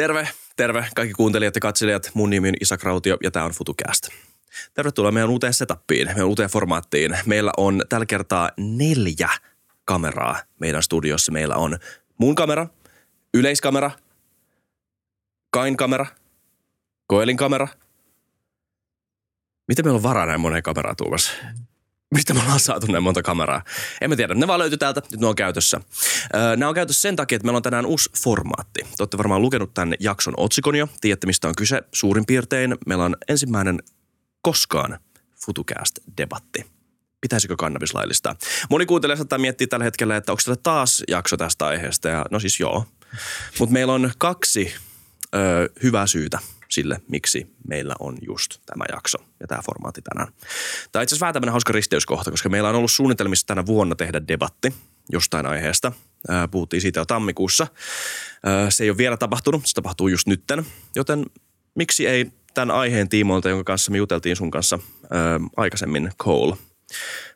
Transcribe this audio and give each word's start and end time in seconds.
Terve, 0.00 0.28
terve 0.56 0.86
kaikki 0.94 1.14
kuuntelijat 1.14 1.54
ja 1.54 1.60
katselijat. 1.60 2.10
Mun 2.14 2.30
nimi 2.30 2.48
on 2.48 2.54
Isak 2.60 2.82
Rautio 2.82 3.16
ja 3.22 3.30
tämä 3.30 3.44
on 3.44 3.50
FutuCast. 3.50 4.08
Tervetuloa 4.74 5.12
meidän 5.12 5.30
uuteen 5.30 5.54
setappiin, 5.54 6.06
meidän 6.06 6.26
uuteen 6.26 6.50
formaattiin. 6.50 7.18
Meillä 7.26 7.52
on 7.56 7.82
tällä 7.88 8.06
kertaa 8.06 8.50
neljä 8.56 9.28
kameraa 9.84 10.38
meidän 10.60 10.82
studiossa. 10.82 11.32
Meillä 11.32 11.54
on 11.54 11.78
mun 12.18 12.34
kamera, 12.34 12.66
yleiskamera, 13.34 13.90
Kain 15.50 15.76
kamera, 15.76 16.06
Koelin 17.06 17.36
kamera. 17.36 17.68
Miten 19.68 19.84
meillä 19.84 19.96
on 19.96 20.02
varaa 20.02 20.26
näin 20.26 20.40
moneen 20.40 20.62
kameraa 20.62 20.94
Tuumas? 20.94 21.32
Mistä 22.14 22.34
me 22.34 22.40
ollaan 22.40 22.60
saatu 22.60 22.86
näin 22.86 23.02
monta 23.02 23.22
kameraa? 23.22 23.62
En 24.00 24.10
mä 24.10 24.16
tiedä. 24.16 24.34
Ne 24.34 24.46
vaan 24.46 24.58
löytyi 24.58 24.78
täältä. 24.78 25.02
Nyt 25.10 25.20
ne 25.20 25.26
on 25.26 25.34
käytössä. 25.34 25.80
Öö, 26.34 26.56
nämä 26.56 26.68
on 26.68 26.74
käytössä 26.74 27.00
sen 27.00 27.16
takia, 27.16 27.36
että 27.36 27.46
meillä 27.46 27.56
on 27.56 27.62
tänään 27.62 27.86
uusi 27.86 28.10
formaatti. 28.22 28.82
Te 28.82 29.02
olette 29.02 29.18
varmaan 29.18 29.42
lukenut 29.42 29.74
tämän 29.74 29.94
jakson 30.00 30.34
otsikon 30.36 30.76
jo. 30.76 30.88
Tiedätte, 31.00 31.26
mistä 31.26 31.48
on 31.48 31.54
kyse 31.56 31.82
suurin 31.92 32.26
piirtein. 32.26 32.76
Meillä 32.86 33.04
on 33.04 33.16
ensimmäinen 33.28 33.78
koskaan 34.42 34.98
FutuCast-debatti. 35.46 36.64
Pitäisikö 37.20 37.56
kannabis 37.56 37.94
laillistaa? 37.94 38.36
Moni 38.70 38.86
kuuntelee 38.86 39.16
saattaa 39.16 39.38
miettiä 39.38 39.66
tällä 39.66 39.84
hetkellä, 39.84 40.16
että 40.16 40.32
onko 40.32 40.42
tällä 40.44 40.60
taas 40.62 41.02
jakso 41.08 41.36
tästä 41.36 41.66
aiheesta. 41.66 42.08
Ja 42.08 42.26
no 42.30 42.40
siis 42.40 42.60
joo. 42.60 42.86
Mutta 43.58 43.72
meillä 43.72 43.92
on 43.92 44.12
kaksi 44.18 44.74
ö, 45.34 45.38
hyvää 45.82 46.06
syytä 46.06 46.38
sille, 46.70 47.00
miksi 47.08 47.46
meillä 47.68 47.94
on 48.00 48.18
just 48.26 48.58
tämä 48.66 48.84
jakso 48.92 49.18
ja 49.40 49.46
tämä 49.46 49.62
formaatti 49.66 50.02
tänään. 50.02 50.28
Tämä 50.92 51.00
on 51.00 51.02
itse 51.02 51.14
asiassa 51.14 51.24
vähän 51.24 51.34
tämmöinen 51.34 51.52
hauska 51.52 51.72
risteyskohta, 51.72 52.30
koska 52.30 52.48
meillä 52.48 52.68
on 52.68 52.74
ollut 52.74 52.90
suunnitelmissa 52.90 53.46
tänä 53.46 53.66
vuonna 53.66 53.94
tehdä 53.94 54.28
debatti 54.28 54.74
jostain 55.12 55.46
aiheesta. 55.46 55.92
Puhuttiin 56.50 56.80
siitä 56.80 57.00
jo 57.00 57.04
tammikuussa. 57.04 57.66
Se 58.68 58.84
ei 58.84 58.90
ole 58.90 58.98
vielä 58.98 59.16
tapahtunut, 59.16 59.62
se 59.66 59.74
tapahtuu 59.74 60.08
just 60.08 60.26
nytten, 60.26 60.66
joten 60.96 61.26
miksi 61.74 62.06
ei 62.06 62.26
tämän 62.54 62.76
aiheen 62.76 63.08
tiimoilta, 63.08 63.48
jonka 63.48 63.64
kanssa 63.64 63.90
me 63.90 63.98
juteltiin 63.98 64.36
sun 64.36 64.50
kanssa 64.50 64.78
aikaisemmin, 65.56 66.10
Cole– 66.18 66.56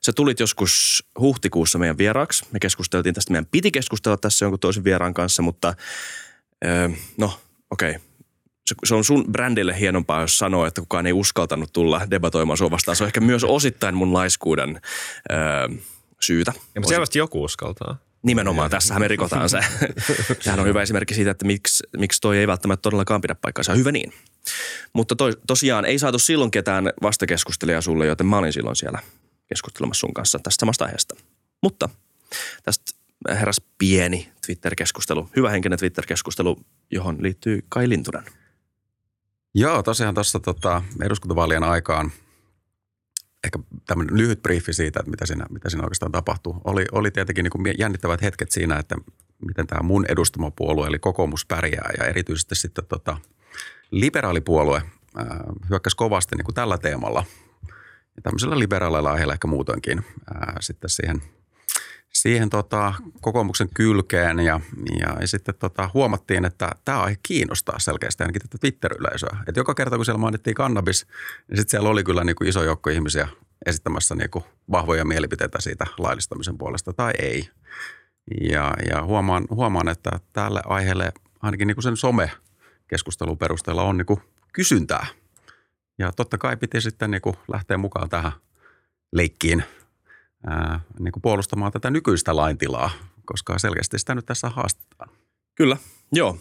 se 0.01 0.13
tulit 0.13 0.41
joskus 0.41 1.05
huhtikuussa 1.21 1.79
meidän 1.79 1.99
vieraaksi. 1.99 2.47
Me 2.53 2.59
keskusteltiin 2.61 3.15
tästä. 3.15 3.33
Meidän 3.33 3.47
piti 3.51 3.71
keskustella 3.71 4.17
tässä 4.17 4.45
jonkun 4.45 4.61
toisen 4.61 4.85
vieraan 4.85 5.15
kanssa, 5.15 5.43
mutta 5.43 5.75
no 7.17 7.41
okei, 7.71 7.91
okay 7.91 8.01
se, 8.67 8.75
se 8.85 8.95
on 8.95 9.05
sun 9.05 9.25
brändille 9.33 9.81
hienompaa, 9.81 10.21
jos 10.21 10.39
sanoo, 10.39 10.67
että 10.67 10.81
kukaan 10.81 11.07
ei 11.07 11.13
uskaltanut 11.13 11.73
tulla 11.73 12.11
debatoimaan 12.11 12.57
sua 12.57 12.71
vastaan. 12.71 12.97
Se 12.97 13.05
on 13.05 13.09
ehkä 13.09 13.21
myös 13.21 13.45
osittain 13.45 13.95
mun 13.95 14.13
laiskuuden 14.13 14.81
öö, 15.31 15.69
syytä. 16.21 16.53
Ja, 16.57 16.81
mutta 16.81 16.89
selvästi 16.89 17.19
joku 17.19 17.45
uskaltaa. 17.45 17.97
Nimenomaan, 18.23 18.71
tässähän 18.71 19.03
me 19.03 19.09
rikotaan 19.09 19.49
se. 19.49 19.59
Tämähän 20.45 20.61
on 20.61 20.67
hyvä 20.67 20.83
esimerkki 20.83 21.15
siitä, 21.15 21.31
että 21.31 21.47
miksi, 21.47 21.85
miksi 21.97 22.21
toi 22.21 22.39
ei 22.39 22.47
välttämättä 22.47 22.83
todellakaan 22.83 23.21
pidä 23.21 23.35
paikkaansa. 23.35 23.75
Hyvä 23.75 23.93
niin. 23.93 24.13
Mutta 24.93 25.17
to, 25.17 25.25
tosiaan 25.47 25.85
ei 25.85 25.99
saatu 25.99 26.19
silloin 26.19 26.51
ketään 26.51 26.91
vastakeskustelijaa 27.03 27.81
sulle, 27.81 28.07
joten 28.07 28.27
mä 28.27 28.39
olin 28.39 28.53
silloin 28.53 28.77
siellä 28.77 28.99
keskustelemassa 29.47 30.01
sun 30.01 30.15
kanssa 30.15 30.39
tästä 30.39 30.61
samasta 30.61 30.85
aiheesta. 30.85 31.17
Mutta 31.63 31.89
tästä 32.63 32.93
heräs 33.29 33.61
pieni 33.79 34.33
Twitter-keskustelu, 34.47 35.31
hyvä 35.37 35.51
henkinen 35.51 35.79
Twitter-keskustelu, 35.79 36.57
johon 36.91 37.17
liittyy 37.21 37.65
Kai 37.69 37.89
Lintunen. 37.89 38.25
Joo, 39.55 39.83
tosiaan 39.83 40.15
tuossa 40.15 40.41
tota, 40.41 40.83
eduskuntavaalien 41.03 41.63
aikaan 41.63 42.13
ehkä 43.45 43.59
tämmöinen 43.87 44.17
lyhyt 44.17 44.43
briefi 44.43 44.73
siitä, 44.73 45.01
että 45.01 45.11
mitä 45.11 45.27
siinä, 45.27 45.47
mitä 45.51 45.71
siinä 45.71 45.85
oikeastaan 45.85 46.13
tapahtuu. 46.13 46.61
Oli, 46.65 46.87
oli 46.93 47.11
tietenkin 47.11 47.43
niin 47.43 47.51
kuin 47.51 47.75
jännittävät 47.79 48.23
hetket 48.23 48.51
siinä, 48.51 48.79
että 48.79 48.97
miten 49.47 49.67
tämä 49.67 49.83
mun 49.83 50.05
edustama 50.09 50.51
puolue, 50.51 50.87
eli 50.87 50.99
kokoomus 50.99 51.47
pärjää 51.47 51.91
ja 51.99 52.05
erityisesti 52.05 52.55
sitten 52.55 52.87
tota, 52.87 53.17
liberaalipuolue 53.91 54.83
ää, 55.17 55.45
hyökkäsi 55.71 55.97
kovasti 55.97 56.37
niin 56.37 56.45
kuin 56.45 56.55
tällä 56.55 56.79
teemalla. 56.79 57.25
Ja 58.17 58.23
tämmöisellä 58.23 58.59
liberaaleilla 58.59 59.13
aiheella 59.13 59.33
ehkä 59.33 59.49
muutoinkin 59.49 60.05
ää, 60.35 60.57
sitten 60.61 60.91
siihen– 60.91 61.23
siihen 62.15 62.51
tota, 62.51 62.95
kokoomuksen 63.21 63.69
kylkeen 63.75 64.39
ja, 64.39 64.61
ja, 65.01 65.17
ja 65.21 65.27
sitten 65.27 65.55
tota, 65.59 65.91
huomattiin, 65.95 66.45
että 66.45 66.71
tämä 66.85 67.03
aihe 67.03 67.17
kiinnostaa 67.23 67.79
selkeästi 67.79 68.23
ainakin 68.23 68.43
tätä 68.43 68.59
Twitter-yleisöä. 68.59 69.37
Et 69.49 69.57
joka 69.57 69.75
kerta, 69.75 69.97
kun 69.97 70.05
siellä 70.05 70.19
mainittiin 70.19 70.55
kannabis, 70.55 71.07
niin 71.49 71.59
sitten 71.59 71.71
siellä 71.71 71.89
oli 71.89 72.05
kyllä 72.05 72.25
niin 72.25 72.37
kuin 72.37 72.49
iso 72.49 72.63
joukko 72.63 72.91
ihmisiä 72.91 73.29
esittämässä 73.67 74.15
niin 74.15 74.31
kuin 74.31 74.45
vahvoja 74.71 75.05
mielipiteitä 75.05 75.61
siitä 75.61 75.87
laillistamisen 75.99 76.59
puolesta 76.59 76.93
tai 76.93 77.13
ei. 77.19 77.49
Ja, 78.51 78.75
ja 78.91 79.03
huomaan, 79.03 79.45
huomaan, 79.51 79.89
että 79.89 80.11
tälle 80.33 80.61
aiheelle 80.65 81.13
ainakin 81.43 81.67
niin 81.67 81.77
kuin 81.77 81.83
sen 81.83 81.97
some-keskustelun 81.97 83.39
perusteella 83.39 83.83
on 83.83 83.97
niin 83.97 84.07
kuin 84.07 84.21
kysyntää. 84.53 85.07
Ja 85.99 86.13
totta 86.13 86.39
kai 86.39 86.57
piti 86.57 86.81
sitten 86.81 87.11
niin 87.11 87.23
kuin 87.23 87.37
lähteä 87.53 87.79
mukaan 87.79 88.09
tähän 88.09 88.33
leikkiin– 89.13 89.65
ää, 90.47 90.81
niin 90.99 91.13
kuin 91.13 91.23
puolustamaan 91.23 91.73
tätä 91.73 91.91
nykyistä 91.91 92.37
laintilaa, 92.37 92.91
koska 93.25 93.59
selkeästi 93.59 93.99
sitä 93.99 94.15
nyt 94.15 94.27
tässä 94.27 94.49
haastetaan. 94.49 95.11
Kyllä, 95.55 95.77
joo. 96.13 96.39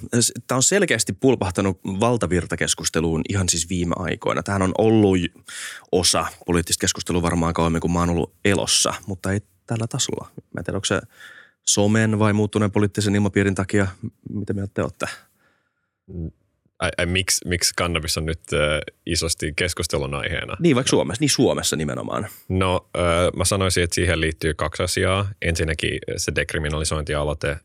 Tämä 0.48 0.58
on 0.58 0.64
selkeästi 0.64 1.14
pulpahtanut 1.14 1.80
valtavirtakeskusteluun 1.86 3.22
ihan 3.30 3.50
siis 3.50 3.70
viime 3.70 3.96
aikoina. 3.98 4.44
Tähän 4.44 4.62
on 4.62 4.72
ollut 4.78 5.18
osa 5.92 6.26
poliittista 6.46 6.82
keskustelua 6.82 7.22
varmaan 7.22 7.54
kauemmin, 7.54 7.82
kun 7.82 7.94
mä 7.94 8.00
oon 8.00 8.10
ollut 8.10 8.34
elossa, 8.46 8.94
mutta 9.08 9.32
ei 9.32 9.42
tällä 9.68 9.88
tasolla. 9.88 10.30
Mä 10.36 10.60
en 10.60 10.64
tiedä, 10.64 10.78
onko 10.78 10.86
se 10.86 11.02
somen 11.62 12.20
vai 12.20 12.34
muuttuneen 12.34 12.72
poliittisen 12.72 13.16
ilmapiirin 13.16 13.56
takia, 13.56 13.88
mitä 14.30 14.54
mieltä 14.54 14.72
te 14.74 14.82
olette? 14.82 15.06
Ai, 16.98 17.06
miksi, 17.06 17.48
miksi 17.48 17.74
kannabis 17.78 18.18
on 18.18 18.26
nyt 18.26 18.40
äh, 18.54 18.60
isosti 19.06 19.54
keskustelun 19.56 20.14
aiheena? 20.14 20.58
Niin, 20.60 20.76
vaikka 20.76 20.90
Suomessa, 20.90 21.22
niin 21.22 21.30
Suomessa 21.30 21.76
nimenomaan. 21.76 22.28
No, 22.50 22.90
äh, 22.98 23.04
mä 23.36 23.46
sanoisin, 23.46 23.84
että 23.84 23.96
siihen 23.96 24.22
liittyy 24.22 24.54
kaksi 24.54 24.84
asiaa. 24.84 25.28
Ensinnäkin 25.42 26.00
se 26.18 26.32
dekriminalisointialoite, 26.36 27.50
äh, 27.50 27.60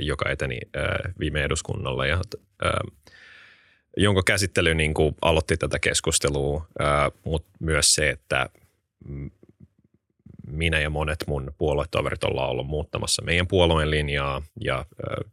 joka 0.00 0.30
eteni 0.30 0.58
äh, 0.76 1.14
viime 1.20 1.42
eduskunnalle 1.42 2.08
ja 2.08 2.20
äh, 2.64 2.70
jonka 3.96 4.22
käsittely 4.26 4.74
niin 4.74 4.94
kuin 4.94 5.14
aloitti 5.22 5.56
tätä 5.56 5.78
keskustelua, 5.78 6.66
äh, 6.80 7.12
mutta 7.24 7.48
myös 7.60 7.94
se, 7.94 8.10
että 8.10 8.48
minä 10.50 10.80
ja 10.80 10.90
monet 10.90 11.24
mun 11.26 11.54
puoluetoverit 11.58 12.24
ollaan 12.24 12.50
ollut 12.50 12.66
muuttamassa 12.66 13.22
meidän 13.22 13.46
puolueen 13.46 13.90
linjaa 13.90 14.42
ja 14.60 14.86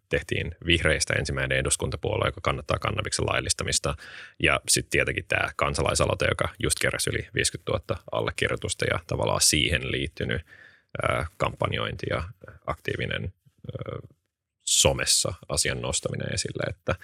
tehtiin 0.09 0.55
vihreistä 0.65 1.13
ensimmäinen 1.13 1.57
eduskuntapuolue, 1.57 2.27
joka 2.27 2.41
kannattaa 2.41 2.79
kannabiksen 2.79 3.25
laillistamista. 3.25 3.95
Ja 4.43 4.59
sitten 4.67 4.89
tietenkin 4.89 5.25
tämä 5.27 5.49
kansalaisaloite, 5.55 6.25
joka 6.29 6.49
just 6.63 6.79
keräsi 6.81 7.09
yli 7.09 7.27
50 7.33 7.71
000 7.71 8.03
allekirjoitusta 8.11 8.85
ja 8.85 8.99
tavallaan 9.07 9.41
siihen 9.41 9.91
liittynyt 9.91 10.41
kampanjointi 11.37 12.05
ja 12.09 12.23
aktiivinen 12.65 13.33
somessa 14.65 15.33
asian 15.49 15.81
nostaminen 15.81 16.33
esille, 16.33 16.63
että 16.69 16.95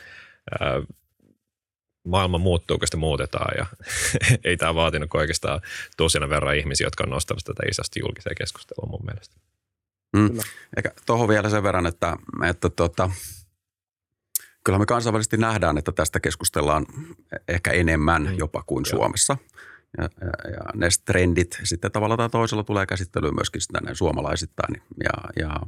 maailma 2.03 2.38
muuttuu, 2.38 2.78
kun 2.78 2.88
sitä 2.88 2.97
muutetaan 2.97 3.53
ja 3.58 3.66
ei 4.44 4.58
tämä 4.58 4.75
vaatinut 4.75 5.09
oikeastaan 5.14 5.62
tosina 5.97 6.30
verran 6.30 6.58
ihmisiä, 6.58 6.88
jotka 6.88 7.03
on 7.03 7.09
nostanut 7.09 7.44
tätä 7.44 7.64
isosti 7.72 8.00
julkiseen 8.00 8.36
keskusteluun 8.36 8.91
mun 8.91 9.06
mielestä. 9.06 9.36
Mm. 10.14 10.30
Eikä 10.78 10.91
tuohon 11.06 11.28
vielä 11.28 11.50
sen 11.50 11.64
verran, 11.64 11.86
että, 11.86 12.18
että 12.50 12.69
tota, 12.69 13.09
kyllä 14.64 14.80
me 14.80 14.86
kansainvälisesti 14.86 15.38
nähdään, 15.38 15.78
että 15.78 15.91
tästä 15.91 16.19
keskustellaan 16.19 16.86
ehkä 17.47 17.72
enemmän 17.72 18.24
mm. 18.24 18.38
jopa 18.38 18.64
kuin 18.68 18.85
Joo. 18.88 18.97
Suomessa. 18.97 19.38
Ja, 19.97 20.03
ja, 20.03 20.52
ja 20.52 20.62
ne 20.74 20.88
trendit 21.06 21.59
sitten 21.64 21.91
tavalla 21.91 22.18
tai 22.18 22.30
toisella 22.30 22.64
tulee 22.64 22.85
käsittelyyn 22.85 23.35
myöskin 23.35 23.62
tänne 23.74 23.96
suomalaisittain. 23.96 24.81
Ja, 25.03 25.14
ja, 25.40 25.59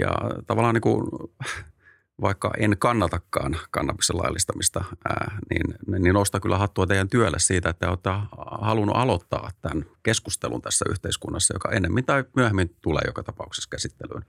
ja 0.00 0.12
tavallaan 0.46 0.74
niin 0.74 0.82
kuin 0.82 1.06
vaikka 2.20 2.50
en 2.58 2.76
kannatakaan 2.78 3.56
kannabiksen 3.70 4.18
laillistamista, 4.18 4.84
ää, 5.08 5.38
niin, 5.50 6.02
niin 6.02 6.14
nostaa 6.14 6.40
kyllä 6.40 6.58
hattua 6.58 6.86
teidän 6.86 7.08
työlle 7.08 7.38
siitä, 7.38 7.68
että 7.68 7.88
olette 7.88 8.10
halunnut 8.60 8.96
aloittaa 8.96 9.50
tämän 9.62 9.84
keskustelun 10.02 10.62
tässä 10.62 10.84
yhteiskunnassa, 10.90 11.54
joka 11.54 11.70
ennemmin 11.70 12.04
tai 12.04 12.24
myöhemmin 12.36 12.76
tulee 12.80 13.02
joka 13.06 13.22
tapauksessa 13.22 13.68
käsittelyyn. 13.70 14.24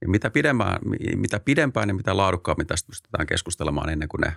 Ja 0.00 0.08
mitä 0.08 0.30
pidempään, 0.30 0.78
mitä 1.16 1.40
pidempään 1.40 1.88
ja 1.88 1.94
mitä 1.94 2.16
laadukkaammin 2.16 2.66
tästä 2.66 2.86
pystytään 2.86 3.26
keskustelemaan 3.26 3.88
ennen 3.88 4.08
kuin 4.08 4.20
ne 4.20 4.32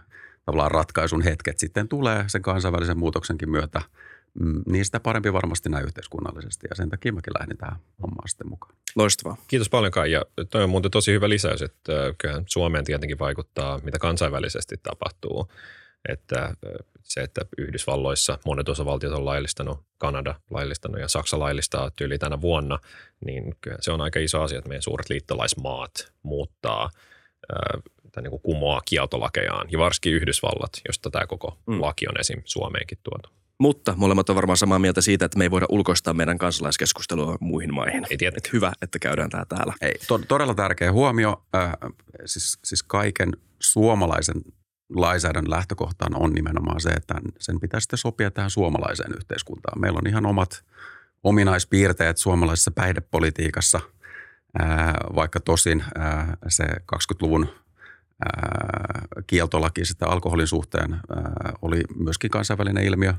tavallaan 0.46 0.72
ratkaisun 0.72 1.22
hetket 1.22 1.60
sitten 1.60 1.88
tulee 1.88 2.24
sen 2.28 2.42
kansainvälisen 2.42 3.00
muutoksenkin 3.00 3.50
myötä– 3.50 3.82
Mm, 4.40 4.64
niin 4.66 4.86
sitä 4.86 5.00
parempi 5.00 5.34
varmasti 5.34 5.70
näin 5.70 5.86
yhteiskunnallisesti 5.86 6.68
ja 6.70 6.76
sen 6.76 6.90
takia 6.90 7.14
mäkin 7.14 7.34
lähdin 7.40 7.58
tähän 7.58 7.80
hommaan 8.02 8.28
sitten 8.28 8.50
mukaan. 8.50 8.76
Loistavaa. 8.96 9.38
Kiitos 9.48 9.70
paljon 9.70 9.92
Kai 9.92 10.12
ja 10.12 10.26
toi 10.50 10.64
on 10.64 10.70
muuten 10.70 10.92
tosi 10.92 11.12
hyvä 11.12 11.30
lisäys, 11.30 11.62
että 11.62 11.94
kyllähän 12.18 12.44
Suomeen 12.48 12.86
tietenkin 12.86 13.20
vaikuttaa, 13.20 13.80
mitä 13.84 14.00
kansainvälisesti 14.00 14.76
tapahtuu. 14.84 15.52
Että 16.10 16.54
se, 17.04 17.22
että 17.22 17.42
Yhdysvalloissa 17.58 18.40
monet 18.46 18.70
osavaltiot 18.70 19.14
on 19.14 19.26
laillistanut, 19.26 19.80
Kanada 19.98 20.36
laillistanut 20.50 21.02
ja 21.02 21.08
Saksa 21.08 21.40
laillistaa 21.40 21.92
tyyli 21.92 22.18
tänä 22.18 22.42
vuonna, 22.42 22.80
niin 23.26 23.56
se 23.80 23.92
on 23.92 24.02
aika 24.02 24.20
iso 24.20 24.42
asia, 24.42 24.58
että 24.58 24.70
meidän 24.70 24.82
suuret 24.82 25.10
liittolaismaat 25.10 26.14
muuttaa 26.24 26.90
tai 28.12 28.24
niin 28.24 28.32
kuin 28.32 28.42
kumoaa 28.42 28.82
kieltolakejaan, 28.86 29.68
ja 29.72 29.80
varsinkin 29.80 30.14
Yhdysvallat, 30.14 30.72
josta 30.88 31.10
tämä 31.10 31.28
koko 31.28 31.58
mm. 31.68 31.82
laki 31.82 32.08
on 32.08 32.20
esim. 32.20 32.42
Suomeenkin 32.46 32.98
tuotu. 33.04 33.30
Mutta 33.62 33.94
molemmat 33.98 34.30
on 34.30 34.36
varmaan 34.36 34.58
samaa 34.58 34.80
mieltä 34.80 35.02
siitä, 35.02 35.26
että 35.26 35.38
me 35.38 35.44
ei 35.44 35.52
voida 35.52 35.66
ulkoistaa 35.70 36.14
meidän 36.14 36.38
kansalaiskeskustelua 36.38 37.38
muihin 37.40 37.74
maihin. 37.74 38.06
Ei 38.10 38.18
tietenkään. 38.18 38.54
Hyvä, 38.54 38.72
että 38.82 39.00
käydään 39.00 39.30
tämä 39.30 39.46
täällä. 39.46 39.74
Ei, 39.82 39.94
to, 40.08 40.18
todella 40.18 40.54
tärkeä 40.54 40.92
huomio. 40.92 41.46
Äh, 41.56 41.72
siis, 42.26 42.60
siis 42.64 42.84
kaiken 42.84 43.32
suomalaisen 43.60 44.42
lainsäädännön 44.90 45.52
lähtökohtaan 45.52 46.16
on 46.16 46.34
nimenomaan 46.34 46.82
se, 46.82 46.90
että 46.90 47.16
sen 47.40 47.60
pitää 47.60 47.80
sitten 47.80 48.00
sopia 48.00 48.32
tähän 48.32 48.50
suomalaiseen 48.50 49.12
yhteiskuntaan. 49.16 49.82
Meillä 49.82 49.98
on 49.98 50.08
ihan 50.10 50.26
omat 50.26 50.64
ominaispiirteet 51.24 52.18
suomalaisessa 52.18 52.72
päihdepolitiikassa, 52.72 53.80
ää, 54.60 54.94
vaikka 55.16 55.40
tosin 55.40 55.84
ää, 55.98 56.38
se 56.48 56.64
20-luvun 56.64 57.50
ää, 58.26 59.02
kieltolaki 59.28 59.86
sitä 59.86 60.08
alkoholin 60.08 60.48
suhteen 60.48 60.94
ää, 60.94 61.54
oli 61.62 61.82
myöskin 61.96 62.30
kansainvälinen 62.30 62.84
ilmiö, 62.84 63.14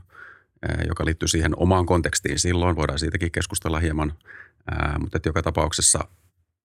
joka 0.88 1.04
liittyy 1.04 1.28
siihen 1.28 1.52
omaan 1.56 1.86
kontekstiin 1.86 2.38
silloin. 2.38 2.76
Voidaan 2.76 2.98
siitäkin 2.98 3.32
keskustella 3.32 3.78
hieman, 3.78 4.12
ää, 4.70 4.96
mutta 4.98 5.16
että 5.16 5.28
joka 5.28 5.42
tapauksessa 5.42 5.98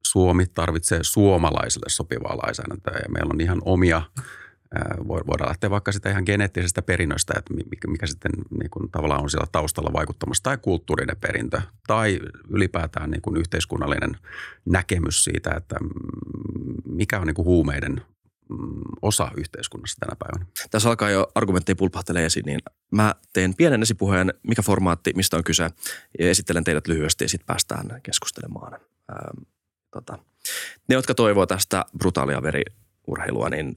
Suomi 0.06 0.46
tarvitsee 0.46 1.00
suomalaisille 1.02 1.90
sopivaa 1.90 2.38
lainsäädäntöä 2.38 2.94
ja 3.04 3.10
meillä 3.10 3.32
on 3.34 3.42
ihan 3.42 3.62
omia– 3.66 4.02
Voidaan 5.08 5.48
lähteä 5.48 5.70
vaikka 5.70 5.92
sitä 5.92 6.10
ihan 6.10 6.24
geneettisestä 6.26 6.82
perinnöstä, 6.82 7.34
että 7.38 7.54
mikä, 7.54 7.88
mikä 7.88 8.08
sitten 8.08 8.32
niin 8.60 8.70
kuin 8.70 8.92
tavallaan 8.92 9.24
on 9.24 9.30
siellä 9.30 9.48
taustalla 9.52 9.94
vaikuttamassa, 9.94 10.44
tai 10.44 10.58
kulttuurinen 10.58 11.18
perintö, 11.22 11.62
tai 11.88 12.20
ylipäätään 12.50 13.12
niin 13.12 13.22
kuin 13.22 13.38
yhteiskunnallinen 13.38 14.18
näkemys 14.66 15.24
siitä, 15.24 15.52
että 15.58 15.76
mikä 16.86 17.20
on 17.20 17.28
niin 17.28 17.36
kuin 17.36 17.46
huumeiden 17.46 18.02
osa 19.02 19.32
yhteiskunnassa 19.38 20.00
tänä 20.00 20.16
päivänä. 20.20 20.46
Tässä 20.72 20.90
alkaa 20.90 21.10
jo 21.10 21.32
argumentteja 21.36 21.76
pulpahtelee 21.76 22.26
esiin, 22.26 22.46
niin 22.46 22.60
mä 22.92 23.16
teen 23.34 23.56
pienen 23.56 23.82
esipuheen, 23.82 24.34
mikä 24.44 24.62
formaatti, 24.62 25.14
mistä 25.16 25.38
on 25.38 25.44
kyse, 25.44 25.64
ja 26.20 26.30
esittelen 26.30 26.64
teidät 26.64 26.88
lyhyesti 26.88 27.24
ja 27.24 27.30
sitten 27.30 27.46
päästään 27.46 28.02
keskustelemaan. 28.04 28.74
Ähm, 28.74 29.44
tota. 29.92 30.18
Ne, 30.88 30.96
jotka 30.96 31.16
toivoo 31.16 31.46
tästä 31.46 31.86
brutaalia 31.98 32.42
veriurheilua, 32.42 33.50
niin 33.50 33.74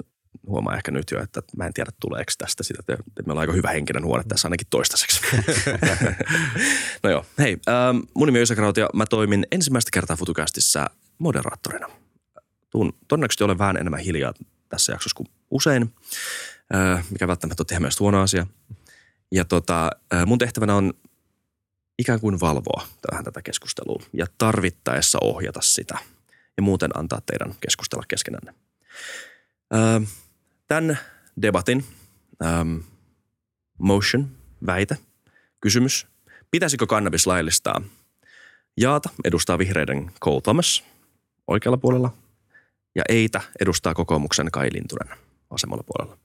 huomaa 0.47 0.77
ehkä 0.77 0.91
nyt 0.91 1.11
jo, 1.11 1.23
että 1.23 1.43
mä 1.57 1.67
en 1.67 1.75
tiedä 1.75 1.91
tuleeko 2.01 2.33
tästä 2.39 2.63
sitä, 2.63 2.81
että 2.81 3.03
meillä 3.27 3.39
on 3.39 3.41
aika 3.41 3.53
hyvä 3.53 3.71
henkinen 3.71 4.05
huone 4.05 4.25
tässä 4.29 4.49
ainakin 4.49 4.67
toistaiseksi. 4.71 5.21
no 7.03 7.11
joo, 7.11 7.27
hei, 7.39 7.57
ähm, 7.69 7.99
mun 8.15 8.29
nimi 8.29 8.39
on 8.39 8.43
Ysä 8.43 8.55
ja 8.77 8.89
mä 8.95 9.07
toimin 9.07 9.47
ensimmäistä 9.53 9.91
kertaa 9.93 10.17
Futucastissa 10.17 10.91
moderaattorina. 11.19 11.89
Tuun 12.71 12.93
todennäköisesti 13.09 13.45
olen 13.45 13.59
vähän 13.59 13.77
enemmän 13.77 14.01
hiljaa 14.01 14.33
tässä 14.69 14.93
jaksossa 14.93 15.17
kuin 15.17 15.29
usein, 15.51 15.95
äh, 16.75 17.05
mikä 17.11 17.29
välttämättä 17.29 17.65
on 17.75 17.83
myös 17.83 18.01
huono 18.01 18.21
asia. 18.21 18.47
Ja 19.33 19.45
tota, 19.45 19.91
äh, 20.15 20.27
mun 20.27 20.39
tehtävänä 20.39 20.75
on 20.75 20.95
ikään 21.99 22.21
kuin 22.21 22.41
valvoa 22.41 22.87
tähän 23.11 23.25
tätä 23.25 23.43
keskustelua 23.43 24.03
ja 24.13 24.27
tarvittaessa 24.39 25.19
ohjata 25.23 25.61
sitä 25.61 25.99
ja 26.57 26.63
muuten 26.63 26.99
antaa 26.99 27.21
teidän 27.27 27.55
keskustella 27.61 28.05
keskenänne. 28.09 28.55
Äh, 29.75 30.09
tämän 30.67 30.99
debatin 31.43 31.85
um, 32.61 32.83
motion, 33.79 34.29
väite, 34.67 34.97
kysymys. 35.61 36.07
Pitäisikö 36.51 36.87
kannabis 36.87 37.27
laillistaa? 37.27 37.83
Jaata 38.77 39.09
edustaa 39.25 39.59
vihreiden 39.59 40.13
Cole 40.25 40.41
Thomas 40.41 40.85
oikealla 41.47 41.77
puolella 41.77 42.13
ja 42.99 43.05
Eitä 43.09 43.41
edustaa 43.61 43.95
kokoomuksen 43.95 44.51
Kai 44.51 44.69
Lintunen 44.73 45.19
vasemmalla 45.51 45.85
puolella. 45.87 46.19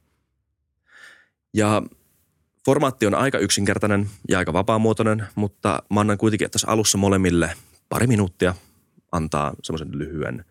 Ja 1.54 1.82
formaatti 2.66 3.08
on 3.08 3.16
aika 3.16 3.38
yksinkertainen 3.38 4.10
ja 4.30 4.38
aika 4.38 4.54
vapaamuotoinen, 4.54 5.28
mutta 5.36 5.84
mä 5.90 6.00
annan 6.00 6.18
kuitenkin 6.18 6.52
tässä 6.52 6.68
alussa 6.68 6.98
molemmille 6.98 7.54
pari 7.90 8.08
minuuttia 8.08 8.56
antaa 9.12 9.54
semmoisen 9.64 10.00
lyhyen 10.00 10.46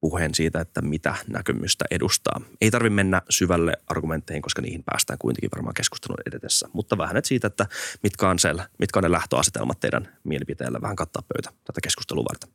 puheen 0.00 0.34
siitä, 0.34 0.60
että 0.60 0.82
mitä 0.82 1.14
näkemystä 1.28 1.84
edustaa. 1.90 2.40
Ei 2.60 2.70
tarvitse 2.70 2.94
mennä 2.94 3.22
syvälle 3.30 3.72
argumentteihin, 3.86 4.42
koska 4.42 4.62
niihin 4.62 4.82
päästään 4.84 5.18
kuitenkin 5.18 5.50
varmaan 5.54 5.74
keskustelun 5.74 6.18
edetessä. 6.26 6.68
Mutta 6.72 6.98
vähän 6.98 7.16
et 7.16 7.24
siitä, 7.24 7.46
että 7.46 7.66
mitkä 8.02 8.28
on, 8.28 8.38
siellä, 8.38 8.68
mitkä 8.78 8.98
on 8.98 9.02
ne 9.02 9.10
lähtöasetelmat 9.10 9.80
teidän 9.80 10.18
mielipiteillä 10.24 10.80
vähän 10.82 10.96
kattaa 10.96 11.22
pöytä 11.22 11.50
tätä 11.64 11.80
keskustelua 11.82 12.24
varten. 12.30 12.50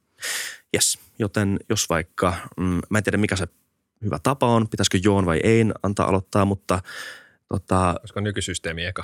Yes, 0.74 1.00
joten 1.20 1.60
jos 1.70 1.90
vaikka, 1.90 2.34
mm, 2.58 2.80
mä 2.90 2.98
en 2.98 3.04
tiedä 3.04 3.18
mikä 3.18 3.36
se 3.36 3.48
hyvä 4.04 4.20
tapa 4.24 4.48
on, 4.48 4.68
pitäisikö 4.68 5.00
Joon 5.04 5.26
vai 5.26 5.40
ei 5.44 5.66
antaa 5.84 6.08
aloittaa, 6.08 6.46
mutta 6.46 6.82
tota... 7.50 7.96
Olisiko 8.00 8.20
nykysysteemi 8.20 8.86
eka? 8.86 9.04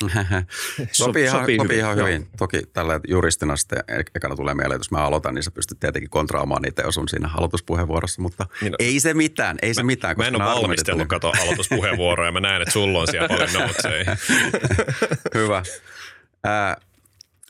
sopii 0.92 1.24
ihan, 1.24 1.40
sopii 1.40 1.58
hyvin. 1.62 1.78
ihan 1.78 1.96
hyvin. 1.96 2.28
Toki 2.38 2.62
tällä 2.72 3.00
juristina 3.08 3.56
sitten 3.56 3.78
ekana 4.14 4.36
tulee 4.36 4.54
mieleen, 4.54 4.76
että 4.76 4.80
jos 4.80 4.90
mä 4.90 5.06
aloitan, 5.06 5.34
niin 5.34 5.42
sä 5.42 5.50
pystyt 5.50 5.80
tietenkin 5.80 6.10
kontraamaan 6.10 6.62
niitä, 6.62 6.82
jos 6.82 6.98
on 6.98 7.08
siinä 7.08 7.30
aloituspuheenvuorossa, 7.36 8.22
mutta 8.22 8.46
niin, 8.60 8.74
ei 8.78 9.00
se 9.00 9.14
mitään, 9.14 9.58
ei 9.62 9.70
mä, 9.70 9.74
se 9.74 9.82
mitään. 9.82 10.14
Mä 10.16 10.26
en 10.26 10.36
ole 10.36 10.44
valmistellut 10.44 11.08
kato 11.08 11.32
aloituspuheenvuoroa 11.42 12.26
ja 12.26 12.32
mä 12.32 12.40
näen, 12.40 12.62
että 12.62 12.72
sulla 12.72 12.98
on 12.98 13.06
siellä 13.10 13.28
paljon 13.28 13.52
noutseja. 13.52 14.16
Hyvä. 15.34 15.62
Äh, 16.46 16.76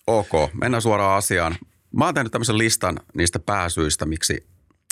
ok, 0.06 0.30
mennään 0.60 0.82
suoraan 0.82 1.18
asiaan. 1.18 1.56
Mä 1.96 2.04
oon 2.04 2.14
tehnyt 2.14 2.32
tämmöisen 2.32 2.58
listan 2.58 3.00
niistä 3.14 3.38
pääsyistä, 3.38 4.06
miksi 4.06 4.46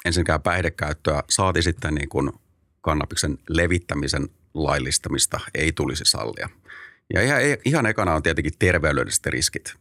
ensinnäkään 0.04 0.42
päihdekäyttöä 0.42 1.22
saati 1.30 1.62
sitten 1.62 1.94
niin 1.94 2.08
kuin 2.08 2.32
kannabiksen 2.80 3.38
levittämisen 3.48 4.28
laillistamista 4.54 5.40
ei 5.54 5.72
tulisi 5.72 6.04
sallia– 6.04 6.48
ja 7.14 7.22
ihan, 7.22 7.40
ihan 7.64 7.86
ekana 7.86 8.14
on 8.14 8.22
tietenkin 8.22 8.52
terveydelliset 8.58 9.26
riskit. 9.26 9.74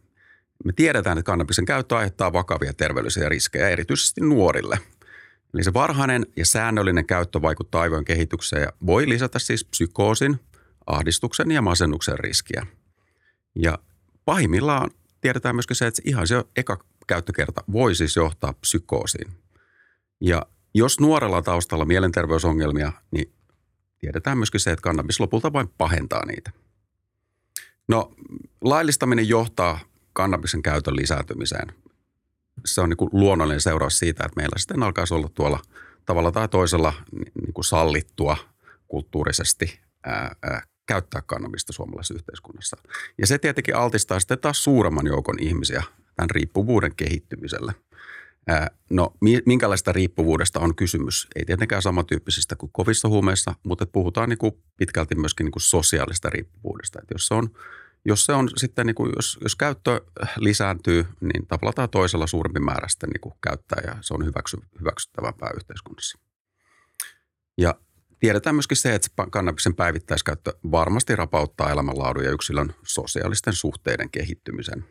Me 0.64 0.72
tiedetään, 0.72 1.18
että 1.18 1.26
kannabiksen 1.26 1.64
käyttö 1.64 1.96
aiheuttaa 1.96 2.32
vakavia 2.32 2.72
terveydellisiä 2.72 3.28
riskejä, 3.28 3.68
erityisesti 3.68 4.20
nuorille. 4.20 4.78
Eli 5.54 5.64
se 5.64 5.74
varhainen 5.74 6.26
ja 6.36 6.46
säännöllinen 6.46 7.06
käyttö 7.06 7.42
vaikuttaa 7.42 7.82
aivojen 7.82 8.04
kehitykseen 8.04 8.62
ja 8.62 8.72
voi 8.86 9.08
lisätä 9.08 9.38
siis 9.38 9.64
psykoosin, 9.64 10.40
ahdistuksen 10.86 11.50
ja 11.50 11.62
masennuksen 11.62 12.18
riskiä. 12.18 12.66
Ja 13.56 13.78
pahimmillaan 14.24 14.90
tiedetään 15.20 15.56
myöskin 15.56 15.76
se, 15.76 15.86
että 15.86 16.02
ihan 16.04 16.26
se 16.26 16.44
eka 16.56 16.84
käyttökerta 17.08 17.64
voi 17.72 17.94
siis 17.94 18.16
johtaa 18.16 18.52
psykoosiin. 18.52 19.32
Ja 20.20 20.46
jos 20.74 21.00
nuorella 21.00 21.42
taustalla 21.42 21.84
mielenterveysongelmia, 21.84 22.92
niin 23.10 23.32
tiedetään 23.98 24.38
myöskin 24.38 24.60
se, 24.60 24.70
että 24.70 24.82
kannabis 24.82 25.20
lopulta 25.20 25.52
vain 25.52 25.68
pahentaa 25.78 26.26
niitä– 26.26 26.50
No 27.88 28.12
laillistaminen 28.60 29.28
johtaa 29.28 29.80
kannabiksen 30.12 30.62
käytön 30.62 30.96
lisääntymiseen. 30.96 31.72
Se 32.66 32.80
on 32.80 32.88
niin 32.88 32.96
kuin 32.96 33.10
luonnollinen 33.12 33.60
seuraus 33.60 33.98
siitä, 33.98 34.24
että 34.24 34.36
meillä 34.36 34.58
sitten 34.58 34.82
alkaisi 34.82 35.14
olla 35.14 35.28
tuolla 35.34 35.60
tavalla 36.06 36.32
tai 36.32 36.48
toisella 36.48 36.92
niin 37.12 37.54
kuin 37.54 37.64
sallittua 37.64 38.36
kulttuurisesti 38.88 39.80
ää, 40.06 40.36
ää, 40.42 40.62
käyttää 40.86 41.22
kannabista 41.26 41.72
suomalaisessa 41.72 42.14
yhteiskunnassa. 42.14 42.76
Ja 43.18 43.26
se 43.26 43.38
tietenkin 43.38 43.76
altistaa 43.76 44.20
sitten 44.20 44.38
taas 44.38 44.64
suuremman 44.64 45.06
joukon 45.06 45.38
ihmisiä 45.40 45.82
tämän 46.18 46.30
riippuvuuden 46.30 46.96
kehittymiselle. 46.96 47.74
No 48.90 49.14
minkälaista 49.46 49.92
riippuvuudesta 49.92 50.60
on 50.60 50.74
kysymys? 50.74 51.28
Ei 51.36 51.44
tietenkään 51.44 51.82
samantyyppisistä 51.82 52.56
kuin 52.56 52.72
kovissa 52.72 53.08
huumeissa, 53.08 53.54
mutta 53.64 53.86
puhutaan 53.86 54.28
niin 54.28 54.38
kuin 54.38 54.52
pitkälti 54.76 55.14
myöskin 55.14 55.44
niin 55.44 55.52
kuin 55.52 55.62
sosiaalista 55.62 56.30
riippuvuudesta. 56.30 56.98
Että 57.02 57.14
jos 57.14 57.26
se 57.26 57.34
on 57.34 57.50
jos 58.04 58.26
se 58.26 58.32
on 58.32 58.48
sitten, 58.56 58.86
niin 58.86 58.94
kuin, 58.94 59.12
jos, 59.16 59.38
jos 59.42 59.56
käyttö 59.56 60.00
lisääntyy, 60.36 61.06
niin 61.20 61.46
tavalla 61.46 61.72
tai 61.72 61.88
toisella 61.88 62.26
suurempi 62.26 62.60
määrä 62.60 62.88
sitten 62.88 63.10
niin 63.10 63.20
kuin 63.20 63.34
käyttää 63.42 63.82
ja 63.86 63.96
se 64.00 64.14
on 64.14 64.24
hyväksy, 64.24 64.56
hyväksyttävämpää 64.80 65.50
yhteiskunnassa. 65.56 66.18
Ja 67.58 67.74
tiedetään 68.18 68.56
myöskin 68.56 68.76
se, 68.76 68.94
että 68.94 69.08
kannabiksen 69.30 69.74
päivittäiskäyttö 69.74 70.52
varmasti 70.70 71.16
rapauttaa 71.16 71.70
elämänlaadun 71.70 72.24
ja 72.24 72.30
yksilön 72.30 72.74
sosiaalisten 72.82 73.52
suhteiden 73.52 74.10
kehittymisen. 74.10 74.84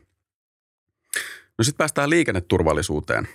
No 1.57 1.63
sitten 1.63 1.77
päästään 1.77 2.09
liikenneturvallisuuteen. 2.09 3.27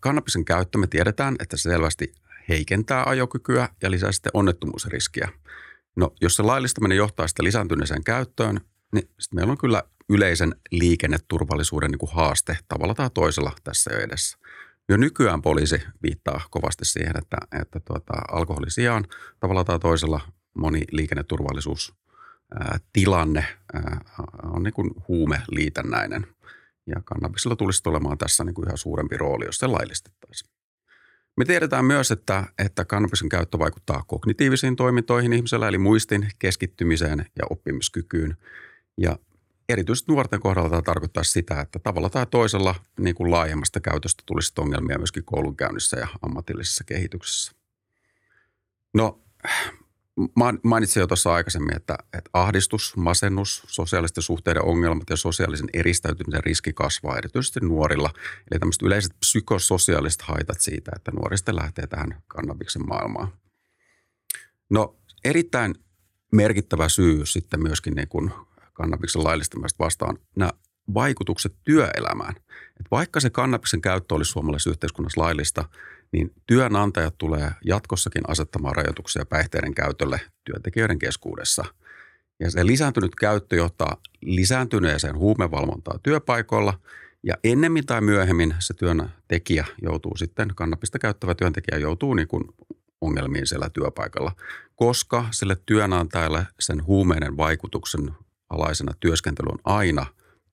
Kannabisen 0.00 0.44
käyttö 0.44 0.78
me 0.78 0.86
tiedetään, 0.86 1.36
että 1.40 1.56
se 1.56 1.62
selvästi 1.62 2.12
heikentää 2.48 3.04
ajokykyä 3.06 3.68
ja 3.82 3.90
lisää 3.90 4.12
sitten 4.12 4.30
onnettomuusriskiä. 4.34 5.28
No, 5.96 6.14
jos 6.20 6.36
se 6.36 6.42
laillistaminen 6.42 6.96
johtaa 6.96 7.28
sitten 7.28 7.44
lisääntyneeseen 7.44 8.04
käyttöön, 8.04 8.60
niin 8.92 9.08
sitten 9.18 9.36
meillä 9.36 9.50
on 9.50 9.58
kyllä 9.58 9.82
yleisen 10.08 10.54
liikenneturvallisuuden 10.70 11.90
niin 11.90 11.98
kuin 11.98 12.12
haaste 12.12 12.58
tavalla 12.68 12.94
tai 12.94 13.10
toisella 13.14 13.52
tässä 13.64 13.92
jo 13.92 14.00
edessä. 14.00 14.38
Jo 14.88 14.96
nykyään 14.96 15.42
poliisi 15.42 15.82
viittaa 16.02 16.40
kovasti 16.50 16.84
siihen, 16.84 17.18
että, 17.18 17.36
että 17.60 17.80
tuota, 17.80 18.12
alkoholin 18.32 18.70
sijaan 18.70 19.04
tavalla 19.40 19.64
tai 19.64 19.78
toisella 19.78 20.20
moni 20.54 20.82
liikenneturvallisuus 20.92 21.94
tilanne 22.92 23.44
on 24.42 24.62
niin 24.62 24.74
kuin 24.74 24.90
huumeliitännäinen. 25.08 26.26
Ja 26.86 27.02
kannabisilla 27.04 27.56
tulisi 27.56 27.82
olemaan 27.86 28.18
tässä 28.18 28.44
niin 28.44 28.54
kuin 28.54 28.68
ihan 28.68 28.78
suurempi 28.78 29.16
rooli, 29.16 29.44
jos 29.44 29.56
se 29.56 29.66
laillistettaisiin. 29.66 30.50
Me 31.36 31.44
tiedetään 31.44 31.84
myös, 31.84 32.10
että, 32.10 32.44
että 32.58 32.84
kannabiksen 32.84 33.28
käyttö 33.28 33.58
vaikuttaa 33.58 34.04
kognitiivisiin 34.06 34.76
toimintoihin 34.76 35.32
ihmisellä, 35.32 35.68
eli 35.68 35.78
muistin, 35.78 36.28
keskittymiseen 36.38 37.18
ja 37.18 37.44
oppimiskykyyn. 37.50 38.36
Ja 38.98 39.18
erityisesti 39.68 40.12
nuorten 40.12 40.40
kohdalla 40.40 40.70
tämä 40.70 40.82
tarkoittaa 40.82 41.22
sitä, 41.22 41.60
että 41.60 41.78
tavalla 41.78 42.10
tai 42.10 42.26
toisella 42.26 42.74
niin 43.00 43.14
kuin 43.14 43.30
laajemmasta 43.30 43.80
käytöstä 43.80 44.22
tulisi 44.26 44.52
ongelmia 44.58 44.98
myöskin 44.98 45.24
koulunkäynnissä 45.24 45.96
ja 45.98 46.08
ammatillisessa 46.22 46.84
kehityksessä. 46.84 47.52
No, 48.94 49.20
mainitsin 50.62 51.00
jo 51.00 51.06
tuossa 51.06 51.34
aikaisemmin, 51.34 51.76
että, 51.76 51.98
että 52.12 52.30
ahdistus, 52.32 52.96
masennus, 52.96 53.62
sosiaalisten 53.66 54.22
suhteiden 54.22 54.64
ongelmat 54.64 55.10
ja 55.10 55.16
sosiaalisen 55.16 55.68
eristäytymisen 55.72 56.44
riski 56.44 56.72
kasvaa 56.72 57.18
erityisesti 57.18 57.60
nuorilla. 57.60 58.10
Eli 58.50 58.58
tämmöiset 58.58 58.82
yleiset 58.82 59.12
psykososiaaliset 59.20 60.22
haitat 60.22 60.60
siitä, 60.60 60.92
että 60.96 61.10
nuorista 61.10 61.56
lähtee 61.56 61.86
tähän 61.86 62.22
kannabiksen 62.26 62.88
maailmaan. 62.88 63.28
No 64.70 64.96
erittäin 65.24 65.74
merkittävä 66.32 66.88
syy 66.88 67.26
sitten 67.26 67.62
myöskin 67.62 67.94
niin 67.94 68.08
kuin 68.08 68.30
kannabiksen 68.72 69.24
laillistamista 69.24 69.84
vastaan 69.84 70.18
nämä 70.36 70.50
vaikutukset 70.94 71.54
työelämään. 71.64 72.34
Et 72.80 72.86
vaikka 72.90 73.20
se 73.20 73.30
kannabiksen 73.30 73.80
käyttö 73.80 74.14
olisi 74.14 74.30
suomalaisessa 74.30 74.70
yhteiskunnassa 74.70 75.20
laillista, 75.20 75.64
niin 76.12 76.32
työnantajat 76.46 77.18
tulee 77.18 77.50
jatkossakin 77.64 78.22
asettamaan 78.28 78.76
rajoituksia 78.76 79.26
päihteiden 79.26 79.74
käytölle 79.74 80.20
työntekijöiden 80.44 80.98
keskuudessa. 80.98 81.64
Ja 82.40 82.50
se 82.50 82.66
lisääntynyt 82.66 83.14
käyttö 83.14 83.56
johtaa 83.56 83.96
lisääntyneeseen 84.20 85.16
huumevalvontaan 85.16 86.00
työpaikoilla 86.02 86.80
ja 87.22 87.34
ennemmin 87.44 87.86
tai 87.86 88.00
myöhemmin 88.00 88.54
se 88.58 88.74
työntekijä 88.74 89.66
joutuu 89.82 90.16
sitten, 90.16 90.52
kannabista 90.54 90.98
käyttävä 90.98 91.34
työntekijä 91.34 91.78
joutuu 91.78 92.14
niin 92.14 92.28
kuin 92.28 92.44
ongelmiin 93.00 93.46
siellä 93.46 93.70
työpaikalla, 93.70 94.32
koska 94.74 95.24
sille 95.30 95.56
työnantajalle 95.66 96.46
sen 96.60 96.86
huumeiden 96.86 97.36
vaikutuksen 97.36 98.10
alaisena 98.50 98.92
työskentely 99.00 99.48
on 99.52 99.58
aina 99.64 100.06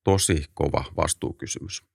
tosi 0.03 0.45
kova 0.53 0.86
vastuukysymys. 0.98 1.93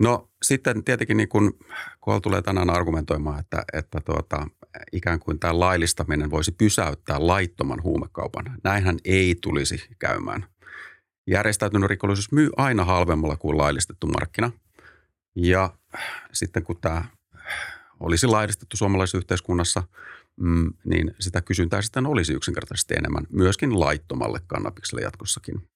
No 0.00 0.30
sitten 0.42 0.84
tietenkin 0.84 1.16
niin 1.16 1.28
kun 1.28 1.58
KOL 2.00 2.18
tulee 2.18 2.42
tänään 2.42 2.70
argumentoimaan, 2.70 3.40
että, 3.40 3.64
että 3.72 4.00
tuota, 4.00 4.46
ikään 4.92 5.20
kuin 5.20 5.38
tämä 5.38 5.60
laillistaminen 5.60 6.30
voisi 6.30 6.52
pysäyttää 6.52 7.26
laittoman 7.26 7.82
huumekaupan. 7.82 8.44
Näinhän 8.64 8.98
ei 9.04 9.36
tulisi 9.40 9.88
käymään. 9.98 10.46
Järjestäytynyt 11.26 11.90
rikollisuus 11.90 12.32
myy 12.32 12.50
aina 12.56 12.84
halvemmalla 12.84 13.36
kuin 13.36 13.58
laillistettu 13.58 14.06
markkina. 14.06 14.50
Ja 15.36 15.74
sitten 16.32 16.62
kun 16.62 16.80
tämä 16.80 17.04
olisi 18.00 18.26
laillistettu 18.26 18.76
suomalaisessa 18.76 19.18
yhteiskunnassa, 19.18 19.82
mm, 20.36 20.72
niin 20.84 21.14
sitä 21.18 21.40
kysyntää 21.40 21.82
sitten 21.82 22.06
olisi 22.06 22.32
yksinkertaisesti 22.32 22.94
enemmän 22.94 23.26
myöskin 23.30 23.80
laittomalle 23.80 24.40
kannabikselle 24.46 25.02
jatkossakin. 25.02 25.68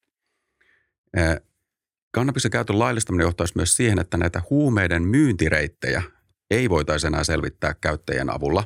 Kannabiksen 2.14 2.50
käytön 2.50 2.78
laillistaminen 2.78 3.24
johtaisi 3.24 3.52
myös 3.56 3.76
siihen, 3.76 3.98
että 3.98 4.16
näitä 4.16 4.42
huumeiden 4.50 5.02
myyntireittejä 5.02 6.02
ei 6.50 6.70
voitaisi 6.70 7.06
enää 7.06 7.24
selvittää 7.24 7.74
käyttäjien 7.80 8.30
avulla, 8.30 8.64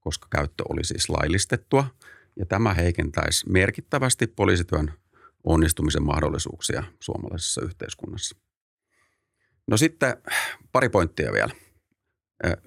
koska 0.00 0.26
käyttö 0.30 0.64
oli 0.68 0.84
siis 0.84 1.08
laillistettua. 1.08 1.86
Ja 2.38 2.46
tämä 2.46 2.74
heikentäisi 2.74 3.50
merkittävästi 3.50 4.26
poliisityön 4.26 4.92
onnistumisen 5.44 6.02
mahdollisuuksia 6.02 6.84
suomalaisessa 7.00 7.60
yhteiskunnassa. 7.62 8.36
No 9.66 9.76
sitten 9.76 10.16
pari 10.72 10.88
pointtia 10.88 11.32
vielä. 11.32 11.52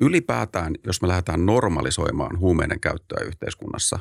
Ylipäätään, 0.02 0.76
jos 0.86 1.02
me 1.02 1.08
lähdetään 1.08 1.46
normalisoimaan 1.46 2.40
huumeiden 2.40 2.80
käyttöä 2.80 3.24
yhteiskunnassa, 3.26 4.00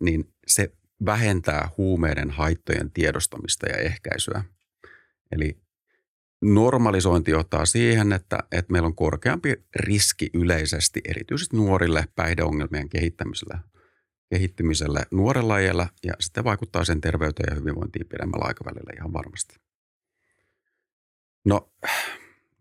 niin 0.00 0.34
se 0.46 0.72
vähentää 1.04 1.68
huumeiden 1.78 2.30
haittojen 2.30 2.90
tiedostamista 2.90 3.68
ja 3.68 3.76
ehkäisyä. 3.76 4.44
Eli 5.32 5.58
normalisointi 6.42 7.30
johtaa 7.30 7.66
siihen, 7.66 8.12
että, 8.12 8.38
että 8.52 8.72
meillä 8.72 8.86
on 8.86 8.94
korkeampi 8.94 9.54
riski 9.76 10.30
yleisesti, 10.34 11.00
erityisesti 11.08 11.56
nuorille 11.56 12.04
päihdeongelmien 12.16 12.88
kehittämiselle, 12.88 13.58
kehittymiselle 14.30 15.06
nuorella 15.10 15.58
iällä 15.58 15.86
ja 16.04 16.12
sitten 16.20 16.44
vaikuttaa 16.44 16.84
sen 16.84 17.00
terveyteen 17.00 17.54
ja 17.54 17.60
hyvinvointiin 17.60 18.08
pidemmällä 18.08 18.44
aikavälillä 18.44 18.92
ihan 18.96 19.12
varmasti. 19.12 19.56
No, 21.44 21.72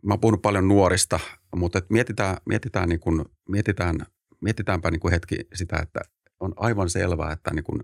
mä 0.06 0.14
oon 0.14 0.20
puhunut 0.20 0.42
paljon 0.42 0.68
nuorista, 0.68 1.20
mutta 1.56 1.78
et 1.78 1.90
mietitään, 1.90 2.38
mietitään, 2.46 2.90
niin 2.90 3.00
kun, 3.00 3.26
mietitään, 3.50 3.96
mietitäänpä 4.42 4.92
niin 4.92 5.00
kuin 5.00 5.12
hetki 5.12 5.36
sitä, 5.54 5.80
että 5.82 6.00
on 6.40 6.54
aivan 6.56 6.90
selvää, 6.90 7.32
että 7.32 7.54
niin 7.54 7.64
kun 7.64 7.84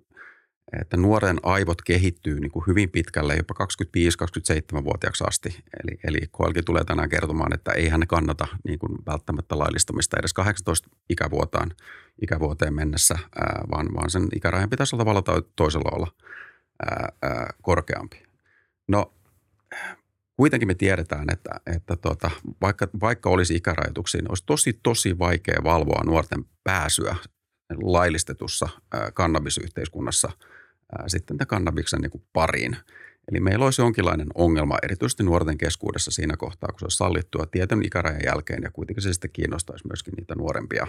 että 0.73 0.97
nuoren 0.97 1.37
aivot 1.43 1.81
kehittyy 1.81 2.39
niin 2.39 2.51
kuin 2.51 2.67
hyvin 2.67 2.89
pitkälle, 2.89 3.35
jopa 3.35 3.55
25-27-vuotiaaksi 3.63 5.23
asti. 5.27 5.63
Eli, 5.83 5.99
eli 6.03 6.17
Koelkin 6.31 6.65
tulee 6.65 6.83
tänään 6.83 7.09
kertomaan, 7.09 7.53
että 7.53 7.71
ei 7.71 7.89
hän 7.89 8.07
kannata 8.07 8.47
niin 8.63 8.79
kuin 8.79 8.91
välttämättä 9.05 9.59
laillistamista 9.59 10.17
edes 10.19 10.33
18 10.33 10.89
ikävuoteen, 11.09 11.69
ikävuoteen 12.21 12.73
mennessä, 12.73 13.15
ää, 13.15 13.63
vaan, 13.71 13.87
vaan 13.93 14.09
sen 14.09 14.27
ikärajan 14.35 14.69
pitäisi 14.69 14.95
olla 14.95 15.01
tavalla 15.01 15.21
tai 15.21 15.41
toisella 15.55 15.91
olla 15.93 16.11
ää, 16.85 17.09
ää, 17.21 17.53
korkeampi. 17.61 18.23
No 18.87 19.13
kuitenkin 20.37 20.67
me 20.67 20.75
tiedetään, 20.75 21.25
että, 21.31 21.49
että 21.75 21.95
tuota, 21.95 22.31
vaikka, 22.61 22.87
vaikka 23.01 23.29
olisi 23.29 23.55
ikärajoituksia, 23.55 24.21
niin 24.21 24.31
olisi 24.31 24.45
tosi, 24.45 24.79
tosi 24.83 25.19
vaikea 25.19 25.59
valvoa 25.63 26.03
nuorten 26.05 26.45
pääsyä 26.63 27.15
laillistetussa 27.83 28.69
kannabisyhteiskunnassa– 29.13 30.31
sitten 31.07 31.37
tämän 31.37 31.47
kannabiksen 31.47 32.01
niin 32.01 32.23
pariin. 32.33 32.77
Eli 33.31 33.39
meillä 33.39 33.65
olisi 33.65 33.81
jonkinlainen 33.81 34.27
ongelma 34.35 34.77
erityisesti 34.83 35.23
nuorten 35.23 35.57
keskuudessa 35.57 36.11
siinä 36.11 36.37
kohtaa, 36.37 36.69
kun 36.69 36.79
se 36.79 36.85
olisi 36.85 36.97
sallittua 36.97 37.45
tietyn 37.45 37.85
ikärajan 37.85 38.21
jälkeen 38.25 38.63
ja 38.63 38.71
kuitenkin 38.71 39.03
se 39.03 39.13
sitten 39.13 39.31
kiinnostaisi 39.31 39.87
myöskin 39.87 40.13
niitä 40.17 40.35
nuorempia 40.35 40.87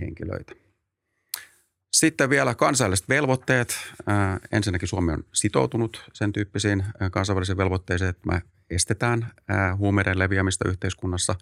henkilöitä. 0.00 0.52
Sitten 1.92 2.30
vielä 2.30 2.54
kansainväliset 2.54 3.08
velvoitteet. 3.08 3.76
Ensinnäkin 4.52 4.88
Suomi 4.88 5.12
on 5.12 5.24
sitoutunut 5.34 6.10
sen 6.12 6.32
tyyppisiin 6.32 6.84
kansainvälisiin 7.10 7.58
velvoitteisiin, 7.58 8.10
että 8.10 8.32
me 8.32 8.42
estetään 8.70 9.32
huumeiden 9.78 10.18
leviämistä 10.18 10.68
yhteiskunnassa. 10.68 11.34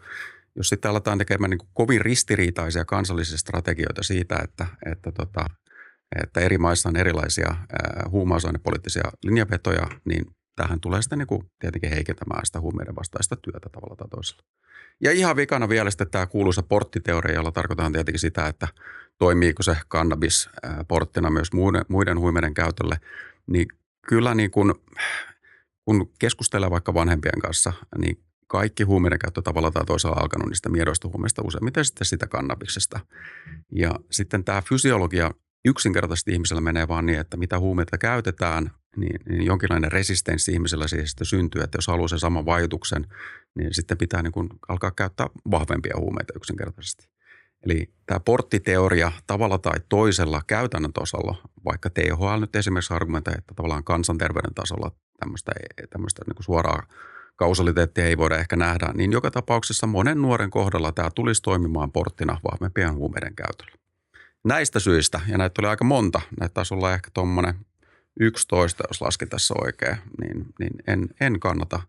Jos 0.56 0.68
sitten 0.68 0.90
aletaan 0.90 1.18
tekemään 1.18 1.50
niin 1.50 1.68
kovin 1.74 2.00
ristiriitaisia 2.00 2.84
kansallisia 2.84 3.38
strategioita 3.38 4.02
siitä, 4.02 4.38
että, 4.44 4.66
että 4.86 5.12
tota, 5.12 5.46
että 6.22 6.40
eri 6.40 6.58
maissa 6.58 6.88
on 6.88 6.96
erilaisia 6.96 7.54
huumausainepoliittisia 8.10 9.02
linjavetoja, 9.24 9.88
niin 10.04 10.26
tähän 10.56 10.80
tulee 10.80 11.02
sitten 11.02 11.18
niin 11.18 11.26
kuin 11.26 11.50
tietenkin 11.58 11.90
heikentämään 11.90 12.46
sitä 12.46 12.60
huumeiden 12.60 12.96
vastaista 12.96 13.36
työtä 13.36 13.68
tavalla 13.68 13.96
tai 13.96 14.08
toisella. 14.08 14.42
Ja 15.00 15.12
ihan 15.12 15.36
vikana 15.36 15.68
vielä 15.68 15.90
sitten 15.90 16.10
tämä 16.10 16.26
kuuluisa 16.26 16.62
porttiteoria, 16.62 17.34
jolla 17.34 17.52
tarkoitetaan 17.52 17.92
tietenkin 17.92 18.20
sitä, 18.20 18.46
että 18.46 18.68
toimiiko 19.18 19.62
se 19.62 19.76
kannabis 19.88 20.50
porttina 20.88 21.30
myös 21.30 21.52
muiden, 21.52 21.84
muiden 21.88 22.18
huumeiden 22.18 22.54
käytölle, 22.54 22.96
niin 23.46 23.66
kyllä 24.08 24.34
niin 24.34 24.50
kuin, 24.50 24.74
kun 25.84 26.12
keskustelee 26.18 26.70
vaikka 26.70 26.94
vanhempien 26.94 27.40
kanssa, 27.40 27.72
niin 27.98 28.18
kaikki 28.46 28.82
huumeiden 28.82 29.18
käyttö 29.18 29.42
tavalla 29.42 29.70
tai 29.70 29.84
toisella 29.84 30.16
alkanut 30.20 30.48
niistä 30.48 30.68
miedoista 30.68 31.08
huumeista, 31.08 31.42
useimmiten 31.44 31.84
sitten 31.84 32.06
sitä 32.06 32.26
kannabiksesta. 32.26 33.00
Ja 33.72 33.90
sitten 34.10 34.44
tämä 34.44 34.62
fysiologia 34.62 35.30
yksinkertaisesti 35.64 36.32
ihmisellä 36.32 36.60
menee 36.60 36.88
vaan 36.88 37.06
niin, 37.06 37.20
että 37.20 37.36
mitä 37.36 37.58
huumeita 37.58 37.98
käytetään, 37.98 38.70
niin, 38.96 39.20
niin 39.28 39.46
jonkinlainen 39.46 39.92
resistenssi 39.92 40.52
ihmisellä 40.52 40.88
siihen 40.88 41.08
sitten 41.08 41.26
syntyy, 41.26 41.62
että 41.62 41.78
jos 41.78 41.86
haluaa 41.86 42.08
sen 42.08 42.18
saman 42.18 42.46
vaikutuksen, 42.46 43.06
niin 43.54 43.74
sitten 43.74 43.98
pitää 43.98 44.22
niin 44.22 44.32
kuin 44.32 44.48
alkaa 44.68 44.90
käyttää 44.90 45.26
vahvempia 45.50 45.94
huumeita 45.98 46.32
yksinkertaisesti. 46.36 47.08
Eli 47.66 47.90
tämä 48.06 48.20
porttiteoria 48.20 49.12
tavalla 49.26 49.58
tai 49.58 49.80
toisella 49.88 50.42
käytännön 50.46 50.92
tasolla, 50.92 51.36
vaikka 51.64 51.90
THL 51.90 52.40
nyt 52.40 52.56
esimerkiksi 52.56 52.94
argumentoi, 52.94 53.34
että 53.38 53.54
tavallaan 53.54 53.84
kansanterveyden 53.84 54.54
tasolla 54.54 54.90
tämmöistä, 55.20 55.52
tämmöistä 55.90 56.22
niin 56.26 56.34
kuin 56.34 56.44
suoraa 56.44 56.82
kausaliteettia 57.36 58.04
ei 58.04 58.18
voida 58.18 58.38
ehkä 58.38 58.56
nähdä, 58.56 58.92
niin 58.94 59.12
joka 59.12 59.30
tapauksessa 59.30 59.86
monen 59.86 60.22
nuoren 60.22 60.50
kohdalla 60.50 60.92
tämä 60.92 61.10
tulisi 61.10 61.42
toimimaan 61.42 61.92
porttina 61.92 62.40
vahvempien 62.52 62.94
huumeiden 62.94 63.36
käytöllä 63.36 63.83
näistä 64.44 64.80
syistä, 64.80 65.20
ja 65.28 65.38
näitä 65.38 65.62
oli 65.62 65.68
aika 65.68 65.84
monta, 65.84 66.20
näitä 66.40 66.54
taisi 66.54 66.74
olla 66.74 66.94
ehkä 66.94 67.10
tuommoinen 67.14 67.54
11, 68.20 68.84
jos 68.88 69.00
lasken 69.00 69.28
tässä 69.28 69.54
oikein, 69.58 69.96
niin, 70.20 70.46
niin 70.58 70.72
en, 70.86 71.08
en 71.20 71.40
kannata 71.40 71.80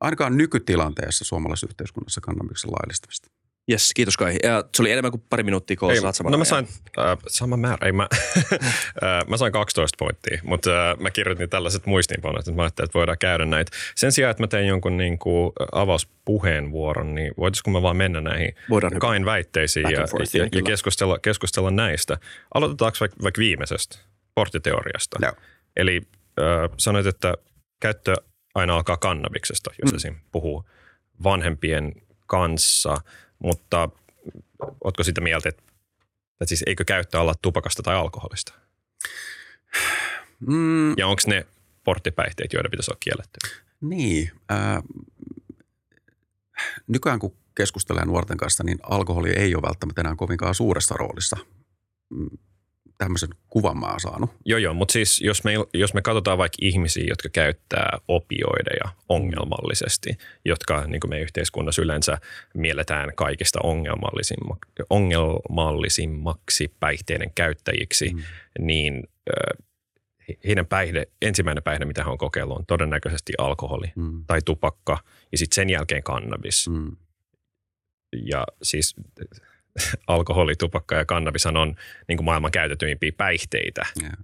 ainakaan 0.00 0.36
nykytilanteessa 0.36 1.24
suomalaisessa 1.24 1.66
yhteiskunnassa 1.70 2.20
kannabiksen 2.20 2.70
laillistamista. 2.70 3.30
Jes, 3.68 3.90
kiitos 3.94 4.16
Kai. 4.16 4.36
Ja 4.42 4.64
se 4.74 4.82
oli 4.82 4.90
enemmän 4.90 5.10
kuin 5.10 5.22
pari 5.30 5.42
minuuttia, 5.42 5.76
kun 5.76 5.90
Ei, 5.90 6.00
saat 6.00 6.14
saman 6.16 6.32
no 6.32 6.38
mä 6.38 6.44
sain 6.44 6.68
äh, 6.98 7.18
sama 7.28 7.56
määrä, 7.56 7.86
ei 7.86 7.92
mä, 7.92 8.08
äh, 8.52 9.26
mä 9.28 9.36
sain 9.36 9.52
12 9.52 9.96
pointtia, 9.98 10.40
mutta 10.42 10.90
äh, 10.90 10.98
mä 10.98 11.10
kirjoitin 11.10 11.50
tällaiset 11.50 11.86
muistiinpanot, 11.86 12.38
että 12.38 12.52
mä 12.52 12.62
ajattelin, 12.62 12.86
että 12.86 12.98
voidaan 12.98 13.18
käydä 13.18 13.44
näitä. 13.44 13.72
Sen 13.94 14.12
sijaan, 14.12 14.30
että 14.30 14.42
mä 14.42 14.46
tein 14.46 14.66
jonkun 14.66 14.96
niin 14.96 15.18
kuin 15.18 15.52
avauspuheenvuoron, 15.72 17.14
niin 17.14 17.34
voitaisiko 17.38 17.70
mä 17.70 17.82
vaan 17.82 17.96
mennä 17.96 18.20
näihin 18.20 18.54
Voidaan 18.70 18.92
hyvä. 18.92 19.00
Kain 19.00 19.24
väitteisiin 19.24 19.82
Back 19.82 19.96
ja, 19.96 20.06
forth, 20.06 20.36
ja, 20.36 20.48
ja 20.52 20.62
keskustella, 20.62 21.18
keskustella 21.18 21.70
näistä. 21.70 22.18
Aloitetaanko 22.54 22.96
vaikka, 23.00 23.16
vaikka 23.22 23.38
viimeisestä, 23.38 23.98
porttiteoriasta? 24.34 25.18
Joo. 25.22 25.32
Eli 25.76 26.00
äh, 26.40 26.70
sanoit, 26.76 27.06
että 27.06 27.34
käyttö 27.80 28.14
aina 28.54 28.74
alkaa 28.74 28.96
kannabiksesta, 28.96 29.70
jos 29.82 29.92
mm. 29.92 29.96
esim. 29.96 30.14
puhuu 30.32 30.64
vanhempien 31.22 31.92
kanssa, 32.26 32.96
mutta 33.44 33.88
ootko 34.84 35.04
sitä 35.04 35.20
mieltä, 35.20 35.48
että, 35.48 35.62
että 36.32 36.46
siis 36.46 36.64
eikö 36.66 36.84
käyttö 36.84 37.20
olla 37.20 37.34
tupakasta 37.42 37.82
tai 37.82 37.94
alkoholista? 37.96 38.52
Mm, 40.40 40.98
Ja 40.98 41.06
onko 41.06 41.22
ne 41.26 41.46
porttipäihteet, 41.84 42.52
joiden 42.52 42.70
pitäisi 42.70 42.90
olla 42.90 42.98
kielletty? 43.00 43.38
Niin. 43.80 44.30
Ää, 44.48 44.82
nykyään 46.86 47.18
kun 47.18 47.36
keskustelee 47.54 48.04
nuorten 48.04 48.36
kanssa, 48.36 48.64
niin 48.64 48.78
alkoholi 48.82 49.30
ei 49.30 49.54
ole 49.54 49.62
välttämättä 49.62 50.00
enää 50.00 50.16
kovinkaan 50.16 50.54
suuressa 50.54 50.94
roolissa. 50.98 51.36
Mm, 52.94 53.04
Tämmöisen 53.04 53.28
kuvan 53.50 53.78
mä 53.78 53.86
oon 53.86 54.00
saanut. 54.00 54.30
Joo, 54.44 54.58
joo, 54.58 54.74
mutta 54.74 54.92
siis 54.92 55.20
jos 55.20 55.44
me, 55.44 55.52
jos 55.74 55.94
me 55.94 56.02
katsotaan 56.02 56.38
vaikka 56.38 56.56
ihmisiä, 56.60 57.04
jotka 57.08 57.28
käyttää 57.28 57.98
opioideja 58.08 58.92
ongelmallisesti, 59.08 60.18
jotka 60.44 60.86
niin 60.86 61.00
kuin 61.00 61.08
meidän 61.08 61.22
yhteiskunnassa 61.24 61.82
yleensä 61.82 62.18
mielletään 62.54 63.12
kaikista 63.16 63.58
ongelmallisimma, 63.62 64.56
ongelmallisimmaksi 64.90 66.74
päihteiden 66.80 67.32
käyttäjiksi, 67.34 68.14
mm. 68.14 68.22
niin 68.58 69.08
heidän 70.44 70.66
päihde, 70.66 71.06
ensimmäinen 71.22 71.62
päihde, 71.62 71.84
mitä 71.84 72.04
he 72.04 72.10
on 72.10 72.18
kokeillut, 72.18 72.58
on 72.58 72.66
todennäköisesti 72.66 73.32
alkoholi 73.38 73.86
Mm. 73.96 74.24
tai 74.26 74.42
tupakka 74.44 74.98
ja 75.32 75.38
sitten 75.38 75.54
sen 75.54 75.70
jälkeen 75.70 76.02
kannabis. 76.02 76.68
Mm. 76.68 76.96
Ja 78.26 78.46
siis 78.62 78.94
alkoholi, 80.06 80.56
tupakka 80.56 80.94
ja 80.94 81.04
kannabishan 81.04 81.56
on 81.56 81.76
niin 82.08 82.16
kuin 82.16 82.24
maailman 82.24 82.50
käytetyimpiä 82.50 83.12
päihteitä 83.16 83.82
Yeah. 84.02 84.14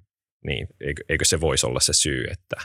niin 0.44 0.68
eikö, 0.80 1.04
eikö 1.08 1.24
se 1.24 1.40
voisi 1.40 1.66
olla 1.66 1.80
se 1.80 1.92
syy, 1.92 2.24
että 2.30 2.56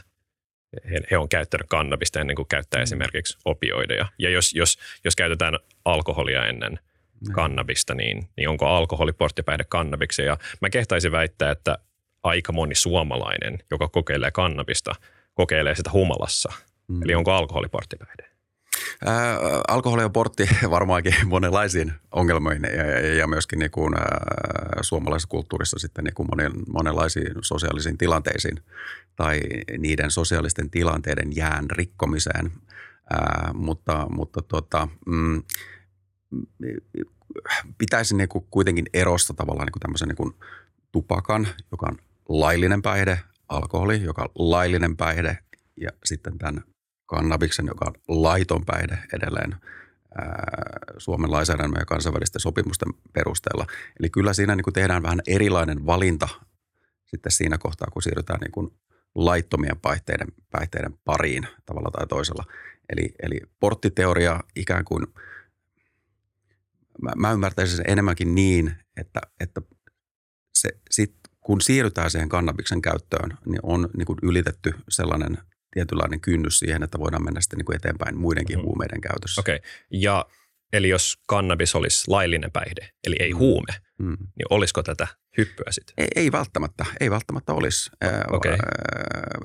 he, 0.92 1.00
he 1.12 1.18
on 1.18 1.30
käyttänyt 1.30 1.68
kannabista 1.68 2.20
ennen 2.20 2.36
kuin 2.36 2.48
käyttää 2.48 2.80
mm. 2.80 2.84
esimerkiksi 2.84 3.38
opioideja. 3.46 4.06
Ja 4.20 4.30
jos, 4.30 4.54
jos, 4.54 4.80
jos 5.04 5.16
käytetään 5.16 5.60
alkoholia 5.86 6.46
ennen 6.46 6.80
Mm. 7.28 7.34
kannabista, 7.34 7.94
niin, 7.94 8.30
niin 8.38 8.50
onko 8.50 8.68
alkoholi 8.68 9.14
porttipäihde 9.14 9.64
kannabiksen? 9.64 10.26
Ja 10.26 10.38
mä 10.62 10.70
kehtaisin 10.70 11.12
väittää, 11.12 11.52
että 11.52 11.78
aika 12.24 12.52
moni 12.52 12.76
suomalainen, 12.76 13.60
joka 13.72 13.88
kokeilee 13.88 14.32
kannabista, 14.32 14.96
kokeilee 15.34 15.76
sitä 15.76 15.92
humalassa. 15.94 16.54
Mm. 16.88 17.04
Eli 17.04 17.16
onko 17.16 17.32
alkoholi 17.32 17.68
porttipäihde? 17.68 18.35
Ää, 19.06 19.38
alkoholi 19.68 20.04
on 20.04 20.12
portti 20.12 20.50
varmaankin 20.70 21.16
monenlaisiin 21.26 21.94
ongelmiin 22.12 22.64
ja, 22.64 23.16
ja, 23.16 23.28
myöskin 23.28 23.60
niin 23.60 23.72
kuin, 23.72 23.94
ää, 23.98 24.80
suomalaisessa 24.82 25.30
kulttuurissa 25.30 25.80
sitten 25.80 26.04
niin 26.04 26.14
kuin 26.14 26.28
monen, 26.32 26.52
monenlaisiin 26.68 27.32
sosiaalisiin 27.42 27.98
tilanteisiin 27.98 28.60
tai 29.16 29.42
niiden 29.78 30.12
sosiaalisten 30.12 30.70
tilanteiden 30.70 31.36
jään 31.36 31.70
rikkomiseen. 31.70 32.52
Ää, 33.14 33.52
mutta 33.54 34.08
mutta 34.10 34.42
tota, 34.42 34.88
mm, 35.06 35.44
pitäisi 37.78 38.16
niin 38.16 38.30
kuin 38.30 38.46
kuitenkin 38.52 38.86
erosta 38.94 39.34
tavallaan 39.34 39.66
niin 39.66 39.72
kuin 39.74 39.82
tämmöisen 39.82 40.08
niin 40.08 40.16
kuin 40.16 40.34
tupakan, 40.92 41.48
joka 41.72 41.86
on 41.86 41.98
laillinen 42.30 42.82
päihde, 42.82 43.20
alkoholi, 43.50 44.04
joka 44.04 44.22
on 44.22 44.52
laillinen 44.52 44.98
päihde 44.98 45.38
ja 45.82 45.90
sitten 46.06 46.38
tämän 46.38 46.64
kannabiksen, 47.06 47.66
joka 47.66 47.86
on 47.86 48.24
laiton 48.24 48.66
päihde 48.66 48.98
edelleen 49.14 49.56
Suomen 50.98 51.32
lainsäädännön 51.32 51.80
ja 51.80 51.86
kansainvälisten 51.86 52.42
sopimusten 52.42 52.94
perusteella. 53.14 53.66
Eli 54.00 54.10
kyllä 54.10 54.34
siinä 54.34 54.56
niin 54.56 54.64
kuin 54.64 54.74
tehdään 54.74 55.04
vähän 55.04 55.22
erilainen 55.28 55.86
valinta 55.86 56.28
sitten 57.06 57.32
siinä 57.32 57.58
kohtaa, 57.58 57.88
kun 57.94 58.02
siirrytään 58.02 58.40
niin 58.40 58.52
kuin 58.52 58.72
laittomien 59.16 59.80
päihteiden, 59.82 60.28
päihteiden 60.52 60.94
pariin 61.06 61.48
tavalla 61.66 61.90
tai 61.92 62.08
toisella. 62.08 62.44
Eli, 62.90 63.14
eli 63.22 63.42
porttiteoria 63.60 64.40
ikään 64.56 64.86
kuin, 64.86 65.08
mä, 67.02 67.12
mä 67.16 67.32
ymmärtäisin 67.32 67.78
sen 67.78 67.90
enemmänkin 67.90 68.36
niin, 68.36 68.76
että, 68.98 69.22
että 69.40 69.62
se, 70.54 70.70
sit, 70.92 71.16
kun 71.42 71.62
siirrytään 71.62 72.12
siihen 72.12 72.30
kannabiksen 72.30 72.82
käyttöön, 72.82 73.38
niin 73.46 73.60
on 73.64 73.90
niin 73.98 74.06
kuin 74.06 74.20
ylitetty 74.22 74.74
sellainen 74.90 75.38
tietynlainen 75.76 76.22
kynnys 76.22 76.60
siihen, 76.60 76.84
että 76.84 77.00
voidaan 77.00 77.24
mennä 77.24 77.42
sitten 77.42 77.58
niin 77.58 77.66
kuin 77.66 77.76
eteenpäin 77.76 78.18
muidenkin 78.18 78.58
Mhm. 78.58 78.66
huumeiden 78.66 79.02
käytössä. 79.02 79.42
Okei. 79.42 79.56
Okay. 79.56 79.70
Ja 79.92 80.26
eli 80.74 80.90
jos 80.90 81.18
kannabis 81.28 81.76
olisi 81.76 82.04
laillinen 82.12 82.52
päihde, 82.52 82.90
eli 83.04 83.16
ei 83.20 83.32
huume, 83.32 83.74
Mm. 84.00 84.18
niin 84.20 84.46
olisiko 84.50 84.84
tätä 84.84 85.08
hyppyä 85.38 85.66
sitten? 85.72 85.94
Ei, 85.98 86.08
ei 86.16 86.32
välttämättä, 86.32 86.86
ei 87.00 87.10
välttämättä 87.12 87.54
olisi. 87.54 87.90
Okei. 88.32 88.52
ää, 88.52 88.58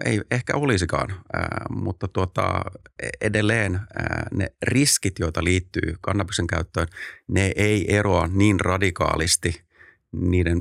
Ei 0.04 0.20
ehkä 0.30 0.56
olisikaan, 0.56 1.10
ää, 1.32 1.66
mutta 1.70 2.08
tuota, 2.08 2.62
edelleen 3.20 3.74
ää, 3.74 4.26
ne 4.34 4.52
riskit, 4.62 5.18
joita 5.18 5.44
liittyy 5.44 5.94
kannabiksen 6.00 6.46
käyttöön, 6.46 6.86
ne 7.28 7.52
ei 7.56 7.96
eroa 7.96 8.26
niin 8.32 8.60
radikaalisti 8.60 9.62
niiden 10.12 10.60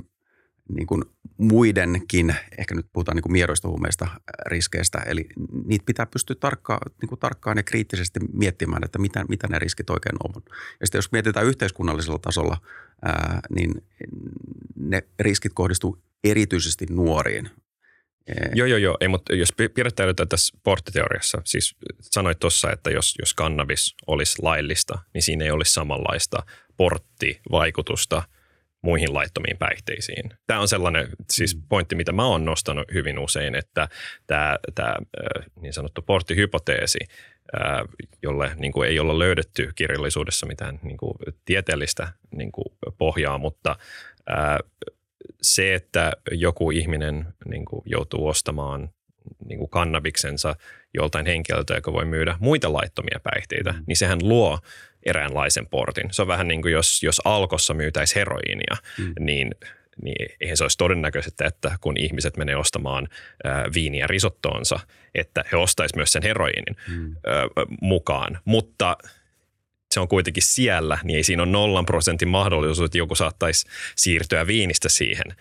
niin 0.75 0.88
kuin 0.88 1.03
muidenkin, 1.38 2.36
ehkä 2.58 2.75
nyt 2.75 2.86
puhutaan 2.93 3.15
niin 3.15 3.23
kuin 3.23 3.67
huumeista 3.67 4.05
ää, 4.05 4.19
riskeistä, 4.45 4.97
eli 4.97 5.25
niitä 5.65 5.86
pitää 5.86 6.05
pystyä 6.05 6.36
tarkkaan, 6.39 6.91
niin 7.01 7.10
kuin 7.10 7.19
tarkkaan 7.19 7.58
ja 7.58 7.63
kriittisesti 7.63 8.19
miettimään, 8.34 8.84
että 8.86 8.99
mitä, 8.99 9.25
mitä 9.29 9.47
ne 9.47 9.60
riskit 9.60 9.89
oikein 9.89 10.15
on. 10.23 10.43
Ja 10.79 10.88
sitten 10.88 10.97
jos 10.97 11.12
mietitään 11.12 11.45
yhteiskunnallisella 11.45 12.19
tasolla, 12.19 12.58
ää, 13.05 13.39
niin 13.55 13.71
ne 14.75 15.03
riskit 15.19 15.53
kohdistuu 15.53 15.97
erityisesti 16.23 16.86
nuoriin. 16.89 17.49
Ee, 18.27 18.51
Joo, 18.55 18.67
joo, 18.67 18.77
joo. 18.77 18.97
Ei, 19.01 19.08
mutta 19.08 19.36
jos 19.36 19.53
pi- 19.58 19.69
pidättäydytään 19.69 20.29
tässä 20.29 20.58
porttiteoriassa, 20.63 21.41
siis 21.45 21.75
sanoit 22.01 22.39
tuossa, 22.39 22.71
että 22.71 22.89
jos, 22.89 23.15
jos 23.19 23.34
kannabis 23.34 23.95
olisi 24.08 24.41
laillista, 24.41 24.99
niin 25.13 25.21
siinä 25.21 25.45
ei 25.45 25.51
olisi 25.51 25.73
samanlaista 25.73 26.43
porttivaikutusta 26.77 28.23
muihin 28.81 29.13
laittomiin 29.13 29.57
päihteisiin. 29.57 30.29
Tämä 30.47 30.59
on 30.59 30.67
sellainen 30.67 31.09
siis 31.31 31.57
pointti, 31.69 31.95
mitä 31.95 32.11
mä 32.11 32.25
oon 32.25 32.45
nostanut 32.45 32.87
hyvin 32.93 33.19
usein, 33.19 33.55
että 33.55 33.89
tämä, 34.27 34.57
tämä 34.75 34.95
niin 35.61 35.73
sanottu 35.73 36.01
porttihypoteesi, 36.01 36.99
jolle 38.23 38.51
niin 38.55 38.71
kuin 38.71 38.89
ei 38.89 38.99
olla 38.99 39.19
löydetty 39.19 39.71
kirjallisuudessa 39.75 40.45
mitään 40.45 40.79
niin 40.83 40.97
kuin 40.97 41.13
tieteellistä 41.45 42.07
niin 42.35 42.51
kuin 42.51 42.65
pohjaa, 42.97 43.37
mutta 43.37 43.75
se, 45.41 45.73
että 45.73 46.11
joku 46.31 46.71
ihminen 46.71 47.25
niin 47.45 47.65
kuin 47.65 47.81
joutuu 47.85 48.27
ostamaan 48.27 48.89
niin 49.45 49.59
kuin 49.59 49.69
kannabiksensa 49.69 50.55
joltain 50.93 51.25
henkilöltä, 51.25 51.73
joka 51.73 51.93
voi 51.93 52.06
myydä 52.06 52.36
muita 52.39 52.73
laittomia 52.73 53.19
päihteitä, 53.23 53.71
mm. 53.71 53.84
niin 53.88 53.97
sehän 53.97 54.19
luo 54.21 54.60
eräänlaisen 55.06 55.67
portin. 55.67 56.13
Se 56.13 56.21
on 56.21 56.28
vähän 56.28 56.47
niin 56.47 56.62
kuin 56.62 56.71
jos, 56.71 57.04
jos 57.04 57.21
alkossa 57.25 57.73
myytäisi 57.73 58.15
heroiinia, 58.15 58.78
mm. 58.97 59.13
niin, 59.19 59.52
niin 60.04 60.36
eihän 60.41 60.58
se 60.58 60.63
olisi 60.63 60.78
todennäköistä, 60.78 61.47
että 61.47 61.78
kun 61.82 61.97
ihmiset 61.97 62.38
menee 62.38 62.56
ostamaan 62.56 63.08
ää, 63.43 63.65
viiniä 63.73 64.08
risottoonsa, 64.08 64.80
että 65.15 65.43
he 65.52 65.58
ostaisivat 65.58 65.95
myös 65.95 66.12
sen 66.12 66.23
heroiinin 66.23 66.75
mm. 66.88 67.15
ää, 67.25 67.43
mukaan. 67.82 68.39
Mutta 68.45 68.97
se 69.91 69.99
on 69.99 70.08
kuitenkin 70.08 70.43
siellä, 70.43 70.97
niin 71.04 71.17
ei 71.17 71.23
siinä 71.23 71.43
ole 71.43 71.52
nollan 71.52 71.86
prosentin 71.86 72.28
mahdollisuus, 72.28 72.86
että 72.86 72.97
joku 72.97 73.15
saattaisi 73.15 73.67
siirtyä 73.95 74.47
viinistä 74.47 74.89
siihen. 74.89 75.36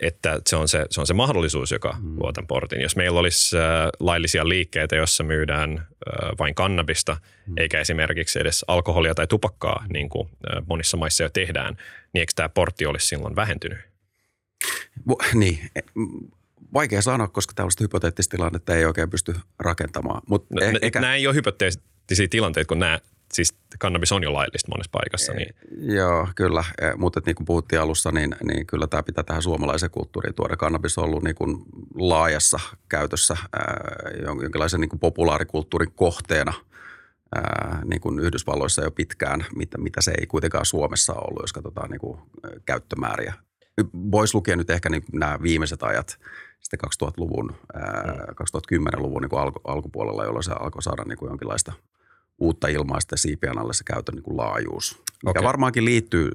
Että 0.00 0.40
se 0.46 0.56
on 0.56 0.68
se, 0.68 0.86
se 0.90 1.00
on 1.00 1.06
se 1.06 1.14
mahdollisuus, 1.14 1.70
joka 1.70 1.96
mm. 2.00 2.18
luo 2.18 2.32
tämän 2.32 2.46
portin. 2.46 2.80
Jos 2.80 2.96
meillä 2.96 3.20
olisi 3.20 3.56
laillisia 4.00 4.48
liikkeitä, 4.48 4.96
jossa 4.96 5.24
myydään 5.24 5.78
ää, 5.78 6.32
vain 6.38 6.54
kannabista, 6.54 7.16
mm. 7.46 7.54
eikä 7.56 7.80
esimerkiksi 7.80 8.40
edes 8.40 8.64
alkoholia 8.68 9.14
tai 9.14 9.26
tupakkaa, 9.26 9.86
niin 9.92 10.08
kuin 10.08 10.28
monissa 10.66 10.96
maissa 10.96 11.22
jo 11.22 11.28
tehdään, 11.28 11.74
niin 12.12 12.20
eikö 12.20 12.32
tämä 12.36 12.48
portti 12.48 12.86
olisi 12.86 13.06
silloin 13.06 13.36
vähentynyt? 13.36 13.78
Niin, 15.34 15.58
e- 15.76 15.80
vaikea 16.74 17.02
sanoa, 17.02 17.28
koska 17.28 17.52
tällaista 17.54 17.84
hypoteettista 17.84 18.36
tilannetta 18.36 18.76
ei 18.76 18.84
oikein 18.84 19.10
pysty 19.10 19.34
rakentamaan. 19.58 20.22
Mut 20.28 20.46
No, 20.50 20.62
eh, 20.62 20.72
n- 20.72 20.78
eikä, 20.82 21.00
Nämä 21.00 21.14
ei 21.14 21.26
ole 21.26 21.34
hypoteettisia 21.34 22.28
tilanteita, 22.30 22.68
kun 22.68 22.78
nämä, 22.78 23.00
siis 23.32 23.54
kannabis 23.78 24.12
on 24.12 24.22
jo 24.22 24.32
laillista 24.32 24.68
monessa 24.70 24.90
paikassa. 24.92 25.32
Niin, 25.32 25.54
Joo, 25.94 26.28
kyllä. 26.36 26.64
Eh, 26.80 26.94
Mutta 26.96 27.20
niin 27.26 27.34
kuin 27.34 27.46
puhuttiin 27.46 27.80
alussa, 27.80 28.10
niin, 28.12 28.36
niin 28.44 28.66
kyllä 28.66 28.86
tämä 28.86 29.02
pitää 29.02 29.24
tähän 29.24 29.42
suomalaiseen 29.42 29.90
kulttuuriin 29.90 30.34
tuoda. 30.34 30.56
Kannabis 30.56 30.98
on 30.98 31.04
ollut 31.04 31.22
niin 31.22 31.34
kuin 31.34 31.56
laajassa 31.94 32.60
käytössä 32.88 33.36
jonkinlaisen 34.22 34.80
niin 34.80 34.88
kuin 34.88 35.00
populaarikulttuurin 35.00 35.92
kohteena 35.92 36.52
ää, 37.34 37.82
niin 37.84 38.00
kuin 38.00 38.18
Yhdysvalloissa 38.18 38.82
jo 38.82 38.90
pitkään, 38.90 39.44
mitä, 39.56 39.78
mitä 39.78 40.00
se 40.00 40.12
ei 40.20 40.26
kuitenkaan 40.26 40.66
Suomessa 40.66 41.12
ollut, 41.12 41.42
jos 41.42 41.52
katsotaan 41.52 41.90
niin 41.90 42.00
kuin, 42.00 42.18
käyttömääriä. 42.66 43.34
Voisi 43.94 44.34
lukea 44.34 44.56
nyt 44.56 44.70
ehkä 44.70 44.88
niin 44.88 45.04
nämä 45.12 45.38
viimeiset 45.42 45.82
ajat, 45.82 46.18
sitten 46.60 46.80
2000-luvun, 47.06 47.54
ää, 47.74 48.26
2010-luvun 48.30 49.22
niin 49.22 49.30
kuin 49.30 49.40
alku, 49.40 49.60
alkupuolella, 49.64 50.24
jolloin 50.24 50.44
se 50.44 50.52
alkoi 50.52 50.82
saada 50.82 51.04
niin 51.04 51.18
kuin 51.18 51.28
jonkinlaista 51.28 51.72
uutta 52.42 52.68
ilmaa 52.68 53.00
sitten 53.00 53.18
siipien 53.18 53.58
alle 53.58 53.74
se 53.74 53.84
käytön 53.84 54.14
niin 54.14 54.22
kuin 54.22 54.36
laajuus. 54.36 55.02
Mikä 55.22 55.30
Okei. 55.30 55.42
varmaankin 55.42 55.84
liittyy 55.84 56.30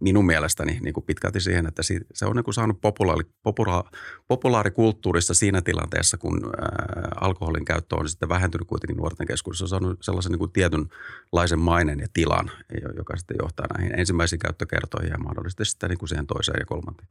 minun 0.00 0.26
mielestäni 0.26 0.78
niin 0.82 0.94
kuin 0.94 1.04
pitkälti 1.04 1.40
siihen, 1.40 1.66
että 1.66 1.82
se 2.14 2.26
on 2.26 2.36
niin 2.36 2.44
kuin 2.44 2.54
saanut 2.54 2.80
populaari, 2.80 3.24
popula- 3.42 3.90
populaarikulttuurissa 4.28 5.34
siinä 5.34 5.62
tilanteessa, 5.62 6.16
kun 6.16 6.40
ää, 6.44 7.08
alkoholin 7.20 7.64
käyttö 7.64 7.96
on 7.96 8.08
sitten 8.08 8.28
vähentynyt 8.28 8.68
kuitenkin 8.68 8.96
nuorten 8.96 9.26
keskuudessa. 9.26 9.64
On 9.64 9.68
saanut 9.68 9.98
sellaisen 10.00 10.32
niin 10.32 10.38
kuin 10.38 10.52
tietynlaisen 10.52 11.58
mainen 11.58 12.00
ja 12.00 12.06
tilan, 12.12 12.50
jo- 12.82 12.92
joka 12.96 13.16
sitten 13.16 13.36
johtaa 13.42 13.66
näihin 13.78 14.00
ensimmäisiin 14.00 14.38
käyttökertoihin 14.38 15.10
ja 15.10 15.18
mahdollisesti 15.18 15.64
sitten 15.64 15.90
niin 15.90 15.98
kuin 15.98 16.08
siihen 16.08 16.26
toiseen 16.26 16.60
ja 16.60 16.66
kolmanteen. 16.66 17.08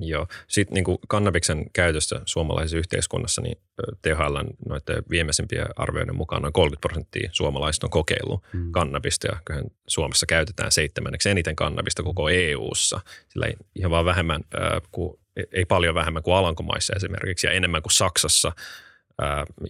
Joo. 0.00 0.26
Sitten 0.48 0.74
niin 0.74 0.84
kuin 0.84 0.98
kannabiksen 1.08 1.64
käytössä 1.72 2.20
suomalaisessa 2.24 2.76
yhteiskunnassa, 2.78 3.42
niin 3.42 3.58
THL 4.02 4.36
noiden 4.68 5.02
viimeisimpien 5.10 5.66
arvioiden 5.76 6.16
mukaan 6.16 6.42
noin 6.42 6.52
30 6.52 6.80
prosenttia 6.88 7.30
suomalaisista 7.32 7.86
on 7.86 7.90
kokeillut 7.90 8.42
Mm. 8.52 8.72
kannabista 8.72 9.26
ja 9.26 9.38
kyllähän 9.44 9.70
Suomessa 9.86 10.26
käytetään 10.26 10.72
seitsemänneksi 10.72 11.30
eniten 11.30 11.56
kannabista 11.56 12.02
koko 12.02 12.28
EU-ssa. 12.28 13.00
Sillä 13.28 13.46
ei 13.46 13.54
ihan 13.74 13.90
vaan 13.90 14.04
vähemmän 14.04 14.40
äh, 14.54 14.82
kuin, 14.90 15.18
ei 15.52 15.64
paljon 15.64 15.94
vähemmän 15.94 16.22
kuin 16.22 16.36
Alankomaissa 16.36 16.92
esimerkiksi 16.96 17.46
ja 17.46 17.52
enemmän 17.52 17.82
kuin 17.82 17.92
Saksassa, 17.92 18.52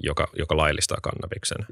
joka, 0.03 0.29
joka 0.37 0.57
laillistaa 0.57 0.99
kannabiksen. 1.03 1.67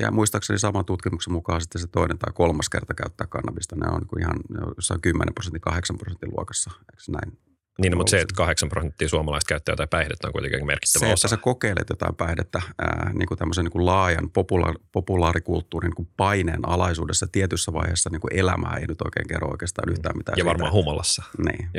Ja 0.00 0.10
muistaakseni 0.10 0.58
saman 0.58 0.84
tutkimuksen 0.84 1.32
mukaan 1.32 1.60
sitten 1.60 1.80
se 1.80 1.88
toinen 1.88 2.18
tai 2.18 2.32
kolmas 2.34 2.68
kerta 2.68 2.94
käyttää 2.94 3.26
kannabista, 3.26 3.76
ne 3.76 3.86
on 3.92 4.00
niin 4.00 4.20
ihan 4.20 4.36
jossain 4.76 5.00
10 5.00 5.34
prosentin, 5.34 5.60
8 5.60 5.98
prosentin 5.98 6.30
luokassa. 6.36 6.70
Eikö 6.78 7.02
näin? 7.12 7.38
Niin, 7.78 7.90
no, 7.90 7.96
mutta 7.96 8.10
se, 8.10 8.20
että 8.20 8.34
8 8.36 8.68
prosenttia 8.68 9.08
suomalaista 9.08 9.48
käyttää 9.48 9.72
jotain 9.72 9.88
päihdettä 9.88 10.26
on 10.26 10.32
kuitenkin 10.32 10.66
merkittävä 10.66 11.00
Se, 11.00 11.06
että 11.06 11.12
osa. 11.12 11.28
sä 11.28 11.36
kokeilet 11.36 11.88
jotain 11.90 12.14
päihdettä 12.14 12.62
ää, 12.78 13.10
niin 13.14 13.26
kuin 13.28 13.38
tämmöisen 13.38 13.64
niin 13.64 13.72
kuin 13.72 13.86
laajan 13.86 14.30
popula- 14.30 14.80
populaarikulttuurin 14.92 15.88
niin 15.88 15.96
kuin 15.96 16.08
paineen 16.16 16.68
alaisuudessa 16.68 17.26
tietyssä 17.32 17.72
vaiheessa 17.72 18.10
niin 18.10 18.20
kuin 18.20 18.34
elämää 18.38 18.76
ei 18.76 18.86
nyt 18.86 19.02
oikein 19.02 19.28
kerro 19.28 19.50
oikeastaan 19.50 19.92
yhtään 19.92 20.16
mitään. 20.16 20.32
ja 20.32 20.36
siitä. 20.36 20.48
varmaan 20.48 20.72
humalassa. 20.72 21.22
Niin. 21.46 21.70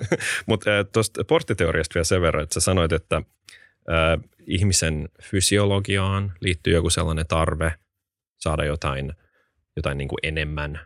Mutta 0.46 0.70
tuosta 0.92 1.24
porttiteoriasta 1.24 1.94
vielä 1.94 2.04
sen 2.04 2.22
verran, 2.22 2.42
että 2.42 2.54
sä 2.54 2.60
sanoit, 2.60 2.92
että 2.92 3.16
äh, 3.16 4.30
ihmisen 4.46 5.08
fysiologiaan 5.22 6.32
liittyy 6.40 6.72
joku 6.74 6.90
sellainen 6.90 7.26
tarve 7.26 7.74
saada 8.40 8.64
jotain, 8.64 9.12
jotain 9.76 9.98
niin 9.98 10.08
kuin 10.08 10.18
enemmän. 10.22 10.80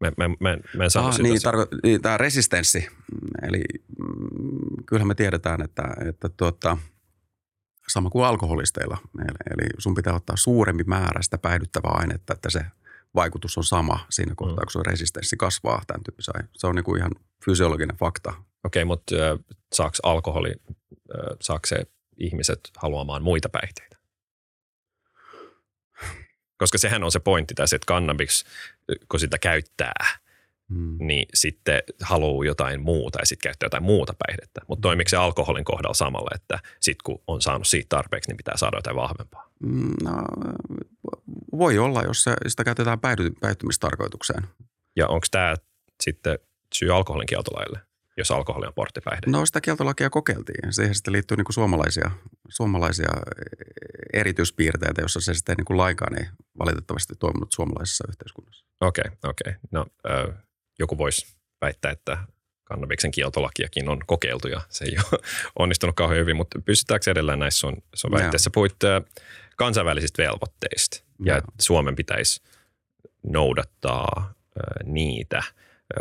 Mä, 0.00 0.12
mä, 0.18 0.28
mä, 0.40 0.56
mä 0.76 0.84
en 0.84 0.90
sano 0.90 1.06
Ah, 1.08 1.18
niin, 1.18 1.36
tarko- 1.36 1.78
niin, 1.82 2.02
tämä 2.02 2.18
resistenssi. 2.18 2.78
Mm, 3.12 3.48
Eli 3.48 3.62
mm, 3.98 4.84
kyllähän 4.86 5.08
me 5.08 5.14
tiedetään, 5.14 5.62
että, 5.62 5.82
että 6.08 6.28
tuota, 6.28 6.76
sama 7.88 8.10
kuin 8.10 8.24
alkoholisteilla. 8.24 8.98
Eli, 9.18 9.26
eli 9.50 9.68
sun 9.78 9.94
pitää 9.94 10.14
ottaa 10.14 10.36
suurempi 10.36 10.84
määrä 10.86 11.22
sitä 11.22 11.38
päihdyttävää 11.38 11.92
ainetta, 11.94 12.32
että 12.34 12.50
se 12.50 12.64
vaikutus 13.14 13.58
on 13.58 13.64
sama 13.64 14.06
siinä 14.10 14.32
kohtaa, 14.36 14.56
Mm. 14.56 14.66
kun 14.66 14.70
sun 14.70 14.86
resistenssi 14.86 15.36
kasvaa 15.36 15.82
tämän 15.86 16.04
tyyppisen. 16.04 16.48
Se 16.56 16.66
on 16.66 16.74
niin 16.74 16.84
kuin 16.84 16.98
ihan 16.98 17.12
fysiologinen 17.44 17.96
fakta. 17.96 18.32
Okei, 18.64 18.84
mutta 18.84 19.14
äh, 19.14 19.38
saako 19.74 19.96
alkoholi, 20.02 20.50
äh, 20.50 21.36
saako 21.40 21.66
se 21.66 21.86
ihmiset 22.18 22.60
haluamaan 22.76 23.22
muita 23.22 23.48
päihteitä? 23.48 23.93
Koska 26.58 26.78
sehän 26.78 27.04
on 27.04 27.12
se 27.12 27.20
pointti 27.20 27.54
tässä, 27.54 27.76
että 27.76 27.86
kannabis, 27.86 28.44
kun 29.08 29.20
sitä 29.20 29.38
käyttää, 29.38 29.92
Mm. 30.68 30.96
niin 31.00 31.26
sitten 31.34 31.82
haluaa 32.02 32.44
jotain 32.44 32.80
muuta 32.82 33.18
ja 33.18 33.26
sitten 33.26 33.48
käyttää 33.48 33.66
jotain 33.66 33.82
muuta 33.82 34.14
päihdettä. 34.26 34.60
Mutta 34.68 34.82
toimiko 34.82 35.08
se 35.08 35.16
alkoholin 35.16 35.64
kohdalla 35.64 35.94
samalla, 35.94 36.30
että 36.34 36.58
sitten 36.80 37.02
kun 37.04 37.22
on 37.26 37.42
saanut 37.42 37.66
siitä 37.66 37.86
tarpeeksi, 37.88 38.30
niin 38.30 38.36
pitää 38.36 38.56
saada 38.56 38.76
jotain 38.78 38.96
vahvempaa? 38.96 39.50
Mm, 39.60 39.92
No, 40.04 40.12
voi 41.58 41.78
olla, 41.78 42.02
jos 42.02 42.22
se, 42.24 42.34
sitä 42.46 42.64
käytetään 42.64 43.00
päihdy, 43.00 43.30
päihtymistarkoitukseen. 43.40 44.42
Ja 44.96 45.08
onko 45.08 45.26
tämä 45.30 45.54
sitten 46.02 46.38
syy 46.74 46.90
alkoholin 46.96 47.26
kieltolaille, 47.26 47.78
jos 48.16 48.30
alkoholi 48.30 48.66
on 48.66 48.74
porttipäihde? 48.74 49.26
No 49.26 49.46
sitä 49.46 49.60
kieltolakia 49.60 50.10
kokeiltiin. 50.10 50.72
Siihen 50.72 50.94
sitten 50.94 51.12
liittyy 51.12 51.36
niin 51.36 51.44
kuin 51.44 51.54
suomalaisia, 51.54 52.10
suomalaisia 52.48 53.10
erityispiirteitä, 54.12 55.02
jossa 55.02 55.20
se 55.20 55.34
sitten 55.34 55.56
niin 55.56 55.64
kuin 55.64 55.76
lainkaan 55.76 56.18
ei 56.18 56.26
valitettavasti 56.58 57.14
toiminut 57.18 57.52
suomalaisessa 57.52 58.04
yhteiskunnassa. 58.08 58.64
Okei, 58.80 59.10
okei. 59.24 59.52
No 59.70 59.86
ö, 60.06 60.32
joku 60.78 60.98
voisi 60.98 61.36
väittää, 61.60 61.92
että 61.92 62.18
kannabiksen 62.64 63.10
kieltolakiakin 63.10 63.88
on 63.88 64.00
kokeiltu 64.06 64.48
ja 64.48 64.60
se 64.68 64.84
ei 64.84 64.96
ole 65.12 65.20
onnistunut 65.58 65.96
kauhean 65.96 66.20
hyvin, 66.20 66.36
mutta 66.36 66.58
pystytäänkö 66.64 67.10
edelleen 67.10 67.38
näissä 67.38 67.60
sun, 67.60 67.82
sun 67.94 68.10
väitteissä? 68.10 68.50
Puhuit 68.54 68.76
kansainvälisistä 69.56 70.22
velvoitteista 70.22 71.04
ja 71.24 71.36
että 71.36 71.52
Suomen 71.62 71.96
pitäisi 71.96 72.42
noudattaa 73.22 74.34
niitä. 74.84 75.42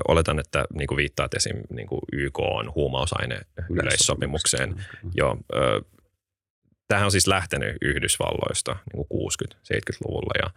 Oletan, 0.08 0.40
että 0.40 0.66
niin 0.74 0.88
kuin 0.88 0.98
viittaat 0.98 1.34
esim. 1.34 1.58
Niin 1.70 1.88
kuin 1.88 2.02
YK 2.12 2.40
on 2.40 2.72
huumausaine 2.76 3.40
yleissopimukseen. 3.70 4.86
Joo, 5.16 5.38
ö, 5.56 5.82
tämähän 6.88 7.06
on 7.06 7.12
siis 7.12 7.28
lähtenyt 7.28 7.78
Yhdysvalloista 7.82 8.76
niin 8.94 9.08
kuin 9.08 9.32
60-70-luvulla 9.32 10.34
ja 10.44 10.50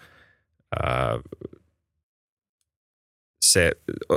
ää, 0.82 1.18
se, 3.44 3.72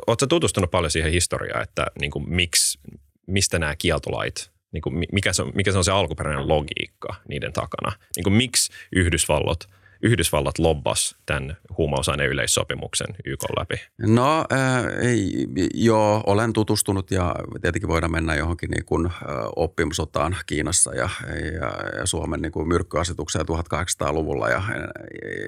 ootko 0.07 0.27
tutustunut 0.27 0.71
paljon 0.71 0.91
siihen 0.91 1.11
historiaan, 1.11 1.63
että 1.63 1.85
niin 2.01 2.11
kuin 2.11 2.29
miksi, 2.29 2.79
mistä 3.27 3.59
nämä 3.59 3.75
kieltolait, 3.75 4.51
niin 4.71 4.81
kuin 4.81 5.05
mikä, 5.11 5.33
se 5.33 5.41
on, 5.41 5.51
mikä 5.55 5.71
se 5.71 5.77
on 5.77 5.83
se 5.83 5.91
alkuperäinen 5.91 6.47
logiikka 6.47 7.15
niiden 7.27 7.53
takana? 7.53 7.91
Niin 8.15 8.23
kuin 8.23 8.33
miksi 8.33 8.73
Yhdysvallat, 8.95 9.69
Yhdysvallat 10.01 10.59
lobbas 10.59 11.15
tämän 11.25 11.57
huumausaineen 11.77 12.29
yleissopimuksen 12.29 13.07
YK 13.25 13.43
läpi? 13.59 13.75
No 13.97 14.45
äh, 14.53 14.85
ei, 15.01 15.47
joo, 15.73 16.23
olen 16.27 16.53
tutustunut 16.53 17.11
ja 17.11 17.35
tietenkin 17.61 17.89
voidaan 17.89 18.11
mennä 18.11 18.35
johonkin 18.35 18.69
niin 18.69 18.85
kuin, 18.85 19.05
äh, 19.05 19.13
oppimusotaan 19.55 20.35
Kiinassa 20.45 20.95
ja, 20.95 21.09
ja, 21.53 21.97
ja 21.99 22.05
Suomen 22.05 22.41
niin 22.41 22.51
kuin 22.51 22.67
myrkkyasetukseen 22.67 23.45
1800-luvulla 23.45 24.49
ja, 24.49 24.63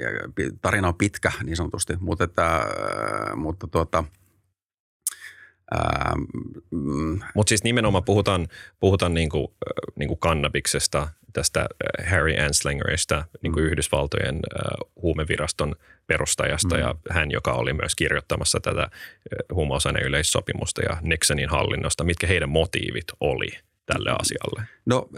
ja, 0.02 0.10
ja 0.12 0.52
tarina 0.62 0.88
on 0.88 0.96
pitkä 0.96 1.32
niin 1.44 1.56
sanotusti, 1.56 1.94
mutta, 2.00 2.24
että, 2.24 2.56
äh, 2.56 2.66
mutta 3.36 3.68
tuota, 3.68 4.04
mm, 6.72 7.20
Mutta 7.36 7.50
siis 7.50 7.64
nimenomaan 7.64 8.04
puhutaan, 8.04 8.48
puhutaan 8.80 9.14
niinku, 9.14 9.54
äh, 9.54 9.94
niinku 9.96 10.16
kannabiksesta, 10.16 11.08
tästä 11.34 11.60
äh, 11.60 12.12
Harry 12.12 12.38
Anslingerista, 12.38 13.26
niinku 13.42 13.60
Mm. 13.60 13.66
Yhdysvaltojen 13.66 14.36
äh, 14.36 14.90
huumeviraston 15.02 15.76
perustajasta 16.08 16.76
Mm. 16.76 16.82
ja 16.82 16.96
hän, 17.10 17.32
joka 17.32 17.54
oli 17.54 17.74
myös 17.74 17.96
kirjoittamassa 17.96 18.60
tätä 18.60 18.90
huumausaineen 19.54 20.06
yleissopimusta 20.06 20.82
ja 20.82 20.98
Nixonin 21.02 21.50
hallinnosta. 21.50 22.04
Mitkä 22.04 22.28
heidän 22.28 22.50
motiivit 22.50 23.06
oli 23.20 23.50
tälle 23.86 24.16
asialle? 24.20 24.68
No 24.86 25.10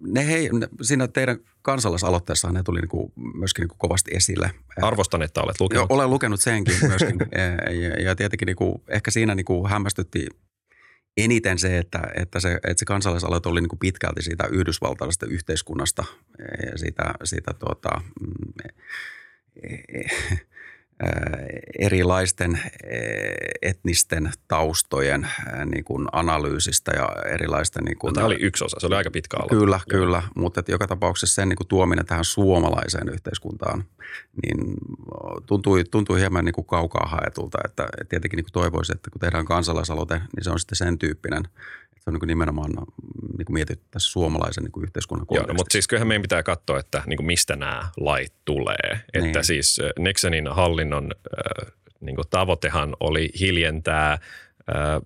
ne 0.00 0.26
hei, 0.26 0.48
ne, 0.52 0.68
siinä 0.82 1.08
teidän 1.08 1.38
kansalaisaloitteessahan 1.62 2.54
ne 2.54 2.62
tuli 2.62 2.80
niinku 2.80 3.12
myöskin 3.34 3.62
niinku 3.62 3.76
kovasti 3.78 4.10
esille. 4.14 4.50
Arvostan, 4.82 5.22
että 5.22 5.42
olet 5.42 5.60
lukenut. 5.60 5.86
olen 5.90 6.10
lukenut 6.10 6.40
senkin 6.40 6.74
myöskin. 6.88 7.16
ja, 7.80 8.02
ja, 8.02 8.16
tietenkin 8.16 8.46
niinku, 8.46 8.82
ehkä 8.88 9.10
siinä 9.10 9.34
niinku 9.34 9.68
hämmästytti 9.68 10.26
eniten 11.16 11.58
se, 11.58 11.78
että, 11.78 12.02
että, 12.14 12.40
se, 12.40 12.54
että 12.54 12.78
se 12.78 12.84
kansalaisaloite 12.84 13.48
oli 13.48 13.60
niinku 13.60 13.76
pitkälti 13.76 14.22
siitä 14.22 14.46
yhdysvaltalaisesta 14.50 15.26
yhteiskunnasta 15.26 16.04
ja 16.38 16.78
siitä, 16.78 17.14
siitä 17.24 17.54
tuota, 17.54 18.00
mm, 18.20 18.70
ää, 19.62 20.36
erilaisten 21.78 22.60
eh, 22.84 23.00
etnisten 23.62 24.32
taustojen 24.48 25.24
ää, 25.46 25.64
niin 25.64 25.84
kuin 25.84 26.08
analyysistä 26.12 26.92
ja 26.96 27.08
erilaisten 27.32 27.84
niin 27.84 27.98
kuin, 27.98 28.14
Tämä 28.14 28.26
oli 28.26 28.38
yksi 28.40 28.64
osa, 28.64 28.76
se 28.80 28.86
oli 28.86 28.94
aika 28.94 29.10
pitkä 29.10 29.36
aloite. 29.36 29.54
Kyllä, 29.54 29.80
kyllä. 29.88 30.22
Mutta 30.36 30.60
että 30.60 30.72
joka 30.72 30.86
tapauksessa 30.86 31.34
sen 31.34 31.48
niin 31.48 31.56
kuin 31.56 31.68
tuominen 31.68 32.06
tähän 32.06 32.24
suomalaiseen 32.24 33.08
yhteiskuntaan, 33.08 33.84
niin 34.42 34.74
tuntui, 35.46 35.84
tuntui 35.90 36.20
hieman 36.20 36.44
niin 36.44 36.52
kuin 36.52 36.66
kaukaa 36.66 37.06
haetulta. 37.06 37.58
Että 37.64 37.88
tietenkin 38.08 38.36
niin 38.36 38.44
kuin 38.44 38.52
toivoisin, 38.52 38.96
että 38.96 39.10
kun 39.10 39.20
tehdään 39.20 39.44
kansalaisaloite, 39.44 40.14
niin 40.14 40.44
se 40.44 40.50
on 40.50 40.58
sitten 40.58 40.76
sen 40.76 40.98
tyyppinen, 40.98 41.42
se 42.00 42.10
on 42.10 42.14
niin 42.14 42.20
kuin 42.20 42.28
nimenomaan 42.28 42.70
niin 43.38 43.46
kuin 43.46 43.54
mietitty 43.54 43.84
tässä 43.90 44.10
suomalaisen 44.10 44.64
niin 44.64 44.72
kuin 44.72 44.84
yhteiskunnan 44.84 45.26
Joo, 45.30 45.46
no, 45.46 45.54
mutta 45.54 45.72
siis 45.72 45.88
kyllähän 45.88 46.08
meidän 46.08 46.22
pitää 46.22 46.42
katsoa, 46.42 46.78
että 46.78 47.02
niin 47.06 47.16
kuin 47.16 47.26
mistä 47.26 47.56
nämä 47.56 47.88
lait 48.00 48.32
tulee. 48.44 49.00
Että 49.14 49.20
Niin. 49.20 49.44
siis 49.44 49.80
äh, 49.84 49.90
Nixonin 49.98 50.48
hallinnon 50.48 51.10
äh, 51.14 51.72
niin 52.00 52.16
kuin 52.16 52.28
tavoitehan 52.30 52.96
oli 53.00 53.30
hiljentää 53.40 54.18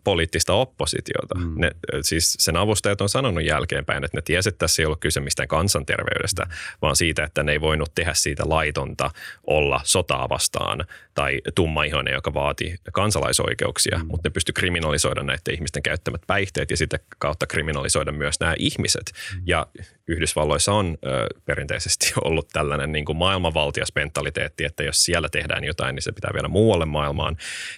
poliittista 0.04 0.52
oppositiota. 0.52 1.34
Mm. 1.34 1.54
Ne, 1.56 1.70
siis 2.02 2.36
sen 2.38 2.56
avustajat 2.56 3.00
on 3.00 3.08
sanonut 3.08 3.44
jälkeenpäin, 3.44 4.04
että 4.04 4.18
ne 4.18 4.22
tiesi, 4.22 4.48
että 4.48 4.58
tässä 4.58 4.82
ei 4.82 4.86
ollut 4.86 5.00
kyse 5.00 5.20
mistään 5.20 5.48
kansanterveydestä, 5.48 6.46
vaan 6.82 6.96
siitä, 6.96 7.24
että 7.24 7.42
ne 7.42 7.52
ei 7.52 7.60
voinut 7.60 7.94
tehdä 7.94 8.14
siitä 8.14 8.42
laitonta 8.46 9.10
olla 9.46 9.80
sotaa 9.84 10.28
vastaan 10.28 10.84
tai 11.14 11.40
tummaihoinen, 11.54 12.14
joka 12.14 12.34
vaati 12.34 12.76
kansalaisoikeuksia, 12.92 13.98
mm. 13.98 14.06
mutta 14.06 14.28
ne 14.28 14.32
pysty 14.32 14.52
kriminalisoida 14.52 15.22
näiden 15.22 15.54
ihmisten 15.54 15.82
käyttämät 15.82 16.22
päihteet 16.26 16.70
ja 16.70 16.76
sitä 16.76 16.98
kautta 17.18 17.46
kriminalisoida 17.46 18.12
myös 18.12 18.40
nämä 18.40 18.54
ihmiset. 18.58 19.12
Mm. 19.34 19.42
Ja 19.46 19.66
Yhdysvalloissa 20.08 20.72
on 20.72 20.98
ö, 21.06 21.26
perinteisesti 21.44 22.12
ollut 22.24 22.48
tällainen 22.52 22.92
niin 22.92 23.04
kuin 23.04 23.16
maailmanvaltiasmentaliteetti, 23.16 24.64
että 24.64 24.82
jos 24.82 25.04
siellä 25.04 25.28
tehdään 25.28 25.64
jotain, 25.64 25.94
niin 25.94 26.02
se 26.02 26.12
pitää 26.12 26.30
viedä 26.34 26.48
muualle 26.48 26.84
maailmaan, 26.84 27.36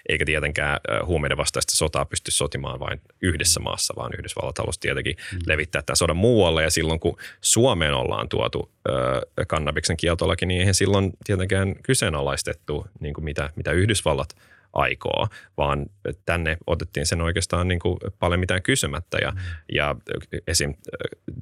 eikä 0.08 0.24
tietenkään 0.24 0.80
ö, 0.90 1.04
huumeiden 1.04 1.36
vastaista 1.36 1.75
sotaa 1.76 2.04
pysty 2.04 2.30
sotimaan 2.30 2.80
vain 2.80 3.00
yhdessä 3.22 3.60
maassa, 3.60 3.94
vaan 3.96 4.10
Yhdysvallat 4.18 4.58
halusi 4.58 4.80
tietenkin 4.80 5.16
mm. 5.32 5.38
levittää 5.46 5.82
tämä 5.82 5.94
sodan 5.94 6.16
muualle. 6.16 6.62
Ja 6.62 6.70
silloin 6.70 7.00
kun 7.00 7.16
Suomeen 7.40 7.94
ollaan 7.94 8.28
tuotu 8.28 8.72
ö, 8.88 8.92
kannabiksen 9.48 9.96
kieltolaki, 9.96 10.46
niin 10.46 10.60
eihän 10.60 10.74
silloin 10.74 11.12
tietenkään 11.24 11.74
kyseenalaistettu 11.82 12.86
niin 13.00 13.14
kuin 13.14 13.24
mitä, 13.24 13.50
mitä 13.56 13.72
Yhdysvallat– 13.72 14.28
aikoo, 14.76 15.28
vaan 15.56 15.86
tänne 16.26 16.56
otettiin 16.66 17.06
sen 17.06 17.20
oikeastaan 17.20 17.68
niin 17.68 17.78
kuin 17.78 17.98
paljon 18.18 18.40
mitään 18.40 18.62
kysymättä. 18.62 19.18
Ja, 19.18 19.30
mm. 19.30 19.38
ja 19.72 19.96
esim. 20.46 20.74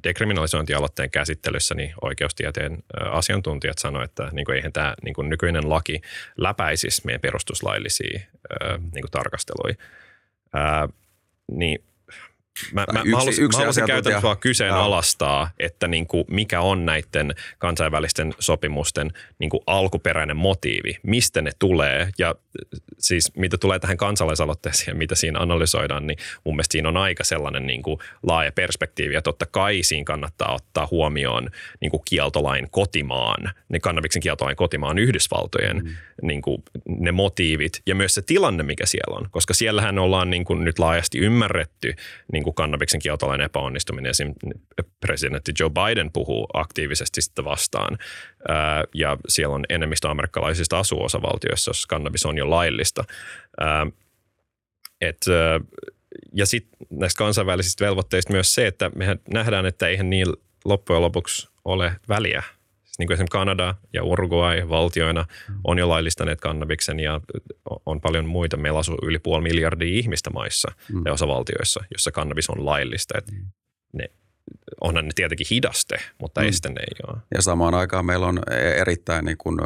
dekriminalisointialoitteen 0.03 1.11
käsittelyssä 1.11 1.75
niin 1.75 1.93
oikeustieteen 2.01 2.83
asiantuntijat 3.11 3.77
sanoivat, 3.77 4.09
että 4.09 4.29
niin 4.31 4.45
kuin 4.45 4.55
eihän 4.55 4.73
tämä 4.73 4.95
niin 5.03 5.13
kuin 5.13 5.29
nykyinen 5.29 5.69
laki 5.69 6.01
läpäisisi 6.37 7.01
meidän 7.05 7.21
perustuslaillisia 7.21 8.19
mm. 8.19 8.83
niin 8.93 9.01
kuin 9.01 9.11
tarkasteluja. 9.11 9.75
Uh, 10.55 10.59
Ää, 10.61 10.89
niin 11.51 11.83
Mä, 12.73 12.85
mä, 12.93 12.99
yksi, 12.99 13.11
mä 13.11 13.17
halusin, 13.17 13.43
yksi 13.43 13.57
mä 13.57 13.63
halusin 13.63 13.85
käytännössä 13.85 14.27
vaan 14.27 14.37
kyseenalaistaa, 14.37 15.49
että 15.59 15.87
niin 15.87 16.07
kuin 16.07 16.25
mikä 16.27 16.61
on 16.61 16.85
näiden 16.85 17.35
kansainvälisten 17.57 18.33
sopimusten 18.39 19.11
niin 19.39 19.49
kuin 19.49 19.61
alkuperäinen 19.67 20.37
motiivi, 20.37 20.97
mistä 21.03 21.41
ne 21.41 21.51
tulee. 21.59 22.09
Ja 22.17 22.35
siis 22.99 23.31
mitä 23.35 23.57
tulee 23.57 23.79
tähän 23.79 23.97
kansalaisaloitteeseen 23.97 24.87
ja 24.87 24.95
mitä 24.95 25.15
siinä 25.15 25.39
analysoidaan, 25.39 26.07
niin 26.07 26.17
mun 26.43 26.55
mielestä 26.55 26.71
siinä 26.71 26.89
on 26.89 26.97
aika 26.97 27.23
sellainen 27.23 27.67
niin 27.67 27.83
kuin 27.83 27.99
laaja 28.23 28.51
perspektiivi. 28.51 29.13
Ja 29.13 29.21
totta 29.21 29.45
kai 29.45 29.83
siinä 29.83 30.03
kannattaa 30.03 30.53
ottaa 30.53 30.87
huomioon 30.91 31.49
niin 31.81 31.91
kuin 31.91 32.01
kieltolain 32.05 32.67
kotimaan, 32.71 33.53
niin 33.69 33.81
kannabiksen 33.81 34.21
kieltolain 34.21 34.55
kotimaan 34.55 34.99
Yhdysvaltojen 34.99 35.77
mm. 35.77 35.95
niin 36.21 36.41
kuin 36.41 36.63
ne 36.85 37.11
motiivit 37.11 37.81
ja 37.85 37.95
myös 37.95 38.13
se 38.13 38.21
tilanne, 38.21 38.63
mikä 38.63 38.85
siellä 38.85 39.17
on. 39.17 39.27
Koska 39.31 39.53
siellähän 39.53 39.99
ollaan 39.99 40.29
niin 40.29 40.45
kuin 40.45 40.63
nyt 40.63 40.79
laajasti 40.79 41.17
ymmärretty 41.17 41.93
niin 42.31 42.44
kuin 42.45 42.55
kannabiksen 42.55 43.01
kieltolain 43.01 43.41
epäonnistuminen. 43.41 44.09
Esim. 44.09 44.33
presidentti 44.99 45.51
Joe 45.59 45.69
Biden 45.69 46.11
puhuu 46.11 46.47
aktiivisesti 46.53 47.21
sitä 47.21 47.43
vastaan. 47.43 47.97
Ja 48.93 49.17
siellä 49.27 49.55
on 49.55 49.63
enemmistö 49.69 50.09
amerikkalaisista 50.09 50.79
asuosavaltioissa, 50.79 51.69
jos 51.69 51.85
kannabis 51.85 52.25
on 52.25 52.37
jo 52.37 52.49
laillista. 52.49 53.03
Et, 55.01 55.25
ja 56.33 56.45
sitten 56.45 56.87
näistä 56.89 57.17
kansainvälisistä 57.17 57.85
velvoitteista 57.85 58.33
myös 58.33 58.55
se, 58.55 58.67
että 58.67 58.91
mehän 58.95 59.19
nähdään, 59.33 59.65
että 59.65 59.87
eihän 59.87 60.09
niin 60.09 60.27
loppujen 60.65 61.01
lopuksi 61.01 61.47
ole 61.65 61.91
väliä– 62.09 62.43
niin 62.99 63.07
kuin 63.07 63.13
esimerkiksi 63.13 63.37
Kanada 63.37 63.75
ja 63.93 64.03
Uruguay 64.03 64.69
valtioina 64.69 65.25
on 65.63 65.77
jo 65.77 65.89
laillistaneet 65.89 66.41
kannabiksen 66.41 66.99
ja 66.99 67.21
on 67.85 68.01
paljon 68.01 68.25
muita. 68.25 68.57
Meillä 68.57 68.79
asuu 68.79 68.97
yli 69.03 69.19
puoli 69.19 69.43
miljardia 69.43 69.97
ihmistä 69.97 70.29
maissa 70.29 70.71
mm. 70.93 71.01
ja 71.05 71.13
osavaltioissa, 71.13 71.83
jossa 71.91 72.11
kannabis 72.11 72.49
on 72.49 72.65
laillista. 72.65 73.17
Et 73.17 73.31
mm. 73.31 73.45
ne, 73.93 74.11
onhan 74.81 75.05
ne 75.05 75.11
tietenkin 75.15 75.47
hidaste, 75.51 75.95
mutta 76.21 76.41
mm. 76.41 76.47
este 76.47 76.69
ne 76.69 76.79
ei 76.79 76.95
ole. 77.07 77.21
Ja 77.35 77.41
samaan 77.41 77.73
aikaan 77.73 78.05
meillä 78.05 78.27
on 78.27 78.39
erittäin 78.77 79.25
niin 79.25 79.37
kuin, 79.37 79.59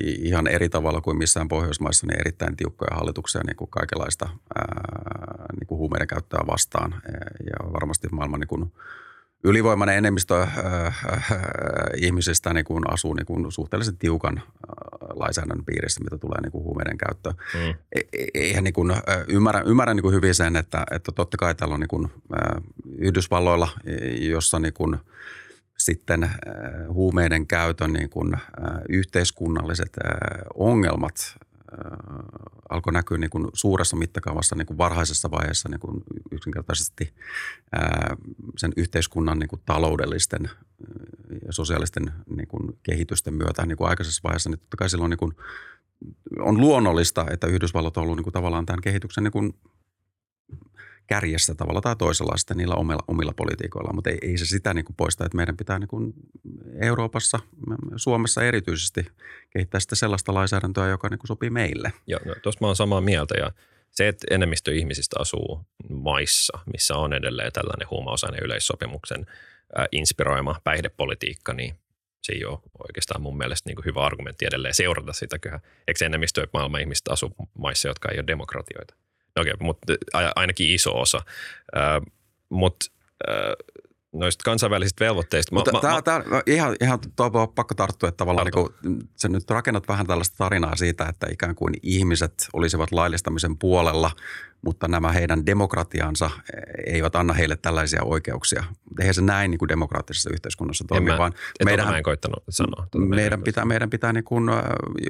ihan 0.00 0.46
eri 0.46 0.68
tavalla 0.68 1.00
kuin 1.00 1.18
missään 1.18 1.48
Pohjoismaissa, 1.48 2.06
niin 2.06 2.20
erittäin 2.20 2.56
tiukkoja 2.56 2.96
hallituksia 2.96 3.40
niin 3.46 3.56
kuin 3.56 3.70
kaikenlaista 3.70 4.28
ää, 4.54 5.46
niin 5.60 5.66
kuin 5.66 5.78
huumeiden 5.78 6.08
käyttöä 6.08 6.40
vastaan. 6.46 6.94
Ja 7.38 7.72
varmasti 7.72 8.08
maailman 8.12 8.40
niin 8.40 8.48
kuin, 8.48 8.72
ylivoimainen 9.46 9.96
enemmistö 9.96 10.42
äh, 10.42 10.50
äh, 10.86 10.94
ihmisistä 11.96 12.54
niin 12.54 12.64
kuin 12.64 12.90
asuu 12.92 13.14
niin 13.14 13.26
kuin 13.26 13.52
suhteellisen 13.52 13.96
tiukan 13.96 14.38
äh, 14.38 14.44
lainsäädännön 15.14 15.64
piirissä, 15.64 16.04
mitä 16.04 16.18
tulee 16.18 16.40
niin 16.40 16.52
kuin 16.52 16.64
huumeiden 16.64 16.98
käyttöön. 16.98 17.34
Mm. 17.54 17.74
E, 17.92 18.00
e, 18.12 18.26
eihän 18.34 18.64
niin 18.64 18.74
kuin, 18.74 18.92
ymmärrän, 19.28 19.66
ymmärrän 19.66 19.96
niin 19.96 20.02
kuin 20.02 20.14
hyvin 20.14 20.34
sen, 20.34 20.56
että, 20.56 20.86
että 20.90 21.12
totta 21.12 21.36
kai 21.36 21.54
täällä 21.54 21.74
on 21.74 21.80
niin 21.80 21.88
kuin, 21.88 22.08
Yhdysvalloilla, 22.98 23.68
jossa 24.20 24.58
niin 24.58 24.74
kuin, 24.74 24.96
sitten 25.78 26.30
huumeiden 26.88 27.46
käytön 27.46 27.92
niin 27.92 28.10
kuin, 28.10 28.36
yhteiskunnalliset 28.88 29.96
ongelmat 30.54 31.36
alkoi 32.68 32.92
näkyä 32.92 33.18
niin 33.18 33.30
kuin 33.30 33.46
suuressa 33.52 33.96
mittakaavassa 33.96 34.56
niin 34.56 34.66
kuin 34.66 34.78
varhaisessa 34.78 35.30
vaiheessa 35.30 35.68
niin 35.68 35.80
kuin 35.80 36.02
yksinkertaisesti 36.32 37.14
ää, 37.72 38.16
sen 38.56 38.72
yhteiskunnan 38.76 39.38
niin 39.38 39.48
kuin 39.48 39.62
taloudellisten 39.66 40.50
ja 41.46 41.52
sosiaalisten 41.52 42.12
niin 42.36 42.48
kuin 42.48 42.78
kehitysten 42.82 43.34
myötä 43.34 43.66
niin 43.66 43.78
kuin 43.78 43.88
aikaisessa 43.88 44.20
vaiheessa, 44.24 44.50
niin 44.50 44.58
totta 44.58 44.76
kai 44.76 44.90
silloin 44.90 45.10
niin 45.10 45.18
kuin 45.18 45.32
on 46.38 46.60
luonnollista, 46.60 47.26
että 47.30 47.46
Yhdysvallat 47.46 47.96
on 47.96 48.02
ollut 48.02 48.16
niin 48.16 48.24
kuin 48.24 48.32
tavallaan 48.32 48.66
tämän 48.66 48.80
kehityksen 48.80 49.24
niin 49.24 49.32
kuin 49.32 49.54
kärjessä 51.06 51.54
tavalla 51.54 51.80
tai 51.80 51.96
toisella 51.96 52.36
sitten 52.36 52.56
niillä 52.56 52.74
omilla, 52.74 53.04
omilla 53.08 53.32
politiikoilla, 53.36 53.92
mutta 53.92 54.10
ei, 54.10 54.18
ei 54.22 54.38
se 54.38 54.46
sitä 54.46 54.74
niin 54.74 54.84
kuin 54.84 54.96
poista, 54.96 55.24
että 55.24 55.36
meidän 55.36 55.56
pitää 55.56 55.78
niin 55.78 55.88
kuin 55.88 56.12
Euroopassa, 56.80 57.38
Suomessa 57.96 58.44
erityisesti 58.44 59.06
kehittää 59.50 59.80
sitten 59.80 59.96
sellaista 59.96 60.34
lainsäädäntöä, 60.34 60.88
joka 60.88 61.08
niin 61.08 61.18
kuin 61.18 61.28
sopii 61.28 61.50
meille. 61.50 61.92
Joo, 62.06 62.20
no, 62.24 62.34
tuossa 62.42 62.58
mä 62.60 62.66
oon 62.66 62.76
samaa 62.76 63.00
mieltä 63.00 63.34
ja 63.38 63.50
se, 63.90 64.08
että 64.08 64.26
enemmistö 64.30 64.74
ihmisistä 64.74 65.16
asuu 65.20 65.66
maissa, 65.90 66.58
missä 66.72 66.96
on 66.96 67.12
edelleen 67.12 67.52
tällainen 67.52 67.90
huumausaineen 67.90 68.44
yleissopimuksen 68.44 69.26
inspiroima 69.92 70.60
päihdepolitiikka, 70.64 71.52
niin 71.52 71.74
se 72.22 72.32
ei 72.32 72.44
ole 72.44 72.58
oikeastaan 72.88 73.22
mun 73.22 73.36
mielestä 73.36 73.68
niin 73.68 73.76
kuin 73.76 73.84
hyvä 73.84 74.06
argumentti 74.06 74.46
edelleen 74.46 74.74
seurata 74.74 75.12
sitä. 75.12 75.36
Eikö 75.88 76.04
enemmistö 76.04 76.46
maailman 76.52 76.80
ihmistä 76.80 77.12
asu 77.12 77.34
maissa, 77.58 77.88
jotka 77.88 78.08
ei 78.08 78.18
ole 78.18 78.26
demokratioita? 78.26 78.94
Okei, 79.40 79.52
okay, 79.52 79.66
mutta 79.66 79.92
ainakin 80.36 80.70
iso 80.70 81.00
osa. 81.00 81.18
Äh, 81.76 82.12
mutta 82.48 82.86
äh, 83.28 83.76
noista 84.12 84.42
kansainvälisistä 84.44 85.04
velvoitteista. 85.04 85.54
Mutta 85.54 85.72
mä, 85.72 85.80
tämä, 85.80 85.94
mä, 85.94 86.02
tämä, 86.02 86.18
no 86.18 86.42
ihan, 86.46 86.76
ihan 86.80 86.98
tuo 87.16 87.46
pakko 87.46 87.74
tarttua, 87.74 88.08
että 88.08 88.16
tavallaan 88.16 88.46
niin 88.82 89.08
sä 89.16 89.28
nyt 89.28 89.50
rakennat 89.50 89.88
vähän 89.88 90.06
tällaista 90.06 90.36
tarinaa 90.38 90.76
siitä, 90.76 91.06
että 91.06 91.26
ikään 91.30 91.54
kuin 91.54 91.74
ihmiset 91.82 92.48
olisivat 92.52 92.92
laillistamisen 92.92 93.58
puolella, 93.58 94.10
mutta 94.62 94.88
nämä 94.88 95.12
heidän 95.12 95.46
demokratiansa 95.46 96.30
eivät 96.86 97.16
anna 97.16 97.34
heille 97.34 97.56
tällaisia 97.56 98.02
oikeuksia. 98.02 98.64
Eihän 99.00 99.14
se 99.14 99.22
näin 99.22 99.50
niin 99.50 99.58
kuin 99.58 99.68
demokraattisessa 99.68 100.30
yhteiskunnassa 100.32 100.84
toimi, 100.88 101.10
vaan 101.18 101.32
meidän, 101.64 101.88
mä 101.88 101.96
en 101.96 102.02
koittanut 102.02 102.44
sanoa. 102.48 102.86
Meidän 102.96 103.42
pitää, 103.42 103.64
meidän 103.64 103.90
pitää 103.90 104.12
niin 104.12 104.24
kuin, 104.24 104.50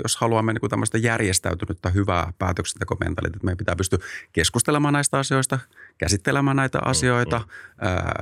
jos 0.03 0.17
haluamme 0.17 0.53
niin 0.53 0.61
kuin 0.61 0.71
tämmöistä 0.71 0.99
järjestäytynyttä 0.99 1.91
hyvää 1.91 2.33
päätöksentekomentaliteettia, 2.39 3.45
meidän 3.45 3.57
pitää 3.57 3.77
pystyä 3.77 3.99
keskustelemaan 4.33 4.95
näistä 4.95 5.19
asioista, 5.19 5.59
käsittelemään 5.99 6.57
näitä 6.57 6.79
mm, 6.79 6.91
asioita, 6.91 7.39
mm-hmm. 7.39 7.89
ää, 7.89 8.13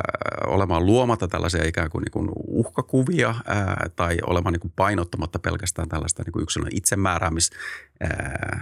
olemaan 0.47 0.87
luomatta 0.87 1.29
tällaisia 1.29 1.65
ikään 1.65 1.91
kuin, 1.91 2.03
niin 2.03 2.13
kuin 2.13 2.29
uhkakuvia 2.47 3.35
ää, 3.47 3.87
tai 3.97 4.19
olemaan 4.27 4.53
niin 4.53 4.61
kuin 4.61 4.73
painottamatta 4.77 5.39
pelkästään 5.39 5.89
tällaista 5.89 6.23
niin 6.23 6.33
kuin 6.33 6.43
yksilön 6.43 6.71
itsemääräämis 6.73 7.51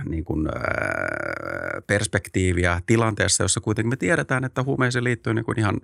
niin 0.09 0.25
kuin, 0.25 0.48
perspektiiviä 1.87 2.52
tilanteessa, 2.87 3.45
jossa 3.45 3.61
kuitenkin 3.61 3.91
me 3.91 3.97
tiedetään, 3.97 4.45
että 4.45 4.62
huumeisiin 4.62 5.05
liittyy 5.05 5.35
niin 5.35 5.45
kuin 5.45 5.59
ihan 5.59 5.81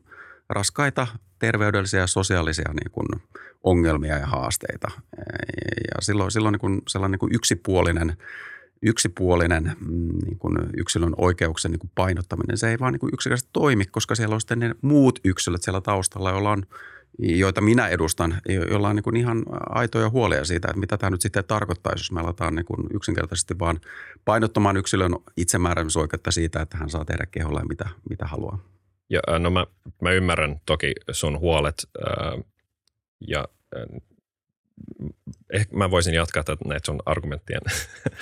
raskaita 0.48 1.06
terveydellisiä 1.38 2.00
ja 2.00 2.06
sosiaalisia 2.06 2.72
niin 2.72 2.90
kuin 2.92 3.06
ongelmia 3.64 4.18
ja 4.18 4.26
haasteita. 4.26 4.88
Ja 5.94 6.00
silloin, 6.00 6.30
silloin 6.30 6.52
niin 6.52 6.60
kuin 6.60 6.82
sellainen 6.88 7.12
niin 7.12 7.18
kuin 7.18 7.34
yksipuolinen, 7.34 8.16
yksipuolinen 8.82 9.76
mm, 9.80 10.18
niin 10.24 10.38
kuin 10.38 10.56
yksilön 10.76 11.14
oikeuksien 11.16 11.72
niin 11.72 11.80
kuin 11.80 11.90
painottaminen, 11.94 12.58
se 12.58 12.70
ei 12.70 12.78
vaan 12.78 12.92
niin 12.92 13.00
kuin 13.00 13.14
yksinkertaisesti 13.14 13.50
toimi, 13.52 13.84
koska 13.84 14.14
siellä 14.14 14.34
on 14.34 14.40
sitten 14.40 14.58
ne 14.58 14.74
muut 14.82 15.18
yksilöt 15.24 15.62
siellä 15.62 15.80
taustalla, 15.80 16.30
joilla 16.30 16.50
on– 16.50 16.62
joita 17.18 17.60
minä 17.60 17.88
edustan, 17.88 18.40
joilla 18.48 18.88
on 18.88 18.96
niin 18.96 19.04
kuin 19.04 19.16
ihan 19.16 19.42
aitoja 19.68 20.10
huolia 20.10 20.44
siitä, 20.44 20.68
että 20.68 20.80
mitä 20.80 20.96
tämä 20.96 21.10
nyt 21.10 21.20
sitten 21.20 21.44
tarkoittaisi, 21.44 22.00
jos 22.00 22.12
me 22.12 22.20
aletaan 22.20 22.54
niin 22.54 22.64
kuin 22.64 22.86
yksinkertaisesti 22.94 23.58
vaan 23.58 23.80
painottamaan 24.24 24.76
yksilön 24.76 25.12
itsemääräämisoikeutta 25.36 26.30
siitä, 26.30 26.62
että 26.62 26.76
hän 26.76 26.90
saa 26.90 27.04
tehdä 27.04 27.26
keholla 27.30 27.64
mitä, 27.68 27.88
mitä 28.10 28.26
haluaa. 28.26 28.58
Ja, 29.10 29.38
no 29.38 29.50
mä, 29.50 29.66
mä 30.02 30.10
ymmärrän 30.10 30.60
toki 30.66 30.92
sun 31.10 31.38
huolet 31.38 31.74
ää, 32.06 32.32
ja 33.28 33.48
ehkä 35.52 35.76
mä 35.76 35.90
voisin 35.90 36.14
jatkaa 36.14 36.44
tätä 36.44 36.64
näitä 36.68 36.86
sun 36.86 37.02
argumenttien 37.06 37.60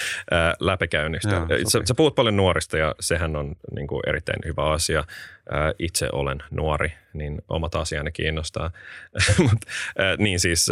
läpikäynnistä. 0.60 1.30
Joo, 1.30 1.46
sä, 1.68 1.80
sä 1.84 1.94
puhut 1.94 2.14
paljon 2.14 2.36
nuorista 2.36 2.78
ja 2.78 2.94
sehän 3.00 3.36
on 3.36 3.56
niin 3.74 3.86
kuin 3.86 4.02
erittäin 4.06 4.40
hyvä 4.44 4.70
asia. 4.70 5.04
Itse 5.78 6.08
olen 6.12 6.42
nuori, 6.50 6.92
niin 7.12 7.42
omat 7.48 7.74
asiani 7.74 8.12
kiinnostaa. 8.12 8.70
Mut, 9.50 9.60
niin 10.18 10.40
siis 10.40 10.68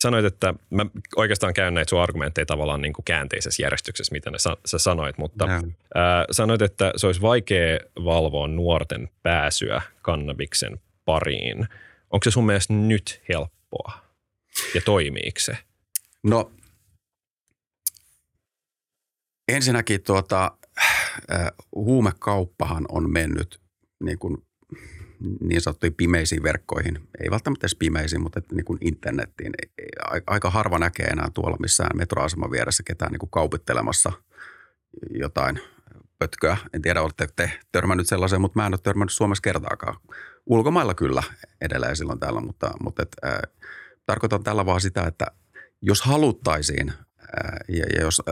sanoit, 0.00 0.24
että 0.24 0.54
mä 0.70 0.86
oikeastaan 1.16 1.54
käyn 1.54 1.74
näitä 1.74 1.90
sun 1.90 2.02
argumentteja 2.02 2.46
tavallaan 2.46 2.82
niin 2.82 2.92
kuin 2.92 3.04
käänteisessä 3.04 3.62
järjestyksessä, 3.62 4.12
mitä 4.12 4.30
ne 4.30 4.38
sa- 4.38 4.56
sä 4.66 4.78
sanoit, 4.78 5.18
mutta 5.18 5.48
ää, 5.94 6.24
sanoit, 6.30 6.62
että 6.62 6.92
se 6.96 7.06
olisi 7.06 7.20
vaikea 7.20 7.78
valvoa 8.04 8.48
nuorten 8.48 9.08
pääsyä 9.22 9.82
kannabiksen 10.02 10.80
pariin. 11.04 11.68
Onko 12.10 12.24
se 12.24 12.30
sun 12.30 12.46
mielestä 12.46 12.72
nyt 12.72 13.22
helppoa 13.28 14.05
ja 14.74 14.80
toimiiko 14.80 15.38
se? 15.40 15.58
No 16.22 16.52
ensinnäkin 19.48 20.02
tuota, 20.02 20.52
äh, 21.32 21.52
huumekauppahan 21.74 22.86
on 22.88 23.10
mennyt 23.10 23.60
niin 24.04 24.18
kuin 24.18 24.36
niin 25.40 25.60
sanottuihin 25.60 25.94
pimeisiin 25.94 26.42
verkkoihin, 26.42 27.08
ei 27.20 27.30
välttämättä 27.30 27.64
edes 27.64 27.74
pimeisiin, 27.74 28.22
mutta 28.22 28.40
niin 28.52 28.64
kuin 28.64 28.78
internettiin. 28.80 29.52
Aika 30.26 30.50
harva 30.50 30.78
näkee 30.78 31.06
enää 31.06 31.28
tuolla 31.34 31.56
missään 31.60 31.96
metroaseman 31.96 32.50
vieressä 32.50 32.82
ketään 32.86 33.12
niin 33.12 33.20
kuin 33.20 33.30
kaupittelemassa 33.30 34.12
jotain 35.10 35.60
pötköä. 36.18 36.56
En 36.72 36.82
tiedä, 36.82 37.02
olette 37.02 37.28
te 37.36 37.50
törmännyt 37.72 38.08
sellaiseen, 38.08 38.40
mutta 38.40 38.58
mä 38.58 38.66
en 38.66 38.74
ole 38.74 38.80
törmännyt 38.82 39.12
Suomessa 39.12 39.42
kertaakaan. 39.42 39.96
Ulkomailla 40.46 40.94
kyllä 40.94 41.22
edelleen 41.60 41.96
silloin 41.96 42.20
täällä, 42.20 42.40
mutta, 42.40 42.70
mutta 42.80 43.02
et, 43.02 43.16
äh, 43.24 43.38
tarkoitan 44.06 44.44
tällä 44.44 44.66
vaan 44.66 44.80
sitä, 44.80 45.02
että 45.02 45.26
jos 45.82 46.02
haluttaisiin 46.02 46.92
ja, 47.68 47.84
ja 47.96 48.00
jos 48.00 48.22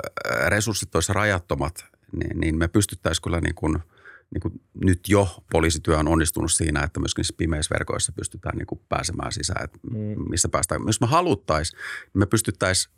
resurssit 0.47 0.95
olisivat 0.95 1.17
rajattomat, 1.17 1.85
niin, 2.13 2.41
niin 2.41 2.59
me 2.59 2.69
pystyttäisiin 2.69 3.23
kyllä 3.23 3.41
niin 3.41 3.55
kuin– 3.55 3.79
niin 4.35 4.43
kuin 4.43 4.61
nyt 4.85 5.01
jo 5.09 5.29
poliisityö 5.53 5.99
on 5.99 6.09
onnistunut 6.09 6.53
siinä, 6.53 6.83
että 6.83 7.01
myöskin 7.01 7.25
pimeissä 7.37 7.75
verkoissa 7.75 8.13
pystytään 8.13 8.59
niin 8.59 8.67
kuin 8.67 8.81
pääsemään 8.89 9.33
sisään, 9.33 9.65
että 9.65 9.79
mm. 9.91 10.31
missä 10.31 10.49
päästään. 10.49 10.81
Jos 10.87 11.01
me 11.01 11.07
haluttaisiin, 11.07 11.79
niin 11.79 12.19
me 12.19 12.27
pystyttäisiin 12.27 12.95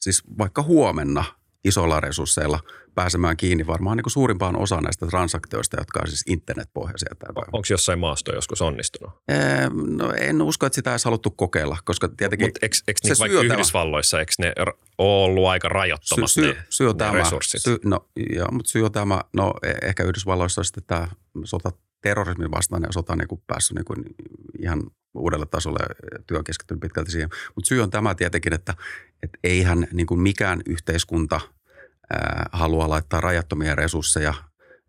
siis 0.00 0.22
vaikka 0.38 0.62
huomenna 0.62 1.24
isoilla 1.64 2.00
resursseilla 2.00 2.60
pääsemään 2.94 3.36
kiinni 3.36 3.66
varmaan 3.66 3.96
niin 3.96 4.02
kuin 4.02 4.12
suurimpaan 4.12 4.58
osaan 4.58 4.84
näistä 4.84 5.06
transaktioista, 5.06 5.76
jotka 5.80 6.00
on 6.00 6.08
siis 6.08 6.22
internetpohjaisia. 6.26 7.08
Onko 7.36 7.66
jossain 7.70 7.98
maasto 7.98 8.34
joskus 8.34 8.62
onnistunut? 8.62 9.14
Ee, 9.28 9.68
no 9.96 10.12
en 10.12 10.42
usko, 10.42 10.66
että 10.66 10.74
sitä 10.74 10.90
olisi 10.90 11.04
haluttu 11.04 11.30
kokeilla, 11.30 11.76
koska 11.84 12.08
tietenkin 12.08 12.46
Mutta 12.46 12.58
eikö, 12.62 12.76
eikö 12.88 13.14
se 13.14 13.20
vaikka 13.20 13.40
Yhdysvalloissa, 13.40 14.20
eikö 14.20 14.32
ne 14.38 14.52
ole 14.58 14.74
ollut 14.98 15.46
aika 15.46 15.68
rajattomat 15.68 16.30
sy, 16.30 16.56
sy, 16.70 16.84
ne, 16.84 17.10
ne 17.10 17.18
resurssit? 17.18 17.62
Sy, 17.62 17.78
no, 17.84 18.08
joo, 18.30 18.48
mutta 18.50 18.90
tämä, 18.92 19.20
no 19.32 19.54
e- 19.62 19.88
ehkä 19.88 20.02
Yhdysvalloissa 20.02 20.60
on 20.60 20.64
sitten 20.64 20.84
tämä 20.86 21.08
sota 21.44 21.70
terrorismin 22.02 22.50
vastainen 22.50 22.92
sota 22.92 23.16
niin 23.16 23.28
kuin 23.28 23.42
päässyt 23.46 23.74
niin 23.74 23.84
kuin 23.84 24.04
ihan 24.62 24.82
uudelle 25.16 25.46
tasolle 25.46 25.78
työ 26.26 26.42
keskittynyt 26.42 26.80
pitkälti 26.80 27.10
siihen. 27.10 27.30
Mutta 27.54 27.68
syy 27.68 27.80
on 27.80 27.90
tämä 27.90 28.14
tietenkin, 28.14 28.52
että, 28.52 28.74
että 29.22 29.38
eihän 29.44 29.88
niin 29.92 30.06
kuin 30.06 30.20
mikään 30.20 30.62
yhteiskunta– 30.66 31.40
haluaa 32.52 32.88
laittaa 32.88 33.20
rajattomia 33.20 33.74
resursseja 33.74 34.34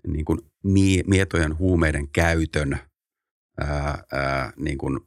niin 0.08 0.26
kuin 0.26 0.40
mietojen 1.08 1.58
huumeiden 1.58 2.08
käytön 2.10 2.80
ää, 3.60 4.04
ää, 4.12 4.54
niin 4.56 4.78
kuin 4.78 5.00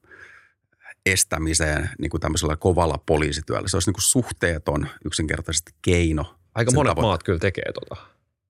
estämiseen 1.06 1.90
niin 1.98 2.10
kuin 2.10 2.20
tämmöisellä 2.20 2.56
kovalla 2.56 2.98
poliisityöllä. 3.06 3.68
Se 3.68 3.76
olisi 3.76 3.88
niin 3.88 3.94
kuin 3.94 4.02
suhteeton 4.02 4.86
yksinkertaisesti 5.04 5.72
keino. 5.82 6.34
Aika 6.54 6.72
monet 6.72 6.90
tavoite. 6.90 7.06
maat 7.06 7.22
kyllä 7.22 7.38
tekee 7.38 7.72
tota. 7.72 7.96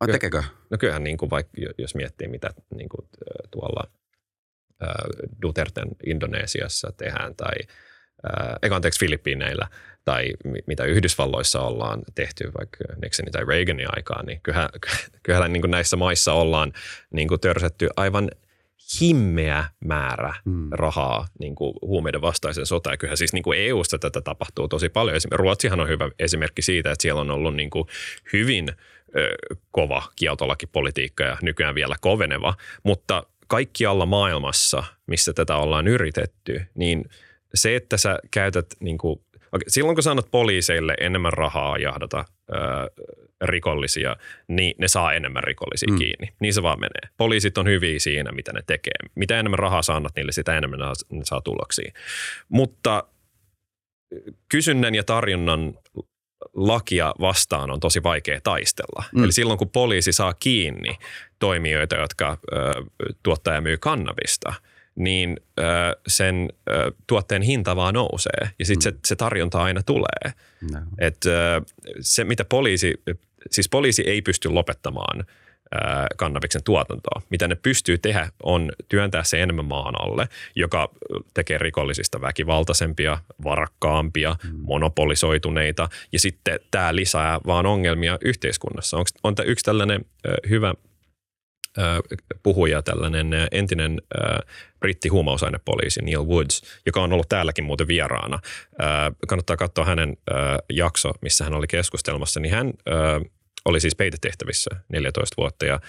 Vai 0.00 0.08
tekeekö? 0.08 0.42
No 0.70 0.78
kyllähän 0.78 1.04
niin 1.04 1.16
kuin 1.16 1.30
vaikka, 1.30 1.52
jos 1.78 1.94
miettii 1.94 2.28
mitä 2.28 2.50
niin 2.74 2.88
kuin 2.88 3.08
tuolla 3.50 3.90
Duterten 5.42 5.88
Indonesiassa 6.06 6.92
tehdään 6.96 7.36
tai– 7.36 7.54
eikä 8.62 8.76
anteeksi 8.76 9.00
Filippiineillä 9.00 9.68
tai 10.04 10.32
mitä 10.66 10.84
Yhdysvalloissa 10.84 11.60
ollaan 11.60 12.02
tehty 12.14 12.50
vaikka 12.58 12.78
Nixonin 13.02 13.32
tai 13.32 13.44
Reaganin 13.44 13.96
aikaan, 13.96 14.26
niin 14.26 14.40
kyllähän, 14.42 14.68
kyllähän 15.22 15.52
niin 15.52 15.70
näissä 15.70 15.96
maissa 15.96 16.32
ollaan 16.32 16.72
niin 17.10 17.28
kuin 17.28 17.40
törsätty 17.40 17.88
aivan 17.96 18.30
himmeä 19.00 19.64
määrä 19.84 20.34
hmm. 20.44 20.68
rahaa 20.72 21.26
niin 21.38 21.54
kuin 21.54 21.74
huumeiden 21.82 22.20
vastaisen 22.20 22.66
sotaan. 22.66 22.98
Kyllähän 22.98 23.16
siis 23.16 23.32
niin 23.32 23.42
kuin 23.42 23.58
EU-sta 23.58 23.98
tätä 23.98 24.20
tapahtuu 24.20 24.68
tosi 24.68 24.88
paljon. 24.88 25.20
Ruotsihan 25.30 25.80
on 25.80 25.88
hyvä 25.88 26.10
esimerkki 26.18 26.62
siitä, 26.62 26.92
että 26.92 27.02
siellä 27.02 27.20
on 27.20 27.30
ollut 27.30 27.56
niin 27.56 27.70
kuin 27.70 27.88
hyvin 28.32 28.68
ö, 29.16 29.34
kova 29.70 30.02
kieltolakipolitiikka 30.16 31.24
ja 31.24 31.36
nykyään 31.42 31.74
vielä 31.74 31.96
koveneva, 32.00 32.54
mutta 32.82 33.22
kaikkialla 33.50 34.06
maailmassa, 34.06 34.84
missä 35.06 35.32
tätä 35.32 35.56
ollaan 35.56 35.88
yritetty, 35.88 36.62
niin– 36.74 37.04
se, 37.54 37.76
että 37.76 37.96
sä 37.96 38.18
käytät 38.30 38.66
niin 38.80 38.98
kuin, 38.98 39.20
okay, 39.52 39.64
silloin 39.68 39.96
kun 39.96 40.02
sä 40.02 40.10
annat 40.10 40.30
poliiseille 40.30 40.94
enemmän 41.00 41.32
rahaa 41.32 41.78
jahdata 41.78 42.24
öö, 42.54 42.60
rikollisia, 43.40 44.16
niin 44.48 44.74
ne 44.78 44.88
saa 44.88 45.12
enemmän 45.12 45.44
rikollisia 45.44 45.92
mm. 45.92 45.98
kiinni. 45.98 46.28
Niin 46.40 46.54
se 46.54 46.62
vaan 46.62 46.80
menee. 46.80 47.14
Poliisit 47.16 47.58
on 47.58 47.66
hyviä 47.66 47.98
siinä, 47.98 48.32
mitä 48.32 48.52
ne 48.52 48.62
tekee. 48.66 48.92
Mitä 49.14 49.38
enemmän 49.38 49.58
rahaa 49.58 49.82
sä 49.82 49.94
annat 49.94 50.12
niille, 50.16 50.32
sitä 50.32 50.58
enemmän 50.58 50.80
ne 51.10 51.24
saa 51.24 51.40
tuloksia. 51.40 51.92
Mutta 52.48 53.04
kysynnän 54.48 54.94
ja 54.94 55.04
tarjonnan 55.04 55.74
lakia 56.54 57.14
vastaan 57.20 57.70
on 57.70 57.80
tosi 57.80 58.02
vaikea 58.02 58.40
taistella. 58.40 59.04
Mm. 59.12 59.24
Eli 59.24 59.32
silloin, 59.32 59.58
kun 59.58 59.70
poliisi 59.70 60.12
saa 60.12 60.34
kiinni 60.34 60.98
toimijoita, 61.38 61.96
jotka 61.96 62.38
ö, 62.52 62.56
tuottaa 63.22 63.54
ja 63.54 63.60
myy 63.60 63.76
kannabista– 63.78 64.54
niin 64.94 65.36
ö, 65.58 65.62
sen 66.06 66.48
ö, 66.70 66.92
tuotteen 67.06 67.42
hinta 67.42 67.76
vaan 67.76 67.94
nousee 67.94 68.50
ja 68.58 68.66
sitten 68.66 68.92
mm. 68.92 68.96
se, 68.96 69.00
se 69.06 69.16
tarjonta 69.16 69.62
aina 69.62 69.82
tulee. 69.82 70.32
No. 70.72 70.78
Et, 70.98 71.26
ö, 71.26 71.60
se, 72.00 72.24
mitä 72.24 72.44
poliisi, 72.44 72.94
siis 73.50 73.68
poliisi 73.68 74.02
ei 74.02 74.22
pysty 74.22 74.48
lopettamaan 74.48 75.24
kannabiksen 76.16 76.64
tuotantoa. 76.64 77.22
Mitä 77.30 77.48
ne 77.48 77.54
pystyy 77.54 77.98
tehdä 77.98 78.28
on 78.42 78.72
työntää 78.88 79.24
se 79.24 79.42
enemmän 79.42 79.64
maan 79.64 80.02
alle, 80.02 80.28
joka 80.56 80.88
tekee 81.34 81.58
rikollisista 81.58 82.20
väkivaltaisempia, 82.20 83.18
varakkaampia, 83.44 84.36
mm. 84.44 84.58
monopolisoituneita 84.62 85.88
ja 86.12 86.20
sitten 86.20 86.60
tämä 86.70 86.94
lisää 86.94 87.40
vaan 87.46 87.66
ongelmia 87.66 88.18
yhteiskunnassa. 88.20 88.96
Onko, 88.96 89.10
on 89.22 89.34
tämä 89.34 89.46
yksi 89.46 89.64
tällainen 89.64 90.04
hyvä 90.48 90.74
puhuja, 92.42 92.82
tällainen 92.82 93.30
entinen 93.50 94.02
britti 94.80 95.08
huumausainepoliisi 95.08 96.02
Neil 96.02 96.26
Woods, 96.26 96.62
joka 96.86 97.02
on 97.02 97.12
ollut 97.12 97.28
täälläkin 97.28 97.64
muuten 97.64 97.88
vieraana. 97.88 98.38
Kannattaa 99.28 99.56
katsoa 99.56 99.84
hänen 99.84 100.16
jakso, 100.72 101.12
missä 101.22 101.44
hän 101.44 101.54
oli 101.54 101.66
keskustelmassa, 101.66 102.40
niin 102.40 102.54
hän 102.54 102.72
oli 103.64 103.80
siis 103.80 103.96
peitetehtävissä 103.96 104.70
14 104.88 105.34
vuotta 105.36 105.66
ja 105.66 105.80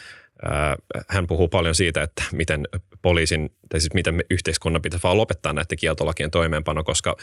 hän 1.10 1.27
puhuu 1.27 1.47
paljon 1.47 1.75
siitä, 1.75 2.03
että 2.03 2.23
miten 2.31 2.67
poliisin, 3.01 3.49
tai 3.69 3.79
siis 3.79 3.93
miten 3.93 4.23
yhteiskunnan 4.29 4.81
pitää 4.81 4.99
vaan 5.03 5.17
lopettaa 5.17 5.53
näiden 5.53 5.77
kieltolakien 5.77 6.31
toimeenpano, 6.31 6.84
koska 6.84 7.17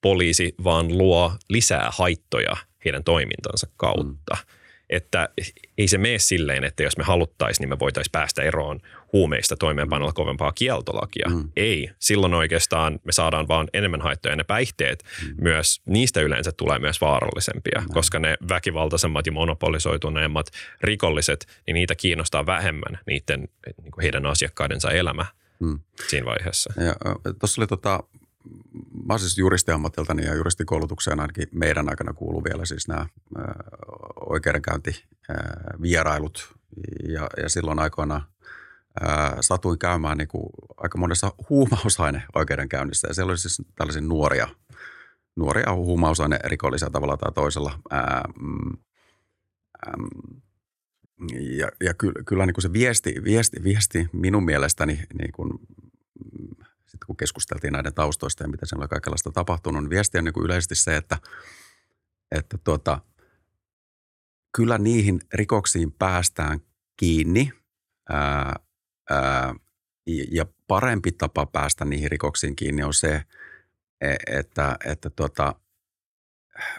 poliisi 0.00 0.54
vaan 0.64 0.98
luo 0.98 1.32
lisää 1.48 1.90
haittoja 1.92 2.56
heidän 2.84 3.04
toimintansa 3.04 3.66
kautta. 3.76 4.36
Mm 4.36 4.62
että 4.92 5.28
ei 5.78 5.88
se 5.88 5.98
mene 5.98 6.18
silleen, 6.18 6.64
että 6.64 6.82
jos 6.82 6.96
me 6.96 7.04
haluttaisiin, 7.04 7.62
niin 7.62 7.68
me 7.68 7.78
voitaisiin 7.78 8.12
päästä 8.12 8.42
eroon 8.42 8.80
huumeista 9.12 9.56
toimeenpanolla 9.56 10.12
kovempaa 10.12 10.52
kieltolakia. 10.52 11.28
Mm. 11.28 11.48
Ei. 11.56 11.90
Silloin 11.98 12.34
oikeastaan 12.34 13.00
me 13.04 13.12
saadaan 13.12 13.48
vaan 13.48 13.68
enemmän 13.72 14.00
haittoja. 14.00 14.36
Ne 14.36 14.44
päihteet 14.44 15.04
mm. 15.22 15.44
myös, 15.44 15.82
niistä 15.86 16.20
yleensä 16.20 16.52
tulee 16.52 16.78
myös 16.78 17.00
vaarallisempia, 17.00 17.80
mm. 17.80 17.86
koska 17.92 18.18
ne 18.18 18.36
väkivaltaisemmat 18.48 19.26
ja 19.26 19.32
monopolisoituneemmat 19.32 20.46
rikolliset, 20.80 21.46
niin 21.66 21.74
niitä 21.74 21.94
kiinnostaa 21.94 22.46
vähemmän 22.46 22.98
niiden, 23.06 23.48
niin 23.82 23.92
kuin 23.92 24.02
heidän 24.02 24.26
asiakkaidensa 24.26 24.90
elämä 24.90 25.26
mm. 25.60 25.80
siinä 26.08 26.26
vaiheessa. 26.26 26.72
Tuossa 27.40 27.60
oli 27.60 27.66
tota, 27.66 28.02
mä 29.06 29.18
siis 29.18 29.38
juristiammatiltani 29.38 30.24
ja 30.24 30.34
juristikoulutukseen 30.34 31.20
ainakin 31.20 31.48
meidän 31.52 31.88
aikana 31.88 32.12
kuuluu 32.12 32.44
vielä 32.44 32.64
siis 32.64 32.88
nämä 32.88 33.06
oikeudenkäyntivierailut. 34.30 36.54
Ja, 37.08 37.28
ja 37.42 37.48
silloin 37.48 37.78
aikoina 37.78 38.22
satuin 39.40 39.78
käymään 39.78 40.18
niin 40.18 40.28
kuin 40.28 40.46
aika 40.76 40.98
monessa 40.98 41.32
huumausaine 41.50 42.22
oikeudenkäynnissä. 42.34 43.08
Ja 43.08 43.14
siellä 43.14 43.30
oli 43.30 43.38
siis 43.38 43.62
tällaisia 43.74 44.02
nuoria, 44.02 44.48
nuoria 45.36 45.74
huumausaine 45.74 46.38
rikollisia 46.44 46.90
tavalla 46.90 47.16
tai 47.16 47.32
toisella. 47.32 47.80
Ää, 47.90 48.24
mm, 48.40 48.76
ja, 51.58 51.68
ja 51.84 51.94
kyllä, 51.94 52.22
kyllä 52.26 52.46
niin 52.46 52.54
kuin 52.54 52.62
se 52.62 52.72
viesti, 52.72 53.14
viesti, 53.24 53.64
viesti 53.64 54.08
minun 54.12 54.44
mielestäni 54.44 55.02
niin 55.18 55.32
kuin 55.32 55.50
kun 57.06 57.16
keskusteltiin 57.16 57.72
näiden 57.72 57.94
taustoista 57.94 58.44
ja 58.44 58.48
mitä 58.48 58.66
siellä 58.66 58.82
on 58.82 58.88
kaikenlaista 58.88 59.30
tapahtunut, 59.30 59.82
niin 59.82 59.90
viesti 59.90 60.18
on 60.18 60.24
niin 60.24 60.32
kuin 60.32 60.44
yleisesti 60.44 60.74
se, 60.74 60.96
että, 60.96 61.18
että 62.30 62.58
tuota, 62.64 63.00
kyllä 64.56 64.78
niihin 64.78 65.20
rikoksiin 65.34 65.92
päästään 65.92 66.60
kiinni 66.96 67.52
ää, 68.08 68.56
ja 70.30 70.46
parempi 70.66 71.12
tapa 71.12 71.46
päästä 71.46 71.84
niihin 71.84 72.10
rikoksiin 72.10 72.56
kiinni 72.56 72.82
on 72.82 72.94
se, 72.94 73.22
e, 74.00 74.14
että, 74.26 74.76
että 74.84 75.10
tuota, 75.10 75.54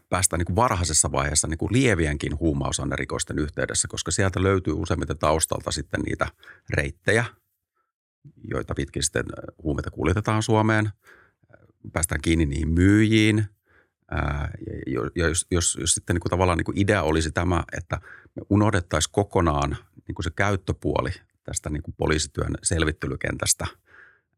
päästään 0.09 0.39
niin 0.39 0.55
varhaisessa 0.55 1.11
vaiheessa 1.11 1.47
niin 1.47 1.57
kuin 1.57 1.73
lievienkin 1.73 2.39
huumausainerikosten 2.39 3.39
yhteydessä, 3.39 3.87
koska 3.87 4.11
sieltä 4.11 4.43
löytyy 4.43 4.73
useimmiten 4.73 5.17
taustalta 5.17 5.71
sitten 5.71 6.01
niitä 6.01 6.27
reittejä, 6.69 7.25
joita 8.43 8.75
pitkin 8.75 9.03
sitten 9.03 9.25
huumeita 9.63 9.91
kuljetetaan 9.91 10.43
Suomeen. 10.43 10.89
Päästään 11.93 12.21
kiinni 12.21 12.45
niihin 12.45 12.69
myyjiin. 12.69 13.45
Ja 15.15 15.27
jos, 15.27 15.47
jos, 15.51 15.77
jos 15.81 15.93
sitten 15.93 16.13
niin 16.13 16.21
kuin 16.21 16.29
tavallaan 16.29 16.57
niin 16.57 16.65
kuin 16.65 16.77
idea 16.77 17.03
olisi 17.03 17.31
tämä, 17.31 17.63
että 17.77 17.99
me 18.35 18.41
unohdettaisiin 18.49 19.11
kokonaan 19.11 19.77
niin 20.07 20.15
kuin 20.15 20.23
se 20.23 20.31
käyttöpuoli 20.35 21.11
tästä 21.43 21.69
niin 21.69 21.83
kuin 21.83 21.95
poliisityön 21.97 22.55
selvittelykentästä– 22.63 23.67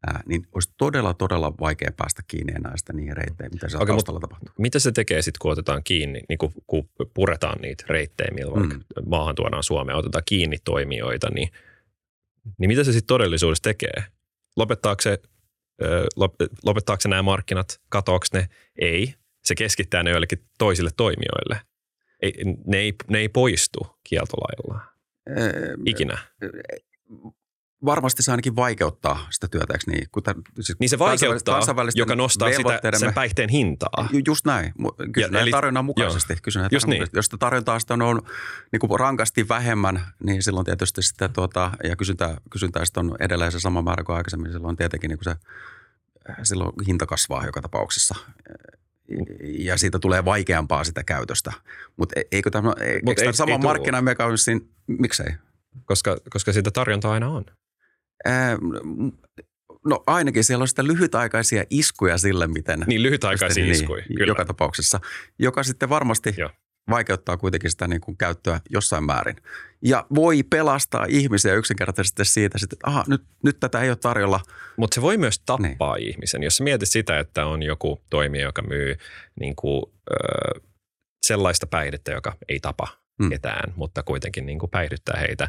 ää, 0.06 0.22
niin 0.26 0.46
olisi 0.52 0.74
todella, 0.76 1.14
todella 1.14 1.52
vaikea 1.60 1.90
päästä 1.96 2.22
kiinni 2.28 2.52
enää 2.52 2.76
sitä 2.76 2.92
niihin 2.92 3.16
reitteihin, 3.16 3.54
mitä 3.54 3.68
se 3.68 3.76
okay, 3.76 3.86
taustalla 3.86 4.20
tapahtuu. 4.20 4.48
Mitä 4.58 4.78
se 4.78 4.92
tekee 4.92 5.22
sitten, 5.22 5.38
kun 5.42 5.52
otetaan 5.52 5.84
kiinni, 5.84 6.22
niin 6.28 6.38
kun, 6.38 6.52
kun 6.66 6.88
puretaan 7.14 7.60
niitä 7.60 7.84
reittejä, 7.88 8.30
millä 8.34 8.60
mm. 8.60 8.80
maahan 9.06 9.34
tuodaan 9.34 9.62
Suomeen, 9.62 9.98
otetaan 9.98 10.24
kiinni 10.26 10.58
toimijoita, 10.64 11.30
niin, 11.30 11.48
niin 12.58 12.68
mitä 12.68 12.84
se 12.84 12.92
sitten 12.92 13.06
todellisuudessa 13.06 13.62
tekee? 13.62 14.04
Lopettaako 14.56 15.00
se, 15.00 15.18
lopettaako 16.64 17.00
se 17.00 17.08
nämä 17.08 17.22
markkinat, 17.22 17.80
katoako 17.88 18.26
ne? 18.32 18.48
Ei. 18.80 19.14
Se 19.44 19.54
keskittää 19.54 20.02
ne 20.02 20.10
joillekin 20.10 20.44
toisille 20.58 20.90
toimijoille. 20.96 21.60
Ei, 22.22 22.32
ne, 22.66 22.78
ei, 22.78 22.94
ne 23.08 23.18
ei 23.18 23.28
poistu 23.28 23.86
kieltolailla. 24.04 24.80
Ikinä 25.86 26.18
varmasti 27.84 28.22
se 28.22 28.30
ainakin 28.30 28.56
vaikeuttaa 28.56 29.26
sitä 29.30 29.48
työtä, 29.48 29.74
eikö 29.74 29.90
niin? 29.90 30.06
Kun 30.12 30.22
tämän, 30.22 30.42
siis 30.60 30.78
niin 30.80 30.88
se 30.88 30.98
vaikeuttaa, 30.98 31.60
joka 31.94 32.16
nostaa 32.16 32.52
sitä, 32.52 32.98
sen 32.98 33.14
päihteen 33.14 33.48
hintaa. 33.48 34.08
Just 34.26 34.46
näin. 34.46 34.72
Kysyn 35.12 35.34
ja, 35.34 35.40
eli, 35.40 35.50
tarjonnan 35.50 35.84
mukaisesti. 35.84 36.36
Kysyn 36.42 36.68
just 36.72 36.86
niin. 36.86 37.06
Jos 37.12 37.24
sitä 37.24 37.36
tarjontaa 37.36 37.78
sitten 37.78 38.02
on 38.02 38.22
niin 38.72 38.80
kuin 38.80 39.00
rankasti 39.00 39.48
vähemmän, 39.48 40.06
niin 40.24 40.42
silloin 40.42 40.66
tietysti 40.66 41.02
sitä 41.02 41.28
tuota, 41.28 41.72
ja 41.84 41.96
kysyntä, 41.96 42.36
kysyntää 42.50 42.84
sitten 42.84 43.10
on 43.10 43.16
edelleen 43.20 43.52
se 43.52 43.60
sama 43.60 43.82
määrä 43.82 44.04
kuin 44.04 44.16
aikaisemmin. 44.16 44.52
Silloin 44.52 44.76
tietenkin 44.76 45.08
niin 45.08 45.18
kuin 45.18 45.34
se, 45.34 45.36
silloin 46.42 46.72
hinta 46.86 47.06
kasvaa 47.06 47.46
joka 47.46 47.60
tapauksessa 47.60 48.14
ja 49.58 49.76
siitä 49.76 49.98
tulee 49.98 50.24
vaikeampaa 50.24 50.84
sitä 50.84 51.04
käytöstä. 51.04 51.52
Mutta 51.96 52.20
e- 52.20 52.28
eikö 52.32 52.50
tämä, 52.50 52.68
Mut 52.68 52.78
eikö 53.18 53.24
ei, 53.24 53.32
sama 53.32 53.58
markkinamekanismi, 53.58 54.60
miksei? 54.86 55.34
Koska, 55.84 56.16
koska 56.30 56.52
sitä 56.52 56.70
tarjontaa 56.70 57.12
aina 57.12 57.28
on. 57.28 57.44
No 59.86 60.02
ainakin 60.06 60.44
siellä 60.44 60.62
on 60.62 60.68
sitä 60.68 60.86
lyhytaikaisia 60.86 61.64
iskuja 61.70 62.18
sille, 62.18 62.46
miten... 62.46 62.84
Niin, 62.86 63.02
lyhytaikaisia 63.02 63.64
niin, 63.64 63.72
iskuja, 63.72 64.02
kyllä. 64.16 64.30
Joka 64.30 64.44
tapauksessa, 64.44 65.00
joka 65.38 65.62
sitten 65.62 65.88
varmasti 65.88 66.34
Joo. 66.36 66.50
vaikeuttaa 66.90 67.36
kuitenkin 67.36 67.70
sitä 67.70 67.88
niin 67.88 68.00
kuin 68.00 68.16
käyttöä 68.16 68.60
jossain 68.70 69.04
määrin. 69.04 69.36
Ja 69.82 70.06
voi 70.14 70.42
pelastaa 70.42 71.06
ihmisiä 71.08 71.54
yksinkertaisesti 71.54 72.24
siitä, 72.24 72.58
että 72.62 72.76
aha, 72.82 73.04
nyt, 73.06 73.22
nyt 73.44 73.60
tätä 73.60 73.80
ei 73.80 73.88
ole 73.88 73.96
tarjolla. 73.96 74.40
Mutta 74.76 74.94
se 74.94 75.02
voi 75.02 75.16
myös 75.16 75.38
tappaa 75.38 75.96
niin. 75.96 76.08
ihmisen. 76.08 76.42
Jos 76.42 76.60
mietit 76.60 76.88
sitä, 76.88 77.18
että 77.18 77.46
on 77.46 77.62
joku 77.62 78.02
toimija, 78.10 78.44
joka 78.44 78.62
myy 78.62 78.96
niin 79.40 79.56
kuin, 79.56 79.82
ö, 80.10 80.60
sellaista 81.26 81.66
päihdettä, 81.66 82.12
joka 82.12 82.36
ei 82.48 82.60
tapa– 82.60 82.88
mm. 83.18 83.28
ketään, 83.28 83.72
mutta 83.76 84.02
kuitenkin 84.02 84.46
niin 84.46 84.58
kuin 84.58 84.70
päihdyttää 84.70 85.20
heitä. 85.20 85.48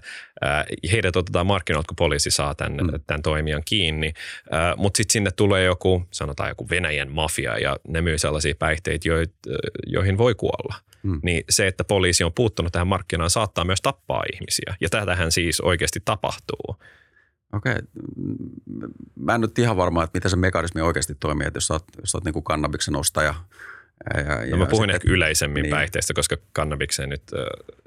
heidät 0.92 1.16
otetaan 1.16 1.48
markkinoilta, 1.48 1.88
kun 1.88 1.96
poliisi 1.96 2.32
saa 2.32 2.56
tämän, 2.56 2.74
mm. 2.74 3.00
tämän 3.08 3.22
toimijan 3.22 3.62
kiinni, 3.66 4.14
mutta 4.78 4.98
sitten 4.98 5.14
sinne 5.14 5.32
tulee 5.32 5.64
joku, 5.64 6.08
sanotaan 6.12 6.50
joku 6.50 6.70
Venäjän 6.70 7.12
mafia 7.12 7.58
ja 7.58 7.78
ne 7.88 8.02
myy 8.02 8.18
sellaisia 8.18 8.56
päihteitä, 8.60 9.10
joihin 9.88 10.18
voi 10.18 10.36
kuolla. 10.36 10.76
Mm. 11.04 11.20
Niin 11.24 11.44
se, 11.50 11.68
että 11.68 11.84
poliisi 11.84 12.24
on 12.24 12.34
puuttunut 12.34 12.74
tähän 12.74 12.88
markkinaan, 12.88 13.30
saattaa 13.30 13.66
myös 13.66 13.82
tappaa 13.82 14.24
ihmisiä. 14.34 14.76
Ja 14.82 14.90
tätähän 14.90 15.32
siis 15.32 15.62
oikeasti 15.62 16.00
tapahtuu. 16.06 16.76
Okei. 17.54 17.76
Mä 19.16 19.36
en 19.36 19.42
nyt 19.42 19.60
ihan 19.60 19.78
varma, 19.78 20.04
että 20.04 20.18
miten 20.18 20.32
se 20.32 20.38
mekanismi 20.38 20.82
oikeasti 20.82 21.16
toimii. 21.16 21.48
Että 21.48 21.58
jos 21.58 21.68
sä 21.68 21.74
oot, 21.74 21.86
jos 22.02 22.12
sä 22.12 22.18
oot 22.18 22.24
niin 22.24 22.34
kuin 22.34 22.44
kannabiksen 22.44 22.96
ostaja– 22.96 23.36
ja, 24.14 24.44
ja 24.46 24.52
no 24.52 24.58
mä 24.58 24.66
puhun 24.66 24.84
sitten, 24.84 24.96
ehkä 24.96 25.12
yleisemmin 25.12 25.64
niin. 25.64 25.72
päihteistä, 25.72 26.14
koska 26.14 26.38
kannabikseen 26.54 27.10
nyt 27.10 27.24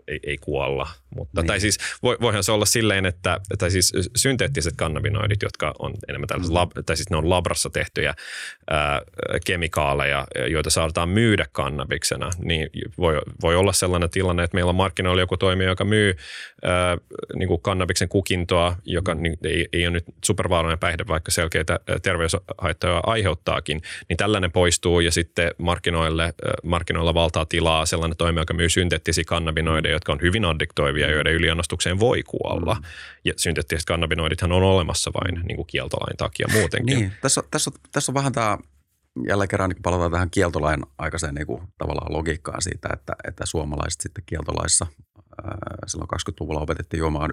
ei, 0.09 0.21
ei 0.23 0.39
kuolla. 0.39 0.89
Mutta, 1.17 1.41
niin. 1.41 1.47
Tai 1.47 1.61
siis 1.61 1.79
voi, 2.03 2.17
voihan 2.21 2.45
se 2.45 2.53
olla 2.53 2.67
silleen, 2.67 3.07
että 3.07 3.41
tai 3.59 3.71
siis 3.71 3.93
synteettiset 4.17 4.75
kannabinoidit, 4.77 5.43
jotka 5.43 5.75
on 5.79 5.95
enemmän 6.09 6.29
tällaisia, 6.29 6.51
mm. 6.51 6.55
lab, 6.55 6.71
tai 6.87 6.97
siis 6.97 7.11
ne 7.11 7.17
on 7.17 7.31
labrassa 7.31 7.71
tehtyjä 7.71 8.15
ää, 8.71 9.03
kemikaaleja, 9.47 10.27
joita 10.49 10.71
saadaan 10.71 11.09
myydä 11.09 11.47
kannabiksena, 11.53 12.31
niin 12.43 12.71
voi, 12.99 13.19
voi 13.43 13.57
olla 13.57 13.73
sellainen 13.73 14.11
tilanne, 14.11 14.43
että 14.45 14.55
meillä 14.55 14.69
on 14.69 14.75
markkinoilla 14.75 15.23
joku 15.23 15.37
toimija, 15.37 15.69
joka 15.69 15.85
myy 15.85 16.17
ää, 16.63 16.99
niin 17.35 17.49
kuin 17.49 17.63
kannabiksen 17.63 18.09
kukintoa, 18.09 18.77
joka 18.85 19.15
niin, 19.15 19.37
ei, 19.45 19.69
ei 19.73 19.87
ole 19.87 19.93
nyt 19.93 20.05
supervaarallinen 20.25 20.79
päihde, 20.79 21.05
vaikka 21.09 21.31
selkeitä 21.31 21.81
terveyshaittoja 22.03 23.01
aiheuttaakin, 23.07 23.81
niin 24.09 24.17
tällainen 24.17 24.53
poistuu 24.53 25.01
ja 25.01 25.13
sitten 25.13 25.51
markkinoille, 25.59 26.35
markkinoilla 26.63 27.15
valtaa 27.15 27.47
tilaa 27.47 27.87
sellainen 27.87 28.17
toimija, 28.17 28.43
joka 28.43 28.55
myy 28.55 28.69
synteettisiä 28.69 29.25
kannabinoideja, 29.27 30.00
jotka 30.01 30.13
on 30.13 30.21
hyvin 30.23 30.45
addiktoivia, 30.45 31.07
mm. 31.07 31.13
joiden 31.13 31.35
yliannostukseen 31.35 32.01
voi 32.01 32.23
kuolla. 32.23 32.75
Mm. 32.75 32.83
Ja 33.25 33.33
synteettiset 33.37 33.87
kannabinoidithan 33.87 34.53
on 34.53 34.63
olemassa 34.63 35.11
vain 35.15 35.47
niin 35.47 35.57
kuin 35.57 35.67
kieltolain 35.67 36.17
takia 36.17 36.49
muutenkin. 36.53 36.99
Niin, 36.99 37.13
tässä, 37.21 37.43
tässä, 37.51 37.71
tässä 37.93 38.13
on 38.13 38.15
vähän 38.15 38.33
tämä 38.33 38.59
jälleen 39.29 39.49
kerran 39.49 39.71
niin 39.71 39.83
palataan 39.83 40.11
tähän 40.11 40.31
kieltolain 40.31 40.83
aikaiseen 40.99 41.35
niin 41.35 41.47
kuin, 41.47 41.63
tavallaan 41.79 42.13
logiikkaan 42.13 42.63
siitä, 42.63 42.89
että, 42.93 43.13
että 43.29 43.47
suomalaiset 43.47 44.01
sitten 44.01 44.25
kieltolaissa 44.27 44.87
ää, 45.45 45.59
silloin 45.87 46.09
20-luvulla 46.15 46.61
opetettiin 46.61 46.99
juomaan 46.99 47.31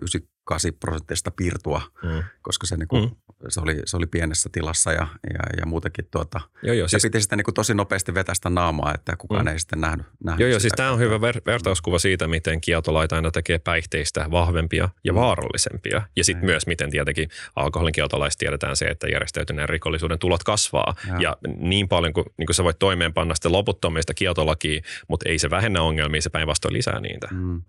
98 0.47 0.73
prosenttista 0.79 1.31
piirtua, 1.31 1.81
mm. 2.03 2.23
koska 2.41 2.67
se, 2.67 2.77
niin 2.77 2.87
kuin, 2.87 3.03
mm. 3.03 3.15
se, 3.49 3.61
oli, 3.61 3.81
se 3.85 3.97
oli 3.97 4.05
pienessä 4.05 4.49
tilassa 4.51 4.91
ja, 4.91 5.07
ja, 5.33 5.39
ja 5.59 5.65
muutenkin 5.65 6.07
tuota, 6.11 6.41
joo, 6.63 6.73
joo, 6.73 6.87
siis, 6.87 7.03
piti 7.03 7.21
sitten 7.21 7.37
niin 7.37 7.43
kuin 7.43 7.55
tosi 7.55 7.73
nopeasti 7.73 8.13
vetästä 8.13 8.49
naamaa, 8.49 8.93
että 8.93 9.15
kukaan 9.17 9.45
mm. 9.45 9.47
ei 9.47 9.59
sitten 9.59 9.81
nähnyt, 9.81 10.05
nähnyt 10.23 10.39
Joo, 10.39 10.49
joo 10.49 10.59
siis 10.59 10.73
tämä 10.75 10.91
on 10.91 10.99
hyvä 10.99 11.17
ver- 11.17 11.41
vertauskuva 11.45 11.99
siitä, 11.99 12.27
miten 12.27 12.61
kieltolaita 12.61 13.15
aina 13.15 13.31
tekee 13.31 13.59
päihteistä 13.59 14.31
vahvempia 14.31 14.89
ja 15.03 15.13
mm. 15.13 15.19
vaarallisempia. 15.19 16.01
Ja 16.15 16.23
sitten 16.23 16.45
myös, 16.45 16.67
miten 16.67 16.91
tietenkin 16.91 17.29
alkoholin 17.55 17.93
kieltolaista 17.93 18.39
tiedetään 18.39 18.75
se, 18.75 18.85
että 18.85 19.07
järjestäytyneen 19.07 19.69
rikollisuuden 19.69 20.19
tulot 20.19 20.43
kasvaa. 20.43 20.95
Ja, 21.07 21.17
ja 21.21 21.37
niin 21.57 21.87
paljon 21.87 22.13
kuin, 22.13 22.25
niin 22.37 22.45
kuin 22.45 22.55
sä 22.55 22.63
voit 22.63 22.79
toimeenpanna 22.79 23.35
sitten 23.35 23.51
loputtomista 23.51 24.13
kieltolakia, 24.13 24.81
mutta 25.07 25.29
ei 25.29 25.39
se 25.39 25.49
vähennä 25.49 25.81
ongelmia, 25.81 26.21
se 26.21 26.29
päinvastoin 26.29 26.73
lisää 26.73 26.99
niitä. 26.99 27.27
Mm. 27.31 27.61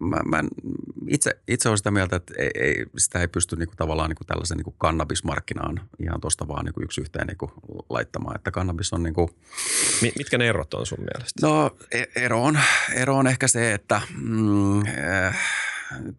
Mä, 0.00 0.20
mä 0.24 0.44
itse, 1.08 1.38
itse 1.48 1.68
olen 1.68 1.78
sitä 1.78 1.90
mieltä, 1.90 2.17
että 2.18 2.34
ei, 2.38 2.50
ei, 2.54 2.86
sitä 2.98 3.20
ei 3.20 3.28
pysty 3.28 3.56
niinku 3.56 3.74
tavallaan 3.76 4.10
niinku 4.10 4.24
tällaisen 4.24 4.56
niinku 4.56 4.74
kannabismarkkinaan 4.78 5.80
ihan 6.02 6.20
tuosta 6.20 6.48
vaan 6.48 6.64
niinku 6.64 6.82
yksi 6.82 7.00
yhteen 7.00 7.26
niinku 7.26 7.52
laittamaan. 7.90 8.36
Että 8.36 8.50
kannabis 8.50 8.92
on 8.92 9.02
niinku... 9.02 9.30
Mitkä 10.18 10.38
ne 10.38 10.48
erot 10.48 10.74
on 10.74 10.86
sun 10.86 10.98
mielestä? 10.98 11.46
No 11.46 11.76
e- 11.92 12.24
ero 12.24 12.42
on, 12.42 12.58
ero 12.94 13.16
on 13.16 13.26
ehkä 13.26 13.48
se, 13.48 13.72
että 13.72 14.00
mm, 14.22 14.80
äh, 14.80 15.38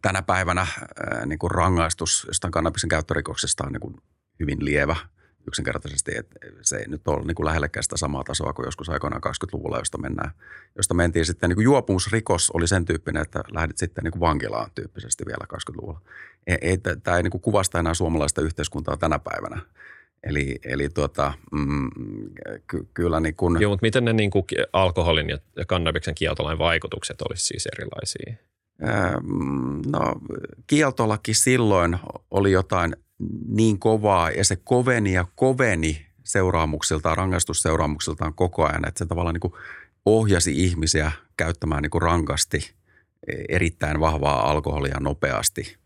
tänä 0.02 0.22
päivänä 0.22 0.62
äh, 0.62 1.26
niinku 1.26 1.50
rangaistus 1.50 2.26
jostain 2.28 2.52
kannabisen 2.52 2.90
käyttörikoksesta 2.90 3.64
on 3.66 3.72
niinku 3.72 3.94
hyvin 4.40 4.66
lievä– 4.66 4.96
yksinkertaisesti, 5.50 6.18
että 6.18 6.36
se 6.62 6.78
ei 6.78 6.88
nyt 6.88 7.08
ole 7.08 7.26
niin 7.26 7.36
kuin 7.36 7.46
lähellekään 7.46 7.84
sitä 7.84 7.98
samaa 7.98 8.24
tasoa 8.24 8.54
kuin 8.54 8.66
joskus 8.66 8.90
aikoinaan 8.90 9.22
20-luvulla, 9.28 9.78
josta, 9.78 9.98
mennään, 9.98 10.32
josta 10.76 10.94
mentiin 10.94 11.26
sitten, 11.26 11.50
niin 11.50 11.56
kuin 11.56 11.64
juopumusrikos 11.64 12.52
oli 12.52 12.68
sen 12.68 12.86
tyyppinen, 12.86 13.22
että 13.22 13.44
lähdit 13.52 13.78
sitten 13.78 14.04
niin 14.04 14.12
kuin 14.12 14.20
vankilaan 14.20 14.72
tyyppisesti 14.76 15.26
vielä 15.26 15.46
20-luvulla. 15.54 16.02
Ei, 16.48 16.58
ei, 16.62 16.78
tämä 17.04 17.18
ei 17.18 17.24
niin 17.24 17.32
kuin 17.32 17.42
kuvasta 17.42 17.80
enää 17.80 17.94
suomalaista 17.94 18.42
yhteiskuntaa 18.42 18.98
tänä 18.98 19.20
päivänä. 19.20 19.62
Eli, 20.24 20.60
eli 20.64 20.90
tuota, 20.90 21.34
mm, 21.52 21.90
ky, 22.68 22.88
kyllä 22.94 23.20
niin 23.20 23.36
kuin... 23.36 23.62
Joo, 23.62 23.72
mutta 23.72 23.86
miten 23.86 24.06
ne 24.06 24.14
niin 24.14 24.32
kuin 24.32 24.46
alkoholin 24.74 25.30
ja 25.30 25.66
kannabiksen 25.68 26.16
kieltolain 26.16 26.58
vaikutukset 26.58 27.22
olisi 27.22 27.46
siis 27.46 27.66
erilaisia? 27.66 28.34
No 29.92 30.16
kieltolaki 30.68 31.34
silloin 31.34 32.00
oli 32.32 32.52
jotain 32.52 32.96
niin 33.48 33.80
kovaa 33.80 34.32
ja 34.32 34.46
se 34.46 34.56
koveni 34.56 35.14
ja 35.14 35.26
koveni 35.36 36.06
seuraamuksiltaan, 36.24 37.18
rangaistusseuraamuksiltaan 37.18 38.34
koko 38.34 38.66
ajan, 38.66 38.88
että 38.88 39.00
se 39.00 39.06
tavallaan 39.06 39.34
niin 39.34 39.40
kuin 39.42 39.54
ohjasi 40.06 40.64
ihmisiä 40.64 41.12
käyttämään 41.38 41.82
niin 41.82 41.90
kuin 41.90 42.02
rankasti 42.02 42.74
erittäin 43.50 44.00
vahvaa 44.00 44.52
alkoholia 44.52 44.98
nopeasti. 45.00 45.78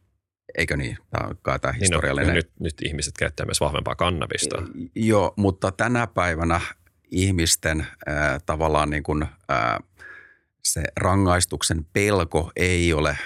Eikö 0.57 0.77
niin? 0.77 0.97
Tämä 1.09 1.27
on 1.27 1.35
kai 1.41 1.59
tämä 1.59 1.71
Niin 1.71 1.79
no, 1.79 1.97
historiallinen. 1.97 2.35
nyt, 2.35 2.51
nyt 2.59 2.75
ihmiset 2.85 3.13
käyttää 3.17 3.45
myös 3.45 3.61
vahvempaa 3.61 3.95
kannabista. 3.95 4.63
Joo, 4.95 5.33
mutta 5.37 5.71
tänä 5.71 6.07
päivänä 6.07 6.61
ihmisten 7.11 7.81
äh, 7.81 8.41
tavallaan 8.45 8.89
niin 8.89 9.03
kuin, 9.03 9.23
äh, 9.23 9.79
se 10.63 10.83
rangaistuksen 10.95 11.85
pelko 11.93 12.51
ei 12.55 12.93
ole 12.93 13.17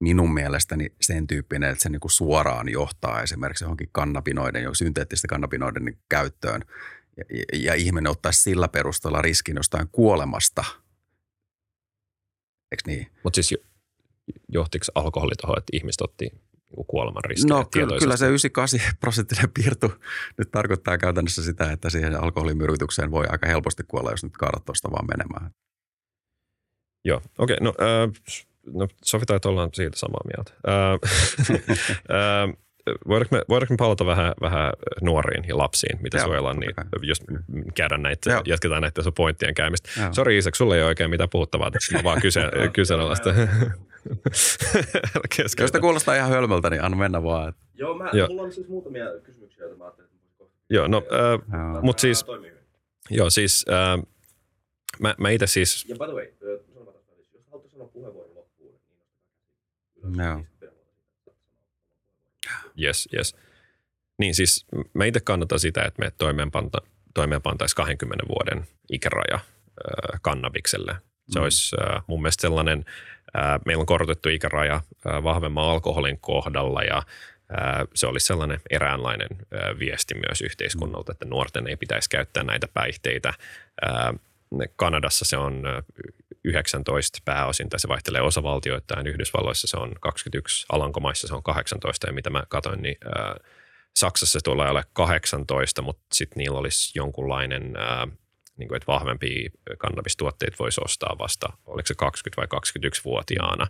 minun 0.00 0.34
mielestäni 0.34 0.86
sen 1.00 1.26
tyyppinen, 1.26 1.70
että 1.70 1.82
se 1.82 1.88
niin 1.88 2.00
kuin 2.00 2.12
suoraan 2.12 2.68
johtaa 2.68 3.22
esimerkiksi 3.22 3.64
johonkin 3.64 3.88
kannabinoiden, 3.92 4.62
jo 4.62 4.74
synteettisten 4.74 5.28
kannabinoiden 5.28 5.84
niin 5.84 5.98
käyttöön. 6.08 6.64
Ja, 7.16 7.24
ja, 7.52 7.74
ihminen 7.74 8.10
ottaisi 8.10 8.42
sillä 8.42 8.68
perusteella 8.68 9.22
riskin 9.22 9.56
jostain 9.56 9.88
kuolemasta. 9.92 10.64
Eikö 12.72 12.82
niin? 12.86 13.06
Mutta 13.24 13.36
siis 13.36 13.52
jo- 13.52 13.58
johtiko 14.48 14.86
alkoholi 14.94 15.32
tuohon, 15.40 15.58
että 15.58 15.76
ihmiset 15.76 16.00
otti 16.00 16.24
niinku 16.24 16.84
kuoleman 16.84 17.24
riskejä 17.24 17.54
No 17.54 17.64
kyllä, 17.64 17.98
kyllä 17.98 18.16
se 18.16 18.26
98 18.26 18.96
prosenttinen 19.00 19.50
piirtu 19.54 19.92
nyt 20.38 20.50
tarkoittaa 20.50 20.98
käytännössä 20.98 21.42
sitä, 21.42 21.72
että 21.72 21.90
siihen 21.90 22.20
alkoholimyrkytykseen 22.22 23.10
voi 23.10 23.26
aika 23.28 23.46
helposti 23.46 23.82
kuolla, 23.82 24.10
jos 24.10 24.24
nyt 24.24 24.36
kaadat 24.36 24.64
tuosta 24.64 24.90
vaan 24.90 25.06
menemään. 25.06 25.50
Joo, 27.04 27.20
okei. 27.38 27.56
Okay, 27.60 27.64
no, 27.64 27.72
äh, 27.80 28.12
no 28.74 28.88
sovitaan, 29.04 29.36
että 29.36 29.48
ollaan 29.48 29.70
siitä 29.72 29.98
samaa 29.98 30.20
mieltä. 30.36 30.52
Äh, 30.68 30.92
äh, 32.48 32.54
voidaanko, 33.08 33.36
me, 33.36 33.42
voidaanko 33.48 33.74
me 33.74 33.76
palata 33.76 34.06
vähän, 34.06 34.32
vähän 34.40 34.72
nuoriin 35.02 35.44
ja 35.48 35.58
lapsiin, 35.58 35.98
mitä 36.02 36.16
Joo, 36.16 36.26
suojellaan, 36.26 36.56
niin 36.60 36.72
jos 37.02 37.18
käydään 37.74 38.02
näitä, 38.02 38.30
Joo. 38.30 38.42
jatketaan 38.46 38.82
näitä 38.82 39.02
sun 39.02 39.12
pointtien 39.12 39.54
käymistä. 39.54 39.88
Joo. 40.00 40.12
Sori 40.12 40.38
Isak, 40.38 40.54
sulla 40.54 40.76
ei 40.76 40.82
ole 40.82 40.88
oikein 40.88 41.10
mitään 41.10 41.28
puhuttavaa 41.28 41.70
tässä, 41.70 41.96
mä 41.96 42.04
vaan 42.04 42.20
kyse, 42.20 42.40
kyseenalaista. 42.72 43.34
Jos 45.60 45.72
te 45.72 45.80
kuulostaa 45.80 46.14
ihan 46.14 46.30
hölmöltä, 46.30 46.70
niin 46.70 46.84
anna 46.84 46.96
mennä 46.96 47.22
vaan. 47.22 47.48
Että, 47.48 47.60
Joo, 47.74 47.98
mä, 47.98 48.10
Joo. 48.12 48.28
mulla 48.28 48.42
on 48.42 48.52
siis 48.52 48.68
muutamia 48.68 49.04
kysymyksiä, 49.22 49.64
joita 49.64 49.76
mä 49.76 49.84
ajattelin. 49.84 50.10
Joo, 50.70 50.88
no, 50.88 51.02
äh, 51.12 51.60
joo. 51.72 51.82
Mut 51.82 51.98
siis- 51.98 52.24
joo, 53.10 53.30
siis 53.30 53.64
äh, 53.68 54.04
mä, 55.00 55.14
mä 55.18 55.30
itse 55.30 55.46
siis 55.46 55.84
Ja 55.88 55.96
by 55.96 56.04
the 56.04 56.12
way, 56.14 56.26
ö, 56.42 56.60
sanon 56.68 56.86
mä 56.86 56.92
tästä 56.92 57.12
välissä, 57.12 57.36
jos 57.36 57.46
haluatte 57.46 57.70
sanoa 57.70 57.88
puheenvuoron 57.88 58.34
loppuun, 58.34 58.80
Joo. 60.16 60.44
Yes, 62.82 63.08
yes. 63.16 63.36
Niin 64.18 64.34
siis 64.34 64.66
mä 64.94 65.04
itse 65.04 65.20
kannatan 65.20 65.58
sitä, 65.60 65.82
että 65.82 66.00
me 66.00 66.12
toimeenpanta, 66.18 66.78
toimeenpantaisiin 67.14 67.76
20 67.76 68.24
vuoden 68.28 68.66
ikäraja 68.90 69.34
äh, 69.34 70.20
kannabikselle. 70.22 70.92
Se 71.28 71.38
Mm. 71.38 71.40
mm. 71.40 71.42
olisi 71.42 71.76
äh, 71.80 72.02
mun 72.06 72.22
mielestä 72.22 72.40
sellainen, 72.40 72.84
äh, 73.38 73.60
meillä 73.66 73.80
on 73.80 73.86
korotettu 73.86 74.28
ikäraja 74.28 74.74
äh, 74.74 75.22
vahvemman 75.22 75.64
alkoholin 75.64 76.18
kohdalla 76.20 76.82
ja 76.82 77.02
se 77.94 78.06
olisi 78.06 78.26
sellainen 78.26 78.60
eräänlainen 78.70 79.28
viesti 79.78 80.14
myös 80.14 80.40
yhteiskunnalta, 80.40 81.12
että 81.12 81.24
nuorten 81.24 81.66
ei 81.68 81.76
pitäisi 81.76 82.10
käyttää 82.10 82.42
näitä 82.42 82.68
päihteitä. 82.74 83.34
Kanadassa 84.76 85.24
se 85.24 85.36
on 85.36 85.62
19 86.48 87.18
pääosin, 87.24 87.68
tai 87.68 87.80
se 87.80 87.88
vaihtelee 87.88 88.20
osavaltioittain. 88.20 89.06
Yhdysvalloissa 89.06 89.66
se 89.66 89.76
on 89.76 89.92
21, 90.00 90.66
Alankomaissa 90.72 91.28
se 91.28 91.34
on 91.34 91.42
18, 91.42 92.06
ja 92.06 92.12
mitä 92.12 92.30
mä 92.30 92.42
katsoin, 92.48 92.82
niin 92.82 92.96
ää, 93.04 93.36
Saksassa 93.96 94.38
se 94.38 94.44
tulee 94.44 94.70
ole 94.70 94.84
18, 94.92 95.82
mutta 95.82 96.06
sitten 96.12 96.38
niillä 96.38 96.58
olisi 96.58 96.98
jonkunlainen, 96.98 97.76
ää, 97.76 98.06
niin 98.56 98.68
kuin, 98.68 98.76
että 98.76 98.92
vahvempia 98.92 99.50
kannabistuotteita 99.78 100.56
voisi 100.58 100.80
ostaa 100.84 101.16
vasta, 101.18 101.46
oliko 101.66 101.86
se 101.86 101.94
20 101.94 102.40
vai 102.40 102.60
21-vuotiaana. 102.60 103.66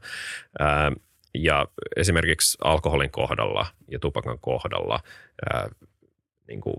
Ää, 0.58 0.92
ja 1.34 1.66
esimerkiksi 1.96 2.58
alkoholin 2.64 3.10
kohdalla 3.10 3.66
ja 3.90 3.98
tupakan 3.98 4.38
kohdalla 4.38 5.00
ää, 5.52 5.68
niin 6.48 6.60
kuin 6.60 6.76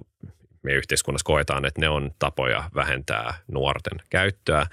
meidän 0.63 0.77
yhteiskunnassa 0.77 1.25
koetaan, 1.25 1.65
että 1.65 1.81
ne 1.81 1.89
on 1.89 2.11
tapoja 2.19 2.69
vähentää 2.75 3.33
nuorten 3.47 3.99
käyttöä 4.09 4.65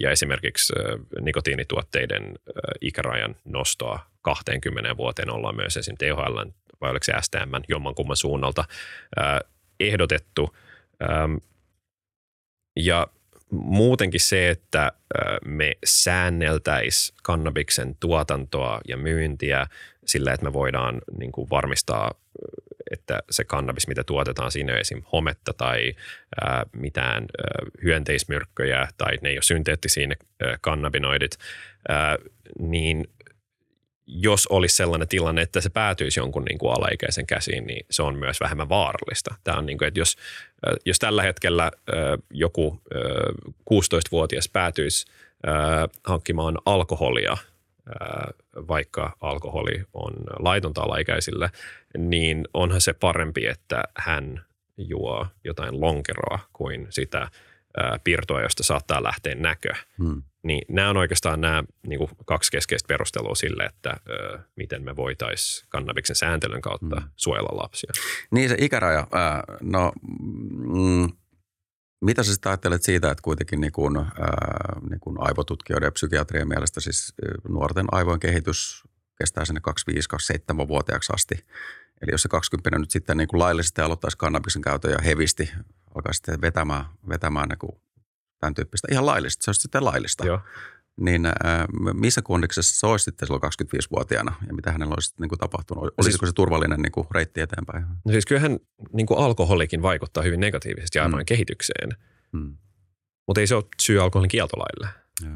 ja 0.00 0.10
esimerkiksi 0.10 0.72
nikotiinituotteiden 1.20 2.34
ikärajan 2.80 3.36
nostoa 3.44 4.06
20 4.22 4.96
vuoteen 4.96 5.30
ollaan 5.30 5.56
myös 5.56 5.76
esim. 5.76 5.96
THL 5.98 6.38
vai 6.80 6.90
oliko 6.90 7.04
se 7.04 7.12
STM 7.20 7.54
jommankumman 7.68 8.16
suunnalta 8.16 8.64
ehdotettu. 9.80 10.56
Ja 12.76 13.06
muutenkin 13.50 14.20
se, 14.20 14.50
että 14.50 14.92
me 15.44 15.72
säänneltäisiin 15.84 17.18
kannabiksen 17.22 17.96
tuotantoa 18.00 18.80
ja 18.88 18.96
myyntiä 18.96 19.66
sillä, 20.06 20.32
että 20.32 20.46
me 20.46 20.52
voidaan 20.52 21.00
niin 21.18 21.32
kuin 21.32 21.50
varmistaa, 21.50 22.14
että 22.90 23.22
se 23.30 23.44
kannabis, 23.44 23.88
mitä 23.88 24.04
tuotetaan, 24.04 24.50
siinä 24.50 24.72
ei 24.72 24.74
ole 24.74 24.80
esim. 24.80 25.02
hometta 25.12 25.52
tai 25.52 25.94
ää, 26.40 26.66
mitään 26.72 27.22
ää, 27.22 27.66
hyönteismyrkköjä 27.82 28.88
tai 28.98 29.18
ne 29.22 29.28
ei 29.28 29.36
ole 29.36 29.42
synteettisiä 29.42 30.06
ne 30.06 30.16
ää, 30.42 30.58
kannabinoidit, 30.60 31.38
ää, 31.88 32.16
niin 32.58 33.08
jos 34.06 34.46
olisi 34.46 34.76
sellainen 34.76 35.08
tilanne, 35.08 35.42
että 35.42 35.60
se 35.60 35.70
päätyisi 35.70 36.20
jonkun 36.20 36.44
niin 36.44 36.58
kuin 36.58 36.72
alaikäisen 36.72 37.26
käsiin, 37.26 37.66
niin 37.66 37.86
se 37.90 38.02
on 38.02 38.18
myös 38.18 38.40
vähemmän 38.40 38.68
vaarallista. 38.68 39.34
Tämä 39.44 39.58
on 39.58 39.66
niin 39.66 39.78
kuin, 39.78 39.88
että 39.88 40.00
jos, 40.00 40.16
jos 40.86 40.98
tällä 40.98 41.22
hetkellä 41.22 41.70
joku 42.30 42.80
äh, 42.94 43.00
16-vuotias 43.72 44.48
päätyisi 44.48 45.06
hankkimaan 46.04 46.58
alkoholia, 46.66 47.36
vaikka 48.68 49.16
alkoholi 49.20 49.84
on 49.92 50.12
laitonta 50.38 50.82
alaikäisille, 50.82 51.50
niin 51.98 52.48
onhan 52.54 52.80
se 52.80 52.92
parempi, 52.92 53.46
että 53.46 53.82
hän 53.96 54.44
juo 54.76 55.26
jotain 55.44 55.80
lonkeroa 55.80 56.38
kuin 56.52 56.86
sitä 56.90 57.28
piirtoa, 58.04 58.42
josta 58.42 58.62
saattaa 58.62 59.02
lähteä 59.02 59.34
näkö. 59.34 59.72
Hmm. 59.98 60.22
Niin 60.42 60.62
nämä 60.68 60.90
on 60.90 60.96
oikeastaan 60.96 61.40
nämä 61.40 61.64
niin 61.86 61.98
kuin 61.98 62.10
kaksi 62.24 62.50
keskeistä 62.50 62.86
perustelua 62.86 63.34
sille, 63.34 63.64
että 63.64 63.96
ö, 64.10 64.38
miten 64.56 64.82
me 64.82 64.96
voitaisiin 64.96 65.66
kannabiksen 65.68 66.16
sääntelyn 66.16 66.60
kautta 66.60 66.96
Mm. 66.96 67.02
mm. 67.02 67.08
suojella 67.16 67.62
lapsia. 67.62 67.92
Niin 68.30 68.48
se 68.48 68.56
ikäraja, 68.58 69.06
no 69.60 69.92
mm, 70.66 71.08
mitä 72.00 72.22
sä 72.22 72.32
sitten 72.32 72.50
ajattelet 72.50 72.82
siitä, 72.82 73.10
että 73.10 73.22
kuitenkin 73.22 73.60
niin 73.60 73.72
kuin, 73.72 73.96
ää, 73.96 74.06
niin 74.90 75.00
kuin 75.00 75.16
aivotutkijoiden 75.20 75.86
ja 75.86 75.92
psykiatrien 75.92 76.48
mielestä 76.48 76.80
siis 76.80 77.14
ä, 77.24 77.28
nuorten 77.48 77.86
aivojen 77.92 78.20
kehitys 78.20 78.84
kestää 79.18 79.44
sinne 79.44 79.60
25-27-vuotiaaksi 79.70 81.12
asti. 81.14 81.46
Eli 82.02 82.12
jos 82.12 82.22
se 82.22 82.28
20 82.28 82.78
nyt 82.78 82.90
sitten 82.90 83.16
niin 83.16 83.28
kuin 83.28 83.40
laillisesti 83.40 83.80
aloittaisi 83.80 84.18
kannabiksen 84.18 84.62
käytön 84.62 84.92
ja 84.92 84.98
hevisti 85.04 85.50
alkaisi 85.94 86.16
sitten 86.16 86.40
vetämään, 86.40 86.84
vetämään 87.08 87.48
niin 87.48 87.58
kuin 87.58 87.80
tämän 88.40 88.54
tyyppistä, 88.54 88.88
ihan 88.90 89.06
laillista, 89.06 89.44
se 89.44 89.50
olisi 89.50 89.60
sitten 89.60 89.84
laillista. 89.84 90.26
Joo. 90.26 90.40
Niin 91.00 91.26
ää, 91.26 91.66
missä 91.92 92.22
kondiksessa 92.22 92.78
se 92.80 92.86
olisi 92.86 93.04
sitten 93.04 93.26
silloin 93.26 93.42
25-vuotiaana 93.42 94.34
ja 94.46 94.54
mitä 94.54 94.72
hänellä 94.72 94.94
olisi 94.94 95.14
niin 95.20 95.28
kuin 95.28 95.38
tapahtunut? 95.38 95.84
Olisiko 95.84 96.02
Siis- 96.26 96.30
se 96.30 96.34
turvallinen 96.34 96.80
niin 96.82 96.92
kuin 96.92 97.06
reitti 97.10 97.40
eteenpäin? 97.40 97.84
No 98.04 98.12
siis 98.12 98.26
kyllähän 98.26 98.58
niin 98.92 99.06
kuin 99.06 99.18
alkoholikin 99.20 99.82
vaikuttaa 99.82 100.22
hyvin 100.22 100.40
negatiivisesti 100.40 100.98
aivojen 100.98 101.16
Mm. 101.16 101.20
mm. 101.20 101.24
kehitykseen, 101.26 101.90
Hmm. 102.32 102.56
mutta 103.28 103.40
ei 103.40 103.46
se 103.46 103.54
ole 103.54 103.64
syy 103.82 104.02
alkoholin 104.02 104.28
kieltolaille. 104.28 104.88
Joo. 105.24 105.32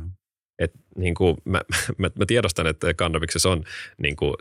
Et, 0.59 0.72
niin 0.96 1.14
kuin 1.14 1.36
mä, 1.44 1.61
mä, 1.98 2.11
mä 2.18 2.26
tiedostan, 2.26 2.66
että 2.66 2.94
kannabiksessa 2.94 3.50
on 3.50 3.64
niin 3.98 4.16
kuin, 4.16 4.34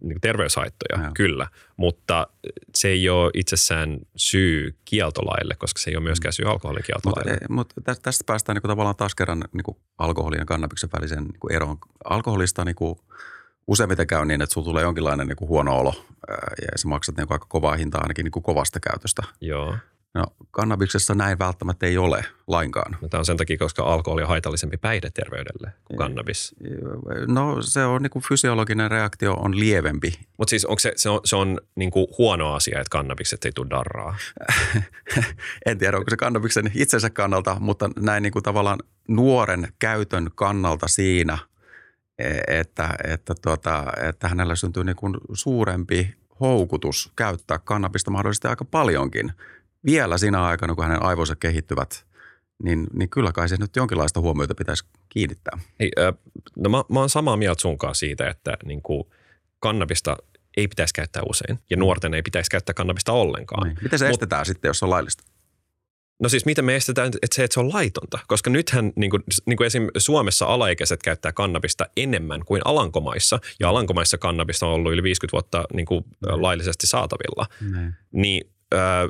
niin 0.00 0.14
kuin 0.14 0.20
terveyshaittoja, 0.20 1.02
Joo. 1.02 1.10
kyllä, 1.14 1.46
mutta 1.76 2.26
se 2.74 2.88
ei 2.88 3.08
ole 3.08 3.30
itsessään 3.34 3.98
syy 4.16 4.74
kieltolaille, 4.84 5.54
koska 5.58 5.80
se 5.80 5.90
ei 5.90 5.96
ole 5.96 6.04
myöskään 6.04 6.32
syy 6.32 6.46
alkoholin 6.46 6.84
Mutta 7.04 7.10
kieltolaille. 7.20 7.46
mut 7.48 7.72
tästä, 7.84 8.02
tästä 8.02 8.24
päästään 8.26 8.56
niin 8.56 8.62
tavallaan 8.62 8.96
taas 8.96 9.14
kerran 9.14 9.44
niin 9.52 9.76
alkoholin 9.98 10.38
ja 10.38 10.44
kannabiksen 10.44 10.90
välisen 10.92 11.24
niin 11.24 11.56
eroon. 11.56 11.78
Alkoholista 12.04 12.64
niin 12.64 12.76
useimmiten 13.66 14.06
käy 14.06 14.24
niin, 14.24 14.42
että 14.42 14.54
sulla 14.54 14.64
tulee 14.64 14.82
jonkinlainen 14.82 15.26
niin 15.26 15.48
huono 15.48 15.78
olo 15.78 15.94
ja 16.62 16.78
sä 16.78 16.88
maksat 16.88 17.16
niin 17.16 17.26
aika 17.30 17.46
kovaa 17.48 17.76
hintaa 17.76 18.00
ainakin 18.00 18.24
niin 18.24 18.42
kovasta 18.42 18.80
käytöstä. 18.80 19.22
Joo. 19.40 19.76
No 20.14 20.24
kannabiksessa 20.50 21.14
näin 21.14 21.38
välttämättä 21.38 21.86
ei 21.86 21.98
ole 21.98 22.24
lainkaan. 22.46 22.96
No, 23.02 23.08
tämä 23.08 23.18
on 23.18 23.24
sen 23.24 23.36
takia, 23.36 23.58
koska 23.58 23.82
alkoholi 23.82 24.22
on 24.22 24.28
haitallisempi 24.28 24.76
päihde 24.76 25.10
terveydelle 25.10 25.72
kuin 25.84 25.98
kannabis. 25.98 26.54
No 27.26 27.62
se 27.62 27.84
on 27.84 28.02
niin 28.02 28.10
kuin 28.10 28.22
fysiologinen 28.22 28.90
reaktio 28.90 29.34
on 29.34 29.58
lievempi. 29.58 30.18
Mutta 30.38 30.50
siis 30.50 30.64
onko 30.64 30.78
se, 30.78 30.92
se 30.96 31.08
on, 31.08 31.20
se 31.24 31.36
on 31.36 31.60
niin 31.74 31.90
kuin 31.90 32.06
huono 32.18 32.54
asia, 32.54 32.80
että 32.80 32.90
kannabikset 32.90 33.44
ei 33.44 33.52
tule 33.52 33.70
darraa? 33.70 34.16
en 35.66 35.78
tiedä, 35.78 35.96
onko 35.96 36.10
se 36.10 36.16
kannabiksen 36.16 36.70
itsensä 36.74 37.10
kannalta, 37.10 37.56
mutta 37.60 37.90
näin 38.00 38.22
niin 38.22 38.32
kuin 38.32 38.42
tavallaan 38.42 38.78
nuoren 39.08 39.68
käytön 39.78 40.30
kannalta 40.34 40.88
siinä, 40.88 41.38
e- 42.18 42.60
että, 42.60 42.94
että, 43.04 43.34
tuota, 43.42 43.84
että 44.08 44.28
hänellä 44.28 44.56
syntyy 44.56 44.84
niin 44.84 44.96
kuin 44.96 45.14
suurempi 45.32 46.14
houkutus 46.40 47.12
käyttää 47.16 47.58
kannabista 47.58 48.10
mahdollisesti 48.10 48.48
aika 48.48 48.64
paljonkin. 48.64 49.32
Vielä 49.86 50.18
siinä 50.18 50.44
aikana, 50.44 50.74
kun 50.74 50.84
hänen 50.84 51.02
aivonsa 51.02 51.36
kehittyvät, 51.36 52.06
niin, 52.62 52.86
niin 52.92 53.10
kyllä 53.10 53.32
kai 53.32 53.48
se 53.48 53.56
nyt 53.60 53.76
jonkinlaista 53.76 54.20
huomiota 54.20 54.54
pitäisi 54.54 54.84
kiinnittää. 55.08 55.58
Ei, 55.80 55.90
äh, 55.98 56.14
no 56.56 56.70
mä, 56.70 56.84
mä 56.88 57.00
oon 57.00 57.10
samaa 57.10 57.36
mieltä 57.36 57.60
sunkaan 57.60 57.94
siitä, 57.94 58.30
että 58.30 58.56
niin 58.64 58.82
kuin, 58.82 59.04
kannabista 59.58 60.16
ei 60.56 60.68
pitäisi 60.68 60.94
käyttää 60.94 61.22
usein 61.28 61.58
ja 61.70 61.76
nuorten 61.76 62.14
ei 62.14 62.22
pitäisi 62.22 62.50
käyttää 62.50 62.74
kannabista 62.74 63.12
ollenkaan. 63.12 63.68
Niin. 63.68 63.78
Miten 63.82 63.98
se 63.98 64.04
Mut- 64.04 64.10
estetään 64.10 64.46
sitten, 64.46 64.68
jos 64.68 64.82
on 64.82 64.90
laillista? 64.90 65.24
No 66.22 66.28
siis 66.28 66.44
miten 66.44 66.64
me 66.64 66.76
estetään 66.76 67.08
että 67.22 67.34
se, 67.36 67.44
että 67.44 67.54
se 67.54 67.60
on 67.60 67.72
laitonta? 67.72 68.18
Koska 68.26 68.50
nythän 68.50 68.92
niin 68.96 69.10
kuin, 69.10 69.22
niin 69.46 69.56
kuin 69.56 69.66
esim. 69.66 69.88
Suomessa 69.98 70.46
alaikäiset 70.46 71.02
käyttää 71.02 71.32
kannabista 71.32 71.86
enemmän 71.96 72.44
kuin 72.44 72.62
Alankomaissa. 72.64 73.38
Ja 73.60 73.68
Alankomaissa 73.68 74.18
kannabista 74.18 74.66
on 74.66 74.72
ollut 74.72 74.92
yli 74.92 75.02
50 75.02 75.32
vuotta 75.32 75.64
niin 75.74 75.86
kuin, 75.86 76.04
ä, 76.26 76.42
laillisesti 76.42 76.86
saatavilla. 76.86 77.46
Niin. 77.60 77.94
Niin 78.12 78.50
ää, 78.72 79.08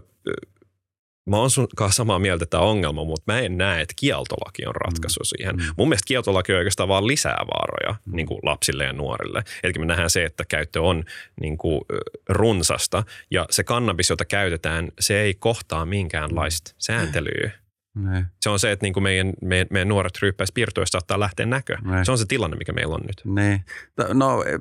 mä 1.30 1.36
oon 1.36 1.50
sun 1.50 1.68
kanssa 1.76 1.96
samaa 1.96 2.18
mieltä, 2.18 2.46
tämä 2.46 2.62
on 2.62 2.68
ongelma, 2.68 3.04
mutta 3.04 3.32
mä 3.32 3.40
en 3.40 3.58
näe, 3.58 3.80
että 3.80 3.94
kieltolaki 3.96 4.66
on 4.66 4.74
ratkaisu 4.74 5.24
siihen. 5.24 5.56
Mm. 5.56 5.62
Mun 5.76 5.88
mielestä 5.88 6.06
kieltolaki 6.06 6.52
on 6.52 6.58
oikeastaan 6.58 6.88
vaan 6.88 7.06
lisää 7.06 7.44
vaaroja 7.46 7.96
niin 8.06 8.26
kuin 8.26 8.40
lapsille 8.42 8.84
ja 8.84 8.92
nuorille. 8.92 9.42
Eli 9.62 9.72
me 9.78 9.86
nähdään 9.86 10.10
se, 10.10 10.24
että 10.24 10.44
käyttö 10.48 10.82
on 10.82 11.04
niin 11.40 11.58
kuin, 11.58 11.80
runsasta 12.28 13.02
ja 13.30 13.46
se 13.50 13.64
kannabis, 13.64 14.10
jota 14.10 14.24
käytetään, 14.24 14.88
se 15.00 15.20
ei 15.20 15.34
kohtaa 15.34 15.86
minkäänlaista 15.86 16.74
sääntelyä. 16.78 17.50
Niin. 17.94 18.26
Se 18.40 18.50
on 18.50 18.58
se, 18.58 18.72
että 18.72 18.86
niin 18.86 18.92
kuin 18.92 19.02
meidän, 19.02 19.32
meidän, 19.42 19.66
meidän 19.70 19.88
nuoret 19.88 20.18
ryyppäis 20.22 20.52
piirtoista 20.52 20.92
saattaa 20.92 21.20
lähteä 21.20 21.46
näkö. 21.46 21.76
Niin. 21.84 22.04
Se 22.04 22.12
on 22.12 22.18
se 22.18 22.24
tilanne, 22.28 22.56
mikä 22.56 22.72
meillä 22.72 22.94
on 22.94 23.02
nyt. 23.06 23.22
Niin. 23.24 23.60
T- 23.96 24.14
No 24.14 24.44
e- 24.44 24.58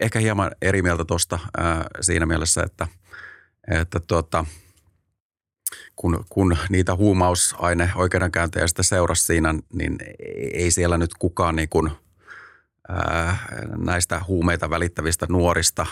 ehkä 0.00 0.18
hieman 0.18 0.50
eri 0.62 0.82
mieltä 0.82 1.04
tuosta 1.04 1.38
siinä 2.00 2.26
mielessä, 2.26 2.62
että, 2.62 2.86
että 3.80 4.00
tuota, 4.00 4.44
kun, 5.96 6.24
kun 6.28 6.56
niitä 6.68 6.96
huumausaine 6.96 7.90
oikeudenkäyntejä 7.94 8.66
sitten 8.66 8.84
seurasi 8.84 9.24
siinä, 9.24 9.54
niin 9.72 9.98
ei 10.54 10.70
siellä 10.70 10.98
nyt 10.98 11.10
kukaan 11.18 11.56
niin 11.56 11.68
kuin, 11.68 11.90
ää, 12.88 13.36
näistä 13.76 14.20
huumeita 14.28 14.70
välittävistä 14.70 15.26
nuorista 15.28 15.86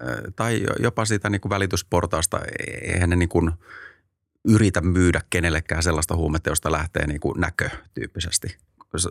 ää, 0.00 0.16
tai 0.36 0.66
jopa 0.78 1.04
siitä 1.04 1.30
niin 1.30 1.40
kuin 1.40 1.50
välitysportaasta, 1.50 2.40
eihän 2.82 3.10
ne 3.10 3.16
niin 3.16 3.28
kuin 3.28 3.52
yritä 4.48 4.80
myydä 4.80 5.20
kenellekään 5.30 5.82
sellaista 5.82 6.16
huumetta, 6.16 6.50
josta 6.50 6.72
lähtee 6.72 7.06
niin 7.06 7.20
kuin 7.20 7.40
näkö 7.40 7.70
tyyppisesti. 7.94 8.56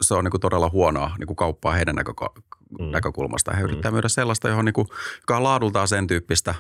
Se- 0.02 0.14
on 0.14 0.24
niin 0.24 0.32
kuin 0.32 0.42
todella 0.42 0.70
huonoa 0.70 1.16
niin 1.20 1.28
kuin 1.28 1.38
kauppaa 1.38 1.74
heidän 1.74 1.96
näköko- 1.96 2.34
Mm. 2.80 2.86
näkökulmasta. 2.86 3.54
He 3.54 3.62
yrittää 3.62 3.92
myydä 3.92 4.08
sellaista, 4.10 4.50
johon 4.50 4.66
niin 4.66 4.74
kuin, 4.74 4.88
joka 5.22 5.38
on 5.38 5.44
laadultaan 5.44 5.88
sen 5.88 6.08
tyyppistä, 6.08 6.56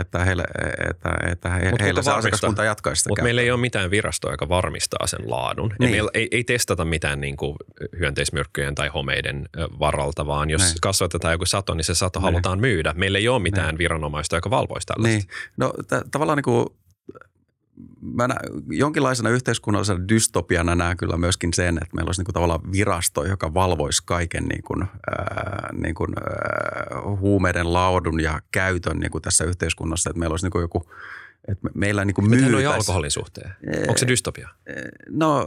että, 0.00 0.24
heille, 0.24 0.44
että, 0.90 1.10
että 1.32 1.48
he, 1.50 1.70
Mut 1.70 1.80
heillä 1.80 2.02
se 2.02 2.10
asiakaskunta 2.10 2.64
jatkaisi 2.64 3.00
sitä 3.00 3.10
Mutta 3.10 3.22
meillä 3.22 3.40
ei 3.42 3.50
ole 3.50 3.60
mitään 3.60 3.90
virastoa, 3.90 4.30
joka 4.30 4.48
varmistaa 4.48 5.06
sen 5.06 5.30
laadun. 5.30 5.70
Ja 5.70 5.76
Niin. 5.78 5.90
meillä 5.90 6.10
ei, 6.14 6.28
ei 6.30 6.44
testata 6.44 6.84
mitään 6.84 7.20
niin 7.20 7.36
kuin 7.36 7.56
hyönteismyrkkyjen 7.98 8.74
tai 8.74 8.88
homeiden 8.88 9.48
varalta, 9.78 10.26
vaan 10.26 10.50
jos 10.50 10.62
Niin. 10.62 10.74
kasvatetaan 10.82 11.32
joku 11.34 11.46
sato, 11.46 11.74
niin 11.74 11.84
se 11.84 11.94
sato 11.94 12.18
Niin. 12.18 12.24
halutaan 12.24 12.60
myydä. 12.60 12.94
Meillä 12.96 13.18
ei 13.18 13.28
ole 13.28 13.42
mitään 13.42 13.78
viranomaista, 13.78 14.36
joka 14.36 14.50
valvoisi 14.50 14.86
tällaista. 14.86 15.18
Niin, 15.18 15.28
no 15.56 15.72
t- 15.88 16.10
tavallaan 16.10 16.36
niin 16.36 16.44
kuin, 16.44 16.66
mä 18.00 18.28
nä- 18.28 18.34
jonkinlaisena 18.70 19.30
yhteiskunnallisena 19.30 20.08
dystopiana 20.08 20.74
näen 20.74 20.96
kyllä 20.96 21.16
myöskin 21.16 21.52
sen, 21.54 21.76
että 21.82 21.96
meillä 21.96 22.08
olisi 22.08 22.20
niin 22.20 22.24
kuin 22.26 22.34
tavallaan 22.34 22.72
virasto, 22.72 23.24
joka 23.24 23.54
valvoisi 23.54 24.02
kaiken 24.06 24.44
niin 24.44 24.62
kuin, 24.62 24.82
ää, 24.82 25.68
niin 25.82 25.94
kuin, 25.94 26.10
ää, 26.18 27.00
huumeiden 27.20 27.72
laadun 27.72 28.20
ja 28.20 28.40
käytön 28.52 28.98
niin 29.00 29.10
kuin 29.10 29.22
tässä 29.22 29.44
yhteiskunnassa, 29.44 30.10
että 30.10 30.18
meillä 30.20 30.32
olisi 30.32 30.46
niin 30.46 30.52
kuin 30.52 30.62
joku, 30.62 30.90
että 31.48 31.64
me- 31.64 31.70
meillä 31.74 32.04
niin 32.04 32.14
kuin 32.14 32.30
myytäisi- 32.30 32.66
alkoholin 32.66 33.10
suhteen? 33.10 33.50
Ee, 33.66 33.80
Onko 33.80 33.98
se 33.98 34.06
dystopia? 34.08 34.48
No 35.10 35.46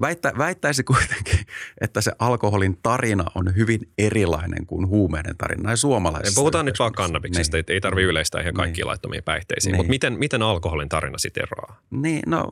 väittä, 0.00 0.32
väittäisi 0.38 0.82
kuitenkin, 0.84 1.38
että 1.80 2.00
se 2.00 2.12
alkoholin 2.18 2.78
tarina 2.82 3.24
on 3.34 3.56
hyvin 3.56 3.80
erilainen 3.98 4.66
kuin 4.66 4.88
huumeiden 4.88 5.36
tarina 5.36 5.62
näin 5.62 5.76
suomalaisessa 5.76 6.40
Puhutaan 6.40 6.66
nyt 6.66 6.78
vaan 6.78 6.92
kannabiksesta, 6.92 7.56
Niin. 7.56 7.64
ei, 7.68 7.80
tarvitse 7.80 8.08
yleistää 8.10 8.40
ihan 8.40 8.50
Niin. 8.52 8.56
kaikkiin 8.56 8.86
laittomiin 8.86 9.22
päihteisiin. 9.22 9.72
Niin. 9.72 9.76
Mutta 9.78 9.90
miten, 9.90 10.18
miten 10.18 10.42
alkoholin 10.42 10.88
tarina 10.88 11.18
sitten 11.18 11.42
eroaa? 11.42 11.80
Niin, 11.90 12.22
no, 12.26 12.50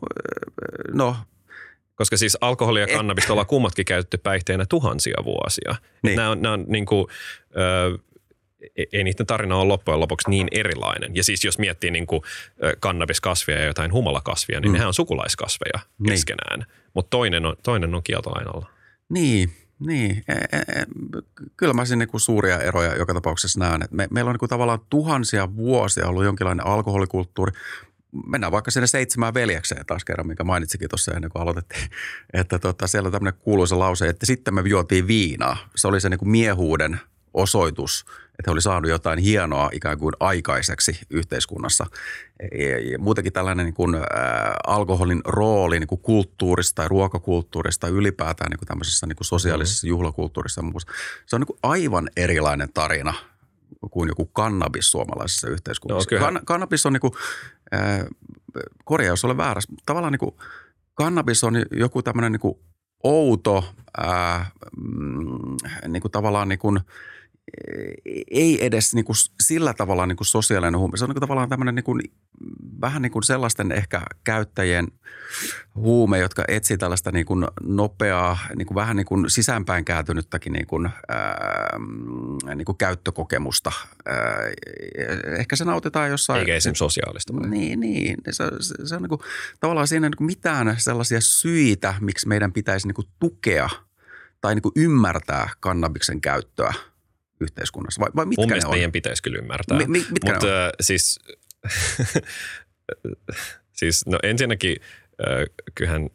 no 0.93 1.17
Koska 1.95 2.17
siis 2.17 2.39
alkoholi 2.41 2.81
ja 2.81 2.87
Eh. 2.87 2.97
kannabista 2.97 3.33
ollaan 3.33 3.47
kummatkin 3.47 3.85
käytetty 3.85 4.19
päihteinä 4.19 4.65
tuhansia 4.69 5.17
vuosia. 5.25 5.71
Niin. 5.71 5.81
Niin. 6.03 6.17
Nämä 6.17 6.31
on, 6.31 6.43
nämä 6.43 6.53
on 6.53 6.65
niin 6.69 6.87
kuin, 6.87 7.07
ö, 7.57 7.99
ei- 8.77 8.87
ei 8.93 9.05
niiden 9.05 9.27
tarina 9.27 9.57
ole 9.57 9.65
loppujen 9.69 10.01
lopuksi 10.01 10.31
niin 10.31 10.49
erilainen. 10.51 11.17
Ja 11.17 11.25
siis 11.25 11.45
jos 11.45 11.59
miettii 11.59 11.91
niin 11.91 12.07
kuin 12.07 12.23
kannabiskasvia 12.81 13.59
ja 13.59 13.65
jotain 13.67 13.93
humalakasvia, 13.93 14.61
niin 14.61 14.71
Mm. 14.71 14.73
nehän 14.73 14.89
on 14.89 14.95
sukulaiskasveja 14.95 15.79
Niin. 15.99 16.11
keskenään. 16.11 16.67
Mutta 16.95 17.11
toinen 17.11 17.47
on, 17.47 17.57
toinen 17.63 17.95
on 17.95 18.03
kieltolain 18.03 18.49
alla. 18.55 18.71
Niin, 19.09 19.53
niin. 19.87 20.25
E, 20.29 20.33
e, 20.33 20.59
e, 20.59 20.85
kyllä 21.57 21.73
mä 21.73 21.85
siinä 21.85 22.05
niin 22.13 22.21
suuria 22.21 22.59
eroja 22.61 22.97
joka 22.97 23.15
tapauksessa 23.15 23.61
näen. 23.61 23.83
että 23.83 23.97
me, 23.97 24.09
meillä 24.11 24.29
on 24.29 24.35
niin 24.35 24.39
kuin 24.39 24.49
tavallaan 24.49 24.81
tuhansia 24.91 25.57
vuosia 25.57 26.07
ollut 26.09 26.25
jonkinlainen 26.25 26.67
alkoholikulttuuri. 26.67 27.53
Mennään 28.27 28.53
vaikka 28.53 28.71
sinne 28.71 28.87
seitsemään 28.87 29.35
veljekseen 29.35 29.87
taas 29.87 30.05
kerran, 30.05 30.27
mikä 30.27 30.45
mainitsikin 30.45 30.89
tuossa 30.89 31.13
ennen 31.13 31.31
kuin 31.31 31.43
aloitettiin. 31.43 31.83
Että 32.41 32.59
tota, 32.59 32.87
siellä 32.87 33.07
on 33.07 33.13
tämmöinen 33.13 33.41
kuuluisa 33.41 33.79
lause, 33.79 34.09
että 34.09 34.27
sitten 34.27 34.55
me 34.55 34.63
juotiin 34.67 35.07
viinaa. 35.07 35.57
Se 35.77 35.89
oli 35.89 36.01
se 36.01 36.09
niin 36.09 36.19
kuin 36.19 36.29
miehuuden 36.31 37.01
osoitus, 37.35 38.05
että 38.39 38.51
he 38.51 38.53
oli 38.53 38.63
saanut 38.63 38.91
jotain 38.91 39.19
hienoa 39.19 39.69
ikään 39.73 39.99
kuin 39.99 40.13
aikaiseksi 40.21 40.99
yhteiskunnassa. 41.11 41.87
Ja- 42.59 42.91
ja 42.91 42.99
Muutenkin 42.99 43.33
tällainen 43.33 43.67
niin 43.67 43.75
kuin, 43.75 43.95
ä, 43.95 44.01
alkoholin 44.67 45.21
rooli 45.25 45.81
niin 45.81 45.89
kuin 45.89 46.01
kulttuurista 46.01 46.75
tai 46.75 46.89
ruokakulttuurista 46.89 47.89
ylipäätään 47.89 48.51
niin 48.51 48.59
kuin 48.59 48.69
tämmöisessä 48.69 49.07
niin 49.07 49.17
kuin 49.17 49.27
sosiaalisessa 49.27 49.87
juhlakulttuurissa 49.87 50.61
ja 50.61 50.63
muussa. 50.63 50.93
Se 51.27 51.37
on 51.37 51.41
niin 51.41 51.47
kuin 51.47 51.59
aivan 51.63 52.11
erilainen 52.17 52.69
tarina 52.75 53.15
kuin 53.91 54.09
joku 54.09 54.27
kannabis 54.27 54.91
suomalaisessa 54.91 55.49
yhteiskunnassa. 55.49 56.15
No, 56.15 56.29
Kann- 56.31 56.43
kannabis 56.45 56.87
on 56.87 56.93
niin 56.93 57.01
kuin, 57.01 57.13
äh, 57.75 58.05
korjaa 58.85 59.13
jos 59.13 59.25
olen 59.25 59.37
väärässä, 59.37 59.73
tavallaan 59.87 60.13
niin 60.13 60.19
kuin, 60.19 60.35
kannabis 60.95 61.45
on 61.45 61.55
joku 61.71 62.03
tämmöinen 62.03 62.33
niin 62.33 62.41
kuin 62.41 62.55
outo, 63.03 63.75
äh, 64.05 64.53
mm, 64.77 65.57
niin 65.89 66.01
kuin 66.03 66.13
tavallaan 66.13 66.49
niin 66.49 66.59
kuin, 66.59 66.81
ei 68.31 68.67
edes 68.67 68.95
niin 68.95 69.05
kuin 69.05 69.17
sillä 69.43 69.75
tavalla 69.75 70.07
niin 70.07 70.17
kuin 70.17 70.27
sosiaalinen 70.27 70.79
huume. 70.79 70.97
Se 70.97 71.05
on 71.05 71.09
niin 71.09 71.15
kuin 71.15 71.21
tavallaan 71.21 71.49
tämmöinen 71.49 71.75
niin 71.75 71.85
kuin, 71.85 72.01
vähän 72.81 73.03
niin 73.03 73.13
kuin 73.13 73.23
sellaisten 73.23 73.73
ehkä 73.73 74.03
käyttäjien 74.25 74.89
huume, 75.75 76.19
jotka 76.19 76.45
etsii 76.49 76.79
tällaista 76.79 77.13
niin 77.13 77.27
kuin 77.27 77.47
nopeaa, 77.63 78.39
niin 78.57 78.67
kuin 78.67 78.75
vähän 78.75 78.97
niin 78.97 79.07
kuin 79.07 79.31
sisäänpäin 79.31 79.85
kääntynyttäkin 79.85 80.53
niin 80.53 80.67
kuin, 80.67 80.91
ää, 81.09 81.79
niin 82.55 82.65
kuin 82.65 82.79
käyttökokemusta. 82.79 83.73
Ää, 84.07 84.17
ehkä 85.39 85.57
se 85.57 85.65
nautitaan 85.65 86.11
jossain. 86.11 86.41
Eikä 86.41 86.55
esimerkiksi 86.55 86.79
sosiaalista. 86.79 87.33
Niin, 87.33 87.81
niin. 87.81 88.17
Se, 88.31 88.45
se, 88.61 88.75
se 88.85 88.95
on 88.95 89.03
niin 89.03 89.09
kuin, 89.09 89.21
tavallaan 89.61 89.89
siinä 89.89 90.09
niin 90.09 90.17
kuin 90.17 90.27
mitään 90.27 90.75
sellaisia 90.79 91.21
syitä, 91.21 91.95
miksi 92.01 92.29
meidän 92.29 92.53
pitäisi 92.53 92.87
niin 92.87 92.95
kuin 92.95 93.09
tukea 93.19 93.69
tai 94.41 94.55
niin 94.55 94.63
kuin 94.63 94.73
ymmärtää 94.77 95.51
kannabiksen 95.61 96.21
käyttöä 96.21 96.75
yhteiskunnassa. 97.43 98.01
Vai, 98.01 98.11
vai 98.17 98.27
mitkä 98.27 98.41
Mun 98.43 98.49
ne 98.49 98.53
mielestä 98.53 98.71
meidän 98.71 98.93
pitäisi 98.93 99.23
kyllä 99.23 99.39
ymmärtää. 99.39 99.79
Mi- 99.79 99.87
mi- 99.87 100.07
mitkä 100.11 100.33
Mutta 100.33 100.67
äh, 100.67 100.73
siis, 100.81 101.21
siis 103.81 104.07
no 104.07 104.19
ensinnäkin 104.23 104.77
äh, 105.29 105.45
kyllähän 105.75 106.11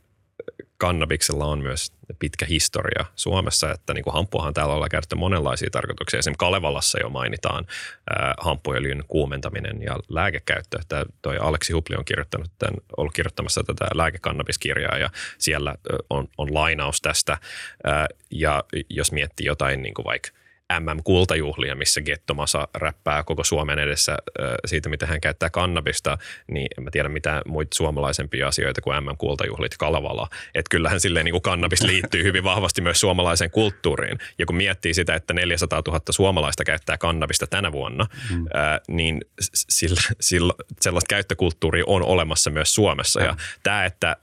kannabiksella 0.78 1.46
on 1.46 1.60
myös 1.60 1.92
pitkä 2.20 2.46
historia 2.46 3.06
Suomessa, 3.16 3.72
että 3.72 3.94
niin 3.94 4.04
kuin 4.04 4.14
hamppuahan 4.14 4.54
täällä 4.54 4.74
ollaan 4.74 4.90
käytetty 4.90 5.16
monenlaisia 5.16 5.70
tarkoituksia. 5.70 6.20
Esimerkiksi 6.20 6.40
Kalevalassa 6.40 7.00
jo 7.02 7.10
mainitaan 7.10 7.66
äh, 7.70 8.34
hamppuöljyn 8.38 9.04
kuumentaminen 9.08 9.82
ja 9.82 10.00
lääkekäyttö. 10.10 10.78
Että 10.82 11.06
toi 11.22 11.38
Aleksi 11.38 11.74
Hupli 11.74 11.96
on 11.96 12.06
kirjoittanut 12.06 12.52
tämän, 12.60 12.74
ollut 12.98 13.14
kirjoittamassa 13.14 13.64
tätä 13.64 13.86
lääkekannabiskirjaa 13.94 14.98
ja 14.98 15.10
siellä 15.38 15.70
äh, 15.70 15.76
on, 16.10 16.28
on 16.38 16.54
lainaus 16.54 17.02
tästä. 17.02 17.34
Äh, 17.34 18.06
ja 18.32 18.64
jos 18.90 19.12
miettii 19.12 19.46
jotain 19.46 19.82
niin 19.82 19.94
kuin 19.94 20.06
vaikka 20.06 20.30
MM-kultajuhlia, 20.74 21.76
missä 21.76 22.02
Gettomasa 22.02 22.68
räppää 22.74 23.24
koko 23.24 23.44
Suomen 23.44 23.80
edessä 23.80 24.18
siitä, 24.66 24.90
miten 24.90 25.08
hän 25.08 25.22
käyttää 25.22 25.50
kannabista, 25.50 26.18
niin 26.52 26.68
en 26.78 26.84
mä 26.84 26.92
tiedä 26.92 27.10
mitään 27.10 27.42
muita 27.46 27.76
suomalaisempia 27.76 28.48
asioita 28.48 28.82
kuin 28.82 29.04
MM-kultajuhlit 29.04 29.78
Kalevala. 29.78 30.28
Että 30.56 30.70
kyllähän 30.70 31.00
silleen 31.00 31.26
niin 31.26 31.34
kuin 31.34 31.42
kannabis 31.42 31.82
liittyy 31.82 32.24
hyvin 32.24 32.44
vahvasti 32.44 32.82
myös 32.82 33.00
suomalaiseen 33.00 33.52
kulttuuriin. 33.52 34.20
Ja 34.38 34.46
kun 34.46 34.56
miettii 34.56 34.94
sitä, 34.94 35.16
että 35.16 35.34
400 35.34 35.82
000 35.88 36.02
suomalaista 36.10 36.64
käyttää 36.64 36.98
kannabista 36.98 37.48
tänä 37.48 37.72
vuonna, 37.72 38.08
mm. 38.32 38.46
ää, 38.54 38.80
niin 38.88 39.22
sillä, 39.54 40.02
sillä, 40.20 40.54
sellaista 40.82 41.10
käyttökulttuuria 41.10 41.84
on 41.88 42.04
olemassa 42.04 42.50
myös 42.50 42.76
Suomessa. 42.76 43.22
Ja 43.22 43.36
tämä, 43.64 43.86
että 43.86 44.18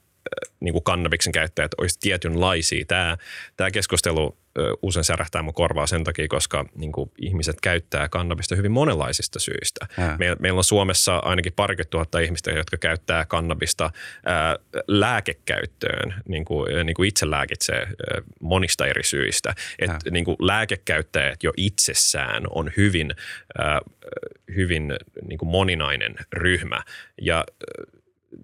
niin 0.61 0.73
kuin 0.73 0.85
kannabiksen 0.85 1.33
käyttäjät 1.33 1.71
olisi 1.79 1.99
tietynlaisia. 2.01 2.85
Tämä, 2.89 3.17
tämä 3.57 3.71
keskustelu 3.71 4.37
usein 4.83 5.05
särähtää 5.05 5.43
mun 5.43 5.55
korvaa 5.55 5.87
sen 5.87 6.05
takia, 6.05 6.29
koska 6.29 6.65
niin 6.75 6.93
kuin 6.93 7.11
ihmiset 7.19 7.61
käyttää 7.61 8.09
kannabista 8.09 8.57
hyvin 8.57 8.73
monenlaisista 8.73 9.39
syistä. 9.39 9.87
Me, 10.19 10.37
meillä 10.39 10.59
on 10.59 10.65
Suomessa 10.65 11.17
ainakin 11.17 11.53
parikymmentä 11.53 11.91
tuhatta 11.91 12.19
ihmistä, 12.19 12.51
jotka 12.51 12.77
käyttää 12.77 13.25
kannabista 13.25 13.91
ää, 14.25 14.57
lääkekäyttöön, 14.89 16.15
niin 16.29 16.45
kuin, 16.45 16.87
niin 16.87 16.95
kuin 16.95 17.09
itse 17.09 17.31
lääkitsee 17.31 17.81
ää, 17.81 18.23
monista 18.41 18.87
eri 18.87 19.05
syistä. 19.05 19.55
Et, 19.79 19.91
niin 20.11 20.25
kuin 20.25 20.37
lääkekäyttäjät 20.41 21.43
jo 21.43 21.53
itsessään 21.57 22.43
on 22.51 22.71
hyvin, 22.77 23.15
ää, 23.59 23.81
hyvin 24.55 24.95
niin 25.29 25.39
kuin 25.39 25.49
moninainen 25.49 26.15
ryhmä. 26.33 26.81
Ja 27.23 27.45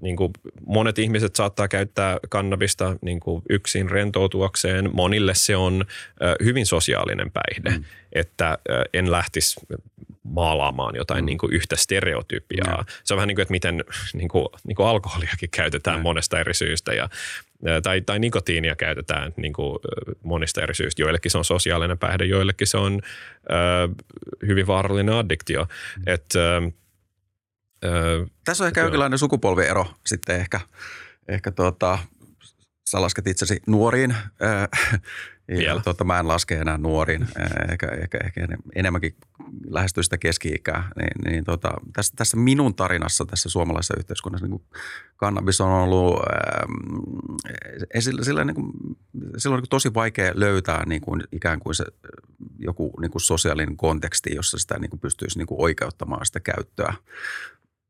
niin 0.03 0.16
kuin 0.16 0.32
monet 0.66 0.99
ihmiset 0.99 1.36
saattaa 1.36 1.68
käyttää 1.68 2.18
kannabista 2.28 2.97
niin 3.03 3.20
kuin 3.20 3.43
yksin 3.51 3.91
rentoutuakseen. 3.91 4.91
Monille 4.93 5.34
se 5.34 5.57
on 5.57 5.84
hyvin 6.45 6.66
sosiaalinen 6.66 7.30
päihde, 7.30 7.70
mm. 7.70 7.84
että 8.12 8.59
en 8.95 9.11
lähtisi 9.11 9.61
maalaamaan 10.22 10.97
jotain 10.97 11.24
mm. 11.24 11.26
niin 11.26 11.38
kuin 11.38 11.53
yhtä 11.53 11.76
stereotypiaa. 11.76 12.82
Mm. 12.82 12.86
Se 13.05 13.14
on 13.14 13.16
vähän 13.16 13.28
niin 13.28 13.36
kuin, 13.36 13.43
että 13.43 13.53
miten 13.53 13.84
niin 14.14 14.28
kuin, 14.28 14.47
niin 14.66 14.76
kuin 14.76 14.86
alkoholiakin 14.86 15.51
käytetään 15.51 15.99
mm. 15.99 16.03
monesta 16.03 16.41
eri 16.41 16.55
syystä 16.55 16.93
ja 16.93 17.09
tai, 17.82 18.01
tai 18.01 18.18
nikotiinia 18.18 18.76
käytetään 18.76 19.32
niin 19.36 19.53
kuin 19.53 19.78
monista 20.22 20.62
eri 20.62 20.74
syistä. 20.74 21.03
Joillekin 21.03 21.30
se 21.30 21.38
on 21.38 21.45
sosiaalinen 21.45 21.99
päihde, 21.99 22.24
joillekin 22.24 22.66
se 22.66 22.76
on 22.76 23.01
äh, 23.51 24.07
hyvin 24.47 24.66
vaarallinen 24.66 25.14
addiktio. 25.14 25.64
Mm. 25.97 26.03
Et, 26.07 26.24
äh, 26.36 26.72
Öö, 27.85 28.26
Tässä 28.45 28.64
on 28.64 28.68
ehkä 28.68 28.81
jonkinlainen 28.81 29.18
sukupolviero 29.18 29.87
sitten 30.07 30.37
ehkä, 30.37 30.61
ehkä 31.28 31.51
tuota, 31.51 31.99
sä 32.91 33.01
lasket 33.01 33.26
itsesi 33.26 33.62
nuoriin. 33.66 34.14
Ja 35.66 35.81
tuota, 35.81 36.05
mä 36.05 36.18
en 36.18 36.28
laske 36.28 36.55
enää 36.55 36.78
nuoriin, 36.78 37.28
ehkä, 37.72 37.87
ehkä, 37.87 38.18
ehkä 38.24 38.49
enemmänkin 38.74 39.16
lähestyy 39.66 40.03
sitä 40.03 40.18
keski-ikää. 40.18 40.89
Niin, 40.97 41.33
niin 41.33 41.45
tuota, 41.45 41.70
tässä, 41.93 42.12
tässä 42.16 42.37
minun 42.37 42.74
tarinassa 42.74 43.24
tässä 43.24 43.49
suomalaisessa 43.49 43.95
yhteiskunnassa 43.99 44.47
niin 44.47 44.62
kannabis 45.16 45.61
on 45.61 45.70
ollut 45.70 46.16
äh, 46.16 48.01
sillä, 48.01 48.24
sillä, 48.24 48.45
niin 48.45 48.55
kuin, 48.55 48.72
sillä 49.37 49.55
on 49.55 49.61
niin 49.61 49.70
tosi 49.70 49.95
vaikea 49.95 50.33
löytää 50.35 50.87
niin 50.87 51.01
kuin, 51.01 51.22
ikään 51.33 51.61
kuin 51.61 51.74
se 51.74 51.85
joku 52.59 52.93
niin 53.01 53.11
kuin 53.11 53.22
sosiaalinen 53.22 53.76
konteksti, 53.76 54.35
jossa 54.35 54.59
sitä 54.59 54.78
niin 54.78 54.91
kuin 54.91 55.01
pystyisi 55.01 55.39
niin 55.39 55.47
kuin 55.47 55.61
oikeuttamaan 55.61 56.26
sitä 56.26 56.41
käyttöä 56.41 56.95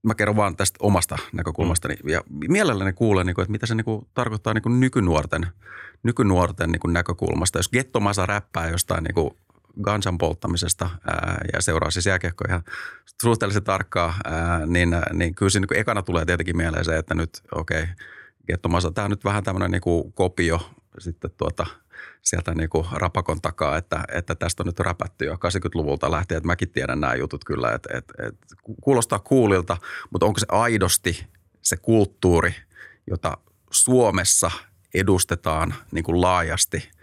mä 0.03 0.14
kerron 0.14 0.36
vaan 0.36 0.57
tästä 0.57 0.78
omasta 0.82 1.16
näkökulmastani 1.32 1.94
mm. 2.05 2.09
ja 2.09 2.20
mielelläni 2.48 2.92
kuulen, 2.92 3.26
niin 3.26 3.34
kuin, 3.34 3.42
että 3.42 3.53
mitä 3.53 3.66
se 3.66 3.74
niin 3.74 3.84
kuin, 3.84 4.07
tarkoittaa 4.14 4.55
niin 4.55 4.62
kuin 4.62 4.80
nykynuorten, 4.80 5.46
nykynuorten 6.03 6.72
niin 6.72 6.80
kuin 6.80 6.92
näkökulmasta. 6.92 7.59
Jos 7.59 7.68
Gettomasa 7.68 8.26
räppää 8.26 8.68
jostain 8.68 9.05
niin 9.05 9.14
kuin 9.14 9.30
gansan 9.82 10.18
polttamisesta 10.18 10.90
ää, 11.07 11.40
ja 11.53 11.62
seuraa 11.62 11.90
siis 11.90 12.07
jääkiekkoa 12.07 12.46
ihan 12.48 12.62
suhteellisen 13.22 13.64
tarkkaa, 13.64 14.14
ää, 14.24 14.66
niin, 14.66 14.88
niin 15.12 15.34
kyllä 15.34 15.51
siinä 15.51 15.66
niin 15.70 15.80
ekana 15.80 16.03
tulee 16.03 16.24
tietenkin 16.24 16.57
mieleen 16.57 16.84
se, 16.84 16.96
että 16.96 17.14
nyt 17.14 17.30
okei, 17.55 17.82
okay, 17.82 17.94
Gettomasa, 18.46 18.90
tämä 18.90 19.05
on 19.05 19.11
nyt 19.11 19.24
vähän 19.24 19.44
tämmöinen 19.44 19.70
niin 19.70 19.80
kuin 19.80 20.12
kopio 20.12 20.70
sitten 20.98 21.30
tuota– 21.36 21.66
sieltä 22.30 22.54
niin 22.54 22.70
kuin 22.70 22.86
rapakon 22.92 23.40
takaa, 23.40 23.76
että, 23.76 24.04
että 24.12 24.34
tästä 24.34 24.62
on 24.62 24.66
nyt 24.66 24.80
räpätty 24.80 25.24
jo 25.24 25.34
80-luvulta 25.34 26.10
lähtien, 26.10 26.36
että 26.36 26.46
mäkin 26.46 26.70
tiedän 26.70 27.00
nämä 27.00 27.14
jutut 27.14 27.44
kyllä, 27.44 27.72
että, 27.72 27.98
että, 27.98 28.14
että 28.26 28.56
kuulostaa 28.80 29.18
kuulilta, 29.18 29.76
mutta 30.10 30.26
onko 30.26 30.38
se 30.38 30.46
aidosti 30.48 31.26
se 31.62 31.76
kulttuuri, 31.76 32.54
jota 33.06 33.38
Suomessa 33.70 34.50
edustetaan 34.94 35.74
niin 35.92 36.04
kuin 36.04 36.20
laajasti– 36.20 36.90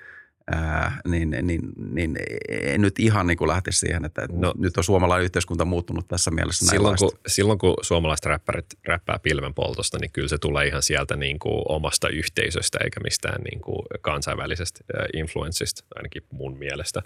ää, 0.52 1.02
niin, 1.08 1.38
niin, 1.41 1.62
niin 1.91 2.18
en 2.50 2.82
nyt 2.82 3.00
ihan 3.00 3.28
niin 3.28 3.38
kuin 3.38 3.48
lähtisi 3.48 3.80
siihen, 3.80 4.06
että 4.06 4.28
no, 4.32 4.54
nyt 4.58 4.78
on 4.78 4.84
suomalainen 4.84 5.26
yhteiskunta 5.26 5.66
muuttunut 5.66 6.08
tässä 6.08 6.32
mielessä 6.32 6.66
silloin 6.66 6.98
kun, 7.00 7.12
silloin 7.28 7.60
kun 7.60 7.76
suomalaiset 7.82 8.26
räppärit 8.26 8.66
räppää 8.88 9.20
pilvenpoltosta, 9.20 9.98
niin 10.02 10.12
kyllä 10.12 10.28
se 10.28 10.38
tulee 10.38 10.68
ihan 10.68 10.82
sieltä 10.82 11.16
niin 11.16 11.39
kuin 11.39 11.62
omasta 11.70 12.10
yhteisöstä 12.10 12.80
eikä 12.84 13.00
mistään 13.00 13.41
niin 13.41 13.62
kuin 13.62 13.86
kansainvälisestä 14.02 14.80
influenssista, 15.14 15.84
ainakin 15.95 16.24
mun 16.32 16.58
mielestä. 16.58 17.02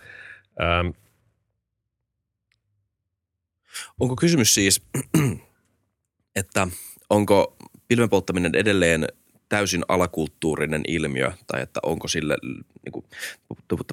Ähm. 0.62 0.88
Onko 4.00 4.16
kysymys 4.16 4.54
siis, 4.54 4.82
että 6.36 6.68
onko 7.10 7.56
pilvenpolttaminen 7.88 8.56
edelleen 8.56 9.08
täysin 9.52 9.84
alakulttuurinen 9.88 10.82
ilmiö 10.88 11.32
tai 11.48 11.62
että 11.62 11.80
onko 11.84 12.08
sille, 12.08 12.38
niin 12.86 12.92
kuin 12.92 13.06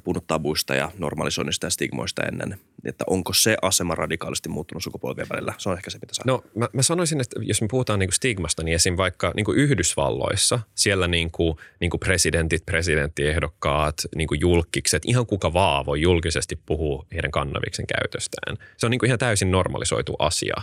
puhunut 0.04 0.26
tabuista 0.26 0.74
ja 0.74 0.90
normalisoinnista 0.98 1.66
ja 1.66 1.70
stigmoista 1.70 2.22
ennen, 2.22 2.61
että 2.84 3.04
onko 3.06 3.32
se 3.32 3.56
asema 3.62 3.94
radikaalisti 3.94 4.48
muuttunut 4.48 4.82
sukupolvien 4.82 5.26
välillä? 5.30 5.54
Se 5.59 5.68
on 5.68 5.76
ehkä 5.76 5.90
se, 5.90 5.98
mitä 5.98 6.14
saa. 6.14 6.24
No 6.26 6.44
mä, 6.54 6.68
mä 6.72 6.82
sanoisin, 6.82 7.20
että 7.20 7.40
jos 7.42 7.62
me 7.62 7.68
puhutaan 7.70 7.98
niin 7.98 8.09
kuin 8.09 8.14
stigmasta, 8.14 8.62
niin 8.62 8.74
esim. 8.74 8.96
vaikka 8.96 9.32
niin 9.36 9.44
kuin 9.44 9.59
Yhdysvalloissa, 9.59 10.61
siellä 10.74 11.09
niin 11.09 11.30
kuin, 11.30 11.56
niin 11.80 11.90
kuin 11.90 12.00
presidentit, 12.00 12.66
presidenttiehdokkaat, 12.66 13.94
niin 14.16 14.28
kuin 14.28 14.40
julkikset, 14.40 15.02
ihan 15.06 15.26
kuka 15.26 15.52
vaan 15.52 15.86
voi 15.86 16.00
julkisesti 16.00 16.59
puhua 16.66 17.06
heidän 17.12 17.30
kannaviksen 17.30 17.86
käytöstään. 17.86 18.56
Se 18.76 18.86
on 18.86 18.90
niin 18.90 18.98
kuin 18.98 19.06
ihan 19.06 19.18
täysin 19.18 19.50
normalisoitu 19.50 20.16
asia. 20.18 20.56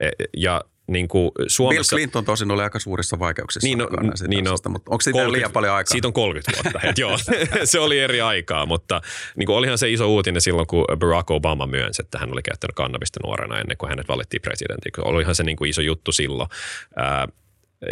E, 0.00 0.08
ja 0.36 0.64
niin 0.86 1.08
kuin 1.08 1.30
Suomessa... 1.46 1.96
Bill 1.96 2.00
Clinton 2.00 2.24
tosin 2.24 2.50
oli 2.50 2.62
aika 2.62 2.78
suurissa 2.78 3.18
vaikeuksissa. 3.18 3.66
Niin, 3.66 3.78
no, 3.78 3.88
niin 4.28 4.44
no, 4.44 4.50
asiasta, 4.50 4.68
mutta 4.68 4.90
onko 4.90 5.00
siitä 5.00 5.16
30, 5.16 5.38
liian 5.38 5.52
paljon 5.52 5.74
aikaa? 5.74 5.92
Siitä 5.92 6.08
on 6.08 6.12
30 6.12 6.52
vuotta. 6.54 6.88
Et 6.88 6.98
joo, 6.98 7.18
se 7.64 7.78
oli 7.78 7.98
eri 7.98 8.20
aikaa, 8.20 8.66
mutta 8.66 9.00
niin 9.36 9.46
kuin 9.46 9.56
olihan 9.56 9.78
se 9.78 9.90
iso 9.90 10.08
uutinen 10.08 10.40
silloin, 10.40 10.66
kun 10.66 10.84
Barack 10.96 11.30
Obama 11.30 11.66
myönsi, 11.66 12.02
että 12.02 12.18
hän 12.18 12.32
oli 12.32 12.42
käyttänyt 12.42 12.74
kannabista 12.74 13.20
nuorena 13.24 13.58
ennen 13.58 13.76
kuin 13.76 13.88
hänet 13.88 14.08
valittiin 14.08 14.42
presidentiksi. 14.42 15.00
Olihan 15.04 15.34
se 15.34 15.42
niin 15.42 15.56
kuin 15.56 15.70
iso 15.70 15.82
juttu 15.82 16.12
silloin. 16.12 16.48
Ää, 16.96 17.28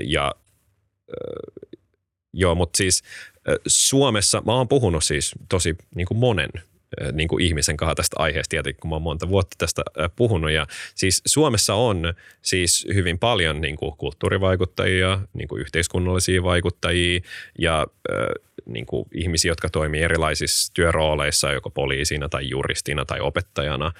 ja 0.04 0.24
ää, 0.24 1.62
joo, 2.32 2.54
mutta 2.54 2.76
siis 2.76 3.02
Suomessa, 3.66 4.42
mä 4.46 4.52
oon 4.52 4.68
puhunut 4.68 5.04
siis 5.04 5.32
tosi 5.48 5.76
niin 5.94 6.06
kuin 6.06 6.18
monen 6.18 6.50
niin 7.12 7.28
kuin 7.28 7.44
ihmisen 7.44 7.76
kanssa 7.76 7.94
tästä 7.94 8.16
aiheesta, 8.18 8.50
tietenkin 8.50 8.80
kun 8.80 8.90
mä 8.90 8.94
oon 8.94 9.02
monta 9.02 9.28
vuotta 9.28 9.56
tästä 9.58 9.82
puhunut. 10.16 10.50
Ja 10.50 10.66
siis 10.94 11.22
Suomessa 11.26 11.74
on 11.74 12.14
siis 12.42 12.86
hyvin 12.94 13.18
paljon 13.18 13.60
niin 13.60 13.76
kuin 13.76 13.96
kulttuurivaikuttajia, 13.96 15.18
niin 15.32 15.48
kuin 15.48 15.60
yhteiskunnallisia 15.60 16.42
vaikuttajia 16.42 17.20
ja 17.58 17.86
niin 18.66 18.86
kuin 18.86 19.04
ihmisiä, 19.14 19.50
jotka 19.50 19.70
toimii 19.70 20.02
erilaisissa 20.02 20.74
työrooleissa, 20.74 21.52
joko 21.52 21.70
poliisina 21.70 22.28
tai 22.28 22.48
juristina 22.48 23.04
tai 23.04 23.20
opettajana, 23.20 23.92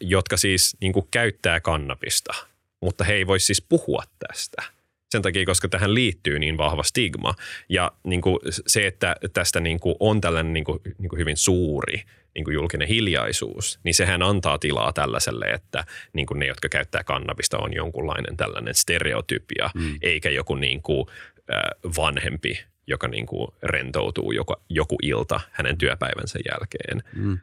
jotka 0.00 0.36
siis 0.36 0.76
niin 0.80 0.92
kuin 0.92 1.08
käyttää 1.10 1.60
kannabista, 1.60 2.32
mutta 2.80 3.04
he 3.04 3.14
ei 3.14 3.26
voi 3.26 3.40
siis 3.40 3.62
puhua 3.68 4.02
tästä– 4.18 4.62
sen 5.10 5.22
takia, 5.22 5.44
koska 5.44 5.68
tähän 5.68 5.94
liittyy 5.94 6.38
niin 6.38 6.58
vahva 6.58 6.82
stigma. 6.82 7.34
Ja 7.68 7.92
niin 8.04 8.20
kuin 8.20 8.38
se, 8.66 8.86
että 8.86 9.16
tästä 9.32 9.60
niin 9.60 9.80
kuin 9.80 9.94
on 10.00 10.20
tällainen 10.20 10.52
niin 10.52 10.64
kuin, 10.64 10.78
niin 10.98 11.08
kuin 11.08 11.18
hyvin 11.18 11.36
suuri 11.36 12.02
niin 12.34 12.44
kuin 12.44 12.54
julkinen 12.54 12.88
hiljaisuus, 12.88 13.80
niin 13.84 13.94
sehän 13.94 14.22
antaa 14.22 14.58
tilaa 14.58 14.92
tällaiselle, 14.92 15.46
että 15.46 15.84
niin 16.12 16.26
kuin 16.26 16.38
ne, 16.38 16.46
jotka 16.46 16.68
käyttää 16.68 17.04
kannabista, 17.04 17.58
on 17.58 17.74
jonkunlainen 17.74 18.36
tällainen 18.36 18.74
stereotypia, 18.74 19.70
mm. 19.74 19.98
eikä 20.02 20.30
joku 20.30 20.54
niin 20.54 20.82
kuin, 20.82 21.06
äh, 21.54 21.92
vanhempi, 21.96 22.60
joka 22.86 23.08
niin 23.08 23.26
kuin 23.26 23.48
rentoutuu 23.62 24.32
joku, 24.32 24.54
joku 24.68 24.96
ilta 25.02 25.40
hänen 25.52 25.78
työpäivänsä 25.78 26.38
jälkeen. 26.50 27.02
Mm. 27.14 27.38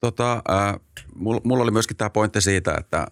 Tota, 0.00 0.32
äh, 0.32 0.80
mulla 1.44 1.62
oli 1.62 1.70
myöskin 1.70 1.96
tämä 1.96 2.10
pointti 2.10 2.40
siitä, 2.40 2.74
että 2.78 3.06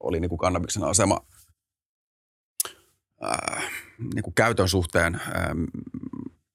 oli 0.00 0.20
niin 0.20 0.28
kuin 0.28 0.38
kannabiksen 0.38 0.84
asema– 0.84 1.20
äh, 3.24 3.70
niin 4.14 4.22
kuin 4.22 4.34
käytön 4.34 4.68
suhteen 4.68 5.14
äh, 5.14 5.20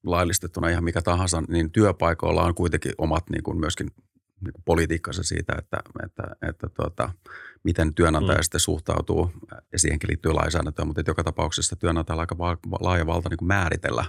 laillistettuna 0.05 0.69
ihan 0.69 0.83
mikä 0.83 1.01
tahansa, 1.01 1.43
niin 1.47 1.71
työpaikoilla 1.71 2.43
on 2.43 2.55
kuitenkin 2.55 2.91
omat 2.97 3.29
niin 3.29 3.43
kuin 3.43 3.59
myöskin 3.59 3.91
niin 4.41 4.53
kuin 4.53 4.63
politiikkansa 4.65 5.23
siitä, 5.23 5.53
että, 5.57 5.77
että, 6.05 6.23
että 6.49 6.67
tuota, 6.69 7.11
miten 7.63 7.93
työnantaja 7.93 8.37
mm. 8.37 8.43
sitten 8.43 8.61
suhtautuu, 8.61 9.31
ja 9.71 9.79
siihenkin 9.79 10.09
liittyy 10.09 10.33
lainsäädäntöä, 10.33 10.85
mutta 10.85 11.01
joka 11.07 11.23
tapauksessa 11.23 11.75
työnantajalla 11.75 12.27
on 12.39 12.47
aika 12.49 12.69
laaja 12.79 13.07
valta 13.07 13.29
niin 13.29 13.37
kuin 13.37 13.47
määritellä, 13.47 14.05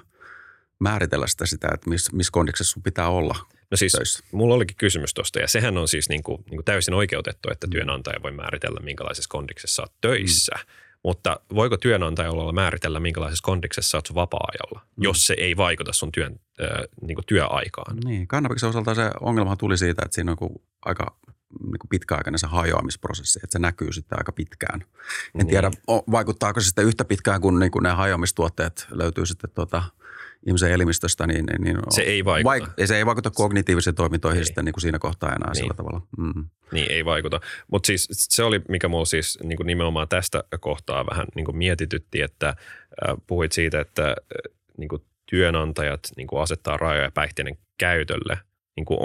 määritellä 0.81 1.27
sitä, 1.27 1.47
sitä 1.47 1.69
että 1.75 1.91
missä 1.91 2.17
miss 2.17 2.31
kondiksessa 2.31 2.73
sun 2.73 2.83
pitää 2.83 3.09
olla 3.09 3.35
No 3.71 3.77
siis 3.77 3.93
töissä. 3.93 4.25
mulla 4.33 4.55
olikin 4.55 4.77
kysymys 4.77 5.15
tuosta, 5.15 5.39
ja 5.39 5.49
sehän 5.49 5.79
on 5.79 5.89
siis 5.89 6.09
niin 6.09 6.23
kuin, 6.23 6.37
niin 6.37 6.57
kuin 6.57 6.65
täysin 6.65 6.95
oikeutettu, 6.95 7.49
että 7.53 7.67
mm. 7.67 7.71
työnantaja 7.71 8.23
voi 8.23 8.33
määritellä, 8.33 8.81
minkälaisessa 8.81 9.29
kondiksessa 9.29 9.83
olet 9.83 9.93
töissä. 10.01 10.53
Mm. 10.57 10.88
Mutta 11.05 11.41
voiko 11.55 11.77
työnantajalla 11.77 12.53
määritellä, 12.53 13.01
minkälaisessa 13.01 13.45
kondiksessa 13.45 13.97
olet 13.97 14.15
vapaa-ajalla, 14.15 14.81
mm. 14.97 15.03
jos 15.03 15.27
se 15.27 15.35
ei 15.39 15.57
vaikuta 15.57 15.93
sun 15.93 16.13
työn, 16.13 16.41
äh, 16.63 16.69
niin 17.01 17.19
työaikaan? 17.27 17.97
Niin, 18.05 18.29
kannabiksen 18.29 18.69
osalta 18.69 18.95
se 18.95 19.11
ongelma 19.21 19.57
tuli 19.57 19.79
siitä, 19.79 20.03
että 20.05 20.15
siinä 20.15 20.37
on 20.41 20.49
aika 20.85 21.17
niin 21.63 21.79
kuin 21.79 21.89
pitkäaikainen 21.89 22.39
se 22.39 22.47
hajoamisprosessi, 22.47 23.41
että 23.43 23.53
se 23.53 23.59
näkyy 23.59 23.93
sitten 23.93 24.19
aika 24.19 24.33
pitkään. 24.33 24.81
En 24.81 24.89
Niin. 25.35 25.47
tiedä, 25.47 25.71
vaikuttaako 25.89 26.61
se 26.61 26.67
sitten 26.67 26.85
yhtä 26.85 27.05
pitkään, 27.05 27.41
kun, 27.41 27.59
niin 27.59 27.71
kuin 27.71 27.83
ne 27.83 27.91
hajoamistuotteet 27.91 28.87
löytyy 28.91 29.27
sitten 29.27 29.51
tuota, 29.51 29.83
ihmisen 30.49 30.73
elimistöstä, 30.73 31.27
niin, 31.27 31.47
niin 31.59 31.79
Se 31.91 32.03
ei 32.03 32.25
vaikuta. 32.25 32.55
Vaik- 32.57 32.87
se 32.87 32.97
ei 32.97 33.07
vaikuta 33.07 33.31
kognitiivisiin 33.31 33.95
toimintoihin 33.95 34.39
Ei. 34.39 34.45
sitten 34.45 34.65
niin 34.65 34.73
kuin 34.73 34.83
siinä 34.83 34.99
kohtaa 34.99 35.33
enää 35.33 35.51
Niin. 35.51 35.57
sillä 35.57 35.75
tavalla. 35.77 36.01
Mm. 36.19 36.45
Niin, 36.73 36.91
ei 36.93 37.05
vaikuta. 37.05 37.41
Mutta 37.73 37.87
siis 37.87 38.09
se 38.11 38.43
oli, 38.43 38.61
mikä 38.69 38.89
mulla 38.89 39.05
siis 39.05 39.39
niin 39.43 39.57
kuin 39.57 39.67
nimenomaan 39.67 40.09
tästä 40.09 40.45
kohtaa 40.61 41.07
vähän 41.07 41.27
niin 41.35 41.45
kuin 41.45 41.57
mietitytti, 41.57 42.23
että 42.23 42.49
äh, 42.49 43.17
puhuit 43.27 43.53
siitä, 43.53 43.81
että 43.81 44.09
äh, 44.09 44.15
niin 44.79 44.89
kuin 44.89 45.03
työnantajat 45.31 46.01
niin 46.17 46.27
kuin 46.27 46.43
asettaa 46.43 46.77
rajoja 46.77 47.11
päihteiden 47.11 47.59
käytölle. 47.79 48.39
Niin 48.77 48.85
kuin 48.85 49.01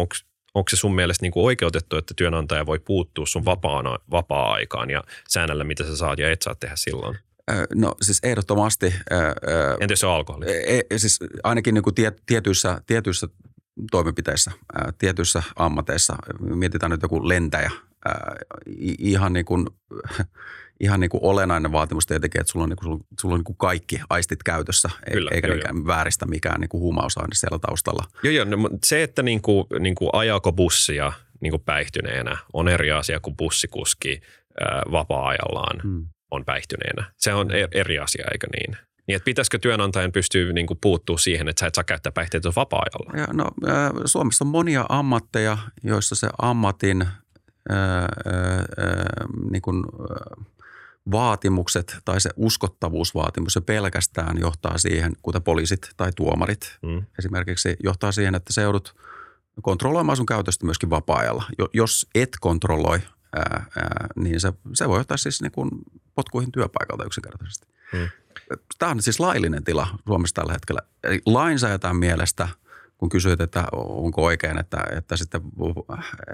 onko 0.55 0.69
se 0.69 0.75
sun 0.75 0.95
mielestä 0.95 1.23
niin 1.23 1.31
kuin 1.31 1.45
oikeutettu, 1.45 1.97
että 1.97 2.13
työnantaja 2.17 2.65
voi 2.65 2.79
puuttua 2.79 3.25
sun 3.25 3.45
vapaana, 3.45 3.97
vapaa-aikaan 4.11 4.89
ja 4.89 5.03
säännellä, 5.29 5.63
mitä 5.63 5.83
sä 5.83 5.95
saat 5.95 6.19
ja 6.19 6.31
et 6.31 6.41
saa 6.41 6.55
tehdä 6.55 6.75
silloin? 6.75 7.17
No 7.75 7.95
siis 8.01 8.19
ehdottomasti. 8.23 8.85
Entä 9.79 9.91
jos 9.91 9.99
se 9.99 10.07
on 10.07 10.13
alkoholi? 10.13 10.45
E, 10.47 10.81
e- 10.89 10.97
siis 10.97 11.19
ainakin 11.43 11.73
niin 11.73 11.83
kuin 11.83 11.95
tie, 11.95 12.11
tietyissä, 12.25 12.81
tietyissä 12.87 13.27
toimenpiteissä, 13.91 14.51
tietyissä 14.97 15.43
ammateissa, 15.55 16.15
mietitään 16.39 16.91
nyt 16.91 17.01
joku 17.01 17.27
lentäjä, 17.27 17.71
ihan 18.99 19.33
niin 19.33 19.45
kuin, 19.45 19.67
ihan 20.83 20.99
niin 20.99 21.09
kuin 21.09 21.23
olennainen 21.23 21.71
vaatimus 21.71 22.05
tietenkin, 22.05 22.41
että 22.41 22.51
sulla 22.51 22.63
on, 22.63 22.69
niin 22.69 22.77
kuin, 22.77 22.99
sulla, 23.21 23.33
on 23.33 23.39
niin 23.39 23.43
kuin 23.43 23.57
kaikki 23.57 23.99
aistit 24.09 24.43
käytössä, 24.43 24.89
e- 25.07 25.11
Kyllä, 25.11 25.31
eikä 25.33 25.47
joo, 25.47 25.55
niinkään 25.55 25.87
vääristä 25.87 26.25
mikään 26.25 26.61
niin 26.61 26.69
kuin 26.69 26.81
huumausaine 26.81 27.35
siellä 27.35 27.59
taustalla. 27.59 28.03
Joo, 28.23 28.33
joo. 28.33 28.45
No, 28.45 28.69
se, 28.85 29.03
että 29.03 29.23
niin 29.23 29.41
kuin, 29.41 29.65
niin 29.79 29.95
kuin 29.95 30.09
ajako 30.13 30.51
bussia 30.51 31.13
niin 31.41 31.51
kuin 31.51 31.63
päihtyneenä 31.65 32.37
on 32.53 32.67
eri 32.67 32.91
asia 32.91 33.19
kuin 33.19 33.37
bussikuski 33.37 34.21
vapaa-ajallaan 34.91 35.81
Hmm. 35.83 36.05
On 36.33 36.45
päihtyneenä. 36.45 37.11
Se 37.17 37.33
on 37.33 37.51
e- 37.51 37.67
eri 37.71 37.99
asia, 37.99 38.25
eikö 38.31 38.47
niin? 38.59 38.77
Niin, 39.07 39.15
että 39.15 39.25
pitäisikö 39.25 39.59
työnantajan 39.59 40.11
pystyä 40.11 40.53
niin 40.53 40.67
kuin 40.67 40.77
puuttua 40.81 41.17
siihen, 41.17 41.47
että 41.49 41.59
sä 41.59 41.67
et 41.67 41.75
saa 41.75 41.83
käyttää 41.83 42.11
päihteitä 42.11 42.49
vapaa-ajalla? 42.55 43.19
Ja 43.19 43.27
no, 43.33 43.45
Suomessa 44.05 44.45
on 44.45 44.51
monia 44.51 44.85
ammatteja, 44.89 45.57
joissa 45.83 46.15
se 46.15 46.27
ammatin 46.41 47.01
ää, 47.69 47.77
ää, 47.99 48.07
niin 49.51 49.61
kuin, 49.61 49.83
vaatimukset 51.11 51.97
tai 52.05 52.21
se 52.21 52.29
uskottavuusvaatimus 52.35 53.53
se 53.53 53.61
pelkästään 53.61 54.37
johtaa 54.39 54.77
siihen, 54.77 55.13
kuten 55.21 55.43
poliisit 55.43 55.89
tai 55.97 56.11
tuomarit 56.15 56.77
Mm. 56.81 57.03
esimerkiksi, 57.19 57.75
johtaa 57.83 58.11
siihen, 58.11 58.35
että 58.35 58.53
se 58.53 58.61
joudut 58.61 58.95
kontrolloimaan 59.61 60.17
sun 60.17 60.25
käytöstä 60.25 60.65
myöskin 60.65 60.89
vapaa-ajalla. 60.89 61.43
Jo- 61.59 61.69
Jos 61.73 62.07
et 62.15 62.29
kontrolloi, 62.41 62.99
ää, 63.35 63.65
ää, 63.77 64.07
niin 64.15 64.39
se, 64.41 64.53
se 64.73 64.89
voi 64.89 64.99
johtaa 64.99 65.17
siis 65.17 65.41
niin 65.41 65.51
kuin 65.51 65.69
potkuihin 66.15 66.51
työpaikalta 66.51 67.05
yksinkertaisesti. 67.05 67.67
Mm. 67.93 68.09
Tämä 68.79 68.91
on 68.91 69.01
siis 69.01 69.19
laillinen 69.19 69.63
tila 69.63 69.87
Suomessa 70.07 70.35
tällä 70.35 70.53
hetkellä. 70.53 70.81
Eli 71.03 71.21
lainsäätään 71.25 71.95
mielestä, 71.95 72.47
kun 72.97 73.09
kysyit, 73.09 73.41
että 73.41 73.65
onko 73.73 74.23
oikein, 74.23 74.59
että, 74.59 74.83
että, 74.97 75.17
sitten, 75.17 75.41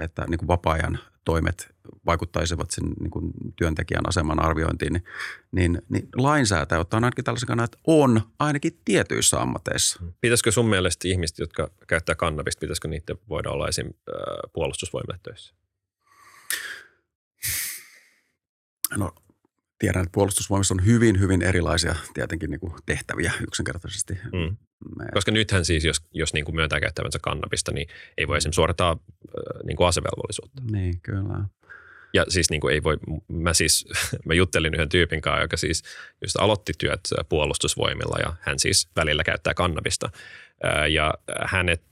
että 0.00 0.24
niin 0.28 0.38
kuin 0.38 0.48
vapaa-ajan 0.48 0.98
toimet 1.24 1.74
vaikuttaisivat 2.06 2.70
sen 2.70 2.84
niin 3.00 3.10
kuin 3.10 3.30
työntekijän 3.56 4.08
aseman 4.08 4.42
arviointiin, 4.42 4.92
niin, 4.92 5.04
niin, 5.52 5.82
niin 5.88 6.08
lainsäätäjä 6.16 6.80
ottaa 6.80 6.98
ainakin 6.98 7.24
tällaisen 7.24 7.46
kannan, 7.46 7.64
että 7.64 7.78
on 7.86 8.20
ainakin 8.38 8.80
tietyissä 8.84 9.40
ammateissa. 9.40 10.02
Pitäisikö 10.20 10.52
sun 10.52 10.68
mielestä 10.68 11.08
ihmiset, 11.08 11.38
jotka 11.38 11.70
käyttää 11.86 12.14
kannabista, 12.14 12.60
pitäisikö 12.60 12.88
niiden 12.88 13.18
voida 13.28 13.50
olla 13.50 13.68
esim. 13.68 13.86
ää, 13.86 14.24
puolustusvoimille 14.52 15.18
töissä? 15.22 15.54
No 18.96 19.14
tiedän, 19.80 20.02
että 20.02 20.12
puolustusvoimissa 20.14 20.74
on 20.74 20.84
hyvin, 20.84 21.20
hyvin 21.20 21.42
erilaisia 21.42 21.94
tietenkin 22.14 22.50
niin 22.50 22.60
kuin 22.60 22.72
tehtäviä 22.86 23.32
yksinkertaisesti. 23.40 24.14
Mm. 24.32 24.56
Me, 24.98 25.04
Koska 25.12 25.30
nythän 25.30 25.64
siis, 25.64 25.84
jos, 25.84 26.02
jos 26.12 26.34
niin 26.34 26.44
kuin 26.44 26.54
myöntää 26.54 26.80
käyttävänsä 26.80 27.18
kannabista, 27.22 27.72
niin 27.72 27.88
ei 28.18 28.28
voi 28.28 28.36
esimerkiksi 28.36 28.56
suorittaa 28.56 28.88
ää, 28.90 29.60
niin 29.64 29.76
kuin 29.76 29.88
asevelvollisuutta. 29.88 30.62
niin, 30.72 31.00
kyllä. 31.02 31.44
Ja 32.14 32.24
siis 32.28 32.50
niin 32.50 32.60
kuin 32.60 32.74
ei 32.74 32.82
voi, 32.82 32.98
mä 33.28 33.54
siis, 33.54 33.86
mä 34.26 34.34
juttelin 34.34 34.74
yhden 34.74 34.88
tyypin 34.88 35.20
kanssa, 35.20 35.42
joka 35.42 35.56
siis 35.56 35.82
just 36.22 36.36
aloitti 36.36 36.72
työt 36.78 37.00
puolustusvoimilla 37.28 38.18
ja 38.18 38.34
hän 38.40 38.58
siis 38.58 38.88
välillä 38.96 39.24
käyttää 39.24 39.54
kannabista. 39.54 40.10
Ää, 40.62 40.86
Ja 40.86 41.14
hänet, 41.46 41.82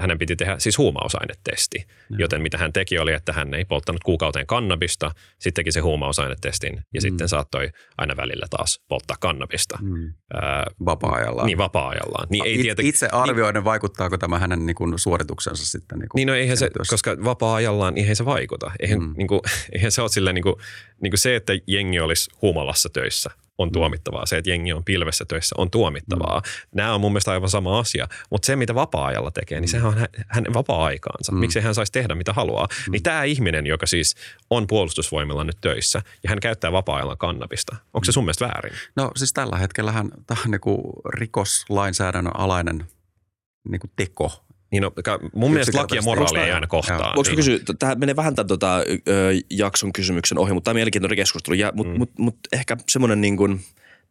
hänen 0.00 0.18
piti 0.18 0.36
tehdä 0.36 0.54
siis 0.58 0.78
huumausainetesti, 0.78 1.86
joten 2.18 2.42
mitä 2.42 2.58
hän 2.58 2.72
teki 2.72 2.98
oli, 2.98 3.12
että 3.12 3.32
hän 3.32 3.54
ei 3.54 3.64
polttanut 3.64 4.04
kuukauteen 4.04 4.46
kannabista, 4.46 5.10
sitten 5.38 5.54
teki 5.64 5.72
se 5.72 5.80
huumausainetestin 5.80 6.74
ja 6.76 6.80
Mm. 6.94 7.00
sitten 7.00 7.28
saattoi 7.28 7.70
aina 7.98 8.16
välillä 8.16 8.46
taas 8.50 8.80
polttaa 8.88 9.16
kannabista. 9.20 9.78
Mm. 9.82 10.12
Ää, 10.34 10.66
Vapaa-ajalla. 10.84 11.44
Niin 11.46 11.58
vapaa-ajallaan. 11.58 12.26
Niin 12.30 12.46
ei 12.46 12.54
It- 12.54 12.60
tietenkin, 12.62 12.88
Itse 12.90 13.08
arvioiden, 13.12 13.64
vaikuttaako 13.64 14.18
tämä 14.18 14.38
hänen 14.38 14.66
niin 14.66 14.76
kuin, 14.76 14.98
suorituksensa 14.98 15.66
sitten? 15.66 15.98
Niin, 15.98 16.08
kuin, 16.08 16.18
Niin 16.18 16.26
no 16.28 16.34
eihän 16.34 16.56
se, 16.56 16.70
työssä? 16.70 16.92
koska 16.92 17.16
vapaa-ajallaan 17.24 17.98
eihän 17.98 18.16
se 18.16 18.24
vaikuta. 18.24 18.70
Eihän, 18.80 18.98
Mm. 18.98 19.06
mm. 19.06 19.14
niin 19.16 19.28
kuin, 19.28 19.40
eihän 19.74 19.92
se 19.92 20.02
ole 20.02 20.08
silleen 20.08 20.34
niin 20.34 20.42
kuin, 20.42 20.54
niin 21.02 21.10
kuin 21.10 21.18
se, 21.18 21.36
että 21.36 21.52
jengi 21.66 22.00
olisi 22.00 22.30
humalassa 22.42 22.88
töissä 22.92 23.30
on 23.58 23.72
tuomittavaa. 23.72 24.26
Se, 24.26 24.36
että 24.38 24.50
jengi 24.50 24.72
on 24.72 24.84
pilvessä 24.84 25.24
töissä 25.24 25.54
on 25.58 25.70
tuomittavaa. 25.70 26.40
Mm. 26.40 26.44
Nämä 26.74 26.94
on 26.94 27.00
mun 27.00 27.12
mielestä 27.12 27.30
aivan 27.30 27.50
sama 27.50 27.78
asia. 27.78 28.08
Mutta 28.30 28.46
se, 28.46 28.56
mitä 28.56 28.74
vapaa-ajalla 28.74 29.30
tekee, 29.30 29.60
niin 29.60 29.68
sehän 29.68 29.88
on 29.88 29.98
hä- 29.98 30.08
hänen 30.28 30.54
vapaa-aikaansa. 30.54 31.32
Mm. 31.32 31.38
Miksi 31.38 31.60
hän 31.60 31.74
saisi 31.74 31.92
tehdä 31.92 32.14
mitä 32.14 32.32
haluaa. 32.32 32.68
Mm. 32.86 32.92
Niin 32.92 33.02
tämä 33.02 33.24
ihminen, 33.24 33.66
joka 33.66 33.86
siis 33.86 34.14
on 34.50 34.66
puolustusvoimilla 34.66 35.44
nyt 35.44 35.58
töissä 35.60 36.02
ja 36.22 36.30
hän 36.30 36.40
käyttää 36.40 36.72
vapaa-ajalla 36.72 37.16
kannabista. 37.16 37.76
Onko 37.94 38.04
se 38.04 38.12
sun 38.12 38.24
mielestä 38.24 38.44
väärin? 38.44 38.72
No 38.96 39.10
siis 39.16 39.32
tällä 39.32 39.56
hetkellähän 39.58 40.10
tämä 40.26 40.40
on 40.44 40.50
niin 40.50 40.60
kuin 40.60 40.82
rikoslainsäädännön 41.14 42.36
alainen 42.36 42.84
niin 43.68 43.80
kuin 43.80 43.90
teko. 43.96 44.44
Niin 44.70 44.82
no, 44.82 44.92
mun 45.34 45.50
mielestä 45.50 45.78
laki 45.78 45.96
ja 45.96 46.02
moraali 46.02 46.38
ei 46.38 46.52
aina 46.52 46.66
kohtaa. 46.66 46.98
Voinko 47.16 47.22
niin. 47.22 47.36
kysyä, 47.36 47.58
tähän 47.78 47.98
menee 47.98 48.16
vähän 48.16 48.34
tämän 48.34 48.46
tota, 48.48 48.76
ö, 48.78 48.82
jakson 49.50 49.92
kysymyksen 49.92 50.38
ohi, 50.38 50.52
mutta 50.52 50.64
tämä 50.64 50.72
on 50.72 50.76
mielenkiintoinen 50.76 51.16
keskustelu. 51.16 51.54
Ja, 51.54 51.72
Mutta 51.74 51.92
Mm. 51.92 51.98
mut, 51.98 52.10
mut 52.18 52.36
ehkä 52.52 52.76
semmoinen 52.88 53.20
niin 53.20 53.36
kuin, 53.36 53.60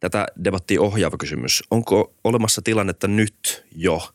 tätä 0.00 0.26
debattia 0.44 0.80
ohjaava 0.80 1.16
kysymys. 1.16 1.62
Onko 1.70 2.14
olemassa 2.24 2.62
tilannetta 2.62 3.08
nyt 3.08 3.64
jo, 3.76 4.08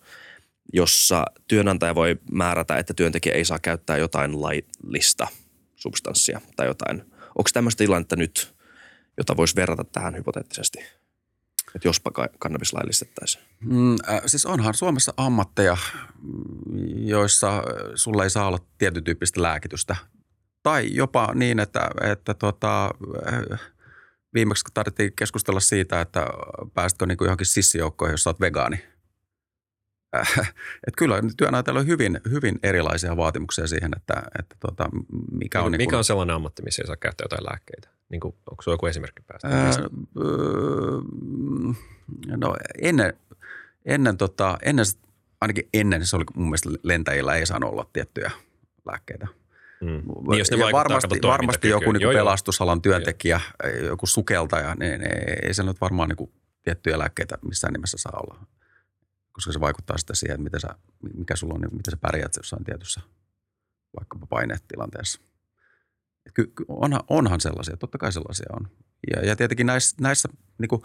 jossa 0.74 1.26
työnantaja 1.48 1.96
voi 1.96 2.20
määrätä, 2.32 2.78
että 2.78 2.94
työntekijä 2.94 3.36
ei 3.36 3.46
saa 3.46 3.60
käyttää 3.60 3.98
jotain 3.98 4.42
laillista 4.42 5.28
substanssia 5.76 6.42
tai 6.56 6.68
jotain? 6.68 7.02
Onko 7.28 7.50
tämmöistä 7.54 7.84
tilannetta 7.84 8.16
nyt, 8.16 8.54
jota 9.18 9.38
voisi 9.38 9.56
verrata 9.56 9.84
tähän 9.84 10.16
hypoteettisesti? 10.16 10.80
Että 11.76 11.88
jospa 11.88 12.12
ka- 12.12 12.30
kannabis 12.40 12.74
laillistettaisiin. 12.74 13.44
Mm, 13.60 13.94
äh, 13.94 14.22
siis 14.26 14.46
onhan 14.46 14.74
Suomessa 14.74 15.14
ammatteja, 15.18 15.78
mm, 16.22 17.08
joissa 17.08 17.58
äh, 17.58 17.64
sulla 17.96 18.24
ei 18.24 18.30
saa 18.30 18.48
olla 18.48 18.60
tietyn 18.78 19.04
tyyppistä 19.04 19.42
lääkitystä. 19.42 19.96
Tai 20.64 20.96
jopa 20.96 21.32
niin, 21.34 21.60
että, 21.60 21.90
että 22.12 22.34
tota, 22.34 22.86
äh, 22.86 23.60
viimeksi 24.34 24.64
tarvittiin 24.74 25.14
keskustella 25.16 25.60
siitä, 25.60 26.02
että 26.02 26.28
pääsitkö 26.74 27.06
niin 27.06 27.18
kuin 27.18 27.26
johonkin 27.26 27.48
sissijoukkoihin, 27.48 28.14
jos 28.14 28.24
sä 28.24 28.30
oot 28.30 28.40
vegaani. 28.40 28.84
Äh, 30.16 30.34
että 30.88 30.98
kyllä 30.98 31.16
työnantajilla 31.38 31.80
on 31.80 31.88
hyvin, 31.88 32.22
hyvin 32.30 32.60
erilaisia 32.64 33.18
vaatimuksia 33.18 33.68
siihen, 33.68 33.92
että, 33.98 34.24
että 34.40 34.56
tota, 34.60 34.90
mikä 35.32 35.62
on... 35.62 35.72
mikä 35.72 35.78
niin 35.78 35.90
kuin, 35.90 35.98
on 35.98 36.04
sellainen 36.04 36.36
ammatti, 36.36 36.64
missä 36.64 36.82
ei 36.82 36.88
saa 36.88 36.96
käyttää 36.96 37.26
jotain 37.26 37.46
lääkkeitä? 37.46 37.90
Niin 38.14 38.22
kuin, 38.22 38.36
onko 38.52 38.62
sulla 38.64 38.74
joku 38.74 38.86
esimerkki 38.86 39.22
päästä? 39.28 39.48
Ää, 39.48 39.72
öö, 40.22 41.00
no 42.38 42.56
ennen, 42.82 43.14
ennen, 43.86 44.18
tota, 44.18 44.58
ennen, 44.62 44.86
ainakin 45.42 45.70
ennen 45.74 46.06
se 46.06 46.16
oli 46.16 46.24
mun 46.36 46.48
mielestä 46.48 46.70
lentäjillä 46.84 47.36
ei 47.36 47.46
saanut 47.46 47.72
olla 47.72 47.90
tiettyjä 47.94 48.32
lääkkeitä. 48.86 49.28
mm. 49.82 50.04
Niin 50.30 50.40
jos 50.40 50.52
ne 50.52 50.58
ja 50.58 50.72
varmasti, 50.72 51.20
varmasti 51.24 51.70
joku 51.70 51.92
niin 51.92 52.02
Joo, 52.02 52.12
joo. 52.12 52.20
pelastusalan 52.20 52.82
työntekijä, 52.82 53.42
joku 53.86 54.08
sukeltaja, 54.08 54.76
niin, 54.76 55.00
niin 55.00 55.46
ei 55.46 55.54
se 55.54 55.64
nyt 55.64 55.82
varmaan 55.82 56.10
niin 56.10 56.32
tiettyjä 56.64 57.00
lääkkeitä 57.00 57.38
missään 57.42 57.74
nimessä 57.74 57.98
saa 57.98 58.22
olla. 58.28 58.46
Koska 59.32 59.52
se 59.52 59.60
vaikuttaa 59.60 59.98
sitten 59.98 60.16
siihen, 60.16 60.34
että 60.34 60.44
miten 60.44 60.60
sä, 60.60 60.76
mikä 61.18 61.36
sulla 61.36 61.54
on, 61.54 61.62
niin 61.62 61.76
miten 61.76 61.92
sä 61.92 61.98
pärjäät 61.98 62.36
jossain 62.38 62.64
tietyssä 62.64 63.02
vaikkapa 64.00 64.26
painetilanteessa. 64.26 65.22
Ky, 66.34 66.54
onhan, 66.68 67.02
onhan 67.10 67.42
sellaisia, 67.42 67.78
totta 67.78 67.98
kai 67.98 68.12
sellaisia 68.12 68.46
on. 68.56 68.68
Ja, 69.16 69.26
ja 69.26 69.36
tietenkin 69.36 69.68
näissä, 69.68 69.96
näissä 70.02 70.30
niin 70.58 70.70
kuin, 70.70 70.82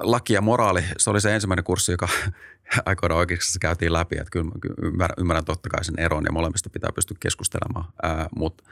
laki 0.00 0.32
ja 0.32 0.40
moraali, 0.40 0.84
se 0.98 1.10
oli 1.10 1.20
se 1.20 1.34
ensimmäinen 1.34 1.64
kurssi, 1.64 1.92
joka 1.92 2.08
aikoina 2.86 3.14
oikeuksissa 3.14 3.58
käytiin 3.58 3.92
läpi. 3.92 4.16
Että 4.16 4.30
kyllä 4.30 4.50
ymmärrän, 4.82 5.14
ymmärrän 5.18 5.44
totta 5.44 5.68
kai 5.68 5.84
sen 5.84 5.98
eron 5.98 6.24
ja 6.24 6.32
molemmista 6.32 6.70
pitää 6.70 6.90
pystyä 6.94 7.16
keskustelemaan. 7.20 7.92
Ää, 8.02 8.28
mutta 8.36 8.64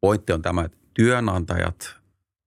pointti 0.00 0.32
on 0.32 0.42
tämä, 0.42 0.64
että 0.64 0.78
työnantajat 0.94 1.96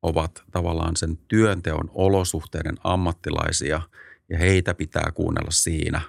ovat 0.01 0.43
tavallaan 0.51 0.95
sen 0.95 1.17
työnteon 1.17 1.91
olosuhteiden 1.93 2.75
ammattilaisia 2.83 3.81
ja 4.29 4.37
heitä 4.37 4.73
pitää 4.73 5.11
kuunnella 5.13 5.51
siinä 5.51 6.01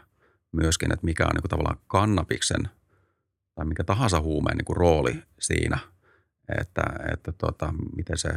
myöskin, 0.53 0.93
että 0.93 1.05
mikä 1.05 1.25
on 1.25 1.31
niin 1.35 1.43
kuin 1.43 1.51
tavallaan 1.51 1.79
kannabiksen 1.87 2.69
tai 3.55 3.65
mikä 3.65 3.85
tahansa 3.85 4.21
huumeen 4.21 4.57
niin 4.57 4.65
kuin 4.65 4.77
rooli 4.77 5.23
siinä, 5.41 5.79
että, 6.61 6.83
että 7.13 7.33
tota, 7.33 7.75
miten, 7.97 8.19
se, 8.19 8.29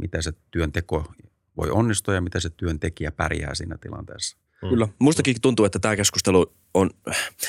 miten 0.00 0.22
se 0.22 0.32
työnteko 0.50 1.12
voi 1.56 1.70
onnistua 1.70 2.14
ja 2.14 2.20
miten 2.20 2.40
se 2.40 2.50
työntekijä 2.50 3.12
pärjää 3.12 3.54
siinä 3.54 3.78
tilanteessa. 3.78 4.36
Mm. 4.62 4.68
Kyllä. 4.68 4.88
Mustakin 4.98 5.40
tuntuu, 5.40 5.64
että 5.64 5.78
tämä 5.78 5.96
keskustelu 5.96 6.54
on, 6.74 6.90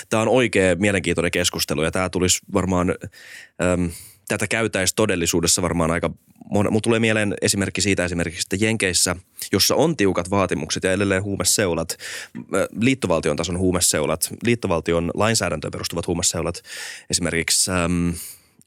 tämä 0.09 0.21
on 0.21 0.27
oikea 0.27 0.75
mielenkiintoinen 0.75 1.31
keskustelu 1.31 1.83
ja 1.83 1.91
tämä 1.91 2.09
tulisi 2.09 2.39
varmaan, 2.53 2.95
äm, 3.63 3.91
tätä 4.27 4.47
käytäisi 4.47 4.95
todellisuudessa 4.95 5.61
varmaan 5.61 5.91
aika 5.91 6.09
mona. 6.51 6.69
Mun 6.69 6.81
tulee 6.81 6.99
mieleen 6.99 7.33
esimerkki 7.41 7.81
siitä 7.81 8.05
esimerkiksi, 8.05 8.45
että 8.45 8.65
Jenkeissä, 8.65 9.15
jossa 9.51 9.75
on 9.75 9.97
tiukat 9.97 10.29
vaatimukset 10.29 10.83
ja 10.83 10.91
edelleen 10.91 11.23
huumeseulat, 11.23 11.97
liittovaltion 12.79 13.35
tason 13.35 13.57
huumeseulat, 13.57 14.29
liittovaltion 14.43 15.11
lainsäädäntöön 15.13 15.71
perustuvat 15.71 16.07
huumeseulat, 16.07 16.61
esimerkiksi 17.09 17.71
äm, 17.71 18.13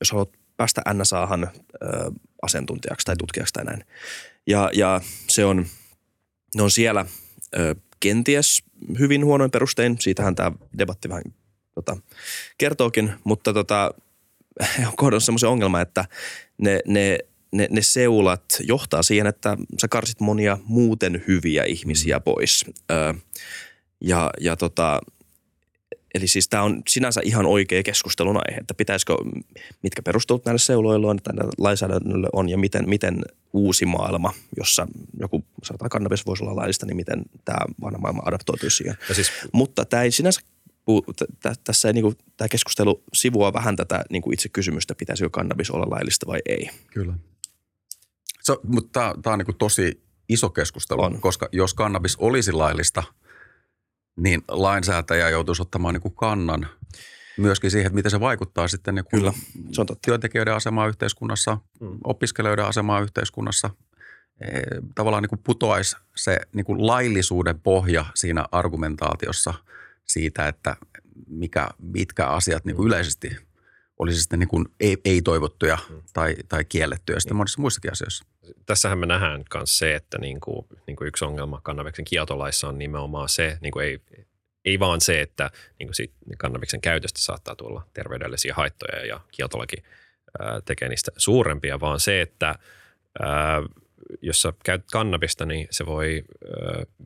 jos 0.01 0.13
haluat 0.13 0.31
päästä 0.59 0.83
NSAhan 0.95 1.45
äh, 1.45 1.51
asiantuntijaksi 2.43 3.05
tai 3.05 3.17
tutkijaksi 3.17 3.53
tai 3.53 3.65
näin. 3.65 3.85
Ja, 4.47 4.71
ja 4.75 5.01
se 5.29 5.45
on, 5.45 5.67
ne 6.55 6.63
on 6.63 6.71
siellä 6.71 7.01
äh, 7.01 7.77
kenties 8.01 8.63
hyvin 8.99 9.25
huonoin 9.25 9.51
perustein. 9.51 9.97
Siitähän 10.01 10.35
tämä 10.35 10.53
debatti 10.79 11.09
vähän 11.09 11.23
tota, 11.75 11.97
kertookin, 12.59 13.13
mutta 13.25 13.53
tota, 13.53 13.95
on 14.89 14.97
kohdannut 14.97 15.25
semmoisen 15.25 15.49
ongelman, 15.49 15.83
että 15.83 16.05
ne, 16.59 16.81
ne, 16.87 17.19
ne, 17.53 17.69
ne 17.71 17.83
seulat 17.83 18.45
johtaa 18.61 19.03
siihen, 19.03 19.27
että 19.27 19.57
sä 19.81 19.89
karsit 19.89 20.21
monia 20.21 20.59
muuten 20.65 21.25
hyviä 21.29 21.65
ihmisiä 21.65 22.21
pois. 22.21 22.65
Ö, 22.91 23.15
ja, 24.01 24.31
ja 24.41 24.57
tota, 24.57 25.01
Eli 26.15 26.27
siis 26.27 26.49
tämä 26.49 26.63
on 26.63 26.83
sinänsä 26.89 27.21
ihan 27.25 27.47
oikea 27.47 27.83
keskustelun 27.83 28.37
aihe, 28.37 28.61
että 28.61 28.75
pitäisikö, 28.75 29.17
mitkä 29.83 30.03
perustelut 30.03 30.45
näille 30.45 30.59
seuloille 30.59 31.07
on, 31.07 31.17
että 31.17 31.33
näille 31.33 31.53
lainsäädännölle 31.59 32.29
on 32.33 32.49
ja 32.49 32.59
miten, 32.59 32.89
miten 32.89 33.23
uusi 33.53 33.87
maailma, 33.87 34.33
jossa 34.57 34.87
joku 35.21 35.45
sanotaan 35.65 35.89
kannabis 35.89 36.27
voisi 36.27 36.45
olla 36.45 36.57
laillista, 36.57 36.87
niin 36.87 36.97
miten 36.97 37.23
tämä 37.45 37.59
vanha 37.81 37.99
maailma 37.99 38.23
adaptoituu 38.25 38.71
siihen. 38.71 38.97
Ja 39.09 39.15
siis, 39.15 39.33
Mutta 39.53 39.85
tämä 39.85 40.03
ei 40.03 40.11
sinänsä 40.11 40.41
tässä 41.65 41.89
ei, 41.89 41.95
niin 41.95 42.03
kuin, 42.03 42.17
tämä 42.37 42.49
keskustelu 42.49 43.03
sivua 43.15 43.53
vähän 43.53 43.77
tätä 43.77 44.05
niin 44.11 44.23
kuin 44.23 44.35
itse 44.35 44.49
kysymystä, 44.49 44.95
pitäisikö 44.95 45.31
kannabis 45.31 45.71
olla 45.71 45.87
laillista 45.91 46.27
vai 46.27 46.39
ei. 46.47 46.71
Kyllä. 46.87 47.15
So, 48.43 48.61
mutta 48.63 49.15
tämä 49.23 49.33
on 49.33 49.39
niin 49.39 49.47
kuin 49.47 49.59
tosi 49.59 50.03
iso 50.29 50.51
keskustelu, 50.51 51.03
on. 51.03 51.21
koska 51.21 51.49
jos 51.53 51.75
kannabis 51.75 52.17
olisi 52.17 52.53
laillista– 52.53 53.03
niin 54.19 54.43
lainsäätäjä 54.49 55.29
joutuisi 55.29 55.63
ottamaan 55.63 55.95
niin 55.95 56.03
kuin 56.03 56.15
kannan 56.15 56.67
myöskin 57.39 57.71
siihen, 57.71 57.87
että 57.87 57.95
miten 57.95 58.11
se 58.11 58.21
vaikuttaa 58.21 58.69
sitten 58.69 58.95
niin 58.95 59.05
kuin 59.05 59.21
Kyllä, 59.21 59.33
se 59.73 59.81
on 59.81 59.87
totta. 59.87 60.07
työntekijöiden 60.07 60.55
asemaa 60.55 60.89
yhteiskunnassa, 60.89 61.59
mm. 61.81 61.99
opiskelijoiden 62.05 62.65
asemaa 62.65 63.01
yhteiskunnassa. 63.01 63.71
Tavallaan 64.95 65.23
niin 65.23 65.29
kuin 65.29 65.41
putoaisi 65.45 65.97
se 66.17 66.41
niin 66.53 66.65
kuin 66.65 66.87
laillisuuden 66.87 67.61
pohja 67.61 68.05
siinä 68.15 68.45
argumentaatiossa 68.53 69.55
siitä, 70.05 70.49
että 70.49 70.77
mikä, 71.29 71.69
mitkä 71.79 72.27
asiat 72.27 72.65
niin 72.65 72.77
kuin 72.77 72.85
mm. 72.85 72.89
yleisesti 72.89 73.48
olisi 73.99 74.21
sitten 74.21 74.39
niin 74.39 74.49
kuin 74.49 74.67
ei, 74.81 74.97
ei-toivottuja 75.05 75.79
mm. 75.91 76.03
tai, 76.13 76.37
tai 76.49 76.65
kiellettyjä 76.65 77.21
sitten 77.21 77.37
monissa 77.37 77.61
muissakin 77.61 77.93
asioissa. 77.93 78.25
Tässähän 78.67 78.99
me 78.99 79.07
nähdään 79.07 79.45
myös 79.55 79.79
se, 79.79 79.95
että 79.95 80.19
niin 80.19 80.41
kuin, 80.41 80.67
niin 80.87 80.97
kuin 80.97 81.09
yksi 81.09 81.25
ongelma 81.25 81.61
kannabiksen 81.63 82.05
kieltolaissa 82.05 82.69
on 82.69 82.79
nimenomaan 82.79 83.29
se, 83.29 83.59
niin 83.61 83.73
kuin 83.73 83.87
ei, 83.87 84.01
ei 84.65 84.79
vaan 84.79 85.01
se, 85.01 85.21
että 85.21 85.51
niin 85.79 85.87
kuin 85.87 85.95
siitä 85.95 86.15
kannabiksen 86.39 86.81
käytöstä 86.81 87.21
saattaa 87.21 87.57
tulla 87.57 87.87
terveydellisiä 87.95 88.55
haittoja 88.55 89.07
ja 89.07 89.21
kieltolaki 89.33 89.77
ää, 90.41 90.61
tekee 90.61 90.89
niistä 90.89 91.11
suurempia, 91.17 91.81
vaan 91.81 92.01
se, 92.01 92.21
että 92.21 92.55
ää, 93.21 93.63
jos 94.23 94.43
sä 94.43 94.53
käyt 94.65 94.83
kannabista, 94.93 95.47
niin 95.47 95.69
se 95.71 95.87
voi, 95.87 96.25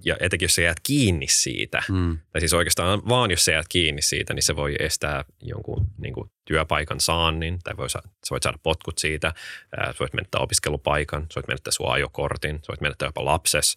ja 0.04 0.16
etenkin 0.20 0.44
jos 0.44 0.54
sä 0.54 0.62
jäät 0.62 0.80
kiinni 0.82 1.26
siitä, 1.28 1.82
mm. 1.88 2.18
tai 2.32 2.40
siis 2.40 2.54
oikeastaan 2.54 3.08
vaan 3.08 3.30
jos 3.30 3.44
sä 3.44 3.52
jäät 3.52 3.68
kiinni 3.68 4.02
siitä, 4.02 4.34
niin 4.34 4.42
se 4.42 4.56
voi 4.56 4.76
estää 4.78 5.24
jonkun 5.42 5.86
niin 5.98 6.14
kuin, 6.14 6.30
työpaikan 6.44 7.00
saannin, 7.00 7.58
tai 7.64 7.76
voi, 7.76 7.90
sä 7.90 8.02
voit 8.30 8.42
saada 8.42 8.58
potkut 8.62 8.98
siitä, 8.98 9.34
sä 9.76 9.94
voit 10.00 10.14
menettää 10.14 10.40
opiskelupaikan, 10.40 11.22
sä 11.22 11.34
voit 11.34 11.48
menettää 11.48 11.72
sun 11.72 11.92
ajokortin, 11.92 12.56
sä 12.56 12.68
voit 12.68 12.80
menettää 12.80 13.08
jopa 13.08 13.24
lapses, 13.24 13.76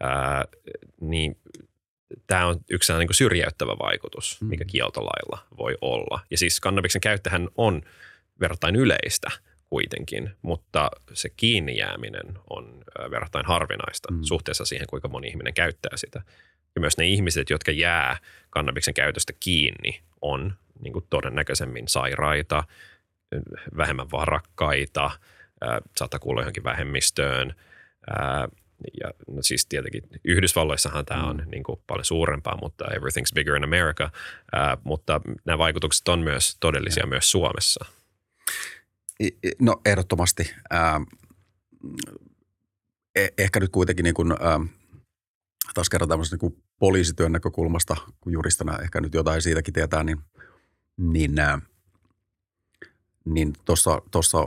ää, 0.00 0.44
niin 1.00 1.38
tämä 2.26 2.46
on 2.46 2.60
yksi 2.70 2.92
niin 2.92 3.08
kuin 3.08 3.16
syrjäyttävä 3.16 3.72
vaikutus, 3.78 4.38
mikä 4.40 4.64
mm. 4.64 4.68
kieltolailla 4.68 5.46
voi 5.58 5.76
olla. 5.80 6.20
Ja 6.30 6.38
siis 6.38 6.60
kannabiksen 6.60 7.00
käyttähän 7.00 7.48
on 7.56 7.82
verrattain 8.40 8.76
yleistä– 8.76 9.30
kuitenkin, 9.70 10.30
mutta 10.42 10.90
se 11.12 11.28
kiinni 11.36 11.76
jääminen 11.76 12.38
on 12.50 12.82
verrattain 13.10 13.46
harvinaista 13.46 14.12
mm. 14.12 14.22
suhteessa 14.22 14.64
siihen, 14.64 14.86
kuinka 14.86 15.08
moni 15.08 15.28
ihminen 15.28 15.54
käyttää 15.54 15.96
sitä. 15.96 16.22
Ja 16.74 16.80
myös 16.80 16.98
ne 16.98 17.06
ihmiset, 17.06 17.50
jotka 17.50 17.70
jää 17.72 18.16
kannabiksen 18.50 18.94
käytöstä 18.94 19.32
kiinni, 19.40 20.00
on 20.20 20.54
niin 20.82 20.92
kuin 20.92 21.06
todennäköisemmin 21.10 21.88
sairaita, 21.88 22.64
vähemmän 23.76 24.10
varakkaita, 24.10 25.10
saattaa 25.96 26.20
kuulla 26.20 26.40
johonkin 26.40 26.64
vähemmistöön. 26.64 27.54
Ja 29.00 29.10
no 29.28 29.42
siis 29.42 29.66
tietenkin 29.66 30.02
Yhdysvalloissahan 30.24 31.06
tämä 31.06 31.24
on 31.24 31.36
mm. 31.36 31.50
niin 31.50 31.62
kuin 31.62 31.80
paljon 31.86 32.04
suurempaa, 32.04 32.58
mutta 32.62 32.84
everything's 32.84 33.34
bigger 33.34 33.56
in 33.56 33.64
America. 33.64 34.10
mutta 34.84 35.20
nämä 35.44 35.58
vaikutukset 35.58 36.08
on 36.08 36.18
myös 36.18 36.56
todellisia 36.60 37.02
ja. 37.02 37.06
myös 37.06 37.30
Suomessa– 37.30 37.84
No 39.60 39.80
ehdottomasti. 39.84 40.54
Ähm, 40.74 41.02
eh, 43.14 43.32
ehkä 43.38 43.60
nyt 43.60 43.70
kuitenkin 43.70 44.04
niin 44.04 44.14
kuin, 44.14 44.32
ähm, 44.32 44.62
taas 45.74 45.88
kerran 45.88 46.08
tämmöisen 46.08 46.38
niin 46.42 46.62
poliisityön 46.78 47.32
näkökulmasta, 47.32 47.96
kun 48.20 48.32
juristana 48.32 48.78
ehkä 48.78 49.00
nyt 49.00 49.14
jotain 49.14 49.42
siitäkin 49.42 49.74
tietää, 49.74 50.04
niin, 50.04 50.18
niin, 50.96 51.38
äh, 51.38 51.62
niin 53.24 53.52
tuossa, 53.64 54.02
tuossa 54.10 54.46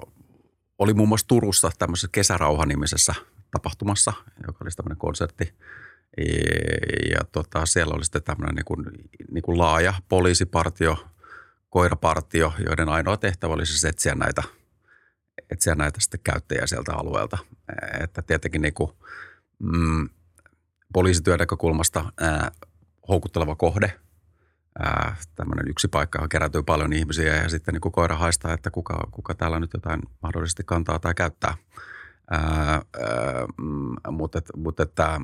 oli 0.80 0.94
muun 0.94 1.10
muassa 1.10 1.28
Turussa 1.28 1.72
tämmöisessä 1.80 2.08
kesärauha-nimisessä 2.12 3.16
tapahtumassa, 3.52 4.14
joka 4.48 4.58
oli 4.62 4.72
tämmöinen 4.72 4.98
konsertti. 4.98 5.54
Ja 7.12 7.20
tota, 7.32 7.66
siellä 7.66 7.94
oli 7.94 8.04
sitten 8.04 8.24
tämmöinen 8.24 8.56
niin 8.56 8.66
kuin, 8.66 8.86
niin 9.32 9.42
kuin 9.42 9.58
laaja 9.58 9.94
poliisipartio, 10.10 11.08
koirapartio, 11.70 12.54
joiden 12.66 12.90
ainoa 12.90 13.18
tehtävä 13.18 13.54
oli 13.54 13.66
siis 13.66 13.86
etsiä 13.86 14.16
näitä– 14.16 14.44
etsiä 15.50 15.76
näitä 15.76 16.02
sitten 16.02 16.20
käyttäjiä 16.24 16.68
sieltä 16.68 16.94
alueelta. 16.94 17.38
Että 18.00 18.22
tietenkin 18.22 18.62
niin 18.62 18.74
kuin, 18.74 18.92
mm, 19.60 20.10
poliisityön 20.94 21.40
näkökulmasta 21.40 22.06
ää, 22.22 22.52
houkutteleva 23.08 23.56
kohde. 23.56 24.00
Tämmöinen 25.36 25.70
yksi 25.70 25.88
paikka, 25.88 26.18
johon 26.18 26.30
kerätyy 26.30 26.64
paljon 26.64 26.94
ihmisiä 26.94 27.36
ja 27.36 27.50
sitten 27.50 27.74
niin 27.74 27.92
koira 27.92 28.16
haistaa, 28.16 28.54
että 28.54 28.72
kuka, 28.72 29.08
kuka 29.12 29.36
täällä 29.36 29.60
nyt 29.60 29.74
jotain 29.74 30.02
mahdollisesti 30.22 30.64
kantaa 30.66 31.00
tai 31.00 31.14
käyttää. 31.14 31.58
Ää, 32.32 32.42
ää, 32.42 32.82
mm, 33.58 33.96
mutta, 34.12 34.42
mutta 34.56 34.84
että, 34.84 35.20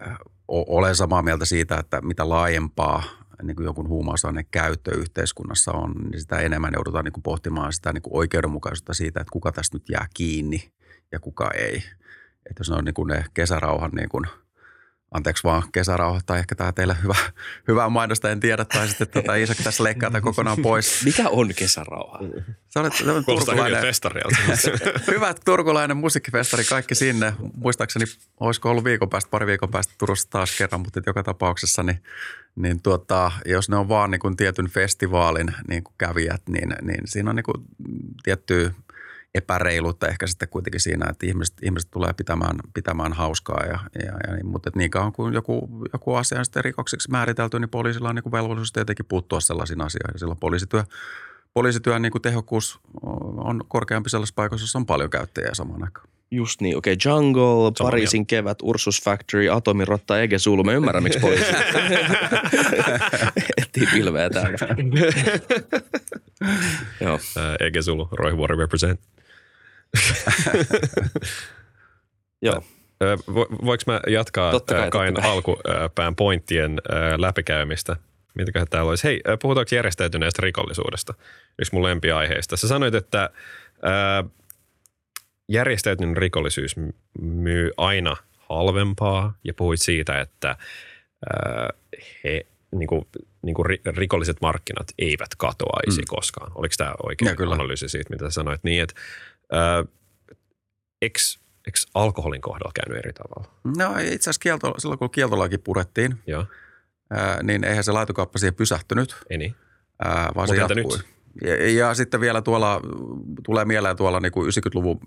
ää, 0.00 0.16
olen 0.48 0.96
samaa 0.96 1.22
mieltä 1.22 1.44
siitä, 1.44 1.76
että 1.78 2.00
mitä 2.02 2.28
laajempaa 2.28 3.02
niin 3.42 3.56
kuin 3.56 3.64
jonkun 3.64 3.88
huumausaineen 3.88 4.46
käyttö 4.50 4.96
yhteiskunnassa 4.96 5.72
on, 5.72 5.94
niin 6.10 6.20
sitä 6.20 6.38
enemmän 6.38 6.72
joudutaan 6.74 7.04
niin 7.04 7.12
kuin 7.12 7.22
pohtimaan 7.22 7.72
sitä 7.72 7.92
niin 7.92 8.02
kuin 8.02 8.16
oikeudenmukaisuutta 8.16 8.94
siitä, 8.94 9.20
että 9.20 9.32
kuka 9.32 9.52
tästä 9.52 9.76
nyt 9.76 9.88
jää 9.88 10.06
kiinni 10.14 10.72
ja 11.12 11.20
kuka 11.20 11.50
ei. 11.50 11.76
Että 12.50 12.60
jos 12.60 12.70
ne 12.70 12.76
on 12.76 12.84
niin 12.84 12.94
kuin 12.94 13.08
ne 13.08 13.24
kesärauhan 13.34 13.90
niin 13.90 14.08
kuin– 14.08 14.26
anteeksi 15.16 15.44
vaan 15.44 15.62
kesärauha 15.72 16.20
tai 16.26 16.38
ehkä 16.38 16.54
tämä 16.54 16.72
teille 16.72 16.96
hyvä, 17.02 17.14
hyvää 17.68 17.88
mainosta, 17.88 18.30
en 18.30 18.40
tiedä. 18.40 18.64
Tai 18.64 18.88
sitten 18.88 19.08
tuota, 19.08 19.34
Isak 19.34 19.56
tässä 19.64 19.84
leikkaa 19.84 20.10
tämän 20.10 20.22
kokonaan 20.22 20.58
pois. 20.62 21.00
Mikä 21.04 21.28
on 21.28 21.48
kesärauha? 21.56 22.18
Sä 22.68 22.80
olet 22.80 22.92
turkulainen. 23.26 23.82
hyvä 25.14 25.34
turkulainen 25.44 25.96
musiikkifestari, 25.96 26.64
kaikki 26.64 26.94
sinne. 26.94 27.32
Muistaakseni, 27.54 28.04
olisiko 28.40 28.70
ollut 28.70 28.84
viikon 28.84 29.10
päästä, 29.10 29.30
pari 29.30 29.46
viikon 29.46 29.70
päästä 29.70 29.94
Turussa 29.98 30.30
taas 30.30 30.58
kerran, 30.58 30.80
mutta 30.80 31.00
joka 31.06 31.22
tapauksessa, 31.22 31.82
niin, 31.82 32.02
niin 32.56 32.82
tuota, 32.82 33.32
jos 33.44 33.68
ne 33.68 33.76
on 33.76 33.88
vaan 33.88 34.10
niin 34.10 34.18
kuin 34.20 34.36
tietyn 34.36 34.68
festivaalin 34.68 35.54
niin 35.68 35.84
kuin 35.84 35.94
kävijät, 35.98 36.42
niin, 36.48 36.68
niin 36.82 37.00
siinä 37.04 37.30
on 37.30 37.36
niin 37.36 37.44
kuin 37.44 37.64
tiettyä 38.22 38.70
epäreiluutta 39.36 40.08
ehkä 40.08 40.26
sitten 40.26 40.48
kuitenkin 40.48 40.80
siinä, 40.80 41.06
että 41.10 41.26
ihmiset, 41.26 41.56
ihmiset 41.62 41.90
tulee 41.90 42.12
pitämään, 42.12 42.56
pitämään 42.74 43.12
hauskaa. 43.12 43.64
Ja, 43.64 43.78
ja, 44.04 44.12
ja 44.26 44.34
niin, 44.34 44.46
mutta 44.46 44.70
niin 44.74 44.90
kauan 44.90 45.12
kuin 45.12 45.34
joku, 45.34 45.68
joku 45.92 46.14
asia 46.14 46.38
on 46.38 46.44
sitten 46.44 46.64
rikoksiksi 46.64 47.10
määritelty, 47.10 47.58
niin 47.58 47.68
poliisilla 47.68 48.08
on 48.08 48.14
niin 48.14 48.22
kuin 48.22 48.32
velvollisuus 48.32 48.72
tietenkin 48.72 49.06
puuttua 49.06 49.40
sellaisiin 49.40 49.80
asioihin. 49.80 50.14
Ja 50.14 50.18
silloin 50.18 50.38
poliisityö, 50.38 50.84
poliisityön 51.54 52.02
niin 52.02 52.12
kuin 52.12 52.22
tehokkuus 52.22 52.80
on 53.36 53.60
korkeampi 53.68 54.10
sellaisessa 54.10 54.36
paikassa, 54.36 54.64
jossa 54.64 54.78
on 54.78 54.86
paljon 54.86 55.10
käyttäjiä 55.10 55.54
samaan 55.54 55.84
aikaan. 55.84 56.08
Just 56.30 56.60
niin, 56.60 56.76
okei. 56.76 56.92
Okay. 56.92 57.12
Jungle, 57.12 57.72
Pariisin 57.78 58.26
kevät, 58.26 58.58
Ursus 58.62 59.02
Factory, 59.02 59.50
Atomirotta, 59.50 60.20
Ege 60.20 60.38
Sulu. 60.38 60.64
Mä 60.64 60.72
ymmärrän, 60.72 61.02
miksi 61.02 61.18
poliisi 61.18 61.44
etsii 63.62 63.86
pilveä 63.92 64.30
täällä. 64.30 64.58
Joo. 67.00 67.14
Uh, 67.14 67.20
Ege 67.66 67.82
Sulu, 67.82 68.08
Roihuvuori 68.12 68.56
represent. 68.56 69.00
Joo. 72.42 72.62
Vo, 73.34 73.46
voinko 73.64 73.82
mä 73.86 74.00
jatkaa 74.06 74.60
kai, 74.60 74.90
Kain 74.90 75.24
alkupään 75.24 76.16
pointtien 76.16 76.80
läpikäymistä? 77.16 77.96
Mitäköhän 78.34 78.68
täällä 78.70 78.88
olisi? 78.88 79.04
Hei, 79.04 79.20
puhutaanko 79.42 79.74
järjestäytyneestä 79.74 80.42
rikollisuudesta? 80.42 81.14
Yksi 81.58 81.74
mun 81.74 81.82
lempiaiheista. 81.82 82.56
Sä 82.56 82.68
sanoit, 82.68 82.94
että 82.94 83.30
ää, 83.82 84.24
järjestäytynyt 85.48 86.16
rikollisuus 86.16 86.76
myy 87.20 87.70
aina 87.76 88.16
halvempaa 88.38 89.34
ja 89.44 89.54
puhuit 89.54 89.80
siitä, 89.80 90.20
että 90.20 90.48
ää, 90.48 91.70
he, 92.24 92.46
niin 92.70 92.88
kuin, 92.88 93.06
niin 93.42 93.54
kuin 93.54 93.66
rikolliset 93.86 94.36
markkinat 94.40 94.88
eivät 94.98 95.34
katoaisi 95.38 96.00
mm. 96.00 96.06
koskaan. 96.08 96.52
Oliko 96.54 96.74
tämä 96.76 96.94
oikein 97.02 97.28
ja, 97.28 97.36
kyllä. 97.36 97.54
analyysi 97.54 97.88
siitä, 97.88 98.10
mitä 98.10 98.24
sä 98.24 98.30
sanoit? 98.30 98.64
Niin, 98.64 98.82
että 98.82 98.94
ää, 99.52 99.84
eikö, 101.02 101.18
eikö 101.66 101.78
alkoholin 101.94 102.40
kohdalla 102.40 102.72
käynyt 102.74 103.04
eri 103.04 103.12
tavalla? 103.12 103.54
No 103.76 103.98
itse 103.98 104.14
asiassa 104.14 104.40
kielto, 104.40 104.74
silloin 104.78 104.98
kun 104.98 105.10
kieltolaki 105.10 105.58
purettiin, 105.58 106.18
Joo. 106.26 106.46
Ää, 107.10 107.42
niin 107.42 107.64
eihän 107.64 107.84
se 107.84 107.92
laitokauppa 107.92 108.38
siihen 108.38 108.54
pysähtynyt. 108.54 109.16
Ei 109.30 109.38
niin. 109.38 109.54
Ää, 110.04 110.30
vaan 110.34 110.48
se 110.48 110.56
jatkui. 110.56 110.82
Nyt? 110.82 111.06
Ja, 111.44 111.70
ja 111.70 111.94
sitten 111.94 112.20
vielä 112.20 112.42
tuolla, 112.42 112.80
tulee 113.44 113.64
mieleen 113.64 113.96
tuolla 113.96 114.20
niin 114.20 114.32
kuin 114.32 114.50
90-luvun 114.50 115.00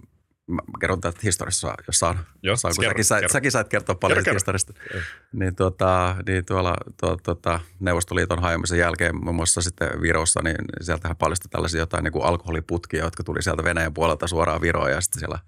mä 0.50 0.62
kerron 0.80 1.02
tästä 1.02 1.20
historiassa, 1.24 1.76
jos 1.88 2.00
saan, 2.00 2.20
Joo, 2.44 2.56
saan 2.56 2.74
kun 2.76 2.82
kerro, 2.82 2.94
säkin, 2.94 3.06
sait, 3.06 3.32
säkin 3.32 3.52
sait 3.52 3.68
kertoa 3.68 3.96
paljon 3.96 4.24
kerro, 4.24 4.36
historiasta. 4.36 4.74
Kerro. 4.74 5.02
Niin, 5.34 5.56
tuota, 5.56 6.16
niin 6.28 6.46
tuolla 6.46 6.76
tuo, 7.00 7.18
tuota, 7.24 7.60
Neuvostoliiton 7.80 8.42
hajoamisen 8.42 8.80
jälkeen 8.80 9.16
muun 9.24 9.36
muassa 9.36 9.62
sitten 9.62 10.02
Virossa, 10.02 10.42
niin 10.44 10.58
sieltähän 10.82 11.18
paljastui 11.18 11.50
tällaisia 11.50 11.80
jotain 11.80 12.04
niin 12.04 12.12
kuin 12.12 12.26
alkoholiputkia, 12.26 13.04
jotka 13.04 13.24
tuli 13.24 13.44
sieltä 13.44 13.64
Venäjän 13.64 13.94
puolelta 13.94 14.28
suoraan 14.28 14.62
Viroon 14.62 14.92
ja 14.92 15.02
sitten 15.02 15.20
siellä 15.20 15.40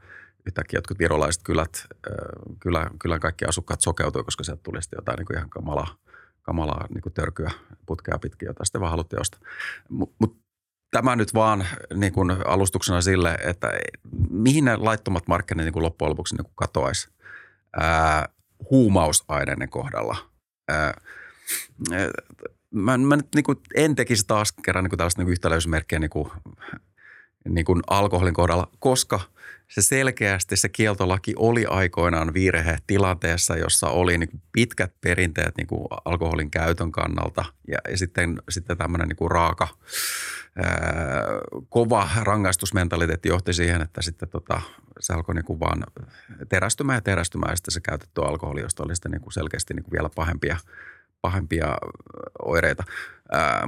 yhtäkkiä 0.45 0.77
jotkut 0.77 0.99
virolaiset 0.99 1.43
kylät, 1.43 1.87
kylä, 2.59 2.89
kylän 2.99 3.19
kaikki 3.19 3.45
asukkaat 3.45 3.81
sokeutui, 3.81 4.23
koska 4.23 4.43
sieltä 4.43 4.63
tuli 4.63 4.81
sitten 4.81 4.97
jotain 4.97 5.17
niin 5.17 5.25
kuin 5.25 5.37
ihan 5.37 5.49
kamalaa, 5.49 5.95
kamalaa 6.41 6.87
niin 6.89 7.01
kuin 7.01 7.13
törkyä 7.13 7.51
putkea 7.85 8.19
pitkin, 8.19 8.45
jota 8.45 8.65
sitten 8.65 8.81
vaan 8.81 8.91
haluttiin 8.91 9.21
ostaa. 9.21 9.39
Mutta 9.89 10.15
mut 10.19 10.40
tämä 10.91 11.15
nyt 11.15 11.33
vaan 11.33 11.65
niin 11.93 12.13
kuin 12.13 12.31
alustuksena 12.47 13.01
sille, 13.01 13.37
että 13.43 13.71
mihin 14.29 14.65
ne 14.65 14.75
laittomat 14.75 15.27
markkinat 15.27 15.65
niin 15.65 15.73
kuin 15.73 15.83
loppujen 15.83 16.09
lopuksi 16.09 16.35
niin 16.35 16.51
katoaisi 16.55 17.09
huumausaineiden 18.71 19.69
kohdalla. 19.69 20.17
Ää, 20.67 21.01
mä, 22.71 22.97
mä 22.97 23.15
nyt 23.15 23.27
niin 23.35 23.43
kuin 23.43 23.57
en 23.75 23.95
tekisi 23.95 24.27
taas 24.27 24.51
kerran 24.51 24.83
niin 24.83 24.89
kuin 24.89 24.97
tällaista 24.97 25.19
niin 25.21 25.25
kuin 25.25 25.31
yhtäläisyysmerkkiä 25.31 25.99
niin 25.99 26.09
kuin, 26.09 26.31
niin 27.49 27.65
kuin 27.65 27.81
alkoholin 27.87 28.33
kohdalla, 28.33 28.67
koska– 28.79 29.19
se 29.71 29.81
selkeästi 29.81 30.57
se 30.57 30.69
kieltolaki 30.69 31.33
oli 31.35 31.65
aikoinaan 31.65 32.33
virhe 32.33 32.77
tilanteessa, 32.87 33.55
jossa 33.57 33.87
oli 33.87 34.17
niin 34.17 34.41
pitkät 34.51 34.93
perinteet 35.01 35.57
niin 35.57 35.67
kuin 35.67 35.87
alkoholin 36.05 36.51
käytön 36.51 36.91
kannalta 36.91 37.45
ja, 37.67 37.77
ja 37.89 37.97
sitten, 37.97 38.41
sitten 38.49 38.77
tämmöinen 38.77 39.07
niin 39.07 39.15
kuin 39.15 39.31
raaka, 39.31 39.67
ää, 40.55 40.67
kova 41.69 42.09
rangaistusmentaliteetti 42.21 43.29
johti 43.29 43.53
siihen, 43.53 43.81
että 43.81 44.01
sitten 44.01 44.29
tota, 44.29 44.61
se 44.99 45.13
alkoi 45.13 45.35
niin 45.35 45.45
kuin 45.45 45.59
vaan 45.59 45.83
terästymään 46.49 46.97
ja 46.97 47.01
terästymään 47.01 47.51
ja 47.51 47.55
sitten 47.55 47.71
se 47.71 47.81
käytetty 47.81 48.21
alkoholi, 48.21 48.61
josta 48.61 48.83
oli 48.83 48.95
sitten 48.95 49.11
niin 49.11 49.21
kuin 49.21 49.33
selkeästi 49.33 49.73
niin 49.73 49.83
kuin 49.83 49.91
vielä 49.91 50.09
pahempia, 50.15 50.57
pahempia 51.21 51.67
oireita. 52.45 52.83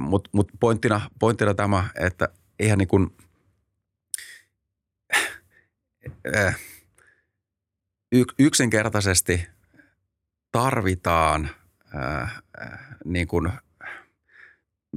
Mutta 0.00 0.30
mut 0.32 0.48
pointtina, 0.60 1.00
pointtina 1.18 1.54
tämä, 1.54 1.88
että 1.94 2.28
eihän 2.58 2.78
niin 2.78 2.88
kuin– 2.88 3.10
yksinkertaisesti 8.38 9.46
tarvitaan 10.52 11.50
äh, 11.96 12.42
niin 13.04 13.28
kuin, 13.28 13.52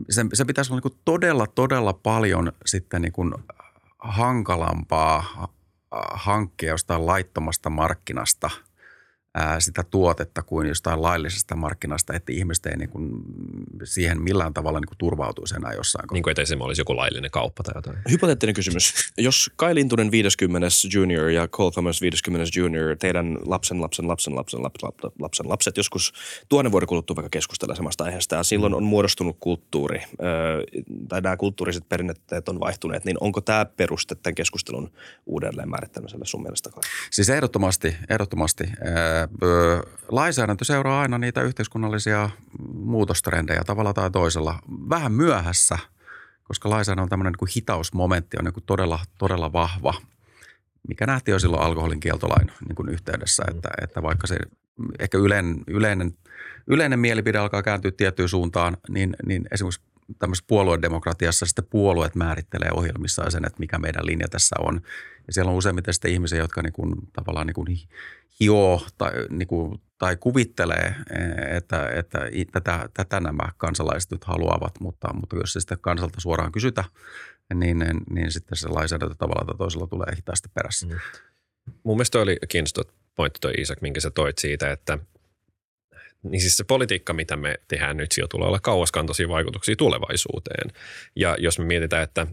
se, 0.10 0.26
se 0.34 0.46
pitäisi 0.46 0.74
olla 0.74 0.82
niin 0.82 1.02
todella, 1.06 1.48
todella 1.48 1.94
paljon 1.94 2.52
sitten 2.66 3.02
niin 3.02 3.12
kuin 3.12 3.34
hankalampaa 4.00 5.54
hankkia 6.12 6.70
jostain 6.70 7.06
laittomasta 7.06 7.70
markkinasta– 7.70 8.50
ää, 9.38 9.60
sitä 9.60 9.84
tuotetta 9.84 10.42
kuin 10.44 10.68
jostain 10.68 11.02
laillisesta 11.02 11.56
markkinasta, 11.56 12.14
että 12.14 12.32
ihmiset 12.32 12.66
ei 12.66 12.78
niin 12.78 12.90
kuin 12.90 13.12
siihen 13.84 14.22
millään 14.22 14.54
tavalla 14.54 14.80
niin 14.80 14.88
kuin 14.88 14.98
turvautuisi 14.98 15.56
enää 15.56 15.74
jossain. 15.74 16.08
Niin 16.14 16.24
kuin 16.24 16.32
että 16.32 16.42
esimerkiksi 16.42 16.66
olisi 16.68 16.82
joku 16.82 16.96
laillinen 16.96 17.32
kauppa 17.32 17.64
tai 17.64 17.74
jotain. 17.76 17.98
Hypoteettinen 18.12 18.56
kysymys. 18.56 18.94
Jos 19.18 19.52
Kai 19.56 19.76
Lintunen 19.76 20.12
50 20.12 20.68
junior 20.94 21.30
ja 21.30 21.48
Cole 21.48 21.72
Thomas 21.72 22.02
50 22.02 22.52
junior, 22.60 22.96
teidän 23.00 23.38
lapsen, 23.46 23.82
lapsen, 23.82 24.08
lapsen, 24.08 24.36
lapsen, 24.36 24.64
lapsen, 24.64 24.90
lapsen 25.20 25.50
lapset 25.50 25.78
joskus 25.78 26.14
tuonne 26.50 26.72
vuoden 26.72 26.88
kuluttua 26.88 27.16
vaikka 27.16 27.30
keskustella 27.30 27.76
samasta 27.76 28.04
aiheesta 28.04 28.36
ja 28.36 28.44
silloin 28.44 28.74
on 28.74 28.84
muodostunut 28.84 29.38
kulttuuri 29.40 30.02
tai 31.10 31.22
nämä 31.22 31.38
kulttuuriset 31.38 31.90
perinnetteet 31.90 32.50
on 32.50 32.60
vaihtuneet, 32.60 33.06
niin 33.06 33.18
onko 33.22 33.42
tämä 33.42 33.66
peruste 33.66 34.16
tämän 34.16 34.36
keskustelun 34.36 34.92
uudelleen 35.26 35.70
määrittämiselle 35.70 36.26
sun 36.26 36.42
mielestä? 36.44 36.70
Siis 37.12 37.30
ehdottomasti, 37.30 37.96
ehdottomasti 38.10 38.64
lainsäädäntö 40.10 40.66
seuraa 40.66 41.02
aina 41.02 41.18
niitä 41.18 41.42
yhteiskunnallisia 41.42 42.30
muutostrendejä 42.74 43.64
tavalla 43.64 43.94
tai 43.94 44.12
toisella. 44.12 44.60
Vähän 44.90 45.12
myöhässä, 45.12 45.78
koska 46.44 46.70
lainsäädäntö 46.70 47.04
on 47.04 47.10
tämmöinen 47.10 47.34
niin 47.42 47.54
hitausmomentti, 47.56 48.38
on 48.40 48.46
niin 48.46 48.54
kuin 48.54 48.64
todella, 48.66 49.00
todella 49.18 49.54
vahva, 49.54 49.94
mikä 50.88 51.06
nähtiin 51.06 51.34
jo 51.34 51.40
silloin 51.40 51.64
alkoholin 51.64 52.00
kieltolain 52.00 52.52
niin 52.68 52.76
kuin 52.76 52.90
yhteydessä, 52.90 53.44
että, 53.52 53.70
että 53.82 54.04
vaikka 54.04 54.28
se 54.28 54.38
ehkä 55.00 55.18
yleinen, 55.18 55.64
yleinen, 55.68 56.14
yleinen 56.68 57.00
mielipide 57.00 57.38
alkaa 57.38 57.64
kääntyä 57.64 57.92
tiettyyn 57.92 58.30
suuntaan, 58.30 58.78
niin, 58.90 59.16
niin 59.26 59.48
esimerkiksi 59.52 59.82
tämmöisessä 60.20 60.48
puoluedemokratiassa 60.48 61.46
sitten 61.46 61.68
puolueet 61.70 62.16
määrittelee 62.16 62.70
ohjelmissaan 62.74 63.32
sen, 63.32 63.46
että 63.46 63.60
mikä 63.60 63.80
meidän 63.80 64.06
linja 64.06 64.28
tässä 64.28 64.56
on. 64.60 64.82
Ja 65.28 65.34
siellä 65.34 65.52
on 65.52 65.58
useimmiten 65.58 65.94
sitten 65.94 66.12
ihmisiä, 66.12 66.40
jotka 66.40 66.62
niin 66.62 66.74
kuin, 66.74 66.94
tavallaan 67.14 67.48
niin 67.48 67.56
kuin 67.56 67.68
hioo 68.40 68.82
tai, 68.98 69.12
niin 69.30 69.48
kuin, 69.48 69.82
tai 69.98 70.18
kuvittelee, 70.18 70.96
että, 71.50 71.90
että 71.90 72.20
tätä, 72.52 72.90
tätä 72.94 73.20
nämä 73.20 73.52
kansalaiset 73.58 74.12
nyt 74.12 74.24
haluavat, 74.24 74.80
mutta, 74.80 75.14
mutta 75.14 75.36
jos 75.36 75.54
se 75.54 75.60
sitten 75.60 75.80
kansalta 75.82 76.22
suoraan 76.22 76.52
kysytä, 76.52 76.84
niin, 77.54 77.86
niin 78.10 78.32
sitten 78.32 78.58
se 78.58 78.68
lainsäädäntö 78.68 79.16
tavalla 79.16 79.46
tai 79.46 79.58
toisella 79.58 79.88
tulee 79.88 80.16
hitaasti 80.16 80.50
perässä. 80.54 80.88
Mm. 80.88 80.94
Mun 81.84 81.98
mielestä 81.98 82.20
oli 82.20 82.38
kiinnostava 82.50 82.92
pointti 83.16 83.40
toi 83.40 83.54
Isak, 83.58 83.82
minkä 83.82 84.00
sä 84.00 84.12
toit 84.12 84.38
siitä, 84.38 84.72
että 84.72 85.00
niin 86.32 86.42
siis 86.42 86.58
se 86.58 86.64
politiikka, 86.64 87.14
mitä 87.14 87.36
me 87.36 87.56
tehdään 87.68 87.98
nyt, 87.98 88.12
sillä 88.12 88.28
tulee 88.28 88.48
olla 88.48 88.60
kauaskantoisia 88.60 89.30
vaikutuksia 89.30 89.76
tulevaisuuteen. 89.76 90.72
Ja 91.16 91.36
jos 91.40 91.60
me 91.60 91.66
mietitään, 91.66 92.04
että 92.04 92.28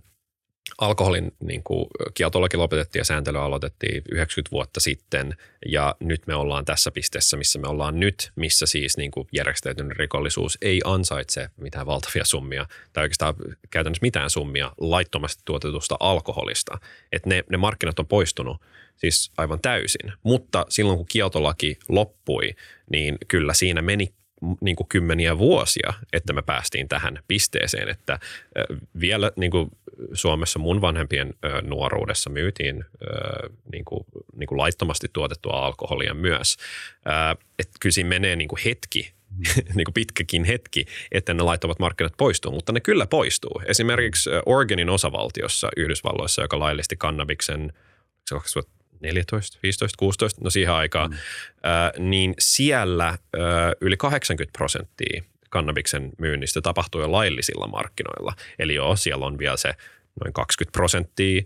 alkoholin 0.79 1.33
niin 1.41 1.63
kuin, 1.63 1.87
kieltolaki 2.15 2.57
lopetettiin 2.57 3.01
ja 3.01 3.05
sääntely 3.05 3.39
aloitettiin 3.39 4.03
90 4.11 4.51
vuotta 4.51 4.81
sitten 4.81 5.37
ja 5.67 5.95
nyt 6.01 6.27
me 6.27 6.35
ollaan 6.35 6.65
tässä 6.65 6.91
pisteessä, 6.91 7.37
missä 7.37 7.59
me 7.59 7.69
ollaan 7.69 8.01
nyt, 8.01 8.33
missä 8.37 8.67
siis 8.67 8.97
niin 8.97 9.11
kuin 9.11 9.29
järjestäytynyt 9.33 9.99
rikollisuus 9.99 10.59
ei 10.63 10.81
ansaitse 10.85 11.49
mitään 11.57 11.87
valtavia 11.87 12.25
summia 12.25 12.67
tai 12.93 13.05
oikeastaan 13.05 13.35
käytännössä 13.71 14.03
mitään 14.03 14.31
summia 14.31 14.73
laittomasti 14.81 15.43
tuotetusta 15.45 15.97
alkoholista. 16.01 16.79
Että 17.13 17.29
ne, 17.29 17.45
ne 17.51 17.57
markkinat 17.57 17.99
on 17.99 18.07
poistunut 18.07 18.63
siis 18.97 19.33
aivan 19.37 19.61
täysin, 19.63 20.13
mutta 20.23 20.67
silloin 20.69 20.97
kun 20.97 21.07
kieltolaki 21.07 21.79
loppui, 21.89 22.55
niin 22.91 23.19
kyllä 23.29 23.55
siinä 23.55 23.83
meni 23.83 24.15
niin 24.61 24.77
kuin 24.77 24.89
kymmeniä 24.89 25.39
vuosia, 25.39 25.93
että 26.13 26.33
me 26.33 26.43
päästiin 26.43 26.89
tähän 26.89 27.19
pisteeseen, 27.29 27.89
että 27.89 28.19
vielä 29.01 29.33
niin 29.37 29.51
kuin 29.51 29.71
Suomessa 30.13 30.59
mun 30.59 30.81
vanhempien 30.81 31.35
nuoruudessa 31.63 32.31
myytiin 32.31 32.85
niin 33.73 33.85
kuin, 33.85 34.05
niin 34.37 34.47
kuin 34.47 34.59
laittomasti 34.59 35.07
tuotettua 35.13 35.67
alkoholia 35.67 36.15
myös. 36.15 36.57
Että 37.59 37.77
kyllä 37.81 37.93
siinä 37.93 38.09
menee 38.09 38.37
niin 38.37 38.49
kuin 38.49 38.61
hetki, 38.65 39.13
niin 39.75 39.85
kuin 39.85 39.95
pitkäkin 39.95 40.45
hetki, 40.45 40.85
että 41.13 41.35
ne 41.35 41.43
laittomat 41.43 41.79
markkinat 41.79 42.13
poistuu, 42.17 42.53
mutta 42.53 42.73
ne 42.73 42.81
kyllä 42.81 43.07
poistuu. 43.07 43.63
Esimerkiksi 43.67 44.31
Oregonin 44.47 44.91
osavaltiossa 44.91 45.69
Yhdysvalloissa, 45.77 46.43
joka 46.43 46.59
laillisti 46.59 46.97
kannabiksen 46.97 47.73
14, 49.05 49.59
15, 49.63 49.97
16, 49.99 50.41
no 50.45 50.51
siihen 50.51 50.73
aikaan, 50.73 51.11
mm. 51.11 51.17
ää, 51.63 51.93
niin 51.99 52.35
siellä 52.39 53.05
ää, 53.07 53.19
yli 53.81 53.97
80 53.97 54.59
prosenttia 54.59 55.23
kannabiksen 55.51 56.11
myynnistä 56.19 56.61
tapahtuu 56.61 57.01
jo 57.01 57.13
laillisilla 57.13 57.67
markkinoilla. 57.67 58.33
Eli 58.59 58.75
joo, 58.75 58.97
siellä 58.97 59.27
on 59.27 59.39
vielä 59.39 59.57
se 59.57 59.75
noin 60.21 60.33
20 60.33 60.73
prosenttia 60.73 61.43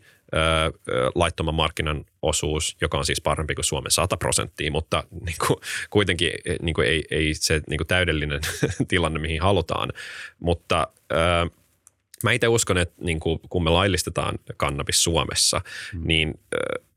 laittoman 1.14 1.54
markkinan 1.54 2.04
osuus, 2.22 2.76
joka 2.80 2.98
on 2.98 3.06
siis 3.06 3.20
parempi 3.20 3.54
kuin 3.54 3.64
Suomen 3.64 3.90
100 3.90 4.16
prosenttia, 4.16 4.70
mutta 4.70 5.04
niin 5.26 5.36
kuin, 5.46 5.58
kuitenkin 5.90 6.30
niin 6.62 6.74
kuin 6.74 6.88
ei, 6.88 7.04
ei 7.10 7.34
se 7.34 7.60
niin 7.68 7.78
kuin 7.78 7.86
täydellinen 7.86 8.40
tilanne, 8.88 9.18
mihin 9.18 9.42
halutaan. 9.42 9.92
Mutta 10.38 10.88
ää, 11.10 11.46
mä 12.22 12.32
itse 12.32 12.48
uskon, 12.48 12.78
että 12.78 12.94
niin 13.04 13.20
kuin, 13.20 13.40
kun 13.48 13.64
me 13.64 13.70
laillistetaan 13.70 14.38
kannabis 14.56 15.04
Suomessa, 15.04 15.60
mm. 15.94 16.00
niin 16.04 16.40
ää, 16.54 16.87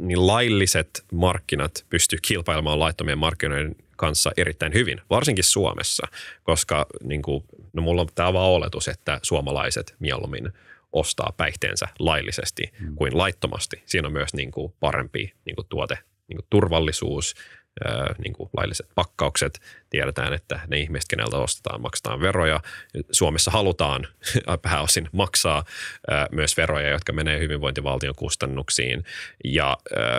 niin 0.00 0.26
lailliset 0.26 1.04
markkinat 1.12 1.86
pystyy 1.88 2.18
kilpailemaan 2.22 2.80
laittomien 2.80 3.18
markkinoiden 3.18 3.76
kanssa 3.96 4.32
erittäin 4.36 4.74
hyvin, 4.74 5.00
varsinkin 5.10 5.44
Suomessa, 5.44 6.06
koska 6.42 6.86
niin 7.02 7.22
kuin, 7.22 7.44
no 7.72 7.82
mulla 7.82 8.02
on 8.02 8.08
tämä 8.14 8.32
vaan 8.32 8.50
oletus, 8.50 8.88
että 8.88 9.20
suomalaiset 9.22 9.94
mieluummin 9.98 10.52
ostaa 10.92 11.32
päihteensä 11.36 11.88
laillisesti 11.98 12.62
mm. 12.80 12.94
kuin 12.94 13.18
laittomasti. 13.18 13.82
Siinä 13.86 14.08
on 14.08 14.12
myös 14.12 14.34
niin 14.34 14.50
kuin 14.50 14.72
parempi 14.80 15.32
niin 15.44 15.56
kuin 15.56 15.66
tuote, 15.68 15.98
niin 16.28 16.36
kuin 16.36 16.46
turvallisuus, 16.50 17.34
niin 18.18 18.32
kuin 18.32 18.50
lailliset 18.56 18.86
pakkaukset. 18.94 19.60
Tiedetään, 19.90 20.32
että 20.32 20.60
ne 20.68 20.78
ihmiset, 20.78 21.08
keneltä 21.08 21.36
ostetaan, 21.36 21.80
maksetaan 21.80 22.20
veroja. 22.20 22.60
Suomessa 23.10 23.50
halutaan 23.50 24.06
pääosin 24.62 25.08
maksaa 25.12 25.64
myös 26.32 26.56
veroja, 26.56 26.88
jotka 26.88 27.12
menee 27.12 27.38
hyvinvointivaltion 27.38 28.14
kustannuksiin. 28.14 29.04
Ja 29.44 29.78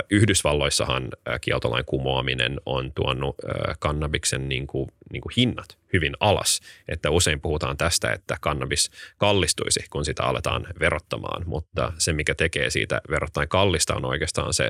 Yhdysvalloissahan 0.10 1.10
kieltolain 1.42 1.86
kumoaminen 1.86 2.62
on 2.66 2.92
tuonut 2.94 3.36
kannabiksen 3.80 4.50
niin 4.50 4.68
kuin, 4.68 4.90
niin 5.12 5.22
kuin 5.22 5.34
hinnat 5.38 5.78
hyvin 5.94 6.14
alas. 6.20 6.60
Että 6.88 7.10
usein 7.10 7.42
puhutaan 7.42 7.78
tästä, 7.78 8.12
että 8.12 8.38
kannabis 8.42 8.92
kallistuisi, 9.18 9.86
kun 9.90 10.06
sitä 10.06 10.24
aletaan 10.24 10.68
verottamaan, 10.80 11.44
mutta 11.46 11.94
se, 11.98 12.14
mikä 12.14 12.36
tekee 12.36 12.70
siitä 12.70 13.02
verrattain 13.10 13.50
kallista, 13.50 13.96
on 13.96 14.06
oikeastaan 14.06 14.54
se 14.54 14.70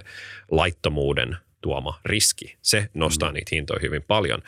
laittomuuden– 0.52 1.38
tuoma 1.62 2.00
riski. 2.06 2.58
Se 2.62 2.90
nostaa 2.94 3.30
mm. 3.30 3.34
niitä 3.34 3.50
hintoja 3.52 3.80
hyvin 3.82 4.04
paljon. 4.08 4.42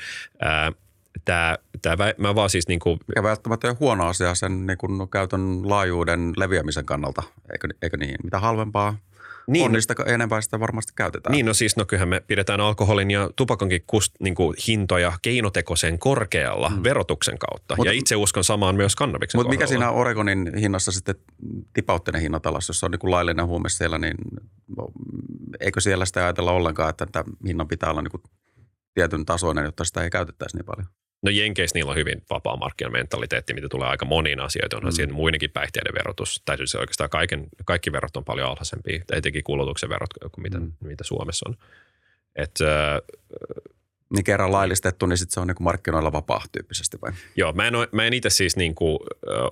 Tämä, 1.25 1.57
tämä, 1.81 2.13
mä 2.17 2.35
vaan 2.35 2.49
siis 2.49 2.67
niin 2.67 2.79
kuin... 2.79 2.99
Ja 3.15 3.23
välttämättä 3.23 3.67
ole 3.67 3.77
huono 3.79 4.07
asia 4.07 4.35
sen 4.35 4.67
niin 4.67 4.77
kuin 4.77 5.09
käytön 5.09 5.69
laajuuden 5.69 6.33
leviämisen 6.37 6.85
kannalta, 6.85 7.23
eikö, 7.51 7.67
eikö 7.81 7.97
niin? 7.97 8.15
Mitä 8.23 8.39
halvempaa 8.39 8.97
niin, 9.47 9.75
on, 9.75 9.81
sitä 9.81 9.95
enempää 10.05 10.41
sitä 10.41 10.59
varmasti 10.59 10.93
käytetään. 10.95 11.31
Niin, 11.31 11.45
no 11.45 11.53
siis 11.53 11.77
no 11.77 11.85
kyllähän 11.85 12.09
me 12.09 12.19
pidetään 12.27 12.61
alkoholin 12.61 13.11
ja 13.11 13.29
tupakonkin 13.35 13.83
kust, 13.87 14.13
niin 14.19 14.35
kuin 14.35 14.55
hintoja 14.67 15.13
keinotekoisen 15.21 15.99
korkealla 15.99 16.69
mm. 16.69 16.83
verotuksen 16.83 17.37
kautta. 17.37 17.75
Mut, 17.75 17.85
ja 17.85 17.91
itse 17.91 18.15
uskon 18.15 18.43
samaan 18.43 18.75
myös 18.75 18.95
kannabiksen 18.95 19.39
Mutta 19.39 19.49
mikä 19.49 19.67
siinä 19.67 19.91
Oregonin 19.91 20.57
hinnassa 20.57 20.91
sitten 20.91 21.15
tipautti 21.73 22.11
ne 22.11 22.21
hinnat 22.21 22.45
alas, 22.45 22.67
jos 22.67 22.83
on 22.83 22.91
niin 22.91 22.99
kuin 22.99 23.11
laillinen 23.11 23.47
huume 23.47 23.69
siellä, 23.69 23.97
niin 23.97 24.15
no, 24.77 24.87
eikö 25.59 25.81
siellä 25.81 26.05
sitä 26.05 26.23
ajatella 26.23 26.51
ollenkaan, 26.51 26.89
että 26.89 27.05
tämä 27.11 27.23
hinnan 27.47 27.67
pitää 27.67 27.89
olla 27.89 28.01
niin 28.01 28.11
kuin 28.11 28.23
tietyn 28.93 29.25
tasoinen, 29.25 29.65
jotta 29.65 29.83
sitä 29.83 30.03
ei 30.03 30.09
käytettäisi 30.09 30.57
niin 30.57 30.65
paljon? 30.65 30.87
No 31.23 31.31
Jenkeissä 31.31 31.77
niillä 31.77 31.89
on 31.89 31.95
hyvin 31.95 32.23
vapaa 32.29 32.57
markkinamentaliteetti, 32.57 33.53
mitä 33.53 33.69
tulee 33.69 33.87
aika 33.87 34.05
moniin 34.05 34.39
asioihin. 34.39 34.75
Onhan 34.75 34.93
mm. 34.93 34.95
siinä 34.95 35.13
muidenkin 35.13 35.51
päihteiden 35.51 35.93
verotus. 35.93 36.41
Tai 36.45 36.57
siis 36.57 36.75
oikeastaan 36.75 37.09
kaiken, 37.09 37.47
kaikki 37.65 37.91
verot 37.91 38.17
on 38.17 38.25
paljon 38.25 38.49
alhaisempia, 38.49 39.03
etenkin 39.11 39.43
kulutuksen 39.43 39.89
verot 39.89 40.09
kuin 40.31 40.43
mitä, 40.43 40.59
mm. 40.59 40.71
mitä 40.79 41.03
Suomessa 41.03 41.49
on. 41.49 41.57
Et, 42.35 42.51
äh, 42.61 43.01
niin 44.13 44.23
kerran 44.23 44.51
laillistettu, 44.51 45.05
niin 45.05 45.17
sitten 45.17 45.33
se 45.33 45.39
on 45.39 45.47
niin 45.47 45.55
kuin 45.55 45.65
markkinoilla 45.65 46.11
vapaa 46.11 46.41
tyyppisesti 46.51 46.97
vai? 47.01 47.11
Joo, 47.35 47.53
mä 47.53 47.67
en, 47.67 47.73
mä 47.91 48.05
en 48.05 48.13
itse 48.13 48.29
siis 48.29 48.55
niin 48.55 48.75
kuin, 48.75 48.99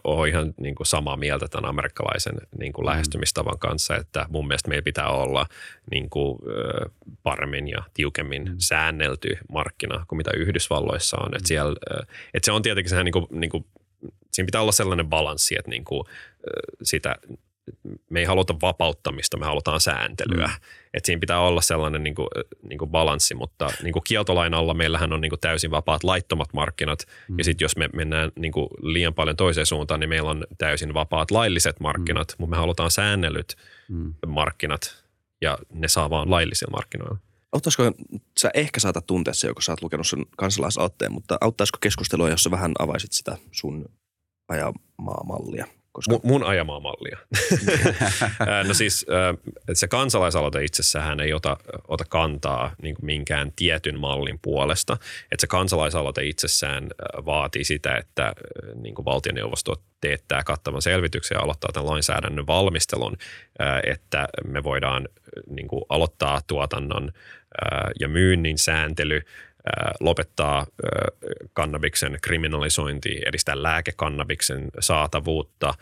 ole 0.03 0.29
ihan 0.29 0.53
niin 0.57 0.75
kuin 0.75 0.87
samaa 0.87 1.17
mieltä 1.17 1.47
tämän 1.47 1.69
amerikkalaisen 1.69 2.35
niin 2.59 2.73
kuin 2.73 2.85
mm. 2.85 2.89
lähestymistavan 2.89 3.59
kanssa, 3.59 3.95
että 3.95 4.25
mun 4.29 4.47
mielestä 4.47 4.69
meillä 4.69 4.83
pitää 4.83 5.09
olla 5.09 5.45
niin 5.91 6.09
kuin, 6.09 6.39
paremmin 7.23 7.67
ja 7.67 7.83
tiukemmin 7.93 8.43
mm. 8.43 8.55
säännelty 8.57 9.37
markkina 9.49 10.05
kuin 10.07 10.17
mitä 10.17 10.31
Yhdysvalloissa 10.37 11.17
on. 11.17 11.31
Mm. 11.31 11.35
Että 11.35 11.47
siellä, 11.47 11.75
että 12.33 12.45
se 12.45 12.51
on 12.51 12.61
tietenkin 12.61 12.89
sehän 12.89 13.05
niin 13.05 13.13
kuin, 13.13 13.27
niin 13.31 13.49
kuin, 13.49 13.65
siinä 14.31 14.45
pitää 14.45 14.61
olla 14.61 14.71
sellainen 14.71 15.09
balanssi, 15.09 15.55
että 15.59 15.69
niin 15.69 15.85
kuin, 15.85 16.03
sitä 16.83 17.15
me 18.09 18.19
ei 18.19 18.25
haluta 18.25 18.55
vapauttamista, 18.61 19.37
me 19.37 19.45
halutaan 19.45 19.81
sääntelyä. 19.81 20.47
Mm. 20.47 20.53
Et 20.93 21.05
siinä 21.05 21.19
pitää 21.19 21.39
olla 21.39 21.61
sellainen 21.61 22.03
niin 22.03 22.15
kuin, 22.15 22.27
niin 22.63 22.79
kuin 22.79 22.91
balanssi, 22.91 23.35
mutta 23.35 23.69
niin 23.83 23.93
kuin 23.93 24.03
kieltolain 24.03 24.53
alla 24.53 24.73
meillähän 24.73 25.13
on 25.13 25.21
niin 25.21 25.29
kuin 25.29 25.39
täysin 25.39 25.71
vapaat 25.71 26.03
laittomat 26.03 26.53
markkinat. 26.53 26.99
Mm. 27.29 27.37
Ja 27.37 27.43
sitten 27.43 27.65
jos 27.65 27.77
me 27.77 27.89
mennään 27.93 28.31
niin 28.35 28.51
kuin 28.51 28.67
liian 28.81 29.13
paljon 29.13 29.35
toiseen 29.35 29.65
suuntaan, 29.65 29.99
niin 29.99 30.09
meillä 30.09 30.29
on 30.29 30.45
täysin 30.57 30.93
vapaat 30.93 31.31
lailliset 31.31 31.79
markkinat, 31.79 32.27
mm. 32.27 32.35
mutta 32.37 32.55
me 32.55 32.59
halutaan 32.59 32.91
säännellyt 32.91 33.55
mm. 33.89 34.13
markkinat 34.27 35.05
ja 35.41 35.57
ne 35.73 35.87
saa 35.87 36.09
vaan 36.09 36.31
laillisilla 36.31 36.71
markkinoilla. 36.71 37.17
Auttaisiko, 37.51 37.91
sä 38.39 38.51
ehkä 38.53 38.79
saatat 38.79 39.05
tuntea 39.05 39.33
se, 39.33 39.53
kun 39.53 39.63
sä 39.63 39.71
oot 39.71 39.81
lukenut 39.81 40.07
sen 40.07 40.25
kansalaisaloitteen, 40.37 41.11
mutta 41.11 41.37
auttaisiko 41.41 41.77
keskustelua, 41.81 42.29
jos 42.29 42.43
sä 42.43 42.51
vähän 42.51 42.71
avaisit 42.79 43.11
sitä 43.11 43.37
sun 43.51 43.85
ajamaa 44.47 45.23
mallia? 45.25 45.67
Koska... 45.91 46.11
Mun, 46.11 46.21
mun 46.23 46.43
ajamaa 46.43 46.79
mallia. 46.79 47.17
no 48.67 48.73
siis 48.73 49.05
se 49.73 49.87
kansalaisaloite 49.87 50.63
itsessään 50.63 51.19
ei 51.19 51.33
ota, 51.33 51.57
ota 51.87 52.05
kantaa 52.09 52.75
niin 52.81 52.95
kuin 52.95 53.05
minkään 53.05 53.51
tietyn 53.55 53.99
mallin 53.99 54.39
puolesta. 54.41 54.93
Että 55.31 55.41
se 55.41 55.47
kansalaisaloite 55.47 56.23
itsessään 56.23 56.87
vaatii 57.25 57.63
sitä, 57.63 57.97
että 57.97 58.33
niin 58.75 58.95
kuin 58.95 59.05
valtioneuvosto 59.05 59.75
teettää 60.01 60.43
kattavan 60.43 60.81
selvityksen 60.81 61.35
ja 61.35 61.41
aloittaa 61.41 61.71
tämän 61.73 61.89
lainsäädännön 61.89 62.47
valmistelun, 62.47 63.17
että 63.83 64.27
me 64.45 64.63
voidaan 64.63 65.07
niin 65.47 65.67
kuin 65.67 65.83
aloittaa 65.89 66.41
tuotannon 66.47 67.11
ja 67.99 68.07
myynnin 68.07 68.57
sääntely– 68.57 69.21
lopettaa 69.99 70.67
kannabiksen 71.53 72.17
kriminalisointi, 72.21 73.21
edistää 73.25 73.63
lääkekannabiksen 73.63 74.69
saatavuutta 74.79 75.73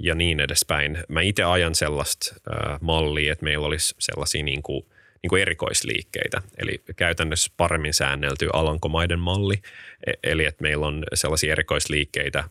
ja 0.00 0.14
niin 0.14 0.40
edespäin. 0.40 0.98
Mä 1.08 1.20
itse 1.20 1.42
ajan 1.42 1.74
sellaista 1.74 2.34
mallia, 2.80 3.32
että 3.32 3.44
meillä 3.44 3.66
olisi 3.66 3.94
sellaisia 3.98 4.42
niin 4.42 4.62
kuin, 4.62 4.86
niin 5.22 5.28
kuin 5.28 5.42
erikoisliikkeitä, 5.42 6.42
eli 6.58 6.82
käytännössä 6.96 7.52
paremmin 7.56 7.94
säännelty 7.94 8.48
Alankomaiden 8.52 9.18
malli, 9.18 9.62
e, 10.06 10.12
eli 10.22 10.44
että 10.44 10.62
meillä 10.62 10.86
on 10.86 11.04
sellaisia 11.14 11.52
erikoisliikkeitä, 11.52 12.44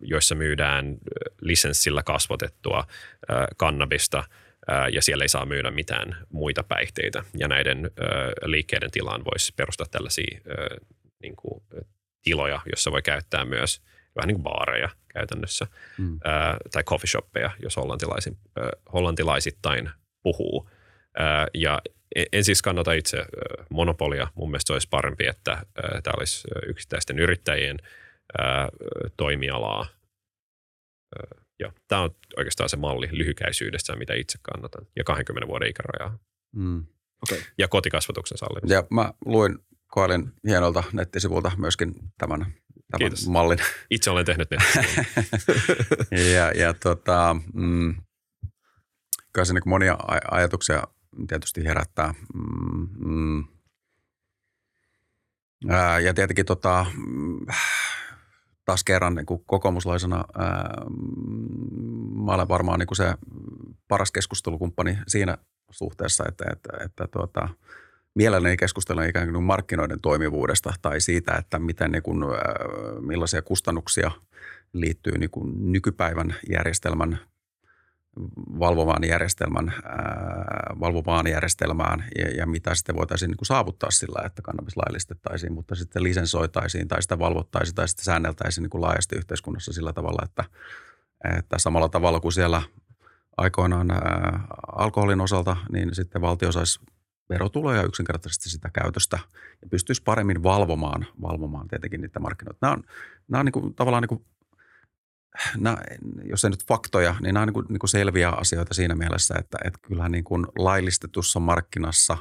joissa 0.00 0.34
myydään 0.34 0.96
lisenssillä 1.40 2.02
kasvatettua 2.02 2.86
kannabista– 3.56 4.24
ja 4.92 5.02
siellä 5.02 5.24
ei 5.24 5.28
saa 5.28 5.46
myydä 5.46 5.70
mitään 5.70 6.16
muita 6.28 6.62
päihteitä. 6.62 7.24
Ja 7.38 7.48
näiden 7.48 7.90
liikkeiden 8.44 8.90
tilaan 8.90 9.24
voisi 9.24 9.52
perustaa 9.56 9.86
tällaisia 9.90 10.40
niin 11.22 11.36
kuin, 11.36 11.62
tiloja, 12.22 12.60
jossa 12.70 12.92
voi 12.92 13.02
käyttää 13.02 13.44
myös 13.44 13.82
vähän 14.16 14.28
niin 14.28 14.34
kuin 14.34 14.42
baareja 14.42 14.88
käytännössä, 15.08 15.66
mm. 15.98 16.20
tai 16.72 16.84
coffee 16.84 17.08
shoppeja, 17.08 17.50
jos 17.62 17.76
hollantilaisin, 17.76 18.36
hollantilaisittain 18.92 19.90
puhuu. 20.22 20.70
Ja 21.54 21.80
e, 22.16 22.24
en 22.32 22.44
siis 22.44 22.62
kannata 22.62 22.92
itse 22.92 23.24
monopolia. 23.70 24.28
Mun 24.34 24.50
mielestä 24.50 24.72
olisi 24.72 24.88
parempi, 24.90 25.26
että 25.26 25.62
tämä 26.02 26.14
olisi 26.18 26.48
yksittäisten 26.66 27.18
yrittäjien 27.18 27.76
toimialaa 29.16 29.86
ja 31.58 31.72
tämä 31.88 32.02
on 32.02 32.10
oikeastaan 32.36 32.68
se 32.68 32.76
malli 32.76 33.08
lyhykäisyydessä, 33.12 33.96
mitä 33.96 34.14
itse 34.14 34.38
kannatan. 34.42 34.86
Ja 34.96 35.04
20 35.04 35.48
vuoden 35.48 35.68
ikärajaa. 35.68 36.18
Mm. 36.52 36.86
Okay. 37.22 37.38
Ja 37.58 37.68
kotikasvatuksen 37.68 38.38
sallimista. 38.38 38.74
Ja 38.74 38.84
mä 38.90 39.12
luin, 39.24 39.58
koelin 39.86 40.32
hienolta 40.48 40.84
nettisivulta 40.92 41.52
myöskin 41.56 41.94
tämän, 42.18 42.40
tämän 42.40 42.98
Kiitos. 42.98 43.28
mallin. 43.28 43.58
Itse 43.90 44.10
olen 44.10 44.24
tehnyt 44.24 44.48
ne. 46.10 46.30
ja, 46.32 46.50
ja 46.50 46.74
tota, 46.74 47.36
mm, 47.54 47.94
kyllä 49.32 49.44
se 49.44 49.52
niin 49.52 49.62
monia 49.68 49.98
ajatuksia 50.30 50.82
tietysti 51.28 51.64
herättää. 51.64 52.14
Mm, 52.34 52.88
mm. 52.98 53.44
Ää, 55.68 56.00
ja 56.00 56.14
tietenkin 56.14 56.46
tota, 56.46 56.86
mm, 56.96 57.46
taas 58.66 58.84
kerran 58.84 59.14
niin 59.14 59.26
kuin 59.26 59.42
kokoomuslaisena 59.46 60.24
ää, 60.38 60.84
mä 62.24 62.34
olen 62.34 62.48
varmaan 62.48 62.78
niin 62.78 62.86
kuin 62.86 62.96
se 62.96 63.14
paras 63.88 64.12
keskustelukumppani 64.12 64.98
siinä 65.08 65.38
suhteessa, 65.70 66.24
että, 66.28 66.44
että, 66.52 66.84
että 66.84 67.06
tuota, 67.06 67.48
mielelläni 68.14 68.56
keskustelen 68.56 69.08
ikään 69.08 69.32
kuin 69.32 69.44
markkinoiden 69.44 70.00
toimivuudesta 70.00 70.72
tai 70.82 71.00
siitä, 71.00 71.34
että 71.34 71.58
miten 71.58 71.92
niin 71.92 72.02
kuin, 72.02 72.18
millaisia 73.00 73.42
kustannuksia 73.42 74.10
liittyy 74.72 75.18
niin 75.18 75.30
kuin 75.30 75.72
nykypäivän 75.72 76.34
järjestelmän 76.50 77.18
valvovaan, 78.58 79.04
järjestelmän, 79.04 79.68
ää, 79.68 80.76
valvovaan 80.80 81.26
järjestelmään 81.26 82.04
ja, 82.18 82.30
ja 82.36 82.46
mitä 82.46 82.74
sitten 82.74 82.96
voitaisiin 82.96 83.28
niin 83.28 83.36
kuin 83.36 83.46
saavuttaa 83.46 83.90
sillä, 83.90 84.26
että 84.26 84.42
kannabis 84.42 84.76
laillistettaisiin, 84.76 85.52
mutta 85.52 85.74
sitten 85.74 86.02
lisensoitaisiin 86.02 86.88
tai 86.88 87.02
sitä 87.02 87.18
valvottaisiin 87.18 87.74
tai 87.74 87.88
sitten 87.88 88.04
säänneltäisiin 88.04 88.62
niin 88.62 88.70
kuin 88.70 88.82
laajasti 88.82 89.16
yhteiskunnassa 89.16 89.72
sillä 89.72 89.92
tavalla, 89.92 90.22
että, 90.24 90.44
että 91.38 91.58
samalla 91.58 91.88
tavalla 91.88 92.20
kuin 92.20 92.32
siellä 92.32 92.62
aikoinaan 93.36 93.90
ää, 93.90 94.40
alkoholin 94.72 95.20
osalta, 95.20 95.56
niin 95.72 95.94
sitten 95.94 96.22
valtio 96.22 96.52
saisi 96.52 96.80
verotuloja 97.28 97.82
yksinkertaisesti 97.82 98.50
sitä 98.50 98.70
käytöstä 98.70 99.18
ja 99.62 99.68
pystyisi 99.70 100.02
paremmin 100.02 100.42
valvomaan, 100.42 101.06
valvomaan 101.22 101.68
tietenkin 101.68 102.00
niitä 102.00 102.20
markkinoita. 102.20 102.58
Nämä 102.60 102.72
on, 102.72 102.82
nämä 103.28 103.40
on 103.40 103.44
niin 103.44 103.52
kuin, 103.52 103.74
tavallaan 103.74 104.02
niin 104.02 104.08
kuin 104.08 104.24
nämä, 105.56 105.78
jos 106.24 106.44
ei 106.44 106.50
nyt 106.50 106.66
faktoja, 106.68 107.14
niin 107.20 107.34
nämä 107.34 107.42
on 107.42 107.48
niin 107.48 107.54
kuin, 107.54 107.66
niin 107.68 107.78
kuin 107.78 107.90
selviä 107.90 108.30
asioita 108.30 108.74
siinä 108.74 108.94
mielessä, 108.94 109.34
että, 109.38 109.58
että 109.64 109.78
kyllähän 109.82 110.12
niin 110.12 110.24
kuin 110.24 110.46
laillistetussa 110.58 111.40
markkinassa 111.40 112.18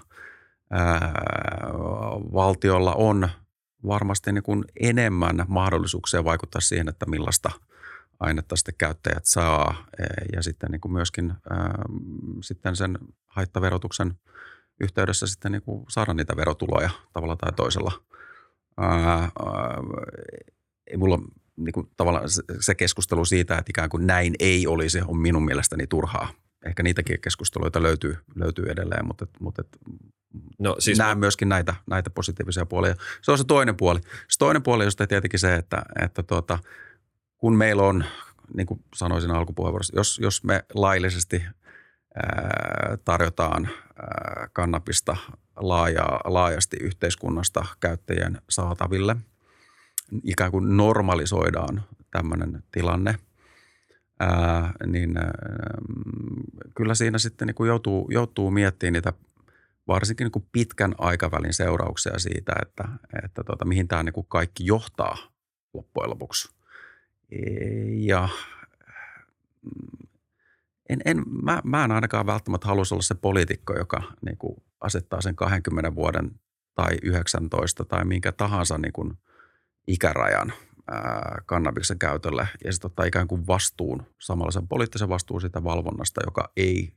ää, 0.71 1.13
valtiolla 2.33 2.93
on 2.93 3.29
varmasti 3.87 4.31
niin 4.31 4.43
kuin 4.43 4.63
enemmän 4.79 5.45
mahdollisuuksia 5.47 6.23
vaikuttaa 6.23 6.61
siihen, 6.61 6.89
että 6.89 7.05
millaista 7.05 7.51
ainetta 8.19 8.55
sitten 8.55 8.75
käyttäjät 8.77 9.25
saa 9.25 9.85
ja 10.33 10.43
sitten 10.43 10.71
niin 10.71 10.81
kuin 10.81 10.91
myöskin 10.91 11.33
ää, 11.49 11.83
sitten 12.41 12.75
sen 12.75 12.97
haittaverotuksen 13.25 14.13
yhteydessä 14.79 15.27
sitten 15.27 15.51
niin 15.51 15.61
kuin 15.61 15.85
saada 15.89 16.13
niitä 16.13 16.35
verotuloja 16.35 16.89
tavalla 17.13 17.35
tai 17.35 17.51
toisella. 17.53 17.91
Ää, 18.77 18.89
ää, 18.89 19.29
ei 20.87 20.97
mulla 20.97 21.19
niin 21.57 21.73
kuin 21.73 21.89
tavallaan 21.97 22.25
se 22.59 22.75
keskustelu 22.75 23.25
siitä, 23.25 23.57
että 23.57 23.69
ikään 23.69 23.89
kuin 23.89 24.07
näin 24.07 24.35
ei 24.39 24.67
olisi, 24.67 25.01
on 25.07 25.17
minun 25.17 25.45
mielestäni 25.45 25.87
turhaa. 25.87 26.33
Ehkä 26.65 26.83
niitäkin 26.83 27.21
keskusteluita 27.21 27.83
löytyy, 27.83 28.17
löytyy 28.35 28.65
edelleen, 28.69 29.07
mutta, 29.07 29.27
mutta 29.39 29.63
no, 30.59 30.75
siis 30.79 30.97
näen 30.97 31.17
mä... 31.17 31.19
myöskin 31.19 31.49
näitä, 31.49 31.75
näitä 31.87 32.09
positiivisia 32.09 32.65
puolia. 32.65 32.95
Se 33.21 33.31
on 33.31 33.37
se 33.37 33.43
toinen 33.43 33.77
puoli. 33.77 33.99
Se 34.29 34.37
toinen 34.39 34.63
puoli 34.63 34.85
on 34.85 35.07
tietenkin 35.07 35.39
se, 35.39 35.55
että, 35.55 35.81
että 36.01 36.23
tuota, 36.23 36.59
kun 37.37 37.55
meillä 37.55 37.83
on, 37.83 38.05
niin 38.57 38.67
kuin 38.67 38.83
sanoisin 38.95 39.31
alkupuheenvuorossa, 39.31 39.95
jos, 39.95 40.19
jos 40.19 40.43
me 40.43 40.65
laillisesti 40.73 41.43
ää, 42.15 42.97
tarjotaan 43.05 43.65
ää, 43.65 44.47
kannabista 44.53 45.17
laaja, 45.55 46.05
laajasti 46.25 46.77
yhteiskunnasta 46.81 47.65
käyttäjien 47.79 48.41
saataville– 48.49 49.15
ikään 50.23 50.51
kuin 50.51 50.77
normalisoidaan 50.77 51.83
tämmöinen 52.11 52.63
tilanne, 52.71 53.15
ää, 54.19 54.73
niin 54.85 55.17
ää, 55.17 55.33
kyllä 56.75 56.95
siinä 56.95 57.17
sitten 57.17 57.47
niin 57.47 57.55
kuin 57.55 57.67
joutuu, 57.67 58.09
joutuu 58.11 58.51
miettimään 58.51 58.93
niitä 58.93 59.13
varsinkin 59.87 60.25
niin 60.25 60.31
kuin 60.31 60.45
pitkän 60.51 60.95
aikavälin 60.97 61.53
seurauksia 61.53 62.19
siitä, 62.19 62.53
että, 62.61 62.83
että 63.23 63.43
tota, 63.43 63.65
mihin 63.65 63.87
tämä 63.87 64.03
niin 64.03 64.13
kuin 64.13 64.27
kaikki 64.29 64.65
johtaa 64.65 65.17
loppujen 65.73 66.09
lopuksi. 66.09 66.55
Ja 67.97 68.29
en, 70.89 71.01
en, 71.05 71.23
mä, 71.43 71.61
mä 71.63 71.85
en 71.85 71.91
ainakaan 71.91 72.25
välttämättä 72.25 72.67
haluaisi 72.67 72.93
olla 72.93 73.01
se 73.01 73.15
poliitikko, 73.15 73.73
joka 73.77 74.03
niin 74.25 74.37
kuin 74.37 74.63
asettaa 74.81 75.21
sen 75.21 75.35
20 75.35 75.95
vuoden 75.95 76.31
tai 76.75 76.97
19 77.03 77.85
tai 77.85 78.05
minkä 78.05 78.31
tahansa 78.31 78.77
niin 78.77 79.17
ikärajan 79.87 80.53
ää, 80.91 81.41
kannabiksen 81.45 81.99
käytölle 81.99 82.47
ja 82.63 82.73
sitten 82.73 82.89
ottaa 82.89 83.05
ikään 83.05 83.27
kuin 83.27 83.47
vastuun, 83.47 84.03
samalla 84.19 84.51
sen 84.51 84.67
poliittisen 84.67 85.09
vastuun 85.09 85.41
sitä 85.41 85.63
valvonnasta, 85.63 86.21
joka 86.25 86.51
ei 86.57 86.93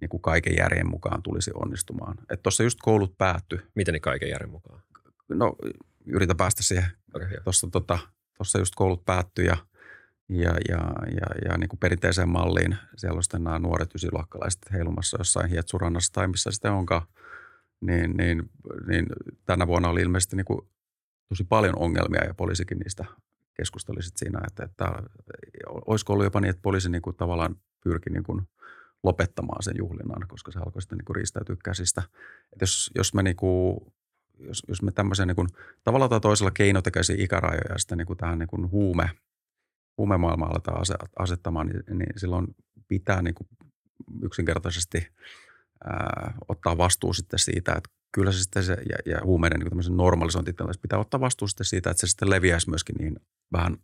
niin 0.00 0.08
kuin 0.08 0.22
kaiken 0.22 0.56
järjen 0.58 0.90
mukaan 0.90 1.22
tulisi 1.22 1.50
onnistumaan. 1.54 2.14
Että 2.20 2.42
tuossa 2.42 2.62
just 2.62 2.78
koulut 2.82 3.18
päättyi. 3.18 3.58
Miten 3.74 3.92
niin 3.92 4.02
kaiken 4.02 4.30
järjen 4.30 4.50
mukaan? 4.50 4.82
No 5.28 5.56
yritä 6.06 6.34
päästä 6.34 6.62
siihen. 6.62 6.90
Okay, 7.14 7.28
tuossa, 7.44 7.68
tota, 7.72 7.98
tuossa 8.36 8.58
just 8.58 8.74
koulut 8.74 9.04
päättyi 9.04 9.46
ja, 9.46 9.56
ja, 10.28 10.54
ja, 10.68 10.78
ja, 11.10 11.50
ja 11.50 11.58
niin 11.58 11.68
kuin 11.68 11.80
perinteiseen 11.80 12.28
malliin. 12.28 12.76
Siellä 12.96 13.16
on 13.16 13.22
sitten 13.22 13.44
nämä 13.44 13.58
nuoret 13.58 13.94
ysiluokkalaiset 13.94 14.60
heilumassa 14.72 15.16
jossain 15.20 15.50
Hietsurannassa 15.50 16.12
tai 16.12 16.28
missä 16.28 16.50
sitten 16.50 16.72
onkaan. 16.72 17.02
Niin, 17.80 18.16
niin, 18.16 18.50
niin 18.86 19.06
tänä 19.46 19.66
vuonna 19.66 19.88
oli 19.88 20.00
ilmeisesti 20.02 20.36
niin 20.36 20.44
kuin 20.44 20.68
tosi 21.28 21.44
paljon 21.44 21.78
ongelmia 21.78 22.24
ja 22.24 22.34
poliisikin 22.34 22.78
niistä 22.78 23.04
keskusteli 23.54 24.02
siinä, 24.02 24.40
että, 24.46 24.64
että 24.64 24.84
olisiko 25.86 26.12
ollut 26.12 26.24
jopa 26.24 26.40
niin, 26.40 26.50
että 26.50 26.62
poliisi 26.62 26.90
niin 26.90 27.02
kuin 27.02 27.16
tavallaan 27.16 27.56
pyrki 27.84 28.10
niin 28.10 28.24
kuin 28.24 28.48
lopettamaan 29.02 29.62
sen 29.62 29.74
juhlinnan, 29.78 30.28
koska 30.28 30.52
se 30.52 30.58
alkoi 30.58 30.82
sitten 30.82 30.98
niin 30.98 31.04
kuin 31.04 31.16
riistäytyä 31.16 31.56
käsistä. 31.64 32.02
Että 32.52 32.62
jos, 32.62 32.90
jos 32.94 33.14
me 33.14 33.22
niin 33.22 33.36
kuin, 33.36 33.78
jos, 34.38 34.62
jos 34.68 34.82
me 34.82 34.92
tämmöisen 34.92 35.28
niin 35.28 35.36
kuin, 35.36 35.48
tavalla 35.84 36.08
tai 36.08 36.20
toisella 36.20 36.50
keinotekäisiä 36.50 37.16
ikärajoja 37.18 37.78
sitten 37.78 37.98
niin 37.98 38.06
kuin 38.06 38.16
tähän 38.16 38.38
niin 38.38 38.48
kuin 38.48 38.70
huume, 38.70 39.10
huumemaailmaan 39.98 40.50
aletaan 40.50 40.82
asettamaan, 41.18 41.66
niin, 41.66 41.98
niin 41.98 42.12
silloin 42.20 42.46
pitää 42.88 43.22
niin 43.22 43.34
kuin 43.34 43.48
yksinkertaisesti 44.22 45.08
ää, 45.84 46.34
ottaa 46.48 46.78
vastuu 46.78 47.12
sitten 47.12 47.38
siitä, 47.38 47.72
että 47.72 47.90
kyllä 48.18 48.32
se 48.32 48.42
sitten 48.42 48.64
se, 48.64 48.72
ja, 48.72 49.12
ja 49.12 49.20
huumeiden 49.24 49.60
niin 49.60 49.96
normalisointitilanteessa 49.96 50.80
pitää 50.82 50.98
ottaa 50.98 51.20
vastuu 51.20 51.48
sitten 51.48 51.64
siitä, 51.64 51.90
että 51.90 52.00
se 52.00 52.06
sitten 52.06 52.30
leviäisi 52.30 52.70
myöskin 52.70 52.96
niin 52.98 53.16
vähän 53.52 53.76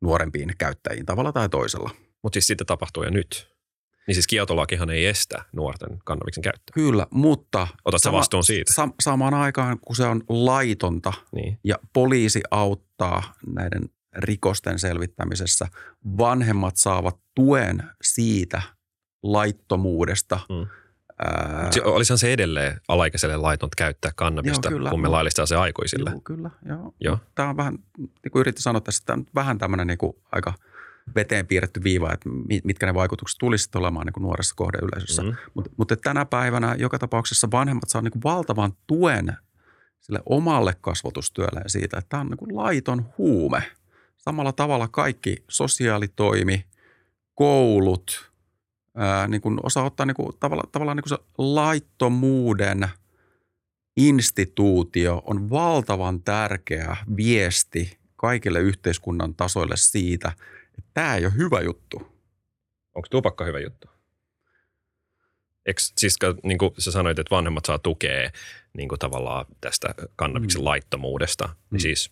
nuorempiin 0.00 0.52
käyttäjiin 0.58 1.06
tavalla 1.06 1.32
tai 1.32 1.48
toisella. 1.48 1.90
Mutta 2.22 2.34
siis 2.34 2.46
sitä 2.46 2.64
tapahtuu 2.64 3.04
jo 3.04 3.10
nyt. 3.10 3.52
Niin 4.06 4.14
siis 4.14 4.26
kieltolakihan 4.26 4.90
ei 4.90 5.06
estä 5.06 5.44
nuorten 5.52 5.98
kannabiksen 6.04 6.42
käyttöä. 6.42 6.74
Kyllä, 6.74 7.06
mutta... 7.10 7.68
Otatko 7.84 7.98
sama, 7.98 8.18
vastuun 8.18 8.44
siitä? 8.44 8.72
Sa, 8.72 8.88
samaan 9.02 9.34
aikaan, 9.34 9.78
kun 9.80 9.96
se 9.96 10.06
on 10.06 10.22
laitonta 10.28 11.12
niin. 11.34 11.58
ja 11.64 11.78
poliisi 11.92 12.40
auttaa 12.50 13.34
näiden 13.46 13.82
rikosten 14.16 14.78
selvittämisessä, 14.78 15.66
vanhemmat 16.18 16.76
saavat 16.76 17.16
tuen 17.34 17.82
siitä 18.02 18.62
laittomuudesta 19.22 20.40
mm– 20.48 20.66
Ää... 21.18 21.70
Olisihan 21.84 22.18
se 22.18 22.32
edelleen 22.32 22.80
alaikäiselle 22.88 23.36
laitonta 23.36 23.74
käyttää 23.78 24.10
kannabista, 24.16 24.70
joo, 24.70 24.78
kyllä, 24.78 24.90
kun 24.90 25.00
me 25.00 25.08
laillistaa 25.08 25.46
se 25.46 25.56
aikuisille. 25.56 26.10
Joo, 26.10 26.20
kyllä, 26.20 26.50
joo. 26.66 26.94
joo. 27.00 27.18
Tämä 27.34 27.48
on 27.48 27.56
vähän, 27.56 27.78
niin 27.98 28.32
kuin 28.32 28.40
yritin 28.40 28.62
sanoa 28.62 28.80
tässä, 28.80 29.02
tämä 29.06 29.14
on 29.14 29.26
vähän 29.34 29.58
tämmöinen 29.58 29.86
niin 29.86 29.98
kuin 29.98 30.12
aika 30.32 30.54
veteen 31.14 31.46
piirretty 31.46 31.82
viiva, 31.84 32.12
että 32.12 32.28
mitkä 32.64 32.86
ne 32.86 32.94
vaikutukset 32.94 33.38
tulisivat 33.38 33.76
olemaan 33.76 34.06
niin 34.06 34.12
kuin 34.12 34.22
nuoressa 34.22 34.54
kohdeyleisössä. 34.54 35.22
Mm-hmm. 35.22 35.38
Mutta 35.54 35.70
mut 35.76 35.92
tänä 36.02 36.24
päivänä 36.24 36.74
joka 36.78 36.98
tapauksessa 36.98 37.48
vanhemmat 37.52 37.88
saa 37.88 38.02
niin 38.02 38.12
kuin 38.12 38.22
valtavan 38.22 38.72
tuen 38.86 39.36
sille 40.00 40.20
omalle 40.26 40.74
kasvatustyölleen 40.80 41.70
siitä, 41.70 41.98
että 41.98 42.08
tämä 42.08 42.20
on 42.20 42.26
niin 42.26 42.38
kuin 42.38 42.56
laiton 42.56 43.06
huume. 43.18 43.62
Samalla 44.18 44.52
tavalla 44.52 44.88
kaikki 44.88 45.44
sosiaalitoimi, 45.48 46.64
koulut– 47.34 48.31
ää, 48.96 49.28
niin 49.28 49.40
kuin 49.40 49.58
osaa 49.62 49.84
ottaa 49.84 50.06
niin 50.06 50.14
kuin, 50.14 50.32
tavalla, 50.40 50.62
tavallaan 50.72 50.96
niin 50.96 51.02
kuin 51.02 51.18
se 51.18 51.24
laittomuuden 51.38 52.88
instituutio 53.96 55.22
on 55.26 55.50
valtavan 55.50 56.22
tärkeä 56.22 56.96
viesti 57.16 57.98
kaikille 58.16 58.60
yhteiskunnan 58.60 59.34
tasoille 59.34 59.76
siitä, 59.76 60.32
että 60.78 60.90
tämä 60.94 61.16
ei 61.16 61.24
ole 61.24 61.34
hyvä 61.36 61.60
juttu. 61.60 61.96
Onko 62.94 63.08
tupakka 63.10 63.44
hyvä 63.44 63.60
juttu? 63.60 63.88
Eikö, 65.66 65.80
siis 65.80 66.16
niin 66.42 66.58
kuin 66.58 66.74
sä 66.78 66.92
sanoit, 66.92 67.18
että 67.18 67.34
vanhemmat 67.36 67.64
saa 67.64 67.78
tukea 67.78 68.30
niin 68.72 68.88
kuin 68.88 68.98
tavallaan 68.98 69.46
tästä 69.60 69.94
kannabiksen 70.16 70.60
mm. 70.60 70.64
laittomuudesta, 70.64 71.46
niin 71.46 71.78
mm. 71.78 71.78
siis 71.78 72.10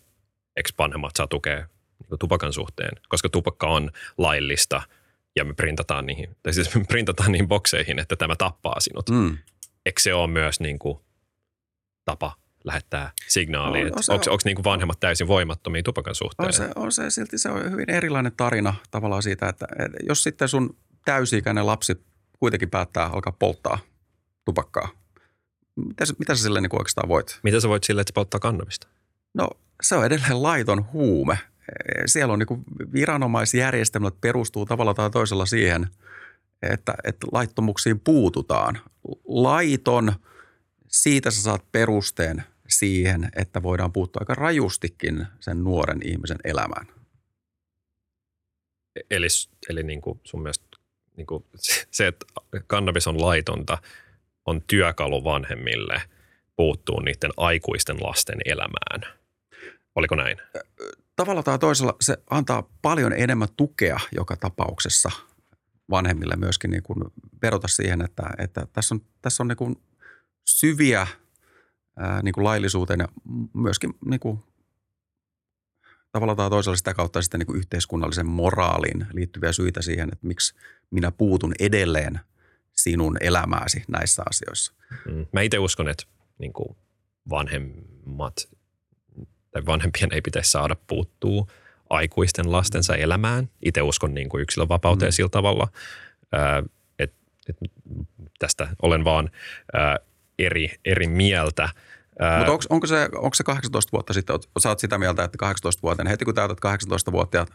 eikö 0.55 0.69
vanhemmat 0.77 1.11
saa 1.15 1.27
tukea 1.27 1.57
niin 1.99 2.07
kuin 2.09 2.19
tupakan 2.19 2.53
suhteen? 2.53 2.91
Koska 3.09 3.29
tupakka 3.29 3.67
on 3.67 3.91
laillista– 4.17 4.81
ja 5.35 5.45
me 5.45 5.53
printataan 5.53 6.05
niihin, 6.05 6.35
tai 6.43 6.53
siis 6.53 6.75
me 6.75 6.83
printataan 6.87 7.31
niihin 7.31 7.47
bokseihin, 7.47 7.99
että 7.99 8.15
tämä 8.15 8.35
tappaa 8.35 8.79
sinut. 8.79 9.09
Mm. 9.09 9.37
Eikö 9.85 10.01
se 10.01 10.13
ole 10.13 10.27
myös 10.27 10.59
niin 10.59 10.79
kuin 10.79 10.99
tapa 12.05 12.35
lähettää 12.63 13.11
signaali? 13.27 13.83
No, 13.83 13.87
on 13.87 14.13
onko, 14.13 14.31
onko 14.31 14.41
niin 14.45 14.55
kuin 14.55 14.63
vanhemmat 14.63 14.99
täysin 14.99 15.27
voimattomia 15.27 15.83
tupakan 15.83 16.15
suhteen? 16.15 16.47
On 16.47 16.53
se, 16.53 16.69
on 16.75 16.91
se, 16.91 17.09
silti 17.09 17.37
se 17.37 17.49
on 17.49 17.71
hyvin 17.71 17.89
erilainen 17.89 18.31
tarina 18.37 18.73
tavallaan 18.91 19.23
siitä, 19.23 19.49
että, 19.49 19.67
että 19.79 19.97
jos 20.07 20.23
sitten 20.23 20.47
sun 20.47 20.77
täysi-ikäinen 21.05 21.65
lapsi 21.65 22.05
kuitenkin 22.39 22.69
päättää 22.69 23.05
alkaa 23.05 23.35
polttaa 23.39 23.79
tupakkaa, 24.45 24.89
mitä, 25.75 26.05
mitä 26.19 26.35
sä 26.35 26.43
sille 26.43 26.61
niin 26.61 26.79
oikeastaan 26.79 27.09
voit? 27.09 27.39
Mitä 27.43 27.59
sä 27.59 27.69
voit 27.69 27.83
sille, 27.83 28.01
että 28.01 28.09
se 28.09 28.13
polttaa 28.13 28.39
kannabista? 28.39 28.87
No 29.33 29.47
se 29.81 29.95
on 29.95 30.05
edelleen 30.05 30.43
laiton 30.43 30.85
huume 30.93 31.37
siellä 32.05 32.33
on 32.33 32.39
niin 32.39 32.63
viranomaisjärjestelmät 32.93 34.21
perustuu 34.21 34.65
tavalla 34.65 34.93
tai 34.93 35.09
toisella 35.09 35.45
siihen, 35.45 35.87
että, 36.61 36.93
että 37.03 37.27
laittomuksiin 37.31 37.99
puututaan. 37.99 38.79
Laiton, 39.25 40.13
siitä 40.87 41.31
sä 41.31 41.41
saat 41.41 41.71
perusteen 41.71 42.43
siihen, 42.67 43.29
että 43.35 43.63
voidaan 43.63 43.91
puuttua 43.93 44.19
aika 44.19 44.35
rajustikin 44.35 45.27
sen 45.39 45.63
nuoren 45.63 45.99
ihmisen 46.03 46.39
elämään. 46.43 46.87
Eli, 49.11 49.27
eli 49.69 49.83
niin 49.83 50.01
kuin 50.01 50.19
sun 50.23 50.41
mielestä 50.41 50.65
niin 51.17 51.27
kuin 51.27 51.45
se, 51.91 52.07
että 52.07 52.25
kannabis 52.67 53.07
on 53.07 53.21
laitonta, 53.21 53.77
on 54.45 54.61
työkalu 54.67 55.23
vanhemmille 55.23 56.01
puuttuu 56.55 56.99
niiden 56.99 57.31
aikuisten 57.37 57.97
lasten 58.03 58.39
elämään. 58.45 59.19
Oliko 59.95 60.15
näin? 60.15 60.37
Tavalla 61.15 61.43
tai 61.43 61.59
toisella 61.59 61.95
se 62.01 62.17
antaa 62.29 62.69
paljon 62.81 63.13
enemmän 63.13 63.47
tukea 63.57 63.99
joka 64.11 64.35
tapauksessa 64.37 65.11
vanhemmille 65.89 66.35
myöskin 66.35 66.71
niin 66.71 66.83
kuin 66.83 66.97
verota 67.41 67.67
siihen, 67.67 68.01
että, 68.01 68.23
että 68.37 68.67
tässä 68.73 68.95
on, 68.95 69.01
tässä 69.21 69.43
on 69.43 69.47
niin 69.47 69.57
kuin 69.57 69.75
syviä 70.45 71.07
ää, 71.97 72.21
niin 72.21 72.33
kuin 72.33 72.43
laillisuuteen 72.43 72.99
ja 72.99 73.07
myöskin 73.53 73.93
niin 74.05 74.19
kuin 74.19 74.39
tavalla 76.11 76.35
tai 76.35 76.49
toisella 76.49 76.75
sitä 76.75 76.93
kautta 76.93 77.21
sitten 77.21 77.39
niin 77.39 77.47
kuin 77.47 77.57
yhteiskunnallisen 77.57 78.29
moraaliin 78.29 79.07
liittyviä 79.13 79.51
syitä 79.51 79.81
siihen, 79.81 80.09
että 80.13 80.27
miksi 80.27 80.55
minä 80.91 81.11
puutun 81.11 81.53
edelleen 81.59 82.19
sinun 82.71 83.17
elämääsi 83.21 83.83
näissä 83.87 84.23
asioissa. 84.29 84.73
Mm. 85.05 85.25
Mä 85.33 85.41
itse 85.41 85.59
uskon, 85.59 85.89
että 85.89 86.03
niin 86.37 86.53
kuin 86.53 86.77
vanhemmat 87.29 88.49
tai 89.51 89.65
vanhempien 89.65 90.13
ei 90.13 90.21
pitäisi 90.21 90.51
saada 90.51 90.75
puuttua 90.87 91.47
aikuisten 91.89 92.51
lastensa 92.51 92.95
elämään. 92.95 93.49
Itse 93.65 93.81
uskon 93.81 94.13
niin 94.13 94.29
kuin 94.29 94.41
yksilönvapauteen 94.41 95.09
mm. 95.09 95.13
sillä 95.13 95.29
tavalla, 95.29 95.67
että 96.99 97.17
et 97.49 97.57
tästä 98.39 98.67
olen 98.81 99.03
vaan 99.03 99.31
eri, 100.39 100.71
eri 100.85 101.07
mieltä– 101.07 101.69
mutta 102.37 102.51
onko, 102.51 102.63
onko, 102.69 102.87
se, 102.87 103.09
onko 103.15 103.35
se 103.35 103.43
18 103.43 103.91
vuotta 103.91 104.13
sitten, 104.13 104.39
sä 104.59 104.69
oot 104.69 104.79
sitä 104.79 104.97
mieltä, 104.97 105.23
että 105.23 105.37
18 105.37 105.81
vuotta, 105.81 106.09
heti 106.09 106.25
kun 106.25 106.35
täytät 106.35 106.59
18 106.59 107.11
vuotta, 107.11 107.45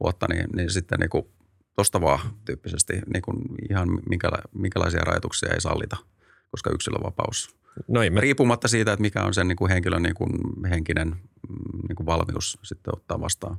vuotta 0.00 0.26
niin, 0.28 0.46
niin 0.56 0.70
sitten 0.70 0.98
niin 0.98 1.10
kuin 1.10 1.28
tosta 1.76 2.00
vaan 2.00 2.20
tyyppisesti 2.44 3.00
niin 3.12 3.22
kuin 3.22 3.38
ihan 3.70 3.88
minkäla, 4.08 4.38
minkälaisia 4.52 5.00
rajoituksia 5.00 5.54
ei 5.54 5.60
sallita, 5.60 5.96
koska 6.50 6.70
yksilönvapaus. 6.70 7.56
No 7.88 8.02
ei 8.02 8.10
me... 8.10 8.20
Riippumatta 8.20 8.68
siitä, 8.68 8.92
että 8.92 9.00
mikä 9.00 9.22
on 9.22 9.34
sen 9.34 9.48
niin 9.48 9.56
kuin 9.56 9.70
henkilön 9.70 10.02
niin 10.02 10.14
kuin 10.14 10.30
henkinen 10.70 11.08
mm, 11.08 11.88
niin 11.88 11.96
kuin 11.96 12.06
valmius 12.06 12.58
sitten 12.62 12.94
ottaa 12.94 13.20
vastaan. 13.20 13.58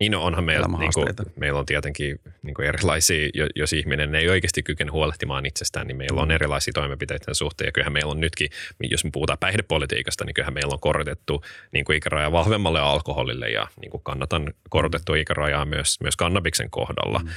Niin 0.00 0.12
no, 0.12 0.24
onhan 0.24 0.44
meillä, 0.44 0.66
niin 0.78 0.92
kuin, 0.94 1.08
meillä 1.36 1.58
on 1.58 1.66
tietenkin 1.66 2.20
niin 2.42 2.54
kuin 2.54 2.68
erilaisia, 2.68 3.28
jos 3.56 3.72
ihminen 3.72 4.14
ei 4.14 4.28
oikeasti 4.28 4.62
kykene 4.62 4.90
huolehtimaan 4.90 5.46
itsestään, 5.46 5.86
niin 5.86 5.96
meillä 5.96 6.22
on 6.22 6.28
mm. 6.28 6.34
erilaisia 6.34 6.72
toimenpiteitä 6.72 7.24
sen 7.24 7.34
suhteen. 7.34 7.68
Ja 7.68 7.72
kyllähän 7.72 7.92
meillä 7.92 8.10
on 8.10 8.20
nytkin, 8.20 8.48
jos 8.90 9.04
me 9.04 9.10
puhutaan 9.12 9.38
päihdepolitiikasta, 9.38 10.24
niin 10.24 10.34
kyllähän 10.34 10.54
meillä 10.54 10.72
on 10.72 10.80
korotettu 10.80 11.44
niin 11.72 11.84
kuin 11.84 11.96
ikäraja 11.96 12.32
vahvemmalle 12.32 12.80
alkoholille 12.80 13.50
ja 13.50 13.68
niin 13.80 13.90
kuin 13.90 14.02
kannatan 14.02 14.54
korotettua 14.70 15.16
ikärajaa 15.16 15.64
myös, 15.64 16.00
myös 16.00 16.16
kannabiksen 16.16 16.70
kohdalla. 16.70 17.18
Mm. 17.18 17.28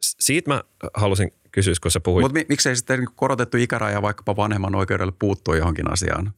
siitä 0.00 0.50
mä 0.50 0.62
halusin 0.94 1.32
kysyä, 1.58 1.74
kun 1.82 1.90
sä 1.90 2.00
puhuit. 2.00 2.22
Mutta 2.22 2.40
miksei 2.48 2.76
sitten 2.76 2.98
niin 2.98 3.08
korotettu 3.16 3.56
ikäraja 3.56 4.02
vaikkapa 4.02 4.36
vanhemman 4.36 4.74
oikeudelle 4.74 5.12
puuttua 5.18 5.56
johonkin 5.56 5.92
asiaan? 5.92 6.32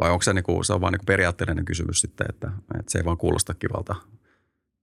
Vai 0.00 0.10
onko 0.10 0.22
se, 0.22 0.32
niin 0.32 0.42
kuin, 0.44 0.64
se 0.64 0.72
on 0.72 0.80
vain 0.80 0.92
niin 0.92 1.06
periaatteellinen 1.06 1.64
kysymys 1.64 2.00
sitten, 2.00 2.26
että, 2.30 2.50
että 2.78 2.92
se 2.92 2.98
ei 2.98 3.04
vaan 3.04 3.16
kuulosta 3.16 3.54
kivalta 3.54 3.94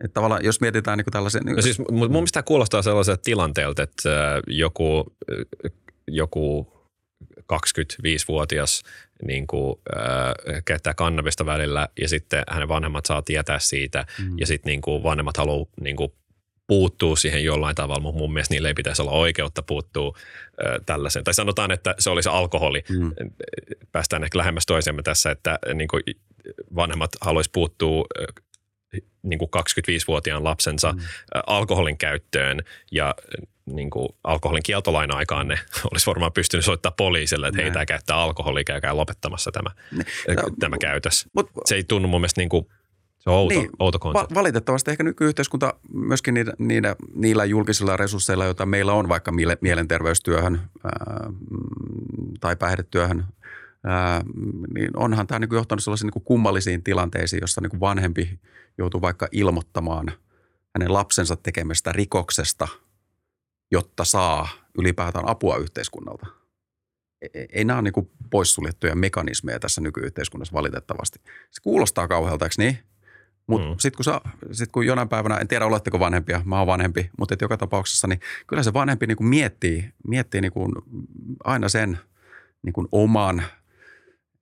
että 0.03 0.13
tavallaan, 0.13 0.45
jos 0.45 0.61
mietitään 0.61 0.97
niin 0.97 1.05
tällaisen... 1.11 1.43
No 1.45 1.61
siis 1.61 1.79
mun 1.91 2.11
mielestä 2.11 2.43
kuulostaa 2.43 2.81
sellaiselta 2.81 3.21
tilanteelta, 3.23 3.83
että 3.83 4.35
äh, 4.35 4.41
joku, 4.47 5.15
äh, 5.65 5.71
joku 6.07 6.73
25-vuotias 7.53 8.83
niin 9.27 9.47
kuin, 9.47 9.75
äh, 9.97 10.63
käyttää 10.65 10.93
kannabista 10.93 11.45
välillä 11.45 11.89
ja 12.01 12.09
sitten 12.09 12.43
hänen 12.49 12.67
vanhemmat 12.67 13.05
saa 13.05 13.21
tietää 13.21 13.59
siitä 13.59 14.05
mm. 14.19 14.39
ja 14.39 14.47
sitten 14.47 14.69
niin 14.69 14.81
kuin 14.81 15.03
vanhemmat 15.03 15.37
haluaa 15.37 15.65
niin 15.81 15.95
kuin, 15.95 16.11
puuttuu 16.67 17.15
siihen 17.15 17.43
jollain 17.43 17.75
tavalla, 17.75 17.99
mutta 17.99 18.19
mun 18.19 18.33
mielestä 18.33 18.53
niille 18.53 18.67
ei 18.67 18.73
pitäisi 18.73 19.01
olla 19.01 19.11
oikeutta 19.11 19.63
puuttua 19.63 20.17
tällaiseen. 20.85 21.25
Tai 21.25 21.33
sanotaan, 21.33 21.71
että 21.71 21.95
se 21.99 22.09
olisi 22.09 22.29
alkoholi. 22.29 22.83
Mm. 22.89 23.11
Päästään 23.91 24.23
ehkä 24.23 24.37
lähemmäs 24.37 24.65
toisiamme 24.65 25.03
tässä, 25.03 25.31
että 25.31 25.59
niin 25.73 25.87
kuin 25.87 26.03
vanhemmat 26.75 27.11
haluaisi 27.21 27.49
puuttua 27.53 28.05
niin 29.23 29.39
kuin 29.39 29.49
25-vuotiaan 29.57 30.43
lapsensa 30.43 30.91
mm. 30.91 30.99
alkoholin 31.47 31.97
käyttöön 31.97 32.61
ja 32.91 33.15
niin 33.65 33.89
kuin 33.89 34.09
alkoholin 34.23 34.63
kieltolain 34.63 35.15
aikaan 35.15 35.47
ne 35.47 35.59
olisi 35.91 36.05
varmaan 36.05 36.33
pystynyt 36.33 36.65
soittaa 36.65 36.91
poliisille, 36.91 37.47
että 37.47 37.61
hei, 37.61 37.71
tämä 37.71 37.85
käyttää 37.85 38.17
alkoholia, 38.17 38.63
käykää 38.63 38.97
lopettamassa 38.97 39.51
tämä, 39.51 39.69
ne. 39.91 40.05
tämä 40.59 40.77
käytös. 40.77 41.25
Mut, 41.33 41.49
se 41.65 41.75
ei 41.75 41.83
tunnu 41.83 42.07
mun 42.07 42.21
mielestä 42.21 42.41
niin 42.41 42.49
kuin 42.49 42.65
se 43.25 43.29
on 43.29 43.35
outo, 43.35 43.59
niin, 43.59 43.69
outo 43.79 43.99
konsepti. 43.99 44.35
Valitettavasti 44.35 44.91
ehkä 44.91 45.03
nykyyhteiskunta 45.03 45.73
myöskin 45.93 46.33
niitä, 46.33 46.53
niillä, 46.59 46.95
niillä 47.13 47.45
julkisilla 47.45 47.97
resursseilla, 47.97 48.45
joita 48.45 48.65
meillä 48.65 48.93
on 48.93 49.09
vaikka 49.09 49.31
mielenterveystyöhön 49.61 50.61
ää, 50.83 51.29
tai 52.39 52.55
päihdetyöhön, 52.55 53.25
ää, 53.83 54.21
niin 54.73 54.97
onhan 54.97 55.27
tämä 55.27 55.39
niin 55.39 55.49
johtanut 55.53 55.83
sellaisiin 55.83 56.11
niin 56.15 56.23
kummallisiin 56.23 56.83
tilanteisiin, 56.83 57.41
jossa 57.41 57.61
niin 57.61 57.79
vanhempi 57.79 58.39
joutuu 58.77 59.01
vaikka 59.01 59.27
ilmoittamaan 59.31 60.11
hänen 60.75 60.93
lapsensa 60.93 61.35
tekemästä 61.35 61.91
rikoksesta, 61.91 62.67
jotta 63.71 64.05
saa 64.05 64.47
ylipäätään 64.77 65.29
apua 65.29 65.57
yhteiskunnalta. 65.57 66.27
Ei, 67.21 67.29
e, 67.33 67.45
ei 67.53 67.65
nämä 67.65 67.79
ole 67.79 67.91
niin 67.91 68.09
poissuljettuja 68.29 68.95
mekanismeja 68.95 69.59
tässä 69.59 69.81
nykyyhteiskunnassa 69.81 70.53
valitettavasti. 70.53 71.19
Se 71.51 71.61
kuulostaa 71.61 72.07
kauhealta, 72.07 72.45
eikö 72.45 72.55
niin? 72.57 72.79
Mutta 73.47 73.67
mm. 73.67 73.75
sitten 73.79 74.05
kun, 74.05 74.31
sit 74.51 74.71
kun 74.71 74.85
jonain 74.85 75.09
päivänä, 75.09 75.37
en 75.37 75.47
tiedä 75.47 75.65
oletteko 75.65 75.99
vanhempia, 75.99 76.41
mä 76.45 76.57
oon 76.57 76.67
vanhempi, 76.67 77.09
mutta 77.19 77.33
et 77.33 77.41
joka 77.41 77.57
tapauksessa, 77.57 78.07
niin 78.07 78.19
kyllä 78.47 78.63
se 78.63 78.73
vanhempi 78.73 79.07
niin 79.07 79.17
kuin 79.17 79.27
miettii, 79.27 79.93
miettii 80.07 80.41
niin 80.41 80.51
kuin 80.51 80.71
aina 81.43 81.69
sen 81.69 81.99
niin 82.61 82.73
kuin 82.73 82.87
oman, 82.91 83.43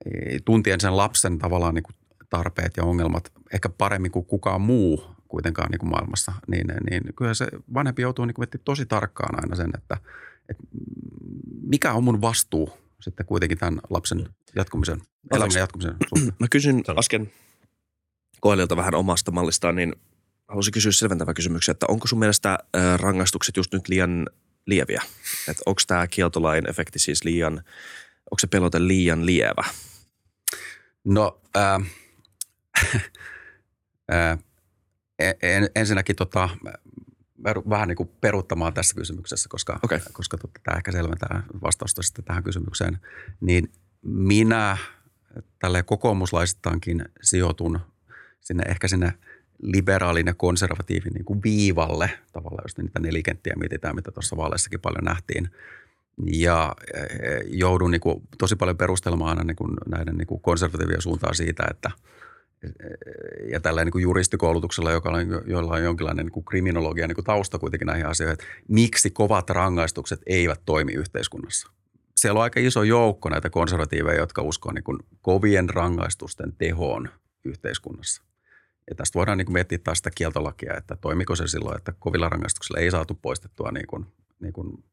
e, 0.06 0.40
tuntien 0.46 0.80
sen 0.80 0.98
lapsen 0.98 1.40
tavallaan 1.40 1.76
niin 1.76 1.84
kuin 1.84 1.96
tarpeet 2.30 2.78
ja 2.78 2.84
ongelmat 2.84 3.32
ehkä 3.54 3.70
paremmin 3.70 4.12
kuin 4.12 4.26
kukaan 4.26 4.62
muu 4.62 5.04
kuitenkaan 5.28 5.72
niin 5.72 5.80
kuin 5.80 5.90
maailmassa, 5.90 6.34
niin, 6.48 6.68
niin 6.90 7.04
kyllä 7.16 7.34
se 7.34 7.48
vanhempi 7.74 8.02
joutuu 8.02 8.26
niin 8.26 8.36
kuin 8.36 8.48
tosi 8.66 8.86
tarkkaan 8.86 9.44
aina 9.44 9.56
sen, 9.56 9.72
että, 9.78 9.98
että 10.50 10.64
mikä 11.62 11.94
on 11.94 12.04
mun 12.04 12.22
vastuu 12.22 12.70
sitten 13.02 13.26
kuitenkin 13.26 13.58
tämän 13.58 13.80
lapsen 13.90 14.30
jatkumisen, 14.56 15.02
elämän 15.32 15.58
jatkumisen 15.58 15.96
suhteen. 16.10 16.34
Mä 16.40 16.48
kysyn 16.48 16.84
äsken 16.98 17.32
Koelilta 18.44 18.78
vähän 18.78 18.96
omasta 18.96 19.32
mallistaan, 19.32 19.76
niin 19.76 19.96
haluaisin 20.48 20.74
kysyä 20.74 20.92
selventävä 20.92 21.34
kysymyksen, 21.34 21.74
että 21.74 21.86
onko 21.90 22.08
sun 22.08 22.20
mielestä 22.20 22.58
rangaistukset 22.98 23.58
just 23.58 23.74
nyt 23.74 23.88
liian 23.88 24.30
lieviä? 24.66 25.02
Että 25.48 25.64
onko 25.66 25.82
tämä 25.88 26.08
kieltolain 26.08 26.70
efekti 26.70 27.00
siis 27.00 27.24
liian, 27.24 27.54
onko 28.32 28.40
se 28.40 28.48
pelote 28.48 28.88
liian 28.88 29.26
lievä? 29.26 29.64
No 31.04 31.42
äh, 31.58 31.82
en, 35.42 35.70
ensinnäkin 35.76 36.16
tota, 36.16 36.50
vähän 37.70 37.88
niin 37.88 37.96
kuin 37.96 38.10
peruuttamaan 38.22 38.74
tässä 38.74 38.96
kysymyksessä, 38.96 39.50
koska, 39.50 39.80
okay. 39.84 40.00
koska 40.14 40.38
tota, 40.38 40.60
tämä 40.64 40.78
ehkä 40.78 40.92
selventää 40.92 41.44
vastausta 41.64 42.02
sitten 42.02 42.26
tähän 42.26 42.44
kysymykseen. 42.44 43.00
Niin 43.42 43.72
minä 44.02 44.78
tälle 45.60 45.84
kokoomuslaisittaankin 45.84 47.06
sijoitun 47.22 47.93
sinne 48.44 48.64
ehkä 48.70 48.88
sinne 48.88 49.14
liberaalin 49.62 50.28
ja 50.28 50.34
konservatiivin 50.34 51.14
niin 51.14 51.26
kuin 51.26 51.44
viivalle, 51.44 52.10
tavallaan 52.34 52.64
jos 52.64 52.78
niitä 52.78 53.00
nelikenttiä 53.00 53.54
mietitään, 53.56 53.96
mitä 53.96 54.12
tuossa 54.12 54.38
vaaleissakin 54.38 54.80
paljon 54.80 55.04
nähtiin. 55.04 55.50
Ja 56.26 56.76
joudun 57.48 57.92
niin 57.92 58.02
kuin 58.02 58.22
tosi 58.38 58.56
paljon 58.56 58.78
perustelemaan 58.78 59.30
aina 59.30 59.44
niin 59.44 59.56
kuin 59.56 59.72
näiden 59.88 60.16
niin 60.16 60.28
kuin 60.28 60.42
konservatiivien 60.42 61.02
suuntaan 61.02 61.36
siitä, 61.36 61.64
että– 61.70 61.92
ja 63.52 63.60
tällä 63.60 63.86
niin 63.86 63.92
kuin 63.92 64.02
juristikoulutuksella, 64.02 64.92
joka 64.92 65.10
on, 65.10 65.28
jolla 65.46 65.74
on 65.74 65.84
jonkinlainen 65.84 66.26
niin 66.26 66.34
kuin 66.34 66.46
kriminologia 66.46 67.08
niin 67.08 67.16
kuin 67.16 67.26
tausta 67.26 67.60
kuitenkin 67.60 67.86
näihin 67.86 68.06
asioihin, 68.06 68.34
että 68.34 68.46
miksi 68.68 69.10
kovat 69.10 69.50
rangaistukset 69.50 70.22
eivät 70.26 70.62
toimi 70.66 70.94
yhteiskunnassa. 70.94 71.72
Siellä 72.18 72.38
on 72.38 72.44
aika 72.44 72.60
iso 72.60 72.84
joukko 72.84 73.30
näitä 73.30 73.50
konservatiiveja, 73.50 74.20
jotka 74.20 74.42
uskoo 74.42 74.72
niin 74.72 74.84
kovien 75.22 75.70
rangaistusten 75.70 76.54
tehoon 76.58 77.10
yhteiskunnassa. 77.46 78.24
Ja 78.90 78.96
tästä 78.96 79.18
voidaan 79.20 79.38
niin 79.38 79.46
kuin 79.46 79.54
miettiä 79.54 79.78
taas 79.78 79.98
sitä 79.98 80.12
kieltolakia, 80.16 80.78
että 80.78 80.96
toimiko 80.96 81.36
se 81.36 81.48
silloin, 81.48 81.78
että 81.78 81.94
kovilla 82.00 82.30
rangaistuksilla 82.30 82.80
ei 82.80 82.92
saatu 82.92 83.20
poistettua 83.22 83.72
niin 83.72 83.88
kuin, 83.88 84.06
niin 84.40 84.54
kuin 84.54 84.84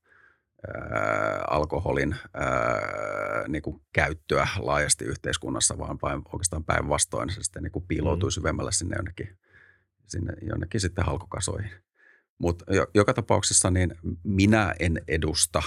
ää, 0.75 1.45
alkoholin 1.51 2.17
ää, 2.35 3.49
niin 3.49 3.63
kuin 3.63 3.83
käyttöä 3.93 4.49
laajasti 4.59 5.05
yhteiskunnassa, 5.05 5.79
vaan 5.79 5.99
päin, 5.99 6.23
oikeastaan 6.33 6.65
päinvastoin 6.65 7.31
se 7.31 7.43
sitten 7.43 7.63
niin 7.63 7.73
kuin 7.73 7.85
piiloutui 7.89 8.29
mm. 8.29 8.33
syvemmälle 8.33 8.73
sinne 8.73 8.97
jonnekin, 8.97 9.39
sinne 10.07 10.33
jonnekin 10.43 10.81
sitten 10.81 11.05
halkokasoihin. 11.05 11.71
Mutta 12.39 12.65
joka 12.95 13.15
tapauksessa 13.15 13.71
niin 13.71 13.95
minä 14.23 14.75
en 14.81 15.03
edusta 15.09 15.63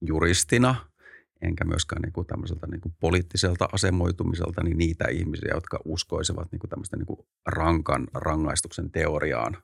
juristina 0.00 0.74
enkä 1.42 1.64
myöskään 1.64 2.02
niin 2.02 2.12
kuin 2.12 2.26
tämmöiseltä 2.26 2.66
niin 2.66 2.94
poliittiselta 3.00 3.68
asemoitumiselta 3.72 4.62
niin 4.62 4.78
niitä 4.78 5.08
ihmisiä, 5.08 5.50
jotka 5.54 5.78
uskoisivat 5.84 6.52
niin 6.52 6.60
kuin 6.60 6.70
tämmöistä 6.70 6.96
niin 6.96 7.06
kuin 7.06 7.20
rankan 7.46 8.06
rangaistuksen 8.14 8.90
teoriaan 8.90 9.56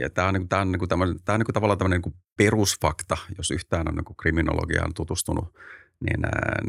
ja 0.00 0.10
tämä 0.10 0.28
on, 0.28 0.34
niin 0.34 0.48
tämä 0.48 0.62
on, 0.62 0.72
niin 0.72 0.78
kuin, 0.78 0.88
tämä 0.88 1.04
on 1.04 1.40
niin 1.40 1.44
kuin 1.44 1.54
tavallaan 1.54 1.78
tämmöinen 1.78 1.96
niin 1.96 2.12
kuin 2.12 2.14
perusfakta, 2.36 3.16
jos 3.38 3.50
yhtään 3.50 3.88
on 3.88 3.94
niin 3.94 4.04
kuin 4.04 4.16
kriminologiaan 4.16 4.94
tutustunut, 4.94 5.54
niin, 6.00 6.20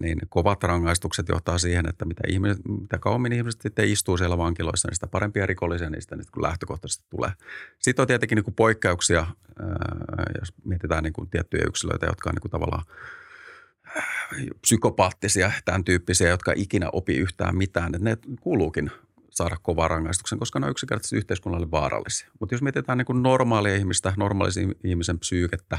niin 0.01 0.17
kovat 0.29 0.63
rangaistukset 0.63 1.29
johtaa 1.29 1.57
siihen, 1.57 1.89
että 1.89 2.05
mitä, 2.05 2.21
ihmiset, 2.27 2.57
mitä 2.81 2.97
kauemmin 2.97 3.33
ihmiset 3.33 3.61
sitten 3.61 3.89
istuu 3.89 4.17
siellä 4.17 4.37
vankiloissa, 4.37 4.87
niin 4.87 4.95
sitä 4.95 5.07
parempia 5.07 5.45
rikollisia 5.45 5.89
niistä 5.89 6.15
niin 6.15 6.25
lähtökohtaisesti 6.41 7.05
tulee. 7.09 7.31
Sitten 7.79 8.03
on 8.03 8.07
tietenkin 8.07 8.35
niin 8.35 8.43
kuin 8.43 8.55
poikkeuksia, 8.55 9.27
jos 10.39 10.53
mietitään 10.63 11.03
niin 11.03 11.13
kuin 11.13 11.29
tiettyjä 11.29 11.63
yksilöitä, 11.67 12.05
jotka 12.05 12.29
on 12.29 12.33
niin 12.33 12.41
kuin 12.41 12.51
tavallaan 12.51 12.83
psykopaattisia, 14.61 15.51
tämän 15.65 15.83
tyyppisiä, 15.83 16.29
jotka 16.29 16.53
ikinä 16.55 16.89
opi 16.93 17.17
yhtään 17.17 17.57
mitään. 17.57 17.95
Että 17.95 18.09
ne 18.09 18.17
kuuluukin 18.41 18.91
saada 19.29 19.57
kovaa 19.61 19.87
rangaistuksen, 19.87 20.39
koska 20.39 20.59
ne 20.59 20.65
on 20.65 20.71
yksinkertaisesti 20.71 21.17
yhteiskunnalle 21.17 21.71
vaarallisia. 21.71 22.29
Mutta 22.39 22.55
jos 22.55 22.61
mietitään 22.61 22.97
niin 22.97 23.23
normaalia 23.23 23.75
ihmistä, 23.75 24.13
normaalisen 24.17 24.75
ihmisen 24.83 25.19
psyykettä, 25.19 25.77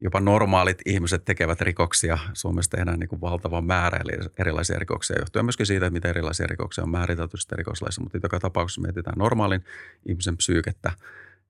jopa 0.00 0.20
normaalit 0.20 0.78
ihmiset 0.86 1.24
tekevät 1.24 1.60
rikoksia. 1.60 2.18
Suomessa 2.32 2.70
tehdään 2.70 2.98
niin 2.98 3.08
kuin 3.08 3.20
valtava 3.20 3.60
määrä 3.60 3.98
eli 3.98 4.12
erilaisia 4.38 4.78
rikoksia, 4.78 5.18
johtuen 5.18 5.44
myöskin 5.44 5.66
siitä, 5.66 5.90
mitä 5.90 6.08
erilaisia 6.08 6.46
rikoksia 6.46 6.84
on 6.84 6.90
määritelty 6.90 7.36
sitten 7.36 7.58
rikoslaissa. 7.58 8.02
Mutta 8.02 8.18
joka 8.22 8.40
tapauksessa 8.40 8.80
mietitään 8.80 9.18
normaalin 9.18 9.64
ihmisen 10.08 10.36
psyykettä, 10.36 10.92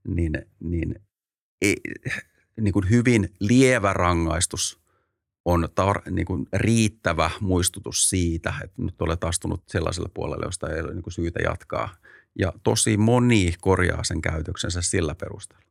niin, 0.09 0.33
niin, 0.61 0.95
ei, 1.63 1.77
niin 2.61 2.73
kuin 2.73 2.91
hyvin 2.91 3.29
lievä 3.41 3.93
rangaistus 3.93 4.81
on 5.49 5.69
tar- 5.81 6.11
niin 6.11 6.27
kuin 6.27 6.47
riittävä 6.53 7.31
muistutus 7.41 8.11
siitä, 8.11 8.55
että 8.65 8.83
nyt 8.83 9.03
olet 9.03 9.25
astunut 9.25 9.63
sellaiselle 9.67 10.09
puolelle, 10.15 10.47
josta 10.47 10.71
ei 10.71 10.81
ole 10.81 10.95
niin 10.95 11.03
kuin 11.03 11.13
syytä 11.13 11.41
jatkaa. 11.43 11.95
Ja 12.39 12.53
tosi 12.63 12.97
moni 12.97 13.55
korjaa 13.61 14.05
sen 14.05 14.21
käytöksensä 14.21 14.83
sillä 14.83 15.15
perusteella. 15.15 15.65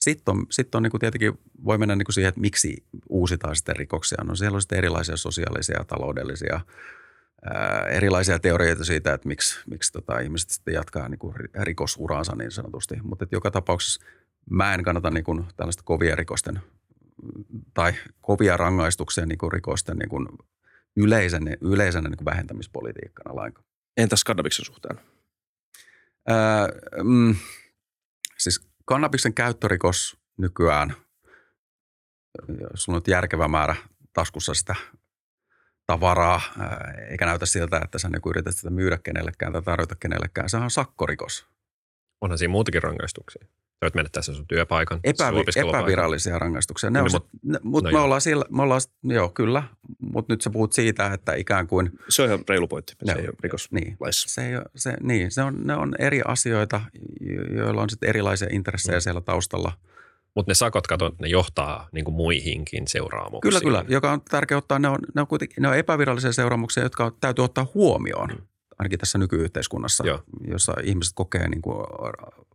Sitten 0.00 0.34
on, 0.34 0.46
sitten 0.50 0.78
on 0.78 0.82
niin 0.82 0.90
kuin 0.90 1.00
tietenkin, 1.00 1.38
voi 1.64 1.78
mennä 1.78 1.96
niin 1.96 2.04
kuin 2.04 2.14
siihen, 2.14 2.28
että 2.28 2.40
miksi 2.40 2.84
uusitaan 3.08 3.56
sitten 3.56 3.76
rikoksia. 3.76 4.24
No 4.24 4.34
siellä 4.34 4.54
on 4.54 4.60
sitten 4.62 4.78
erilaisia 4.78 5.16
sosiaalisia 5.16 5.76
ja 5.78 5.84
taloudellisia 5.84 6.60
ää, 7.44 7.86
erilaisia 7.86 8.38
teorioita 8.38 8.84
siitä, 8.84 9.14
että 9.14 9.28
miksi, 9.28 9.60
miksi 9.70 9.92
tota, 9.92 10.18
ihmiset 10.18 10.50
sitten 10.50 10.74
jatkaa 10.74 11.08
niin 11.08 11.18
kuin 11.18 11.34
rikosuraansa 11.60 12.36
niin 12.36 12.50
sanotusti. 12.50 12.94
Mutta 13.02 13.26
joka 13.32 13.50
tapauksessa 13.50 14.04
mä 14.50 14.74
en 14.74 14.82
kannata 14.82 15.10
niin 15.10 15.24
kuin 15.24 15.44
tällaista 15.56 15.82
kovia 15.82 16.16
rikosten 16.16 16.60
tai 17.74 17.92
kovia 18.20 18.56
rangaistuksia 18.56 19.26
niin 19.26 19.38
kuin 19.38 19.52
rikosten 19.52 19.96
niin 19.96 20.08
kuin 20.08 20.28
yleisen, 20.96 21.56
yleisenä 21.60 22.08
niin 22.08 22.16
kuin 22.16 22.24
vähentämispolitiikkana 22.24 23.36
lainkaan. 23.36 23.66
Entäs 23.96 24.24
kannabiksen 24.24 24.64
suhteen? 24.64 25.00
Ää, 26.28 26.68
mm, 27.02 27.34
siis 28.38 28.68
kannabiksen 28.84 29.34
käyttörikos 29.34 30.16
nykyään, 30.36 30.94
jos 32.70 32.88
on 32.88 33.02
järkevä 33.06 33.48
määrä 33.48 33.76
taskussa 34.12 34.54
sitä 34.54 34.74
tavaraa, 35.86 36.40
eikä 37.10 37.26
näytä 37.26 37.46
siltä, 37.46 37.80
että 37.84 37.98
sä 37.98 38.08
niin 38.08 38.22
yrität 38.26 38.56
sitä 38.56 38.70
myydä 38.70 38.98
kenellekään 38.98 39.52
tai 39.52 39.62
tarjota 39.62 39.96
kenellekään, 39.96 40.48
se 40.48 40.56
on 40.56 40.70
sakkorikos. 40.70 41.46
Onhan 42.20 42.38
siinä 42.38 42.52
muutakin 42.52 42.82
rangaistuksia. 42.82 43.46
Sä 43.82 43.86
voit 43.86 43.94
menettää 43.94 44.22
sen 44.22 44.34
sun 44.34 44.46
työpaikan. 44.46 45.00
Epävi, 45.04 45.44
epävirallisia 45.56 46.38
rangaistuksia. 46.38 46.90
Ne 46.90 46.98
no, 46.98 47.04
on 47.04 47.10
mutta 47.12 47.60
mut 47.62 47.84
no 47.84 47.90
me, 47.90 47.98
ollaan 47.98 48.20
sillä, 48.20 48.44
me 48.50 48.62
ollaan, 48.62 48.80
joo 49.02 49.28
kyllä, 49.28 49.62
mutta 49.98 50.32
nyt 50.32 50.40
sä 50.40 50.50
puhut 50.50 50.72
siitä, 50.72 51.12
että 51.12 51.34
ikään 51.34 51.66
kuin... 51.66 51.90
Se 52.08 52.22
on 52.22 52.28
ihan 52.28 52.44
reilu 52.48 52.68
pointti, 52.68 52.94
se 53.04 53.12
ei 53.12 53.28
ole 53.28 53.34
rikoslaissa. 53.42 53.78
Niin, 53.80 53.96
se, 54.26 54.48
ei 54.48 54.56
ole, 54.56 54.64
se, 54.76 54.96
niin 55.02 55.30
se 55.30 55.42
on, 55.42 55.56
ne 55.64 55.74
on 55.74 55.94
eri 55.98 56.22
asioita, 56.26 56.80
joilla 57.56 57.82
on 57.82 57.90
sitten 57.90 58.08
erilaisia 58.08 58.48
intressejä 58.50 58.98
mm. 58.98 59.02
siellä 59.02 59.20
taustalla. 59.20 59.72
Mutta 60.34 60.50
ne 60.50 60.54
sakot, 60.54 60.86
kato, 60.86 61.14
ne 61.20 61.28
johtaa 61.28 61.88
niin 61.92 62.04
kuin 62.04 62.14
muihinkin 62.14 62.88
seuraamuksiin. 62.88 63.50
Kyllä, 63.50 63.60
kyllä. 63.60 63.84
Joka 63.88 64.12
on 64.12 64.20
tärkeää 64.20 64.58
ottaa, 64.58 64.78
ne 64.78 64.88
on, 64.88 64.98
ne 65.14 65.20
on 65.20 65.26
kuitenkin 65.26 65.62
ne 65.62 65.68
on 65.68 65.76
epävirallisia 65.76 66.32
seuraamuksia, 66.32 66.82
jotka 66.82 67.12
täytyy 67.20 67.44
ottaa 67.44 67.66
huomioon. 67.74 68.28
Mm 68.28 68.51
ainakin 68.82 68.98
tässä 68.98 69.18
nykyyhteiskunnassa, 69.18 70.06
Joo. 70.06 70.22
jossa 70.48 70.74
ihmiset 70.82 71.12
kokee 71.14 71.48
niin 71.48 71.62
kuin 71.62 71.86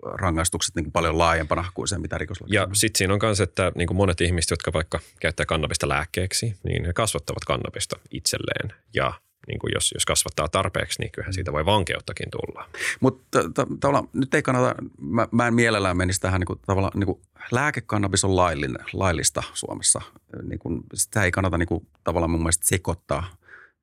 rangaistukset 0.04 0.76
niin 0.76 0.84
kuin 0.84 0.92
paljon 0.92 1.18
laajempana 1.18 1.72
kuin 1.74 1.88
se, 1.88 1.98
mitä 1.98 2.18
rikoslaki 2.18 2.56
Ja 2.56 2.68
sitten 2.74 2.98
siinä 2.98 3.14
on 3.14 3.20
myös, 3.24 3.42
että 3.42 3.72
niin 3.76 3.88
kuin 3.88 3.98
monet 3.98 4.22
ihmiset, 4.22 4.52
jotka 4.52 4.74
vaikka 4.74 5.00
käyttää 5.20 5.46
kannabista 5.46 5.90
lääkkeeksi, 5.90 6.56
niin 6.64 6.86
he 6.86 6.94
kasvattavat 6.94 7.46
kannabista 7.46 8.00
itselleen. 8.12 8.74
Ja 8.94 9.14
niin 9.48 9.60
kuin 9.60 9.72
jos, 9.76 9.92
jos 9.94 10.06
kasvattaa 10.06 10.48
tarpeeksi, 10.48 11.02
niin 11.02 11.12
kyllähän 11.12 11.34
siitä 11.34 11.54
voi 11.54 11.66
vankeuttakin 11.66 12.28
tulla. 12.32 12.70
Mutta 13.00 13.40
tavallaan 13.80 14.10
nyt 14.14 14.34
ei 14.34 14.42
kannata, 14.42 14.76
mä, 15.02 15.28
mä 15.32 15.48
en 15.48 15.54
mielellään 15.54 15.98
menisi 15.98 16.22
tähän 16.22 16.40
niin 16.40 16.48
kuin, 16.48 16.60
tavallaan 16.66 17.00
niin 17.00 17.06
kuin 17.06 17.22
lääkekannabis 17.52 18.24
on 18.24 18.36
laillinen, 18.36 18.86
laillista 18.94 19.44
Suomessa. 19.54 20.02
Niin 20.44 20.60
kuin, 20.60 20.84
sitä 20.94 21.24
ei 21.24 21.32
kannata 21.32 21.58
niin 21.58 21.68
kuin, 21.68 21.88
tavallaan 22.04 22.32
mun 22.32 22.42
mielestä 22.42 22.68
sekoittaa 22.68 23.28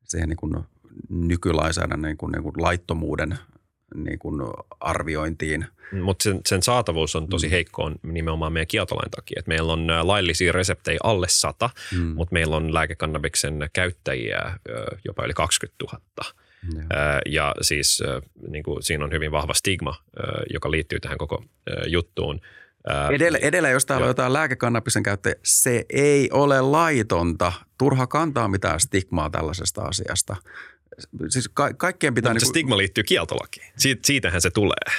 siihen 0.05 0.29
niin 0.29 0.37
kuin 0.37 0.65
nykylainsäädännön 1.09 2.09
niin 2.09 2.17
kuin, 2.17 2.33
niin 2.33 2.43
kuin 2.43 2.55
laittomuuden 2.59 3.39
niin 3.95 4.19
kuin 4.19 4.41
arviointiin. 4.81 5.67
Mutta 6.03 6.23
sen, 6.23 6.41
sen 6.47 6.63
saatavuus 6.63 7.17
on 7.17 7.29
tosi 7.29 7.47
mm. 7.47 7.51
heikko 7.51 7.83
on 7.85 7.97
nimenomaan 8.03 8.53
meidän 8.53 8.67
kieltolain 8.67 9.11
takia. 9.11 9.39
Et 9.39 9.47
meillä 9.47 9.73
on 9.73 9.87
laillisia 10.03 10.53
reseptejä 10.53 10.99
alle 11.03 11.27
sata, 11.29 11.71
mm. 11.93 12.01
mutta 12.01 12.33
meillä 12.33 12.57
on 12.57 12.75
lääkekannabiksen 12.75 13.71
käyttäjiä 13.73 14.59
jopa 15.05 15.25
yli 15.25 15.35
20 15.35 15.85
000. 15.93 16.01
Ja, 16.75 17.21
ja 17.27 17.55
siis 17.61 18.03
niin 18.49 18.65
kuin, 18.65 18.83
siinä 18.83 19.05
on 19.05 19.13
hyvin 19.13 19.33
vahva 19.33 19.55
stigma, 19.55 19.97
joka 20.53 20.71
liittyy 20.71 21.01
tähän 21.01 21.19
koko 21.19 21.45
juttuun. 21.87 22.41
Edellä, 23.15 23.39
edellä 23.39 23.71
jos 23.71 23.87
täällä 23.87 24.05
on 24.05 24.11
jotain 24.11 24.33
lääkekannabisen 24.33 25.03
käyttäjä, 25.03 25.35
se 25.43 25.85
ei 25.93 26.29
ole 26.33 26.61
laitonta. 26.61 27.53
Turha 27.79 28.07
kantaa 28.07 28.49
mitään 28.49 28.81
stigmaa 28.81 29.31
tällaisesta 29.31 29.83
asiasta 29.83 30.37
siis 31.29 31.51
ka- 31.55 31.75
kaikkien 31.75 32.15
pitää... 32.15 32.33
Mutta 32.33 32.39
niin 32.39 32.47
kuin, 32.47 32.53
stigma 32.53 32.77
liittyy 32.77 33.05
kieltolakiin. 33.05 33.67
Siit, 33.77 34.05
siitähän 34.05 34.41
se 34.41 34.51
tulee. 34.51 34.95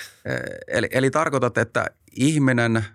Eli, 0.68 0.88
eli 0.92 1.12
tarkoitat, 1.12 1.58
että 1.58 1.86
ihminen 2.16 2.86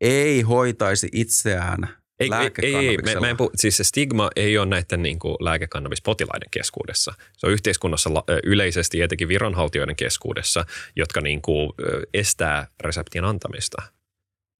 ei 0.00 0.40
hoitaisi 0.42 1.08
itseään 1.12 1.88
ei, 2.20 2.30
ei, 2.62 2.88
ei, 2.88 2.96
me, 2.96 3.20
me 3.20 3.30
en 3.30 3.36
puhu, 3.36 3.50
siis 3.54 3.76
se 3.76 3.84
stigma 3.84 4.30
ei 4.36 4.58
ole 4.58 4.66
näiden 4.66 5.02
niin 5.02 5.18
kuin 5.18 5.36
lääkekannabispotilaiden 5.40 6.50
keskuudessa. 6.50 7.14
Se 7.36 7.46
on 7.46 7.52
yhteiskunnassa 7.52 8.10
yleisesti 8.44 9.02
etenkin 9.02 9.28
viranhaltijoiden 9.28 9.96
keskuudessa, 9.96 10.64
jotka 10.96 11.20
niin 11.20 11.42
kuin 11.42 11.70
estää 12.14 12.66
reseptien 12.80 13.24
antamista. 13.24 13.82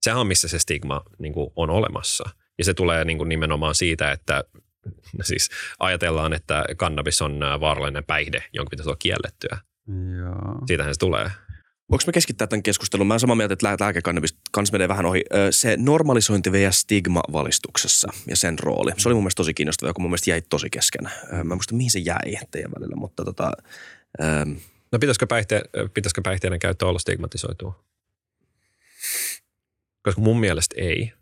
Sehän 0.02 0.20
on, 0.20 0.26
missä 0.26 0.48
se 0.48 0.58
stigma 0.58 1.02
niin 1.18 1.32
kuin 1.32 1.50
on 1.56 1.70
olemassa. 1.70 2.30
Ja 2.58 2.64
se 2.64 2.74
tulee 2.74 3.04
niin 3.04 3.18
kuin 3.18 3.28
nimenomaan 3.28 3.74
siitä, 3.74 4.12
että 4.12 4.44
siis 5.22 5.48
ajatellaan, 5.78 6.32
että 6.32 6.64
kannabis 6.76 7.22
on 7.22 7.42
äh, 7.42 7.60
vaarallinen 7.60 8.04
päihde, 8.04 8.44
jonka 8.52 8.70
pitäisi 8.70 8.88
olla 8.88 8.96
kiellettyä. 8.96 9.58
Joo. 10.18 10.66
Siitähän 10.66 10.94
se 10.94 10.98
tulee. 10.98 11.30
Voinko 11.90 12.04
me 12.06 12.12
keskittää 12.12 12.46
tämän 12.46 12.62
keskustelun? 12.62 13.06
Mä 13.06 13.12
olen 13.12 13.20
samaa 13.20 13.36
mieltä, 13.36 13.52
että 13.52 13.76
lääkekannabis 13.80 14.36
kans 14.50 14.72
menee 14.72 14.88
vähän 14.88 15.06
ohi. 15.06 15.24
Se 15.50 15.76
normalisointi 15.76 16.52
vs. 16.52 16.80
stigma 16.80 17.20
valistuksessa 17.32 18.08
ja 18.26 18.36
sen 18.36 18.58
rooli. 18.58 18.92
Se 18.96 19.08
oli 19.08 19.14
mun 19.14 19.22
mielestä 19.22 19.36
tosi 19.36 19.54
kiinnostava, 19.54 19.90
joka 19.90 20.00
mun 20.00 20.10
mielestä 20.10 20.30
jäi 20.30 20.42
tosi 20.42 20.70
kesken. 20.70 21.04
Mä 21.32 21.38
en 21.40 21.46
muista, 21.46 21.74
mihin 21.74 21.90
se 21.90 21.98
jäi 21.98 22.36
teidän 22.50 22.72
välillä, 22.78 22.96
mutta 22.96 23.24
tota... 23.24 23.52
Ähm. 24.22 24.52
No 24.92 24.98
pitäisikö, 24.98 25.26
päihte, 25.26 25.62
pitäisikö 25.94 26.20
päihteiden 26.24 26.58
käyttö 26.58 26.86
olla 26.86 26.98
stigmatisoitua? 26.98 27.84
Koska 30.02 30.20
mun 30.20 30.40
mielestä 30.40 30.74
ei. 30.78 31.12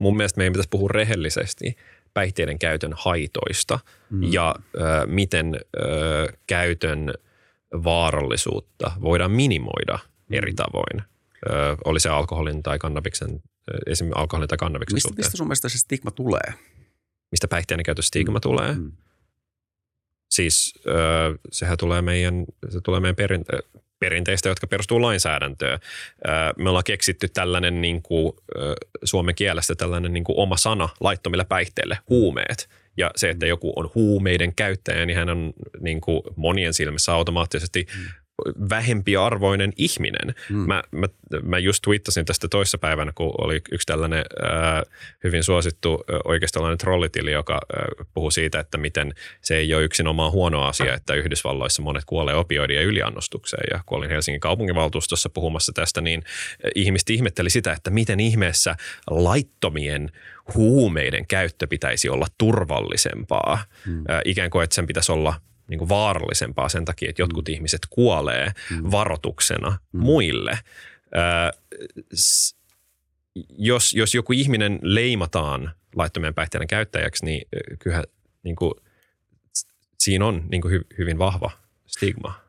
Mun 0.00 0.16
mielestä 0.16 0.38
meidän 0.38 0.52
pitäisi 0.52 0.68
puhua 0.68 0.88
rehellisesti 0.92 1.76
päihteiden 2.14 2.58
käytön 2.58 2.92
haitoista 2.96 3.78
mm. 4.10 4.32
ja 4.32 4.54
ö, 4.74 4.80
miten 5.06 5.60
ö, 5.76 6.32
käytön 6.46 7.14
vaarallisuutta 7.72 8.92
voidaan 9.00 9.30
minimoida 9.30 9.98
mm. 10.28 10.36
eri 10.36 10.54
tavoin. 10.54 11.02
Ö, 11.50 11.76
oli 11.84 12.00
se 12.00 12.08
alkoholin 12.08 12.62
tai 12.62 12.78
kannabiksen, 12.78 13.42
esimerkiksi 13.86 14.20
alkoholin 14.20 14.48
tai 14.48 14.58
kannabiksen 14.58 14.96
mistä, 14.96 15.08
suhteen. 15.08 15.26
Mistä 15.26 15.36
sun 15.36 15.46
mielestä 15.46 15.68
se 15.68 15.78
stigma 15.78 16.10
tulee? 16.10 16.54
Mistä 17.30 17.48
päihteiden 17.48 17.84
käytön 17.84 18.02
stigma 18.02 18.38
mm. 18.38 18.42
tulee? 18.42 18.74
Mm. 18.74 18.92
Siis 20.30 20.74
ö, 20.86 20.90
sehän 21.52 21.78
tulee 21.78 22.02
meidän, 22.02 22.44
se 22.68 22.80
tulee 22.80 23.00
meidän 23.00 23.16
perinte- 23.16 23.80
perinteistä, 23.98 24.48
jotka 24.48 24.66
perustuu 24.66 25.02
lainsäädäntöön. 25.02 25.78
Me 26.58 26.68
ollaan 26.68 26.84
keksitty 26.84 27.28
tällainen 27.28 27.80
niin 27.80 28.02
kuin, 28.02 28.32
suomen 29.04 29.34
kielestä 29.34 29.74
tällainen 29.74 30.12
niin 30.12 30.24
kuin 30.24 30.38
oma 30.38 30.56
sana 30.56 30.88
laittomille 31.00 31.44
päihteille, 31.44 31.98
huumeet. 32.08 32.68
Ja 32.96 33.10
se, 33.16 33.30
että 33.30 33.46
joku 33.46 33.72
on 33.76 33.90
huumeiden 33.94 34.54
käyttäjä, 34.54 35.06
niin 35.06 35.16
hän 35.16 35.30
on 35.30 35.52
niin 35.80 36.00
kuin 36.00 36.22
monien 36.36 36.74
silmissä 36.74 37.12
automaattisesti 37.12 37.86
vähempiarvoinen 38.70 39.72
ihminen. 39.76 40.34
Mm. 40.50 40.56
Mä, 40.56 40.82
mä, 40.90 41.06
mä 41.42 41.58
just 41.58 41.82
twiittasin 41.82 42.24
tästä 42.24 42.48
toissa 42.48 42.78
päivänä, 42.78 43.12
kun 43.14 43.34
oli 43.38 43.60
yksi 43.72 43.86
tällainen 43.86 44.24
ää, 44.42 44.82
hyvin 45.24 45.44
suosittu 45.44 46.04
oikeastaan 46.24 46.78
trollitili, 46.78 47.32
joka 47.32 47.54
ää, 47.54 47.86
puhuu 48.14 48.30
siitä, 48.30 48.60
että 48.60 48.78
miten 48.78 49.14
se 49.40 49.56
ei 49.56 49.74
ole 49.74 49.84
yksinomaan 49.84 50.32
huono 50.32 50.62
asia, 50.62 50.94
että 50.94 51.14
Yhdysvalloissa 51.14 51.82
monet 51.82 52.04
kuolee 52.06 52.34
opioidien 52.34 52.82
ja 52.82 52.86
yliannostukseen. 52.86 53.64
Ja 53.70 53.80
kun 53.86 53.98
olin 53.98 54.10
Helsingin 54.10 54.40
kaupunginvaltuustossa 54.40 55.28
puhumassa 55.28 55.72
tästä, 55.72 56.00
niin 56.00 56.22
ihmiset 56.74 57.10
ihmetteli 57.10 57.50
sitä, 57.50 57.72
että 57.72 57.90
miten 57.90 58.20
ihmeessä 58.20 58.76
laittomien 59.10 60.10
huumeiden 60.54 61.26
käyttö 61.26 61.66
pitäisi 61.66 62.08
olla 62.08 62.26
turvallisempaa. 62.38 63.64
Hmm. 63.86 64.04
Ikään 64.24 64.50
kuin, 64.50 64.64
että 64.64 64.74
sen 64.74 64.86
pitäisi 64.86 65.12
olla 65.12 65.34
niin 65.70 65.78
kuin 65.78 65.88
vaarallisempaa 65.88 66.68
sen 66.68 66.84
takia, 66.84 67.10
että 67.10 67.22
jotkut 67.22 67.48
hmm. 67.48 67.54
ihmiset 67.54 67.80
kuolee 67.90 68.52
hmm. 68.70 68.90
varoituksena 68.90 69.70
hmm. 69.70 70.00
muille. 70.00 70.58
jos, 73.58 73.92
jos 73.92 74.14
joku 74.14 74.32
ihminen 74.32 74.78
leimataan 74.82 75.74
laittomien 75.96 76.34
päihteiden 76.34 76.68
käyttäjäksi, 76.68 77.24
niin 77.24 77.48
kyllähän 77.78 78.04
niin 78.42 78.56
kuin, 78.56 78.74
siinä 79.98 80.26
on 80.26 80.44
niin 80.50 80.62
kuin 80.62 80.72
hy, 80.72 80.86
hyvin 80.98 81.18
vahva 81.18 81.50
stigma. 81.86 82.40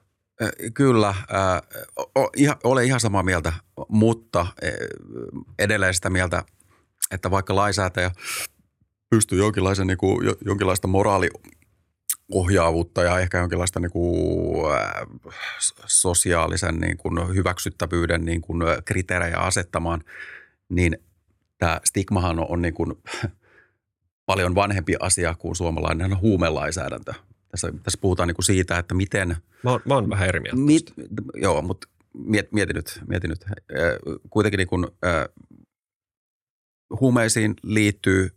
Kyllä, 0.73 1.10
äh, 1.10 2.57
olen 2.64 2.85
ihan 2.85 2.99
samaa 2.99 3.23
mieltä, 3.23 3.53
mutta 3.89 4.48
edelleen 5.60 5.93
sitä 5.93 6.10
mieltä, 6.10 6.43
että 7.11 7.31
vaikka 7.31 7.56
lainsäätäjä 7.56 8.11
pystyy 9.10 9.39
jonkinlaisen, 9.39 9.88
niin 9.88 9.98
kuin, 9.98 10.35
jonkinlaista 10.45 10.88
moraaliohjaavuutta 12.31 13.03
ja 13.03 13.19
ehkä 13.19 13.37
jonkinlaista 13.37 13.79
niin 13.79 13.91
kuin, 13.91 14.73
äh, 14.73 15.07
sosiaalisen 15.85 16.79
niin 16.79 16.97
kuin, 16.97 17.35
hyväksyttävyyden 17.35 18.25
niin 18.25 18.41
kuin, 18.41 18.61
kriteerejä 18.85 19.37
asettamaan, 19.37 20.03
niin 20.69 20.97
tämä 21.57 21.79
stigmahan 21.83 22.39
on, 22.39 22.45
on 22.49 22.61
niin 22.61 22.73
kuin, 22.73 22.93
paljon 24.25 24.55
vanhempi 24.55 24.95
asia 24.99 25.35
kuin 25.39 25.55
suomalainen 25.55 26.21
huumelainsäädäntö. 26.21 27.13
Tässä, 27.51 27.73
tässä 27.83 27.99
puhutaan 28.01 28.27
niin 28.27 28.35
kuin 28.35 28.45
siitä, 28.45 28.77
että 28.77 28.93
miten... 28.93 29.37
Mä 29.63 29.71
oon, 29.71 29.81
mä 29.85 29.93
oon 29.93 30.09
vähän 30.09 30.27
eri 30.27 30.39
mieltä. 30.39 30.57
Mit, 30.57 30.93
joo, 31.35 31.61
mutta 31.61 31.87
miet, 32.13 32.51
mieti 32.51 32.73
nyt. 32.73 32.99
Mieti 33.07 33.27
nyt. 33.27 33.45
Kuitenkin 34.29 34.57
niin 34.57 34.67
kuin, 34.67 34.87
huumeisiin 36.99 37.53
liittyy 37.63 38.29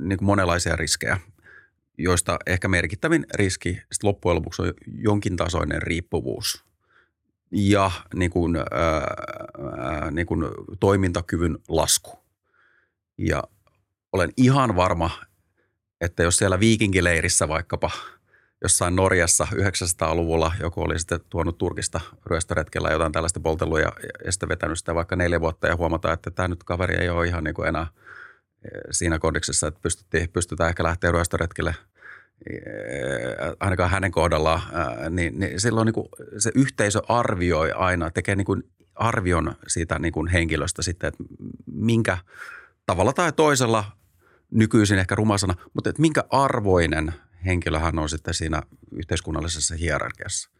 niin 0.00 0.18
kuin 0.18 0.26
monenlaisia 0.26 0.76
riskejä, 0.76 1.20
joista 1.98 2.38
ehkä 2.46 2.68
merkittävin 2.68 3.26
riski 3.34 3.82
loppujen 4.02 4.36
lopuksi 4.36 4.62
on 4.62 4.72
jonkin 4.86 5.36
tasoinen 5.36 5.82
riippuvuus 5.82 6.64
ja 7.50 7.90
niin 8.14 8.30
kuin, 8.30 8.56
ää, 8.56 10.10
niin 10.10 10.26
kuin 10.26 10.44
toimintakyvyn 10.80 11.58
lasku. 11.68 12.18
Ja 13.18 13.42
olen 14.12 14.30
ihan 14.36 14.76
varma, 14.76 15.10
että 16.00 16.22
jos 16.22 16.36
siellä 16.36 16.60
viikinkileirissä 16.60 17.48
vaikkapa 17.48 17.90
jossain 18.62 18.96
Norjassa 18.96 19.46
900-luvulla 19.54 20.52
joku 20.60 20.82
oli 20.82 20.98
sitten 20.98 21.20
tuonut 21.30 21.58
Turkista 21.58 22.00
ryöstöretkellä 22.26 22.90
jotain 22.90 23.12
tällaista 23.12 23.40
poltelua 23.40 23.80
ja, 23.80 23.92
ja 24.24 24.32
sitten 24.32 24.48
vetänyt 24.48 24.78
sitä 24.78 24.94
vaikka 24.94 25.16
neljä 25.16 25.40
vuotta 25.40 25.66
ja 25.66 25.76
huomataan, 25.76 26.14
että 26.14 26.30
tämä 26.30 26.48
nyt 26.48 26.64
kaveri 26.64 26.94
ei 26.94 27.08
ole 27.08 27.26
ihan 27.26 27.44
niin 27.44 27.54
kuin 27.54 27.68
enää 27.68 27.86
siinä 28.90 29.18
kondiksessa, 29.18 29.66
että 29.66 29.80
pystyttiin, 29.80 30.28
pystytään 30.30 30.68
ehkä 30.68 30.82
lähteä 30.82 31.12
ryöstöretkelle 31.12 31.74
e, 32.50 32.56
ainakaan 33.60 33.90
hänen 33.90 34.10
kohdallaan, 34.10 34.62
niin, 35.10 35.38
niin 35.38 35.60
silloin 35.60 35.86
niin 35.86 35.94
kuin 35.94 36.08
se 36.38 36.50
yhteisö 36.54 37.00
arvioi 37.08 37.72
aina, 37.72 38.10
tekee 38.10 38.36
niin 38.36 38.44
kuin 38.44 38.62
arvion 38.94 39.54
siitä 39.66 39.98
niin 39.98 40.12
kuin 40.12 40.28
henkilöstä 40.28 40.82
sitten, 40.82 41.08
että 41.08 41.24
minkä 41.66 42.18
tavalla 42.86 43.12
tai 43.12 43.32
toisella 43.32 43.84
nykyisin 44.50 44.98
ehkä 44.98 45.14
rumasana, 45.14 45.54
mutta 45.74 45.90
että 45.90 46.02
minkä 46.02 46.24
arvoinen 46.30 47.14
henkilöhän 47.46 47.98
on 47.98 48.08
sitten 48.08 48.34
siinä 48.34 48.62
yhteiskunnallisessa 48.92 49.74
hierarkiassa. 49.74 50.50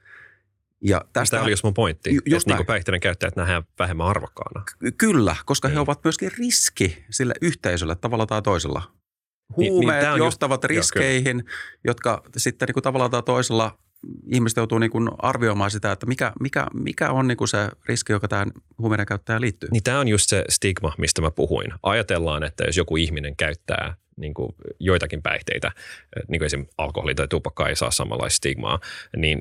Ja 0.83 1.05
tästä 1.13 1.37
Tämä 1.37 1.43
oli 1.43 1.53
just 1.53 1.65
mun 1.65 1.75
pointti, 1.75 2.11
just 2.27 2.47
että 2.47 2.57
niin 2.57 2.67
päihteiden 2.67 3.01
käyttäjät 3.01 3.37
nähdään 3.37 3.63
vähemmän 3.79 4.07
arvokkaana. 4.07 4.65
Kyllä, 4.99 5.37
koska 5.47 5.69
niin. 5.69 5.75
he 5.75 5.81
ovat 5.81 6.05
myöskin 6.05 6.31
riski 6.39 7.05
sille 7.11 7.35
yhteisölle 7.41 7.95
tavalla 7.95 8.27
tai 8.27 8.43
toisella. 8.43 8.83
Huumeet 9.57 10.03
niin, 10.03 10.11
niin 10.11 10.19
johtavat 10.19 10.63
just, 10.63 10.69
riskeihin, 10.69 11.37
joo, 11.37 11.57
jotka 11.85 12.23
sitten 12.37 12.67
niin 12.67 12.75
kuin 12.75 12.83
tavalla 12.83 13.09
tai 13.09 13.23
toisella 13.23 13.79
ihmiset 14.33 14.57
joutuu 14.57 14.79
niin 14.79 14.91
kuin 14.91 15.09
arvioimaan 15.19 15.71
sitä, 15.71 15.93
että 15.93 16.07
mikä, 16.07 16.33
mikä, 16.41 16.67
mikä 16.73 17.11
on 17.11 17.29
niin 17.29 17.37
kuin 17.37 17.49
se 17.49 17.69
riski, 17.89 18.13
joka 18.13 18.29
tähän 18.29 18.51
huumeiden 18.79 19.07
käyttäjään 19.07 19.41
liittyy. 19.41 19.69
Niin 19.73 19.83
tämä 19.83 20.01
on 20.01 20.09
just 20.09 20.31
se 20.31 20.45
stigma, 20.49 20.93
mistä 20.99 21.23
mä 21.23 21.31
puhuin. 21.31 21.73
Ajatellaan, 21.83 22.45
että 22.45 22.65
jos 22.65 22.77
joku 22.77 22.97
ihminen 22.97 23.37
käyttää 23.37 23.95
niin 24.17 24.35
kuin 24.35 24.55
joitakin 24.81 25.23
päihteitä, 25.23 25.73
niin 26.29 26.41
kuin 26.41 26.47
esimerkiksi 26.47 26.75
alkoholi 26.79 27.15
tai 27.15 27.29
tupakka 27.29 27.69
ei 27.69 27.77
saa 27.77 27.91
samanlaista 27.91 28.37
stigmaa, 28.37 28.81
niin 29.17 29.39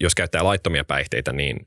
jos 0.00 0.14
käyttää 0.14 0.44
laittomia 0.44 0.84
päihteitä, 0.84 1.32
niin 1.32 1.66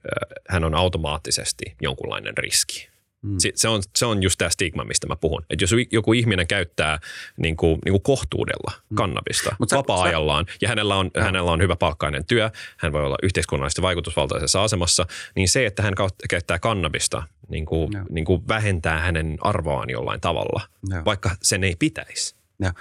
hän 0.49 0.63
on 0.63 0.75
automaattisesti 0.75 1.75
jonkunlainen 1.81 2.37
riski. 2.37 2.89
Mm. 3.21 3.35
Se, 3.39 3.51
se, 3.55 3.67
on, 3.67 3.83
se 3.95 4.05
on 4.05 4.23
just 4.23 4.37
tämä 4.37 4.49
stigma, 4.49 4.83
mistä 4.83 5.07
mä 5.07 5.15
puhun. 5.15 5.45
Että 5.49 5.63
jos 5.63 5.71
joku 5.91 6.13
ihminen 6.13 6.47
käyttää 6.47 6.99
niin 7.37 7.57
kuin, 7.57 7.79
niin 7.85 7.93
kuin 7.93 8.01
kohtuudella 8.01 8.71
mm. 8.89 8.95
kannabista 8.95 9.49
mm. 9.49 9.77
vapaa-ajallaan 9.77 10.45
sä, 10.47 10.57
ja 10.61 10.67
hänellä 10.67 10.95
on, 10.95 11.11
hänellä 11.19 11.51
on 11.51 11.61
hyvä 11.61 11.75
palkkainen 11.75 12.25
työ, 12.25 12.51
hän 12.77 12.93
voi 12.93 13.05
olla 13.05 13.17
yhteiskunnallisesti 13.23 13.81
vaikutusvaltaisessa 13.81 14.63
asemassa, 14.63 15.05
niin 15.35 15.49
se, 15.49 15.65
että 15.65 15.83
hän 15.83 15.93
käyttää 16.29 16.59
kannabista, 16.59 17.23
niin 17.49 17.65
kuin, 17.65 17.89
niin 18.09 18.25
kuin 18.25 18.47
vähentää 18.47 18.99
hänen 18.99 19.37
arvoaan 19.41 19.89
jollain 19.89 20.21
tavalla, 20.21 20.61
Joo. 20.89 21.05
vaikka 21.05 21.31
sen 21.41 21.63
ei 21.63 21.75
pitäisi. 21.79 22.35
Ja 22.59 22.73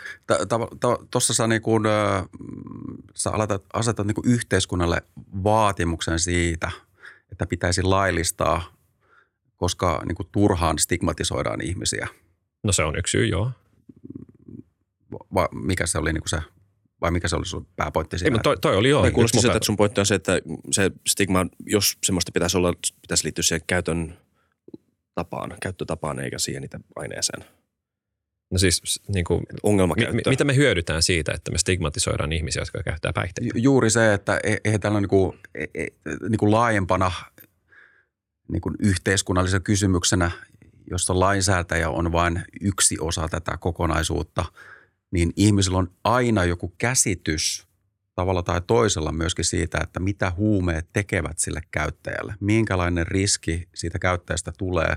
tuossa 1.10 1.34
sä, 1.34 1.46
niin 1.46 1.62
kun, 1.62 1.86
äh, 1.86 2.24
sä 3.14 3.30
aletat, 3.30 3.62
asetat 3.72 4.06
niin 4.06 4.16
yhteiskunnalle 4.24 5.02
vaatimuksen 5.44 6.18
siitä, 6.18 6.70
että 7.32 7.46
pitäisi 7.46 7.82
laillistaa, 7.82 8.75
koska 9.56 10.02
niin 10.06 10.16
kuin 10.16 10.28
turhaan 10.32 10.78
stigmatisoidaan 10.78 11.60
ihmisiä. 11.60 12.08
No 12.64 12.72
se 12.72 12.82
on 12.82 12.98
yksi 12.98 13.10
syy, 13.10 13.26
joo. 13.26 13.50
Va, 15.34 15.48
mikä 15.52 15.86
se 15.86 15.98
oli 15.98 16.12
niin 16.12 16.22
kuin 16.22 16.30
se 16.30 16.40
vai 17.00 17.10
mikä 17.10 17.28
se 17.28 17.36
oli 17.36 17.46
sun 17.46 17.66
pääpointti 17.76 18.18
siinä? 18.18 18.36
Ei, 18.36 18.42
toi, 18.42 18.56
toi 18.60 18.76
oli 18.76 18.88
joo. 18.88 19.04
Ei, 19.04 19.10
kuulosti 19.10 19.40
siltä, 19.40 19.56
että 19.56 19.66
sun 19.66 19.76
pointti 19.76 20.00
on 20.00 20.06
se, 20.06 20.14
että 20.14 20.40
se 20.70 20.90
stigma, 21.06 21.46
jos 21.66 21.98
semmoista 22.06 22.32
pitäisi 22.32 22.56
olla, 22.56 22.72
pitäisi 23.02 23.24
liittyä 23.24 23.42
siihen 23.42 23.66
käytön 23.66 24.18
tapaan, 25.14 25.54
käyttötapaan 25.62 26.20
eikä 26.20 26.38
siihen 26.38 26.62
niitä 26.62 26.80
aineeseen. 26.96 27.44
No 28.50 28.58
siis 28.58 29.02
niin 29.08 29.24
kuin, 29.24 29.42
mi, 30.12 30.22
mitä 30.30 30.44
me 30.44 30.56
hyödytään 30.56 31.02
siitä, 31.02 31.32
että 31.32 31.50
me 31.50 31.58
stigmatisoidaan 31.58 32.32
ihmisiä, 32.32 32.62
jotka 32.62 32.82
käyttää 32.82 33.12
päihteitä? 33.12 33.58
Juuri 33.58 33.90
se, 33.90 34.14
että 34.14 34.40
e, 34.44 34.56
eihän 34.64 34.80
tällä 34.80 35.00
niin 35.00 35.08
kuin, 35.08 35.38
e, 35.54 35.64
e, 35.74 35.86
niin 36.28 36.38
kuin 36.38 36.50
laajempana 36.50 37.12
niin 38.48 38.60
kuin 38.60 38.74
yhteiskunnallisen 38.78 39.62
kysymyksenä, 39.62 40.30
jossa 40.90 41.20
lainsäätäjä 41.20 41.90
on 41.90 42.12
vain 42.12 42.44
yksi 42.60 42.96
osa 43.00 43.28
tätä 43.28 43.56
kokonaisuutta, 43.56 44.44
niin 45.10 45.32
ihmisillä 45.36 45.78
on 45.78 45.90
aina 46.04 46.44
joku 46.44 46.74
käsitys 46.78 47.66
tavalla 48.14 48.42
tai 48.42 48.60
toisella 48.66 49.12
myöskin 49.12 49.44
siitä, 49.44 49.78
että 49.82 50.00
mitä 50.00 50.32
huumeet 50.36 50.88
tekevät 50.92 51.38
sille 51.38 51.60
käyttäjälle. 51.70 52.34
Minkälainen 52.40 53.06
riski 53.06 53.68
siitä 53.74 53.98
käyttäjästä 53.98 54.52
tulee, 54.58 54.96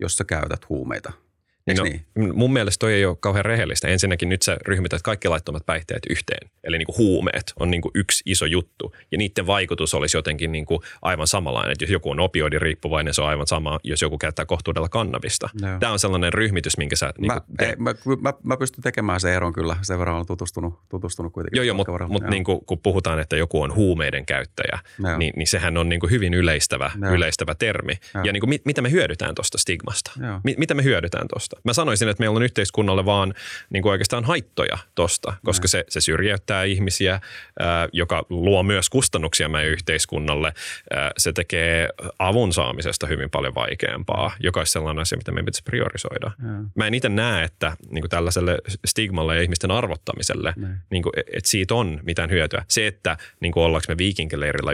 jos 0.00 0.16
sä 0.16 0.24
käytät 0.24 0.68
huumeita– 0.68 1.12
no, 1.76 1.84
niin? 1.84 2.04
Mun 2.34 2.52
mielestä 2.52 2.80
toi 2.80 2.94
ei 2.94 3.04
ole 3.04 3.16
kauhean 3.20 3.44
rehellistä. 3.44 3.88
Ensinnäkin 3.88 4.28
nyt 4.28 4.42
sä 4.42 4.56
ryhmität 4.66 5.02
kaikki 5.02 5.28
laittomat 5.28 5.66
päihteet 5.66 6.02
yhteen. 6.10 6.50
Eli 6.64 6.78
niin 6.78 6.86
kuin 6.86 6.98
huumeet 6.98 7.52
on 7.60 7.70
niin 7.70 7.82
kuin 7.82 7.92
yksi 7.94 8.22
iso 8.26 8.46
juttu. 8.46 8.94
Ja 9.12 9.18
niiden 9.18 9.46
vaikutus 9.46 9.94
olisi 9.94 10.16
jotenkin 10.16 10.52
niin 10.52 10.66
kuin 10.66 10.80
aivan 11.02 11.26
samanlainen. 11.26 11.72
Että 11.72 11.84
jos 11.84 11.90
joku 11.90 12.10
on 12.10 12.20
opioidiriippuvainen, 12.20 13.14
se 13.14 13.22
on 13.22 13.28
aivan 13.28 13.46
sama, 13.46 13.80
jos 13.84 14.02
joku 14.02 14.18
käyttää 14.18 14.46
kohtuudella 14.46 14.88
kannabista. 14.88 15.50
No. 15.60 15.68
Tämä 15.80 15.92
on 15.92 15.98
sellainen 15.98 16.32
ryhmitys, 16.32 16.78
minkä 16.78 16.96
sä... 16.96 17.12
Niin 17.18 17.32
mä, 17.32 17.40
ei, 17.58 17.76
mä, 17.76 17.94
mä, 18.20 18.32
mä, 18.42 18.56
pystyn 18.56 18.82
tekemään 18.82 19.20
sen 19.20 19.32
eron 19.32 19.52
kyllä. 19.52 19.76
Sen 19.82 19.98
verran 19.98 20.16
olen 20.16 20.26
tutustunut, 20.26 20.78
tutustunut 20.88 21.32
kuitenkin. 21.32 21.56
Joo, 21.56 21.64
joo 21.64 21.74
mutta 21.74 22.06
mut 22.08 22.24
niin 22.30 22.44
kuin, 22.44 22.60
kun 22.66 22.78
puhutaan, 22.78 23.18
että 23.18 23.36
joku 23.36 23.62
on 23.62 23.74
huumeiden 23.74 24.26
käyttäjä, 24.26 24.78
niin, 25.18 25.32
niin 25.36 25.46
sehän 25.46 25.76
on 25.76 25.88
niin 25.88 26.00
kuin 26.00 26.10
hyvin 26.10 26.34
yleistävä, 26.34 26.90
yleistävä 27.12 27.54
termi. 27.54 27.92
Joo. 28.14 28.24
Ja 28.24 28.32
niin 28.32 28.40
kuin, 28.40 28.50
mit, 28.50 28.64
mitä 28.64 28.82
me 28.82 28.90
hyödytään 28.90 29.34
tuosta 29.34 29.58
stigmasta? 29.58 30.10
M- 30.18 30.58
mitä 30.58 30.74
me 30.74 30.84
hyödytään 30.84 31.28
tuosta? 31.28 31.57
Mä 31.64 31.72
sanoisin, 31.72 32.08
että 32.08 32.22
meillä 32.22 32.36
on 32.36 32.42
yhteiskunnalle 32.42 33.04
vaan 33.04 33.34
niin 33.70 33.82
kuin 33.82 33.90
oikeastaan 33.90 34.24
haittoja 34.24 34.78
tosta, 34.94 35.34
koska 35.44 35.68
se, 35.68 35.84
se 35.88 36.00
syrjäyttää 36.00 36.64
ihmisiä, 36.64 37.20
ää, 37.60 37.88
joka 37.92 38.26
luo 38.30 38.62
myös 38.62 38.90
kustannuksia 38.90 39.48
meidän 39.48 39.70
yhteiskunnalle. 39.72 40.52
Ää, 40.90 41.10
se 41.18 41.32
tekee 41.32 41.88
avun 42.18 42.52
saamisesta 42.52 43.06
hyvin 43.06 43.30
paljon 43.30 43.54
vaikeampaa, 43.54 44.32
joka 44.40 44.60
olisi 44.60 44.72
sellainen 44.72 45.02
asia, 45.02 45.18
mitä 45.18 45.32
meidän 45.32 45.44
pitäisi 45.44 45.62
priorisoida. 45.64 46.30
Mä 46.74 46.86
en 46.86 46.94
itse 46.94 47.08
näe, 47.08 47.44
että 47.44 47.76
niin 47.90 48.02
kuin 48.02 48.10
tällaiselle 48.10 48.58
stigmalle 48.86 49.36
ja 49.36 49.42
ihmisten 49.42 49.70
arvottamiselle, 49.70 50.54
niin 50.90 51.02
kuin, 51.02 51.12
että 51.16 51.50
siitä 51.50 51.74
on 51.74 52.00
mitään 52.02 52.30
hyötyä. 52.30 52.64
Se, 52.68 52.86
että 52.86 53.16
niin 53.40 53.52
kuin 53.52 53.64
ollaanko 53.64 53.84
me 53.88 53.98
viikinkileirillä 53.98 54.72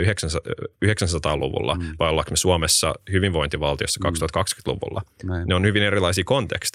900-luvulla 0.85 1.75
mm. 1.75 1.85
vai 1.99 2.09
ollaanko 2.11 2.31
me 2.31 2.37
Suomessa 2.37 2.95
hyvinvointivaltiossa 3.13 4.01
2020-luvulla, 4.09 5.03
Näin. 5.25 5.49
ne 5.49 5.55
on 5.55 5.65
hyvin 5.65 5.83
erilaisia 5.83 6.25
konteksteja. 6.25 6.74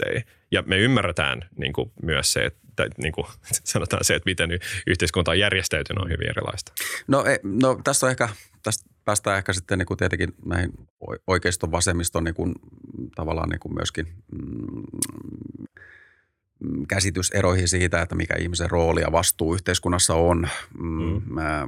Ja 0.51 0.61
me 0.61 0.77
ymmärretään 0.77 1.49
niin 1.57 1.73
kuin, 1.73 1.91
myös 2.03 2.33
se, 2.33 2.45
että 2.45 2.87
niin 2.97 3.11
kuin, 3.11 3.27
sanotaan 3.63 4.03
se, 4.03 4.15
että 4.15 4.29
miten 4.29 4.49
yhteiskunta 4.87 5.31
on 5.31 5.39
järjestäytynyt, 5.39 6.03
on 6.03 6.09
hyvin 6.09 6.29
erilaista. 6.29 6.71
No, 7.07 7.25
e, 7.25 7.39
no 7.43 7.79
tässä 7.83 8.05
on 8.05 8.11
ehkä, 8.11 8.29
tästä 8.63 8.89
päästään 9.05 9.37
ehkä 9.37 9.53
sitten 9.53 9.77
niin 9.77 9.85
kuin 9.85 9.97
tietenkin 9.97 10.33
näihin 10.45 10.73
oikeiston 11.27 11.71
vasemmiston 11.71 12.23
niin 12.23 12.35
kuin, 12.35 12.55
tavallaan 13.15 13.49
niin 13.49 13.59
kuin 13.59 13.73
myöskin 13.73 14.07
mm, 14.31 14.83
mm, 16.59 16.85
käsityseroihin 16.87 17.67
siitä, 17.67 18.01
että 18.01 18.15
mikä 18.15 18.35
ihmisen 18.39 18.69
rooli 18.69 19.01
ja 19.01 19.11
vastuu 19.11 19.53
yhteiskunnassa 19.53 20.13
on. 20.13 20.47
Mm, 20.79 20.99
Mm. 20.99 21.21
mä, 21.33 21.67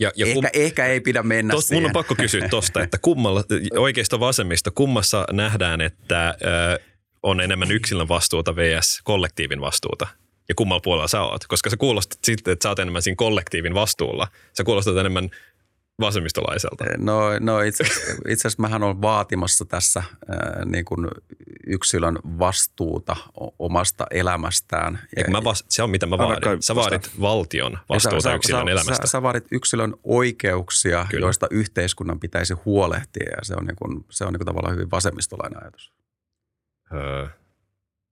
Ja, 0.00 0.12
ja 0.16 0.26
ehkä, 0.26 0.50
ehkä 0.52 0.86
ei 0.86 1.00
pidä 1.00 1.22
mennä 1.22 1.52
Tos, 1.52 1.66
siihen. 1.66 1.82
mun 1.82 1.88
on 1.88 1.92
pakko 1.92 2.14
kysyä 2.14 2.48
tosta, 2.48 2.82
että 2.82 2.98
kummalla, 3.02 3.44
oikeista 3.78 4.20
vasemmista, 4.20 4.70
kummassa 4.70 5.26
nähdään, 5.32 5.80
että 5.80 6.34
ö, 6.74 6.80
on 7.22 7.40
enemmän 7.40 7.72
yksilön 7.72 8.08
vastuuta 8.08 8.56
vs. 8.56 9.00
kollektiivin 9.04 9.60
vastuuta? 9.60 10.06
Ja 10.48 10.54
kummalla 10.54 10.80
puolella 10.80 11.08
sä 11.08 11.22
oot? 11.22 11.46
Koska 11.46 11.70
sä 11.70 11.76
kuulostat 11.76 12.18
sitten, 12.24 12.52
että 12.52 12.62
sä 12.62 12.68
oot 12.68 12.78
enemmän 12.78 13.02
siinä 13.02 13.16
kollektiivin 13.16 13.74
vastuulla. 13.74 14.28
Sä 14.56 14.64
kuulostat 14.64 14.96
enemmän 14.96 15.30
vasemmistolaiselta. 16.00 16.84
No, 16.98 17.38
no 17.40 17.60
itse, 17.60 17.84
itse 18.28 18.48
asiassa 18.48 18.62
mähän 18.62 18.82
olen 18.82 19.02
vaatimassa 19.02 19.64
tässä 19.64 20.02
ää, 20.28 20.64
niin 20.64 20.84
kuin 20.84 21.08
yksilön 21.66 22.18
vastuuta 22.38 23.16
omasta 23.58 24.06
elämästään. 24.10 24.98
Eikö 25.16 25.30
mä 25.30 25.44
vas- 25.44 25.64
se 25.68 25.82
on 25.82 25.90
mitä 25.90 26.06
mä 26.06 26.18
vaadin. 26.18 26.40
kai 26.40 26.56
Sä 26.60 26.74
vaadit 26.74 27.10
valtion 27.20 27.78
vastuuta 27.88 28.20
sä, 28.20 28.34
yksilön 28.34 28.66
sä, 28.66 28.70
elämästä. 28.70 29.06
Sä, 29.06 29.10
sä 29.10 29.22
vaadit 29.22 29.44
yksilön 29.50 29.94
oikeuksia, 30.04 31.06
Kyllä. 31.10 31.26
Joista 31.26 31.46
yhteiskunnan 31.50 32.20
pitäisi 32.20 32.54
huolehtia 32.64 33.30
ja 33.30 33.36
se 33.44 33.54
on, 33.60 33.66
niin 33.66 33.76
kuin, 33.76 34.04
se 34.10 34.24
on 34.24 34.32
niin 34.32 34.38
kuin 34.38 34.46
tavallaan 34.46 34.74
hyvin 34.74 34.90
vasemmistolainen 34.90 35.62
ajatus. 35.62 35.92
Öö, 36.94 37.26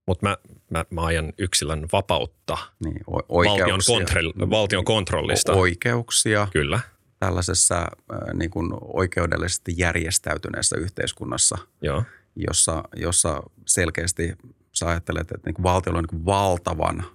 Mutta 0.07 0.25
mä, 0.29 0.37
mä, 0.69 0.85
mä 0.89 1.05
ajan 1.05 1.33
yksilön 1.37 1.87
vapautta 1.91 2.57
Niin, 2.83 2.99
o- 3.07 3.11
valtion, 3.13 3.25
oikeuksia, 3.61 3.95
kontrol, 3.95 4.33
valtion 4.49 4.85
kontrollista. 4.85 5.53
O- 5.53 5.59
oikeuksia 5.59 6.47
Kyllä. 6.53 6.79
Tällaisessa 7.25 7.77
äh, 7.77 8.33
niin 8.33 8.51
kuin 8.51 8.71
oikeudellisesti 8.81 9.73
järjestäytyneessä 9.77 10.77
yhteiskunnassa, 10.77 11.57
Joo. 11.81 12.03
jossa, 12.35 12.83
jossa 12.95 13.43
selkeästi 13.67 14.35
sä 14.73 14.87
ajattelet, 14.87 15.31
että 15.31 15.45
niin 15.45 15.53
kuin 15.53 15.63
valtiolla 15.63 15.99
on 15.99 16.03
niin 16.03 16.09
kuin 16.09 16.25
valtavan 16.25 17.05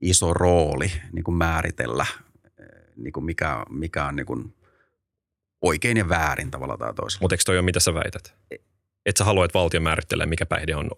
iso 0.00 0.34
rooli 0.34 0.92
niin 1.12 1.24
kuin 1.24 1.34
määritellä, 1.34 2.02
äh, 2.02 2.16
niin 2.96 3.12
kuin 3.12 3.24
mikä, 3.24 3.64
mikä 3.70 4.04
on 4.04 4.16
niin 4.16 4.26
kuin 4.26 4.54
oikein 5.62 5.96
ja 5.96 6.08
väärin 6.08 6.50
tavalla 6.50 6.76
tai 6.76 6.94
toisella. 6.94 7.24
Mutta 7.24 7.34
eikö 7.34 7.42
toi 7.46 7.58
ole 7.58 7.64
mitä 7.64 7.80
sä 7.80 7.94
väität? 7.94 8.34
Et 9.06 9.16
sä 9.16 9.24
halua, 9.24 9.44
että 9.44 9.58
valtio 9.58 9.80
määrittelee, 9.80 10.26
mikä 10.26 10.46
päihde 10.46 10.76
on 10.76 10.90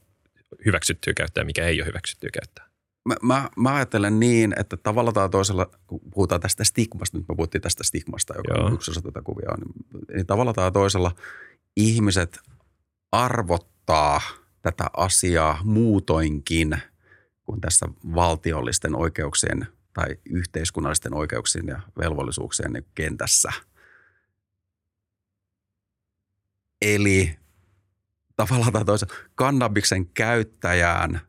hyväksyttyä 0.65 1.15
käyttää 1.15 1.41
ja 1.43 1.47
mikä 1.47 1.65
ei 1.65 1.81
ole 1.81 1.87
hyväksyttyä 1.87 2.31
käyttää. 2.33 2.68
Mä, 3.07 3.15
mä, 3.23 3.49
mä 3.57 3.75
ajattelen 3.75 4.21
niin, 4.21 4.55
että 4.59 4.77
tavalla 4.77 5.13
tai 5.13 5.29
toisella, 5.29 5.71
kun 5.87 6.01
puhutaan 6.15 6.41
tästä 6.41 6.65
stigmasta, 6.65 7.19
nyt 7.19 7.29
me 7.29 7.35
puhuttiin 7.35 7.63
tästä 7.63 7.85
stigmasta, 7.85 8.35
joka 8.37 8.55
Joo. 8.55 8.67
on 8.67 8.75
yksi 8.75 8.91
osa 8.91 9.03
tätä 9.03 9.23
kuvia, 9.23 9.51
niin, 9.57 10.05
niin 10.15 10.27
tavalla 10.27 10.53
tai 10.53 10.73
toisella 10.73 11.13
ihmiset 11.77 12.39
arvottaa 13.13 14.21
tätä 14.63 14.85
asiaa 14.97 15.61
muutoinkin 15.65 16.79
kuin 17.43 17.61
tässä 17.61 17.89
valtiollisten 18.15 18.97
oikeuksien 18.97 19.67
tai 19.93 20.07
yhteiskunnallisten 20.31 21.15
oikeuksien 21.15 21.67
ja 21.67 21.81
velvollisuuksien 21.99 22.73
niin 22.73 22.87
kentässä. 22.95 23.53
Eli 26.83 27.39
tavallaan 28.37 28.73
tai 28.73 28.85
toisella 28.85 29.15
kannabiksen 29.35 30.07
käyttäjään 30.07 31.28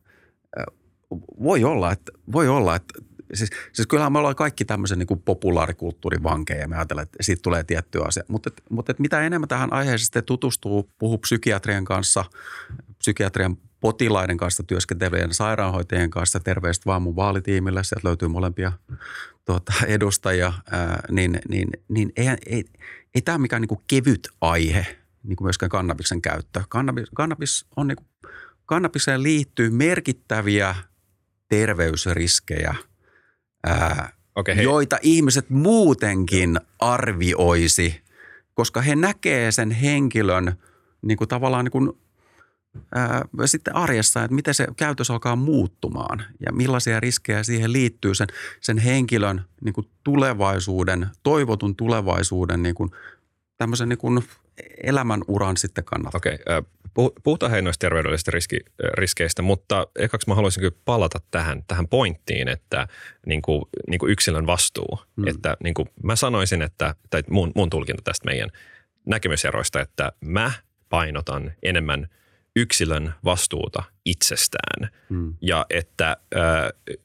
voi 1.42 1.64
olla, 1.64 1.92
että, 1.92 2.12
voi 2.32 2.48
olla, 2.48 2.76
että 2.76 2.94
siis, 3.34 3.50
siis 3.72 3.86
kyllähän 3.86 4.12
me 4.12 4.18
ollaan 4.18 4.36
kaikki 4.36 4.64
tämmöisen 4.64 4.98
niin 4.98 5.06
kuin 5.06 5.22
populaarikulttuurin 5.22 6.22
vankeja 6.22 6.60
ja 6.60 6.68
me 6.68 6.76
ajatellaan, 6.76 7.02
että 7.02 7.18
siitä 7.20 7.42
tulee 7.42 7.64
tietty 7.64 8.02
asia. 8.04 8.22
Mutta, 8.28 8.50
mutta 8.70 8.94
mitä 8.98 9.20
enemmän 9.20 9.48
tähän 9.48 9.72
aiheeseen 9.72 10.24
tutustuu, 10.24 10.90
puhuu 10.98 11.18
psykiatrian 11.18 11.84
kanssa, 11.84 12.24
psykiatrian 12.98 13.56
potilaiden 13.80 14.36
kanssa 14.36 14.62
työskentelevien 14.62 15.34
sairaanhoitajien 15.34 16.10
kanssa, 16.10 16.40
terveiset 16.40 16.86
vaan 16.86 17.02
mun 17.02 17.16
vaalitiimille, 17.16 17.84
sieltä 17.84 18.08
löytyy 18.08 18.28
molempia 18.28 18.72
tuota, 19.44 19.72
edustajia, 19.86 20.52
ää, 20.70 21.02
niin, 21.10 21.38
niin, 21.48 21.68
niin 21.88 22.12
ei, 22.16 22.28
ei, 22.46 22.64
ei 23.14 23.22
tämä 23.22 23.38
mikään 23.38 23.62
niin 23.62 23.68
kuin 23.68 23.80
kevyt 23.86 24.28
aihe, 24.40 24.86
niin 25.22 25.36
kuin 25.36 25.46
myöskään 25.46 25.70
kannabiksen 25.70 26.22
käyttö. 26.22 26.62
Kannabis, 26.68 27.08
kannabis 27.14 27.66
on 27.76 27.86
niin 27.86 27.96
kuin, 27.96 28.32
kannabiseen 28.66 29.22
liittyy 29.22 29.70
merkittäviä 29.70 30.74
terveysriskejä, 31.50 32.74
ää, 33.66 34.12
hei. 34.56 34.64
joita 34.64 34.98
ihmiset 35.02 35.50
muutenkin 35.50 36.60
arvioisi, 36.78 38.00
koska 38.54 38.80
he 38.80 38.96
näkee 38.96 39.52
sen 39.52 39.70
henkilön 39.70 40.52
niin 41.02 41.18
kuin 41.18 41.28
tavallaan 41.28 41.64
niin 41.64 41.72
kuin, 41.72 41.92
ää, 42.94 43.24
sitten 43.44 43.76
arjessa, 43.76 44.24
että 44.24 44.34
miten 44.34 44.54
se 44.54 44.66
käytös 44.76 45.10
alkaa 45.10 45.36
muuttumaan 45.36 46.24
ja 46.46 46.52
millaisia 46.52 47.00
riskejä 47.00 47.42
siihen 47.42 47.72
liittyy 47.72 48.14
sen, 48.14 48.28
sen 48.60 48.78
henkilön 48.78 49.44
niin 49.64 49.72
kuin 49.72 49.86
tulevaisuuden, 50.04 51.06
toivotun 51.22 51.76
tulevaisuuden 51.76 52.62
niin 52.62 52.74
kuin, 52.74 52.90
tämmöisen 53.58 53.88
niin 53.88 53.98
kuin 53.98 54.24
elämän 54.82 55.22
uran 55.28 55.56
sitten 55.56 55.84
kannalta. 55.84 56.18
Okei, 56.18 56.38
puhu- 56.38 56.79
puhutaan 57.24 57.52
hei 57.52 57.62
noista 57.62 57.86
terveydellisistä 57.86 58.30
riski, 58.30 58.56
riskeistä, 58.94 59.42
mutta 59.42 59.86
ekaksi 59.98 60.28
mä 60.28 60.34
haluaisin 60.34 60.60
kyllä 60.60 60.76
palata 60.84 61.18
tähän, 61.30 61.64
tähän 61.68 61.88
pointtiin, 61.88 62.48
että 62.48 62.88
niin 63.26 63.42
kuin, 63.42 63.62
niin 63.88 63.98
kuin 63.98 64.12
yksilön 64.12 64.46
vastuu. 64.46 65.00
Mm. 65.16 65.28
Että 65.28 65.56
niin 65.64 65.74
kuin 65.74 65.88
mä 66.02 66.16
sanoisin, 66.16 66.62
että, 66.62 66.94
tai 67.10 67.22
mun, 67.30 67.52
mun 67.54 67.70
tulkinta 67.70 68.02
tästä 68.02 68.24
meidän 68.24 68.50
näkemyseroista, 69.06 69.80
että 69.80 70.12
mä 70.20 70.52
painotan 70.88 71.52
enemmän 71.62 72.08
yksilön 72.56 73.14
vastuuta 73.24 73.82
itsestään 74.04 74.90
Mm. 75.10 75.34
ja 75.40 75.66
että 75.70 76.16
ö, 76.34 76.38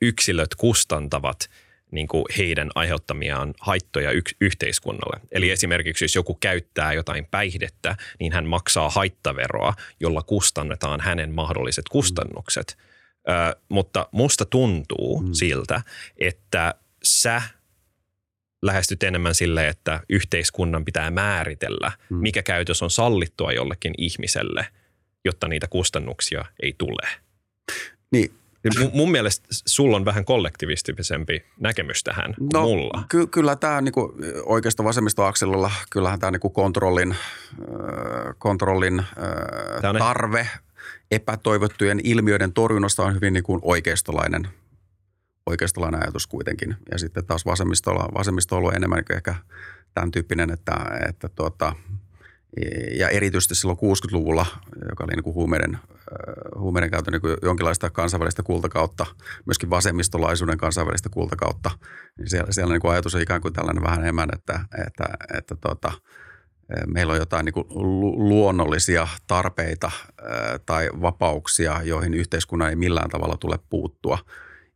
yksilöt 0.01 0.55
kustantavat 0.55 1.49
niin 1.91 2.07
kuin 2.07 2.25
heidän 2.37 2.69
aiheuttamiaan 2.75 3.53
haittoja 3.61 4.11
yk- 4.11 4.35
yhteiskunnalle. 4.41 5.19
Eli 5.31 5.49
esimerkiksi 5.49 6.05
jos 6.05 6.15
joku 6.15 6.35
käyttää 6.35 6.93
jotain 6.93 7.25
päihdettä, 7.31 7.95
niin 8.19 8.33
hän 8.33 8.45
maksaa 8.45 8.89
haittaveroa, 8.89 9.73
jolla 9.99 10.21
kustannetaan 10.21 10.99
hänen 10.99 11.33
mahdolliset 11.33 11.85
kustannukset. 11.89 12.77
Ö, 13.29 13.59
mutta 13.69 14.09
musta 14.11 14.45
tuntuu 14.45 15.21
mm. 15.21 15.33
siltä, 15.33 15.81
että 16.17 16.73
sä 17.03 17.41
lähestyt 18.61 19.03
enemmän 19.03 19.35
sille, 19.35 19.67
että 19.67 19.99
yhteiskunnan 20.09 20.85
pitää 20.85 21.11
määritellä, 21.11 21.91
mm. 22.09 22.17
mikä 22.17 22.43
käytös 22.43 22.81
on 22.83 22.91
sallittua 22.91 23.51
jollekin 23.51 23.93
ihmiselle, 23.97 24.67
jotta 25.25 25.47
niitä 25.47 25.67
kustannuksia 25.67 26.45
ei 26.61 26.75
tule. 26.77 27.07
Niin, 28.11 28.31
Mun, 28.79 28.91
mun 28.93 29.11
mielestä 29.11 29.47
sulla 29.51 29.97
on 29.97 30.05
vähän 30.05 30.25
kollektivistisempi 30.25 31.43
näkemys 31.59 32.03
tähän 32.03 32.33
No, 32.53 32.61
mulla. 32.61 33.03
Ky- 33.09 33.27
kyllä 33.27 33.55
tämä 33.55 33.81
niinku, 33.81 34.13
oikeasta 34.45 34.83
vasemmistoakselilla, 34.83 35.71
kyllähän 35.89 36.19
tämä 36.19 36.31
niinku 36.31 36.49
kontrollin, 36.49 37.11
äh, 37.11 37.17
kontrollin 38.37 38.99
äh, 38.99 39.81
Tää 39.81 39.89
on- 39.89 39.95
tarve 39.97 40.49
epätoivottujen 41.11 41.99
ilmiöiden 42.03 42.53
torjunnasta 42.53 43.03
on 43.03 43.15
hyvin 43.15 43.33
niinku 43.33 43.59
oikeistolainen, 43.61 44.47
oikeistolainen 45.45 46.01
ajatus 46.03 46.27
kuitenkin. 46.27 46.75
Ja 46.91 46.97
sitten 46.99 47.25
taas 47.25 47.45
vasemmistolla, 47.45 48.09
vasemmisto 48.17 48.55
on 48.55 48.59
ollut 48.59 48.73
enemmän 48.73 48.97
niinku 48.97 49.13
ehkä 49.13 49.35
tämän 49.93 50.11
tyyppinen, 50.11 50.51
että, 50.51 50.73
että 51.09 51.29
tuota, 51.29 51.75
ja 52.97 53.09
erityisesti 53.09 53.55
silloin 53.55 53.77
60-luvulla, 53.77 54.45
joka 54.89 55.03
oli 55.03 55.13
niin 55.13 55.23
kuin 55.23 55.33
huumeiden, 55.33 55.77
huumeiden 56.59 56.91
käytön 56.91 57.11
niin 57.11 57.37
jonkinlaista 57.41 57.89
kansainvälistä 57.89 58.43
kultakautta, 58.43 59.05
myöskin 59.45 59.69
vasemmistolaisuuden 59.69 60.57
kansainvälistä 60.57 61.09
kultakautta, 61.09 61.71
niin 62.17 62.29
siellä, 62.29 62.51
siellä 62.51 62.73
niin 62.73 62.81
kuin 62.81 62.91
ajatus 62.91 63.15
on 63.15 63.21
ikään 63.21 63.41
kuin 63.41 63.53
tällainen 63.53 63.83
vähän 63.83 63.99
enemmän, 63.99 64.29
että, 64.33 64.59
että, 64.87 65.03
että, 65.37 65.55
tota, 65.55 65.91
meillä 66.87 67.13
on 67.13 67.19
jotain 67.19 67.45
niin 67.45 67.53
kuin 67.53 67.65
luonnollisia 68.29 69.07
tarpeita 69.27 69.91
tai 70.65 70.89
vapauksia, 71.01 71.81
joihin 71.83 72.13
yhteiskunnan 72.13 72.69
ei 72.69 72.75
millään 72.75 73.09
tavalla 73.09 73.37
tule 73.37 73.59
puuttua. 73.69 74.17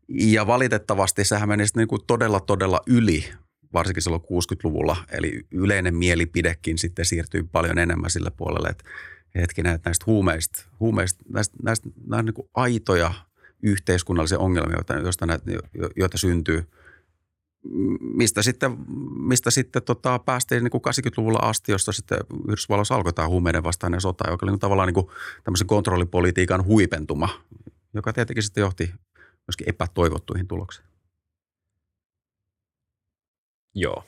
Ja 0.07 0.47
valitettavasti 0.47 1.23
sehän 1.23 1.49
meni 1.49 1.63
niin 1.75 1.87
kuin 1.87 2.01
todella, 2.07 2.39
todella 2.39 2.81
yli, 2.87 3.25
varsinkin 3.73 4.03
silloin 4.03 4.21
60-luvulla. 4.21 4.95
Eli 5.11 5.41
yleinen 5.51 5.95
mielipidekin 5.95 6.77
sitten 6.77 7.05
siirtyy 7.05 7.43
paljon 7.43 7.77
enemmän 7.77 8.09
sille 8.09 8.31
puolelle, 8.37 8.69
että 8.69 8.83
hetkinen, 9.35 9.75
että 9.75 9.89
näistä 9.89 10.03
huumeista, 10.07 10.65
huumeista 10.79 11.23
näistä, 11.29 11.57
näistä, 11.63 11.89
näistä 12.07 12.23
niin 12.23 12.33
kuin 12.33 12.49
aitoja 12.53 13.13
yhteiskunnallisia 13.63 14.39
ongelmia, 14.39 14.75
joita, 14.75 15.25
näitä, 15.25 15.51
joita 15.95 16.17
syntyy– 16.17 16.63
mistä 18.13 18.41
sitten, 18.41 18.77
mistä 19.15 19.51
sitten 19.51 19.83
tota, 19.83 20.19
päästiin 20.19 20.63
niin 20.63 20.71
kuin 20.71 20.81
80-luvulla 20.81 21.39
asti, 21.41 21.71
josta 21.71 21.91
sitten 21.91 22.17
Yhdysvalloissa 22.47 22.95
alkoi 22.95 23.13
tämä 23.13 23.27
huumeiden 23.27 23.63
vastainen 23.63 24.01
sota, 24.01 24.29
joka 24.29 24.45
oli 24.45 24.51
niin 24.51 24.59
tavallaan 24.59 24.87
niin 24.87 24.93
kuin 24.93 25.07
tämmöisen 25.43 25.67
kontrollipolitiikan 25.67 26.65
huipentuma, 26.65 27.29
joka 27.93 28.13
tietenkin 28.13 28.43
sitten 28.43 28.61
johti 28.61 28.91
myöskin 29.47 29.69
epätoivottuihin 29.69 30.47
tuloksiin. 30.47 30.87
Joo, 33.75 34.03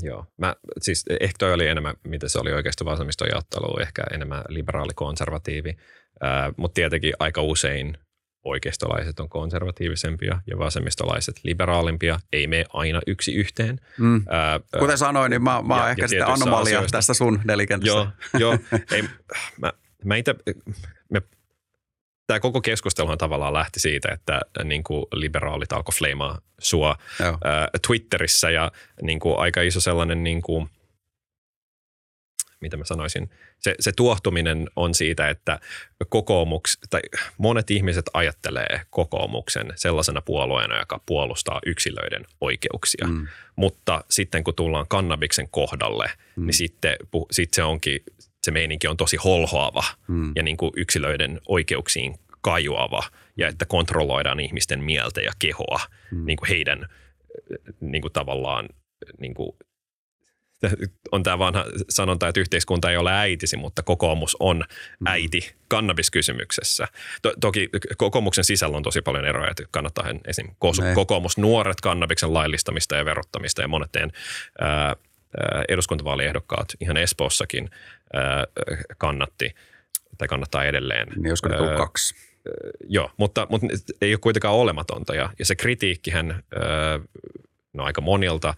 Joo. 0.00 0.26
Mä, 0.38 0.56
siis 0.80 1.04
ehkä 1.20 1.36
toi 1.38 1.52
oli 1.52 1.66
enemmän, 1.66 1.94
mitä 2.04 2.28
se 2.28 2.38
oli 2.38 2.52
oikeastaan 2.52 2.86
vasemmistojattelu, 2.86 3.80
ehkä 3.80 4.02
enemmän 4.14 4.44
liberaali-konservatiivi, 4.48 5.76
äh, 6.24 6.54
mutta 6.56 6.74
tietenkin 6.74 7.12
aika 7.18 7.42
usein 7.42 7.98
oikeistolaiset 8.44 9.20
on 9.20 9.28
konservatiivisempia 9.28 10.40
ja 10.46 10.58
vasemmistolaiset 10.58 11.34
liberaalimpia. 11.42 12.20
Ei 12.32 12.46
me 12.46 12.64
aina 12.72 13.00
yksi 13.06 13.34
yhteen. 13.34 13.80
Mm. 13.98 14.22
Ää, 14.28 14.60
Kuten 14.78 14.98
sanoin, 14.98 15.30
niin 15.30 15.42
mä, 15.42 15.62
mä 15.62 15.80
oon 15.80 15.90
ehkä 15.90 16.08
sitten 16.08 16.26
anomalia 16.26 16.78
asioista. 16.78 16.98
tässä 16.98 17.14
sun 17.14 17.40
nelikentässä. 17.44 17.94
Joo, 17.94 18.08
joo. 18.38 18.58
Ei, 18.92 19.02
mä, 19.60 19.72
mä 20.04 20.16
ite, 20.16 20.34
me, 20.46 20.54
tämä 22.26 22.40
koko 22.40 22.60
keskusteluhan 22.60 23.18
tavallaan 23.18 23.52
lähti 23.52 23.80
siitä, 23.80 24.08
että 24.12 24.40
niin 24.64 24.84
kuin 24.84 25.06
liberaalit 25.12 25.72
alkoi 25.72 25.94
fleimaa 25.94 26.38
sua 26.58 26.96
ää, 27.20 27.68
Twitterissä 27.86 28.50
ja 28.50 28.72
niin 29.02 29.20
kuin 29.20 29.38
aika 29.38 29.60
iso 29.62 29.80
sellainen 29.80 30.24
niin 30.24 30.42
kuin– 30.42 30.68
mitä 32.62 32.76
mä 32.76 32.84
sanoisin, 32.84 33.30
se, 33.58 33.74
se 33.80 33.92
tuohtuminen 33.92 34.70
on 34.76 34.94
siitä, 34.94 35.28
että 35.28 35.60
kokoomuks, 36.08 36.78
tai 36.90 37.00
monet 37.38 37.70
ihmiset 37.70 38.10
ajattelee 38.12 38.80
kokoomuksen 38.90 39.72
sellaisena 39.74 40.22
puolueena, 40.22 40.78
joka 40.78 41.00
puolustaa 41.06 41.60
yksilöiden 41.66 42.24
oikeuksia. 42.40 43.06
Mm. 43.06 43.26
Mutta 43.56 44.04
sitten 44.10 44.44
kun 44.44 44.54
tullaan 44.54 44.86
kannabiksen 44.88 45.48
kohdalle, 45.50 46.10
mm. 46.36 46.46
niin 46.46 46.54
sitten, 46.54 46.96
sitten 47.30 47.56
se 47.56 47.62
onkin, 47.62 48.00
se 48.42 48.50
meininki 48.50 48.88
on 48.88 48.96
tosi 48.96 49.16
holhoava 49.16 49.84
mm. 50.08 50.32
ja 50.36 50.42
niin 50.42 50.56
kuin 50.56 50.72
yksilöiden 50.76 51.40
oikeuksiin 51.48 52.14
kajuava 52.40 53.02
ja 53.36 53.48
että 53.48 53.66
kontrolloidaan 53.66 54.40
ihmisten 54.40 54.84
mieltä 54.84 55.20
ja 55.20 55.32
kehoa 55.38 55.80
mm. 56.10 56.26
niin 56.26 56.36
kuin 56.36 56.48
heidän 56.48 56.88
niin 57.80 58.02
kuin 58.02 58.12
tavallaan 58.12 58.68
niin 59.18 59.34
kuin 59.34 59.52
on 61.12 61.22
tämä 61.22 61.38
vanha 61.38 61.64
sanonta, 61.88 62.28
että 62.28 62.40
yhteiskunta 62.40 62.90
ei 62.90 62.96
ole 62.96 63.12
äitisi, 63.12 63.56
mutta 63.56 63.82
kokoomus 63.82 64.36
on 64.40 64.64
mm. 65.00 65.06
äiti 65.06 65.54
kannabiskysymyksessä. 65.68 66.88
To, 67.22 67.34
toki 67.40 67.68
kokoomuksen 67.96 68.44
sisällä 68.44 68.76
on 68.76 68.82
tosi 68.82 69.02
paljon 69.02 69.26
eroja, 69.26 69.50
että 69.50 69.64
kannattaa 69.70 70.04
esim. 70.26 70.48
kokoomus 70.94 71.38
nuoret 71.38 71.80
kannabiksen 71.80 72.34
laillistamista 72.34 72.96
ja 72.96 73.04
verottamista 73.04 73.62
ja 73.62 73.68
monet 73.68 73.92
teidän 73.92 74.10
ää, 74.60 74.96
eduskuntavaaliehdokkaat 75.68 76.68
ihan 76.80 76.96
Espoossakin 76.96 77.70
kannatti 78.98 79.54
tai 80.18 80.28
kannattaa 80.28 80.64
edelleen. 80.64 81.08
Niin 81.08 81.28
olisiko 81.28 81.48
ne 81.48 81.76
kaksi? 81.76 82.14
Joo, 82.88 83.10
mutta, 83.16 83.46
mutta 83.50 83.66
ei 84.00 84.14
ole 84.14 84.18
kuitenkaan 84.18 84.54
olematonta 84.54 85.14
ja, 85.14 85.30
ja 85.38 85.44
se 85.44 85.56
kritiikkihän 85.56 86.30
ää, 86.30 87.00
no 87.72 87.84
aika 87.84 88.00
monilta 88.00 88.54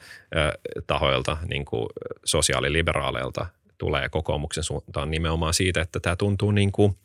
tahoilta, 0.86 1.36
niin 1.48 1.64
kuin 1.64 1.86
sosiaaliliberaaleilta 2.24 3.47
tulee 3.78 4.09
kokoomuksen 4.09 4.64
suuntaan 4.64 5.10
nimenomaan 5.10 5.55
siitä, 5.55 5.81
että 5.81 6.01
tämä 6.01 6.16
tuntuu 6.16 6.51
niin 6.51 6.72
kuin, 6.72 6.97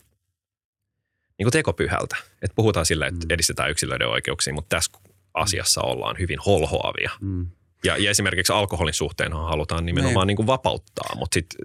niin 1.38 1.46
kuin 1.46 1.52
tekopyhältä. 1.52 2.16
Että 2.42 2.56
puhutaan 2.56 2.86
sillä, 2.86 3.08
että 3.08 3.26
mm. 3.26 3.34
edistetään 3.34 3.72
yksilöiden 3.72 4.08
oikeuksia, 4.08 4.54
mutta 4.54 4.76
tässä 4.76 4.92
asiassa 5.34 5.82
ollaan 5.82 6.16
hyvin 6.20 6.40
holhoavia. 6.40 7.12
Mm. 7.22 7.48
Ja, 7.84 7.98
ja 7.98 8.10
esimerkiksi 8.10 8.54
alkoholin 8.54 8.94
suhteen 8.94 9.34
halutaan 9.34 9.86
nimenomaan 9.86 10.28
niin. 10.28 10.28
Niin 10.28 10.36
kuin 10.36 10.48
vapauttaa, 10.48 11.16
mutta 11.16 11.34
sitten 11.34 11.60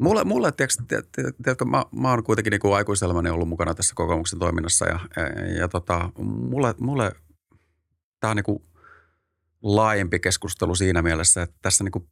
Mulle, 0.00 0.24
mulle 0.24 0.52
tiedätkö, 0.52 0.82
tiedätkö, 1.42 1.64
mä, 1.64 1.84
mä 1.92 2.10
oon 2.10 2.24
kuitenkin 2.24 2.50
niin 2.50 2.74
aikuiselämäni 2.74 3.30
ollut 3.30 3.48
mukana 3.48 3.74
tässä 3.74 3.94
kokoomuksen 3.94 4.38
toiminnassa 4.38 4.86
ja, 4.86 5.00
ja, 5.16 5.46
ja 5.58 5.68
tota, 5.68 6.10
mulle, 6.22 6.74
mulle 6.80 7.12
tämä 8.20 8.30
on 8.30 8.36
niin 8.36 8.44
kuin 8.44 8.62
laajempi 9.62 10.20
keskustelu 10.20 10.74
siinä 10.74 11.02
mielessä, 11.02 11.42
että 11.42 11.56
tässä 11.62 11.84
niin 11.84 11.92
kuin, 11.92 12.08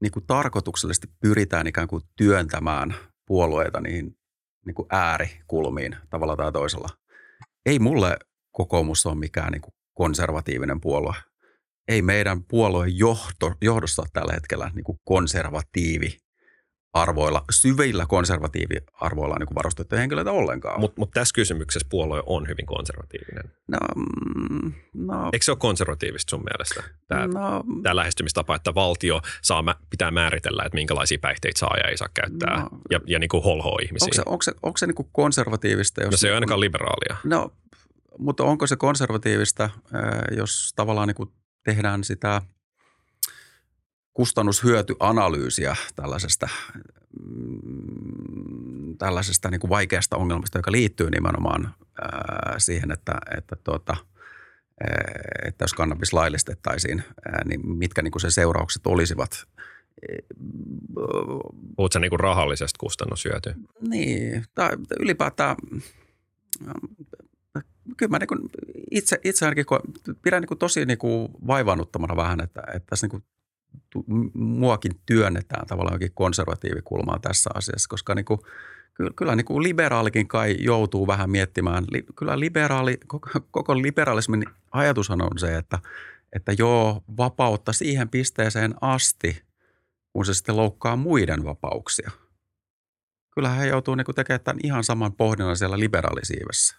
niin 0.00 0.12
kuin 0.12 0.26
tarkoituksellisesti 0.26 1.06
pyritään 1.20 1.66
ikään 1.66 1.88
kuin 1.88 2.02
työntämään 2.16 2.94
puolueita 3.26 3.80
niihin 3.80 4.16
niin 4.66 4.74
kuin 4.74 4.86
äärikulmiin 4.90 5.96
tavalla 6.10 6.36
tai 6.36 6.52
toisella. 6.52 6.88
Ei 7.66 7.78
mulle 7.78 8.18
kokoomus 8.50 9.06
ole 9.06 9.14
mikään 9.14 9.52
niin 9.52 9.62
kuin 9.62 9.74
konservatiivinen 9.94 10.80
puolue. 10.80 11.14
Ei 11.88 12.02
meidän 12.02 12.44
puolueen 12.44 12.98
johto, 12.98 13.54
johdossa 13.62 14.02
tällä 14.12 14.32
hetkellä 14.32 14.70
niin 14.74 14.84
kuin 14.84 14.98
konservatiivi 15.04 16.16
arvoilla, 16.92 17.44
syvillä 17.50 18.06
konservatiiviarvoilla 18.06 19.36
niin 19.38 19.54
varustettuja 19.54 20.00
henkilöitä 20.00 20.32
ollenkaan. 20.32 20.80
Mutta 20.80 21.00
mut 21.00 21.10
tässä 21.10 21.32
kysymyksessä 21.34 21.88
puolue 21.90 22.22
on 22.26 22.48
hyvin 22.48 22.66
konservatiivinen. 22.66 23.52
No, 23.68 23.78
mm, 23.96 24.72
no, 24.94 25.30
Eikö 25.32 25.44
se 25.44 25.50
ole 25.50 25.58
konservatiivista 25.58 26.30
sun 26.30 26.44
mielestä, 26.44 26.82
tämä, 27.08 27.26
no, 27.26 27.64
tämä 27.82 27.96
lähestymistapa, 27.96 28.56
että 28.56 28.74
valtio 28.74 29.20
saa, 29.42 29.64
pitää 29.90 30.10
määritellä, 30.10 30.62
että 30.64 30.76
minkälaisia 30.76 31.18
päihteitä 31.20 31.58
saa 31.58 31.76
ja 31.76 31.88
ei 31.88 31.96
saa 31.96 32.08
käyttää 32.14 32.60
no, 32.60 32.68
ja, 32.90 33.00
ja 33.06 33.18
niin 33.18 33.28
kuin 33.28 33.42
holhoa 33.42 33.78
ihmisiä? 33.82 34.06
Onko 34.06 34.14
se, 34.16 34.22
onko 34.26 34.42
se, 34.42 34.52
onko 34.62 34.78
se 34.78 34.86
niin 34.86 34.94
kuin 34.94 35.08
konservatiivista? 35.12 36.02
Jos 36.02 36.10
no 36.10 36.16
se 36.16 36.26
ei 36.26 36.30
ole 36.30 36.36
ainakaan 36.36 36.60
liberaalia. 36.60 37.16
No, 37.24 37.52
mutta 38.18 38.44
onko 38.44 38.66
se 38.66 38.76
konservatiivista, 38.76 39.70
jos 40.36 40.72
tavallaan 40.76 41.08
niin 41.08 41.16
kuin 41.16 41.30
tehdään 41.64 42.04
sitä– 42.04 42.42
kustannushyötyanalyysiä 44.14 45.76
tällaisesta, 45.96 46.48
mm, 47.22 48.96
tällaisesta 48.98 49.50
niin 49.50 49.60
kuin 49.60 49.68
vaikeasta 49.70 50.16
ongelmasta, 50.16 50.58
joka 50.58 50.72
liittyy 50.72 51.10
nimenomaan 51.10 51.74
ää, 52.02 52.54
siihen, 52.58 52.90
että, 52.90 53.12
että, 53.36 53.56
tuota, 53.64 53.96
että 55.44 55.64
jos 55.64 55.74
kannabis 55.74 56.12
laillistettaisiin, 56.12 57.02
ää, 57.24 57.42
niin 57.44 57.68
mitkä 57.68 58.02
niin 58.02 58.12
kuin 58.12 58.22
sen 58.22 58.32
seuraukset 58.32 58.86
olisivat. 58.86 59.48
Puhutko 61.76 61.98
niin 61.98 62.10
kuin 62.10 62.20
rahallisesta 62.20 62.78
kustannushyötyä? 62.78 63.54
Niin, 63.80 64.44
tai 64.54 64.70
ylipäätään 65.00 65.56
kyllä 67.96 68.10
mä 68.10 68.18
niin 68.18 68.28
kuin 68.28 68.40
itse, 68.90 69.20
itse 69.24 69.44
ainakin 69.44 69.64
pidän 70.22 70.40
niin 70.40 70.48
kuin 70.48 70.58
tosi 70.58 70.84
niin 70.84 70.98
kuin 70.98 71.28
vaivannuttamana 71.46 72.16
vähän, 72.16 72.40
että, 72.40 72.62
että 72.74 72.86
tässä 72.90 73.04
niin 73.04 73.10
kuin 73.10 73.24
muakin 74.34 74.92
työnnetään 75.06 75.66
tavallaan 75.66 75.94
jokin 75.94 76.14
konservatiivikulmaa 76.14 77.18
tässä 77.18 77.50
asiassa, 77.54 77.88
koska 77.88 78.14
niin 78.14 78.24
kuin, 78.24 78.40
kyllä, 78.94 79.10
kyllä 79.16 79.36
niin 79.36 79.44
kuin 79.44 79.62
liberaalikin 79.62 80.28
kai 80.28 80.56
joutuu 80.60 81.06
vähän 81.06 81.30
miettimään. 81.30 81.84
Kyllä 82.16 82.40
liberaali, 82.40 82.98
koko, 83.06 83.30
koko 83.50 83.82
liberalismin 83.82 84.44
ajatushan 84.72 85.22
on 85.22 85.38
se, 85.38 85.56
että, 85.56 85.78
että 86.32 86.52
joo, 86.58 87.02
vapautta 87.16 87.72
siihen 87.72 88.08
pisteeseen 88.08 88.74
asti, 88.80 89.42
kun 90.12 90.26
se 90.26 90.34
sitten 90.34 90.56
loukkaa 90.56 90.96
muiden 90.96 91.44
vapauksia. 91.44 92.10
Kyllähän 93.34 93.58
he 93.58 93.66
joutuu 93.66 93.94
niin 93.94 94.06
tekemään 94.14 94.40
tämän 94.40 94.60
ihan 94.64 94.84
saman 94.84 95.12
pohdinnan 95.12 95.56
siellä 95.56 95.78
liberaalisiivessä. 95.78 96.76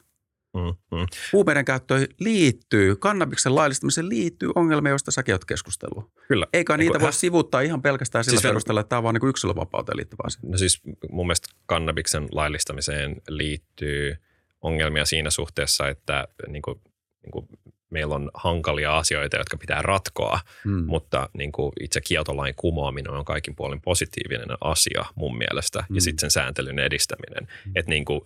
Mm, 0.53 0.98
mm. 0.98 1.06
Huumeiden 1.34 1.65
käyttöön 1.65 2.07
liittyy, 2.19 2.95
kannabiksen 2.95 3.56
laillistamiseen 3.56 4.10
liittyy 4.10 4.49
ongelmia, 4.56 4.90
joista 4.90 5.11
säkin 5.11 5.34
olet 5.34 5.45
keskustellut. 5.45 6.11
Kyllä. 6.28 6.48
Eikä 6.53 6.78
niitä 6.78 6.99
voi 6.99 7.14
sivuttaa 7.14 7.61
ihan 7.61 7.82
pelkästään 7.82 8.23
sillä 8.23 8.40
siis 8.40 8.49
perusteella, 8.49 8.82
että 8.82 8.90
tämä 8.90 8.98
on 8.98 9.03
vain 9.03 9.14
niin 9.14 9.30
yksilövapauteen 9.30 9.98
liittyvä 9.98 10.23
asia. 10.26 10.41
No 10.44 10.57
siis 10.57 10.82
mun 11.10 11.28
mielestä 11.28 11.48
kannabiksen 11.65 12.28
laillistamiseen 12.32 13.22
liittyy 13.30 14.15
ongelmia 14.61 15.06
siinä 15.06 15.30
suhteessa, 15.30 15.90
että 15.90 16.28
niin 16.48 16.61
kuin, 16.61 16.82
niin 17.23 17.32
kuin 17.32 17.48
meillä 17.92 18.16
on 18.16 18.32
hankalia 18.34 18.98
asioita, 18.98 19.38
jotka 19.38 19.58
pitää 19.58 19.82
ratkoa, 19.82 20.40
hmm. 20.64 20.86
mutta 20.86 21.30
niin 21.34 21.52
kuin 21.52 21.72
itse 21.80 22.02
kieltolain 22.02 22.54
kumoaminen 22.56 23.12
on 23.12 23.26
kaikin 23.26 23.56
puolin 23.56 23.82
positiivinen 23.82 24.58
asia 24.62 25.06
mun 25.16 25.38
mielestä, 25.38 25.84
hmm. 25.88 25.96
ja 25.96 26.02
sitten 26.02 26.20
sen 26.20 26.32
sääntelyn 26.32 26.80
edistäminen. 26.80 27.48
Hmm. 27.66 27.72
Että 27.76 27.90
niin 27.90 28.06
kuin 28.06 28.22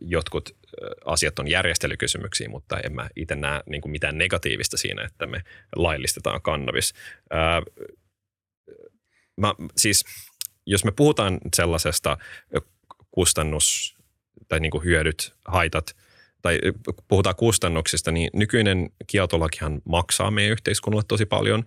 jotkut 0.00 0.56
asiat 1.04 1.38
on 1.38 1.48
järjestelykysymyksiä, 1.48 2.48
mutta 2.48 2.80
en 2.80 2.92
mä 2.92 3.08
itse 3.16 3.34
näe 3.34 3.62
niin 3.66 3.82
kuin 3.82 3.92
mitään 3.92 4.18
negatiivista 4.18 4.76
siinä, 4.76 5.04
että 5.04 5.26
me 5.26 5.42
laillistetaan 5.76 6.42
kannabis. 6.42 6.94
Ää, 7.30 7.62
mä, 9.36 9.54
siis 9.76 10.04
jos 10.66 10.84
me 10.84 10.92
puhutaan 10.92 11.38
sellaisesta 11.56 12.18
kustannus- 13.10 13.96
tai 14.48 14.60
niin 14.60 14.70
kuin 14.70 14.84
hyödyt, 14.84 15.34
haitat, 15.44 15.96
tai 16.44 16.58
puhutaan 17.08 17.36
kustannuksista, 17.36 18.12
niin 18.12 18.30
nykyinen 18.32 18.90
kieltolakihan 19.06 19.82
maksaa 19.84 20.30
meidän 20.30 20.52
yhteiskunnalle 20.52 21.04
tosi 21.08 21.26
paljon. 21.26 21.64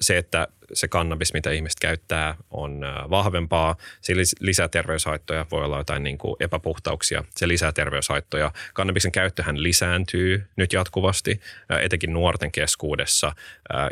Se, 0.00 0.18
että 0.18 0.48
se 0.72 0.88
kannabis, 0.88 1.32
mitä 1.32 1.50
ihmiset 1.50 1.80
käyttää, 1.80 2.34
on 2.50 2.80
vahvempaa. 3.10 3.76
Se 4.00 4.14
lisää 4.40 4.68
terveyshaittoja, 4.68 5.46
voi 5.50 5.64
olla 5.64 5.78
jotain 5.78 6.02
niin 6.02 6.18
kuin 6.18 6.36
epäpuhtauksia. 6.40 7.24
Se 7.36 7.48
lisää 7.48 7.72
terveyshaittoja. 7.72 8.52
Kannabiksen 8.74 9.12
käyttöhän 9.12 9.62
lisääntyy 9.62 10.46
nyt 10.56 10.72
jatkuvasti, 10.72 11.40
etenkin 11.82 12.12
nuorten 12.12 12.52
keskuudessa, 12.52 13.32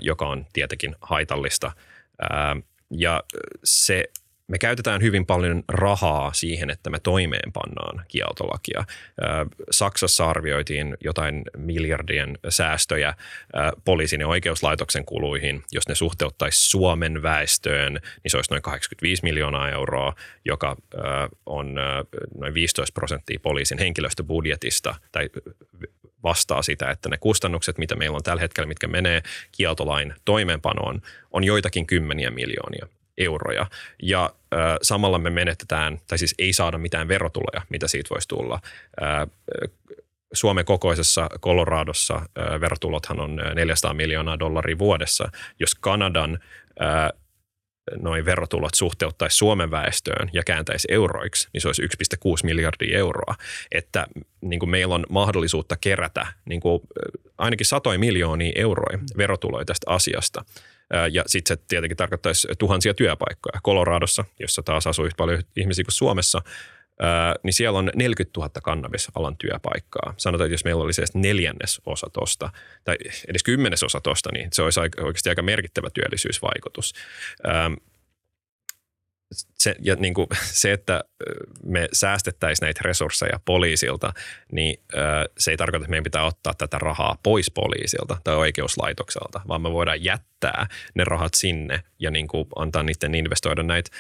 joka 0.01 0.27
on 0.29 0.47
tietenkin 0.53 0.97
haitallista. 1.01 1.73
Ja 2.91 3.23
se 3.65 4.05
me 4.49 4.59
käytetään 4.59 5.03
hyvin 5.03 5.27
paljon 5.27 5.63
rahaa 5.69 6.33
siihen, 6.33 6.71
että 6.71 6.91
me 6.91 7.01
toimeenpannaan 7.01 8.05
kieltolakia. 8.09 8.85
Saksassa 9.71 10.31
arvioitiin 10.31 10.97
jotain 11.05 11.43
miljardien 11.57 12.39
säästöjä 12.49 13.15
poliisin 13.85 14.21
ja 14.21 14.29
oikeuslaitoksen 14.29 15.05
kuluihin. 15.05 15.63
Jos 15.73 15.89
ne 15.89 15.95
suhteuttaisi 15.95 16.71
Suomen 16.71 17.23
väestöön, 17.23 17.93
niin 17.93 18.31
se 18.31 18.37
olisi 18.37 18.51
noin 18.51 18.63
85 18.63 19.23
miljoonaa 19.23 19.71
euroa, 19.71 20.15
joka 20.45 20.77
on 21.47 21.75
noin 22.39 22.55
15 22.55 22.95
prosenttia 22.95 23.39
poliisin 23.43 23.79
henkilöstöbudjetista 23.79 24.95
tai 25.13 25.31
vastaa 26.23 26.63
sitä, 26.63 26.91
että 26.91 27.09
ne 27.09 27.19
kustannukset, 27.19 27.79
mitä 27.79 27.97
meillä 27.97 28.17
on 28.17 28.23
tällä 28.23 28.41
hetkellä, 28.41 28.67
mitkä 28.67 28.87
menee 28.87 29.23
kieltolain 29.53 30.15
toimeenpanoon, 30.25 31.01
on 31.31 31.45
joitakin 31.45 31.87
kymmeniä 31.87 32.31
miljoonia 32.31 32.87
euroja. 33.19 33.67
Ja 34.03 34.31
ö, 34.55 34.57
samalla 34.83 35.19
me 35.19 35.31
menetetään, 35.31 36.01
tai 36.07 36.19
siis 36.19 36.35
ei 36.39 36.53
saada 36.53 36.79
mitään 36.79 37.09
verotuloja, 37.09 37.63
mitä 37.69 37.89
siitä 37.89 38.11
voisi 38.11 38.29
tulla. 38.29 38.61
Ö, 39.03 39.27
Suomen 40.33 40.65
kokoisessa 40.65 41.29
Coloradossa 41.41 42.23
ö, 42.39 42.61
verotulothan 42.61 43.21
on 43.21 43.41
400 43.55 43.95
miljoonaa 43.95 44.39
dollaria 44.39 44.79
vuodessa. 44.79 45.29
Jos 45.61 45.75
Kanadan 45.75 46.39
ö, 46.81 47.19
noin 47.97 48.25
verotulot 48.25 48.75
suhteuttaisi 48.75 49.37
Suomen 49.37 49.71
väestöön 49.71 50.31
ja 50.33 50.43
kääntäisi 50.47 50.89
euroiksi, 50.91 51.49
niin 51.53 51.61
se 51.61 51.69
olisi 51.69 51.83
1,6 51.83 51.89
miljardia 52.45 52.99
euroa. 52.99 53.35
Että 53.73 54.07
niin 54.41 54.61
kuin 54.61 54.71
meillä 54.71 54.95
on 54.95 55.07
mahdollisuutta 55.09 55.77
kerätä 55.81 56.27
niin 56.45 56.61
kuin 56.61 56.81
ainakin 57.39 57.67
satoja 57.67 57.99
miljoonia 57.99 58.53
euroja 58.55 58.99
verotuloja 59.17 59.65
tästä 59.65 59.91
asiasta– 59.91 60.45
ja 61.13 61.23
sitten 61.27 61.57
se 61.57 61.63
tietenkin 61.69 61.97
tarkoittaisi 61.97 62.49
tuhansia 62.59 62.95
työpaikkoja. 62.95 63.61
Coloradossa, 63.65 64.25
jossa 64.41 64.63
taas 64.63 64.87
asuu 64.87 65.05
yhtä 65.05 65.17
paljon 65.17 65.43
ihmisiä 65.57 65.85
kuin 65.85 65.93
Suomessa, 65.93 66.43
niin 67.43 67.53
siellä 67.53 67.79
on 67.79 67.91
40 67.95 68.41
000 68.41 68.51
kannabisalan 68.63 69.37
työpaikkaa. 69.37 70.15
Sanotaan, 70.17 70.47
että 70.47 70.55
jos 70.55 70.65
meillä 70.65 70.83
olisi 70.85 71.01
edes 71.01 71.15
neljännes 71.15 71.81
osa 71.87 72.07
tosta, 72.13 72.51
tai 72.85 72.97
edes 73.29 73.43
kymmenes 73.43 73.83
osa 73.83 74.01
tosta, 74.01 74.31
niin 74.33 74.49
se 74.53 74.63
olisi 74.63 74.81
oikeasti 74.81 75.29
aika 75.29 75.43
merkittävä 75.43 75.91
työllisyysvaikutus 75.91 76.95
se, 79.33 79.75
ja 79.81 79.97
niin 79.97 80.15
kuin 80.15 80.27
se, 80.63 80.73
että 80.73 81.05
me 81.65 81.89
säästettäisiin 81.93 82.67
näitä 82.67 82.81
resursseja 82.85 83.41
poliisilta, 83.45 84.13
niin 84.53 84.81
se 85.39 85.51
ei 85.51 85.57
tarkoita, 85.57 85.85
että 85.85 85.91
meidän 85.91 86.05
pitää 86.05 86.25
ottaa 86.25 86.55
tätä 86.55 86.79
rahaa 86.79 87.19
pois 87.23 87.51
poliisilta 87.51 88.17
tai 88.25 88.35
oikeuslaitokselta, 88.35 89.41
vaan 89.49 89.63
me 89.63 89.73
voidaan 89.73 90.05
jättää 90.05 90.67
ne 90.95 91.05
rahat 91.05 91.35
sinne 91.35 91.83
ja 91.99 92.11
niin 92.11 92.29
kuin 92.29 92.49
antaa 92.57 92.83
niiden 92.83 93.15
investoida 93.15 93.63
näitä 93.63 93.91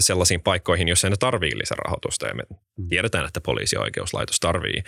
sellaisiin 0.00 0.40
paikkoihin, 0.40 0.88
joissa 0.88 1.10
ne 1.10 1.16
tarvii 1.16 1.58
lisärahoitusta. 1.58 2.26
Ja 2.26 2.34
me 2.34 2.42
mm. 2.50 2.88
tiedetään, 2.88 3.26
että 3.26 3.40
poliisi 3.40 3.76
ja 3.76 3.80
oikeuslaitos 3.80 4.40
tarvii 4.40 4.82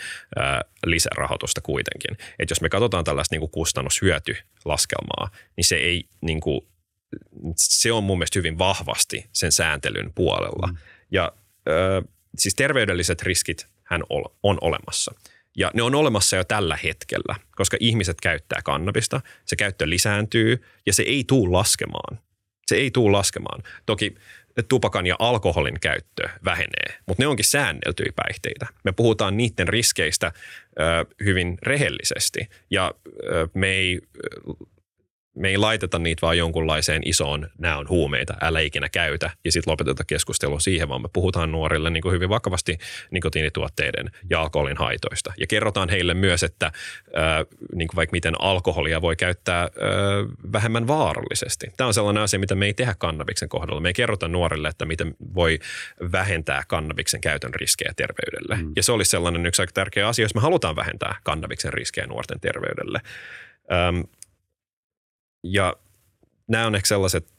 lisärahoitusta 0.87 1.61
kuitenkin. 1.61 2.17
Että 2.39 2.53
jos 2.53 2.61
me 2.61 2.69
katsotaan 2.69 3.05
tällaista 3.05 3.35
niin 3.35 3.41
kuin 3.41 3.51
kustannushyötylaskelmaa, 3.51 5.31
niin 5.57 5.65
se 5.65 5.77
ei 5.77 6.09
niin 6.21 6.41
kuin 6.41 6.61
se 7.57 7.93
on 7.93 8.05
mun 8.05 8.19
mielestä 8.19 8.39
hyvin 8.39 8.59
vahvasti 8.59 9.27
sen 9.33 9.53
sääntelyn 9.53 10.13
puolella. 10.15 10.67
Mm. 10.67 10.77
Ja 11.11 11.33
ö, 11.69 12.03
siis 12.39 12.55
terveydelliset 12.55 13.23
riskit 13.23 13.67
hän 13.83 14.03
on 14.43 14.59
olemassa. 14.61 15.15
Ja 15.57 15.71
ne 15.75 15.83
on 15.83 15.95
olemassa 15.95 16.37
jo 16.37 16.45
tällä 16.45 16.79
hetkellä, 16.85 17.37
koska 17.57 17.77
ihmiset 17.81 18.21
käyttää 18.21 18.61
kannabista, 18.65 19.21
se 19.45 19.57
käyttö 19.57 19.89
lisääntyy 19.89 20.65
ja 20.87 20.93
se 20.93 21.03
ei 21.03 21.25
tule 21.25 21.51
laskemaan. 21.51 22.19
Se 22.67 22.77
ei 22.77 22.91
tule 22.91 23.13
laskemaan. 23.13 23.63
Toki 23.87 24.15
tupakan 24.69 25.07
ja 25.07 25.17
alkoholin 25.19 25.81
käyttö 25.81 26.29
vähenee, 26.45 26.99
mutta 27.07 27.23
ne 27.23 27.27
onkin 27.27 27.45
säänneltyjä 27.45 28.13
päihteitä. 28.17 28.67
Me 28.85 28.93
puhutaan 28.93 29.37
niiden 29.37 29.69
riskeistä 29.69 30.33
ö, 30.81 31.15
hyvin 31.25 31.59
rehellisesti 31.63 32.49
ja 32.71 32.95
ö, 33.07 33.49
me 33.55 33.69
ei 33.69 34.01
me 35.37 35.49
ei 35.49 35.57
laiteta 35.57 35.99
niitä 35.99 36.23
vaan 36.23 36.39
jonkunlaiseen 36.39 37.03
isoon, 37.05 37.51
nämä 37.59 37.79
on 37.79 37.89
huumeita, 37.89 38.35
älä 38.41 38.61
ikinä 38.61 38.89
käytä, 38.89 39.31
ja 39.45 39.53
sitten 39.53 39.71
lopeteta 39.71 40.05
keskustelua 40.05 40.61
siihen, 40.61 40.89
vaan 40.89 41.03
me 41.03 41.09
puhutaan 41.13 41.53
nuorille 41.53 41.91
niin 41.91 42.03
kuin 42.03 42.13
hyvin 42.13 42.29
vakavasti 42.29 42.79
nikotiinituotteiden 43.11 44.11
ja 44.31 44.41
alkoholin 44.41 44.77
haitoista. 44.77 45.33
Ja 45.39 45.47
kerrotaan 45.47 45.89
heille 45.89 46.15
myös, 46.15 46.43
että 46.43 46.67
äh, 46.67 46.73
niin 47.75 47.89
kuin 47.89 47.97
vaikka 47.97 48.13
miten 48.13 48.41
alkoholia 48.41 49.03
voi 49.03 49.17
käyttää 49.17 49.63
äh, 49.63 49.71
vähemmän 50.53 50.87
vaarallisesti. 50.87 51.67
Tämä 51.77 51.89
on 51.89 51.95
sellainen 51.95 52.23
asia, 52.23 52.41
mitä 52.41 52.55
me 52.55 52.67
ei 52.67 52.75
tehdä 52.75 52.95
kannabiksen 52.99 53.49
kohdalla. 53.49 53.81
Me 53.81 53.89
ei 53.89 53.95
kerrota 53.95 54.29
nuorille, 54.29 54.69
että 54.69 54.85
miten 54.85 55.15
voi 55.35 55.59
vähentää 56.13 56.63
kannabiksen 56.69 57.21
käytön 57.21 57.55
riskejä 57.55 57.93
terveydelle. 57.97 58.57
Mm. 58.57 58.73
Ja 58.77 58.83
se 58.83 58.93
olisi 58.93 59.11
sellainen 59.11 59.47
yksi 59.47 59.63
aika 59.63 59.73
tärkeä 59.73 60.09
asia, 60.09 60.25
jos 60.25 60.35
me 60.35 60.41
halutaan 60.41 60.77
vähentää 60.77 61.17
kannabiksen 61.23 61.73
riskejä 61.73 62.07
nuorten 62.07 62.41
terveydelle. 62.41 63.01
Ähm, 63.73 64.01
ja 65.53 65.77
nämä 66.49 66.67
on 66.67 66.75
ehkä 66.75 66.87
sellaiset 66.87 67.37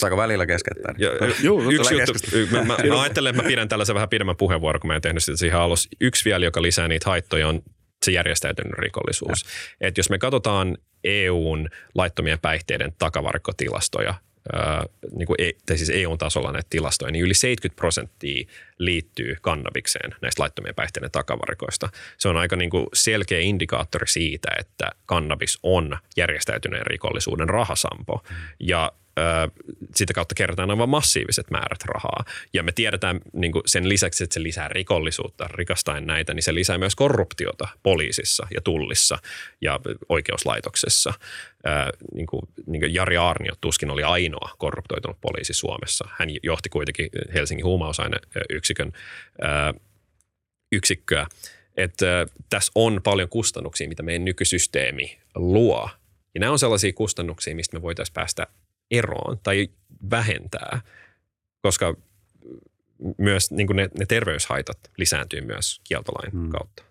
Saako 0.00 0.16
välillä 0.16 0.46
keskeyttää? 0.46 0.94
Joo, 1.42 1.70
yksi 1.70 1.94
juttu, 1.94 2.12
mä, 2.50 2.64
mä, 2.64 2.76
mä 2.88 3.00
ajattelen, 3.02 3.30
että 3.30 3.42
mä 3.42 3.48
pidän 3.48 3.68
tällaisen 3.68 3.94
vähän 3.94 4.08
pidemmän 4.08 4.36
puheenvuoron, 4.36 4.80
kun 4.80 4.88
mä 4.88 4.96
en 4.96 5.02
tehnyt 5.02 5.24
sitä 5.24 5.36
siihen 5.36 5.58
alussa. 5.58 5.88
Yksi 6.00 6.24
vielä, 6.24 6.44
joka 6.44 6.62
lisää 6.62 6.88
niitä 6.88 7.10
haittoja, 7.10 7.48
on 7.48 7.62
se 8.04 8.12
järjestäytynyt 8.12 8.78
rikollisuus. 8.78 9.44
Et 9.80 9.98
jos 9.98 10.10
me 10.10 10.18
katsotaan 10.18 10.78
EUn 11.04 11.68
laittomien 11.94 12.38
päihteiden 12.38 12.92
takavarikkotilastoja, 12.98 14.14
niin 15.16 15.26
kuin, 15.26 15.36
e, 15.38 15.50
tai 15.66 15.78
siis 15.78 15.90
EU-tasolla 15.90 16.52
näitä 16.52 16.66
tilastoja, 16.70 17.12
niin 17.12 17.24
yli 17.24 17.34
70 17.34 17.80
prosenttia 17.80 18.46
liittyy 18.78 19.36
kannabikseen 19.42 20.14
näistä 20.22 20.42
laittomien 20.42 20.74
päihteiden 20.74 21.10
takavarikoista. 21.10 21.88
Se 22.18 22.28
on 22.28 22.36
aika 22.36 22.56
niin 22.56 22.70
kuin 22.70 22.86
selkeä 22.94 23.38
indikaattori 23.40 24.08
siitä, 24.08 24.48
että 24.58 24.90
kannabis 25.06 25.58
on 25.62 25.98
järjestäytyneen 26.16 26.86
rikollisuuden 26.86 27.48
rahasampo. 27.48 28.24
Mm. 28.30 28.36
Ja 28.60 28.92
sitä 29.94 30.12
kautta 30.12 30.34
kerätään 30.34 30.70
aivan 30.70 30.88
massiiviset 30.88 31.50
määrät 31.50 31.82
rahaa. 31.84 32.24
Ja 32.52 32.62
me 32.62 32.72
tiedetään 32.72 33.20
niin 33.32 33.52
sen 33.66 33.88
lisäksi, 33.88 34.24
että 34.24 34.34
se 34.34 34.42
lisää 34.42 34.68
rikollisuutta 34.68 35.48
rikastaen 35.48 36.06
näitä, 36.06 36.34
niin 36.34 36.42
se 36.42 36.54
lisää 36.54 36.78
myös 36.78 36.94
korruptiota 36.94 37.68
poliisissa 37.82 38.46
ja 38.54 38.60
tullissa 38.60 39.18
ja 39.60 39.80
oikeuslaitoksessa. 40.08 41.12
Ää, 41.64 41.90
niin 42.14 42.26
kuin, 42.26 42.42
niin 42.66 42.80
kuin 42.80 42.94
Jari 42.94 43.16
Arnio 43.16 43.52
tuskin 43.60 43.90
oli 43.90 44.02
ainoa 44.02 44.54
korruptoitunut 44.58 45.20
poliisi 45.20 45.52
Suomessa. 45.52 46.08
Hän 46.18 46.28
johti 46.42 46.68
kuitenkin 46.68 47.08
Helsingin 47.34 47.64
huumausaineyksikön 47.64 48.92
ää, 49.40 49.74
yksikköä. 50.72 51.26
Että 51.76 52.26
tässä 52.50 52.72
on 52.74 53.00
paljon 53.04 53.28
kustannuksia, 53.28 53.88
mitä 53.88 54.02
meidän 54.02 54.24
nykysysteemi 54.24 55.18
luo. 55.34 55.90
Ja 56.34 56.40
nämä 56.40 56.52
on 56.52 56.58
sellaisia 56.58 56.92
kustannuksia, 56.92 57.56
mistä 57.56 57.76
me 57.76 57.82
voitaisiin 57.82 58.14
päästä 58.14 58.46
eroon 58.92 59.38
tai 59.42 59.68
vähentää, 60.10 60.80
koska 61.62 61.96
myös 63.18 63.50
niin 63.50 63.66
kuin 63.66 63.76
ne, 63.76 63.88
ne 63.98 64.06
terveyshaitat 64.06 64.78
lisääntyy 64.96 65.40
myös 65.40 65.80
kieltolain 65.84 66.32
hmm. 66.32 66.48
kautta. 66.48 66.82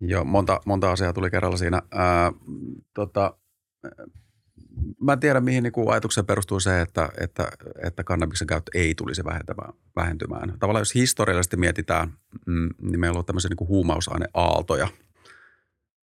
Joo, 0.00 0.24
monta, 0.24 0.60
monta 0.66 0.92
asiaa 0.92 1.12
tuli 1.12 1.30
kerralla 1.30 1.56
siinä. 1.56 1.82
Ää, 1.90 2.32
tota, 2.94 3.36
mä 5.00 5.12
en 5.12 5.20
tiedä, 5.20 5.40
mihin 5.40 5.62
niin 5.62 5.90
ajatukseen 5.90 6.26
perustuu 6.26 6.60
se, 6.60 6.80
että, 6.80 7.08
että, 7.20 7.48
että 7.86 8.04
kannabiksen 8.04 8.46
käyttö 8.46 8.70
ei 8.74 8.94
tulisi 8.94 9.24
vähentämään, 9.24 9.72
vähentymään. 9.96 10.54
Tavallaan 10.58 10.80
jos 10.80 10.94
historiallisesti 10.94 11.56
mietitään, 11.56 12.12
mm, 12.46 12.68
niin 12.82 13.00
meillä 13.00 13.18
on 13.18 13.24
tämmöisiä 13.24 13.48
niin 13.48 13.68
huumausaineaaltoja– 13.68 14.88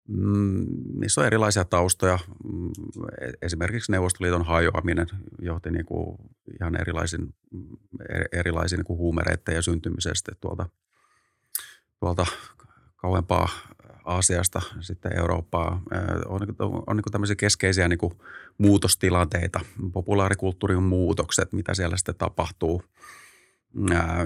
Mm, 0.10 0.65
niissä 0.99 1.22
on 1.22 1.27
erilaisia 1.27 1.65
taustoja. 1.65 2.19
Mm, 2.44 2.72
esimerkiksi 3.41 3.91
Neuvostoliiton 3.91 4.45
hajoaminen 4.45 5.07
johti 5.41 5.72
niin 5.72 5.86
kuin 5.86 6.18
ihan 6.60 6.81
erilaisin, 6.81 7.36
erilaisiin 8.31 8.77
niin 8.77 8.86
kuin 8.86 8.98
huumereiden 8.98 9.56
ja 9.56 9.61
syntymisestä 9.61 10.31
tuolta, 10.41 10.69
tuolta 11.99 12.26
kauempaa 12.95 13.49
Aasiasta 14.06 14.61
sitten 14.80 15.18
Eurooppaa. 15.19 15.81
On, 16.26 16.41
on, 16.60 16.84
on 16.88 16.95
niin 16.98 17.03
tämmöisiä 17.11 17.36
keskeisiä 17.36 17.88
niin 17.88 17.99
kuin 17.99 18.14
muutostilanteita, 18.57 19.60
populaarikulttuurin 19.94 20.84
muutokset, 20.84 21.53
mitä 21.53 21.73
siellä 21.73 21.98
sitten 21.98 22.15
tapahtuu. 22.15 22.84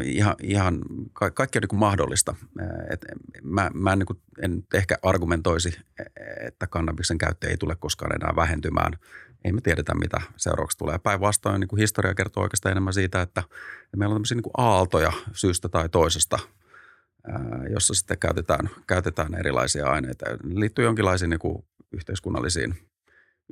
Ihan, 0.04 0.36
ihan 0.42 0.82
kaikki 1.34 1.58
on 1.58 1.62
niin 1.62 1.70
kuin 1.70 1.80
mahdollista. 1.80 2.36
Et 2.90 3.06
mä 3.44 3.72
mä 3.74 3.94
en, 3.94 4.00
niin 4.00 4.08
kuin, 4.08 4.20
en 4.42 4.64
ehkä 4.74 4.98
argumentoisi, 5.02 5.80
että 6.42 6.68
kannabiksen 6.68 7.18
käyttö 7.18 7.50
ei 7.50 7.58
tule 7.58 7.76
koskaan 7.76 8.16
enää 8.16 8.36
vähentymään. 8.36 8.94
Ei 9.46 9.52
me 9.52 9.62
tiedetä, 9.62 9.96
mitä 9.96 10.22
seuraavaksi 10.38 10.78
tulee. 10.78 11.00
Päinvastoin 11.00 11.60
niin 11.60 11.78
historia 11.78 12.16
kertoo 12.16 12.44
oikeastaan 12.44 12.72
enemmän 12.72 12.94
siitä, 12.94 13.22
että 13.22 13.44
meillä 13.98 14.14
on 14.14 14.16
tämmöisiä 14.16 14.36
niin 14.36 14.44
kuin 14.44 14.54
aaltoja 14.58 15.12
syystä 15.34 15.70
tai 15.70 15.90
toisesta– 15.90 16.40
jossa 17.70 17.94
sitten 17.94 18.20
käytetään, 18.20 18.70
käytetään 18.88 19.36
erilaisia 19.36 19.88
aineita. 19.88 20.26
Ne 20.44 20.60
liittyy 20.60 20.86
jonkinlaisiin 20.86 21.30
niin 21.30 21.40
kuin 21.40 21.66
yhteiskunnallisiin, 21.92 22.76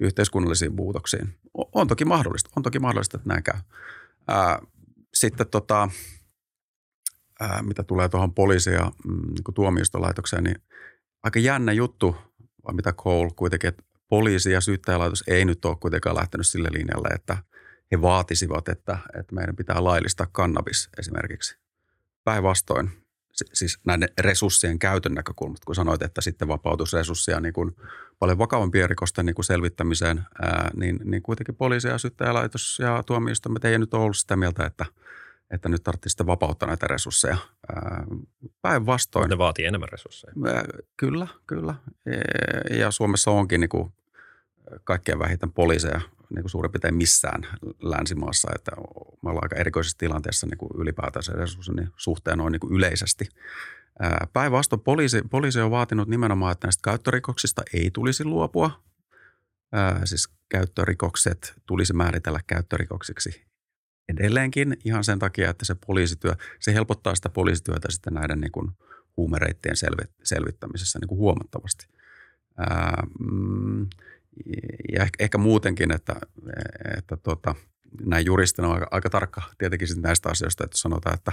yhteiskunnallisiin 0.01 0.75
muutoksiin. 0.75 1.37
On 1.53 1.87
toki 1.87 2.05
mahdollista, 2.05 2.49
on 2.55 2.63
toki 2.63 2.79
mahdollista, 2.79 3.17
että 3.17 3.29
näin 3.29 3.43
käy. 3.43 3.59
Sitten 5.13 5.47
tota, 5.47 5.89
mitä 7.61 7.83
tulee 7.83 8.09
tuohon 8.09 8.33
poliisi- 8.33 8.69
ja 8.69 8.91
mm, 9.05 9.21
niin 9.27 9.53
tuomioistolaitokseen, 9.53 10.43
niin 10.43 10.61
aika 11.23 11.39
jännä 11.39 11.71
juttu, 11.71 12.15
vai 12.67 12.73
mitä 12.73 12.93
Cole 12.93 13.31
kuitenkin, 13.35 13.67
että 13.67 13.83
poliisi 14.09 14.51
ja 14.51 14.61
syyttäjälaitos 14.61 15.23
ei 15.27 15.45
nyt 15.45 15.65
ole 15.65 15.75
kuitenkaan 15.75 16.15
lähtenyt 16.15 16.47
sille 16.47 16.69
linjalle, 16.71 17.07
että 17.15 17.37
he 17.91 18.01
vaatisivat, 18.01 18.69
että, 18.69 18.97
että 19.19 19.35
meidän 19.35 19.55
pitää 19.55 19.83
laillistaa 19.83 20.27
kannabis 20.31 20.89
esimerkiksi. 20.97 21.57
Päinvastoin 22.23 23.01
siis 23.53 23.79
näiden 23.85 24.09
resurssien 24.19 24.79
käytön 24.79 25.13
näkökulmasta, 25.13 25.65
kun 25.65 25.75
sanoit, 25.75 26.01
että 26.01 26.21
sitten 26.21 26.47
vapautusresursseja 26.47 27.39
niin 27.39 27.53
kuin 27.53 27.75
paljon 28.19 28.37
vakavampien 28.37 28.89
rikosten 28.89 29.25
niin 29.25 29.35
kuin 29.35 29.45
selvittämiseen, 29.45 30.23
ää, 30.41 30.71
niin, 30.75 30.99
niin 31.03 31.21
kuitenkin 31.21 31.55
poliisi 31.55 31.87
ja 31.87 31.97
syyttäjälaitos 31.97 32.79
ja 32.79 33.03
tuomioistuimet 33.05 33.65
ei 33.65 33.79
nyt 33.79 33.93
ole 33.93 34.03
ollut 34.03 34.17
sitä 34.17 34.35
mieltä, 34.35 34.65
että, 34.65 34.85
että 35.51 35.69
nyt 35.69 35.83
tarvitsisi 35.83 36.11
sitten 36.11 36.27
vapauttaa 36.27 36.67
näitä 36.67 36.87
resursseja. 36.87 37.37
Päinvastoin. 38.61 39.29
Ne 39.29 39.37
vaatii 39.37 39.65
enemmän 39.65 39.89
resursseja. 39.89 40.33
Kyllä, 40.97 41.27
kyllä. 41.47 41.75
Ja 42.69 42.91
Suomessa 42.91 43.31
onkin 43.31 43.59
niin 43.59 43.69
kuin 43.69 43.93
kaikkein 44.83 45.19
vähiten 45.19 45.51
poliiseja 45.51 46.01
niin 46.29 46.43
kuin 46.43 46.49
suurin 46.49 46.71
piirtein 46.71 46.95
missään 46.95 47.47
länsimaassa, 47.81 48.51
että 48.55 48.71
me 49.21 49.29
ollaan 49.29 49.43
aika 49.45 49.55
erikoisessa 49.55 49.97
tilanteessa 49.97 50.47
niin 50.47 50.57
kuin 50.57 50.71
ylipäätään 50.75 51.23
se 51.23 51.31
resurssin 51.31 51.89
suhteen 51.97 52.37
noin 52.37 52.51
niin 52.51 52.59
kuin 52.59 52.73
yleisesti. 52.73 53.29
Päinvastoin 54.33 54.81
poliisi, 54.81 55.21
poliisi 55.29 55.61
on 55.61 55.71
vaatinut 55.71 56.07
nimenomaan, 56.07 56.51
että 56.51 56.67
näistä 56.67 56.81
käyttörikoksista 56.83 57.61
ei 57.73 57.91
tulisi 57.91 58.25
luopua. 58.25 58.83
Siis 60.05 60.29
käyttörikokset 60.49 61.53
tulisi 61.65 61.93
määritellä 61.93 62.39
käyttörikoksiksi 62.47 63.50
edelleenkin 64.09 64.77
ihan 64.85 65.03
sen 65.03 65.19
takia, 65.19 65.49
että 65.49 65.65
se 65.65 65.75
poliisityö, 65.87 66.35
se 66.59 66.73
helpottaa 66.73 67.15
sitä 67.15 67.29
poliisityötä 67.29 67.91
sitten 67.91 68.13
näiden 68.13 68.41
niin 68.41 68.51
kuin 68.51 68.71
huumereittien 69.17 69.75
selvittämisessä 70.23 70.99
niin 70.99 71.07
kuin 71.07 71.19
huomattavasti. 71.19 71.87
Ää, 72.57 73.03
mm, 73.19 73.87
ja 74.91 75.03
ehkä, 75.03 75.23
ehkä 75.23 75.37
muutenkin, 75.37 75.91
että, 75.91 76.15
että 76.97 77.17
tota, 77.17 77.55
näin 78.05 78.25
juristina 78.25 78.67
on 78.67 78.73
aika, 78.73 78.87
aika 78.91 79.09
tarkka 79.09 79.41
tietenkin 79.57 79.87
näistä 79.97 80.29
asioista, 80.29 80.63
että 80.63 80.77
sanotaan, 80.77 81.15
että 81.15 81.31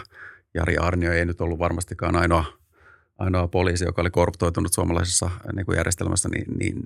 Jari 0.55 0.77
Arnio 0.77 1.13
ei 1.13 1.25
nyt 1.25 1.41
ollut 1.41 1.59
varmastikaan 1.59 2.17
ainoa, 2.17 2.45
ainoa 3.19 3.49
poliisi, 3.49 3.85
joka 3.85 4.03
oli 4.03 4.11
korruptoitunut 4.11 4.73
suomalaisessa 4.73 5.31
niin 5.53 5.67
kuin 5.67 5.77
järjestelmässä, 5.77 6.29
niin, 6.29 6.59
niin 6.59 6.83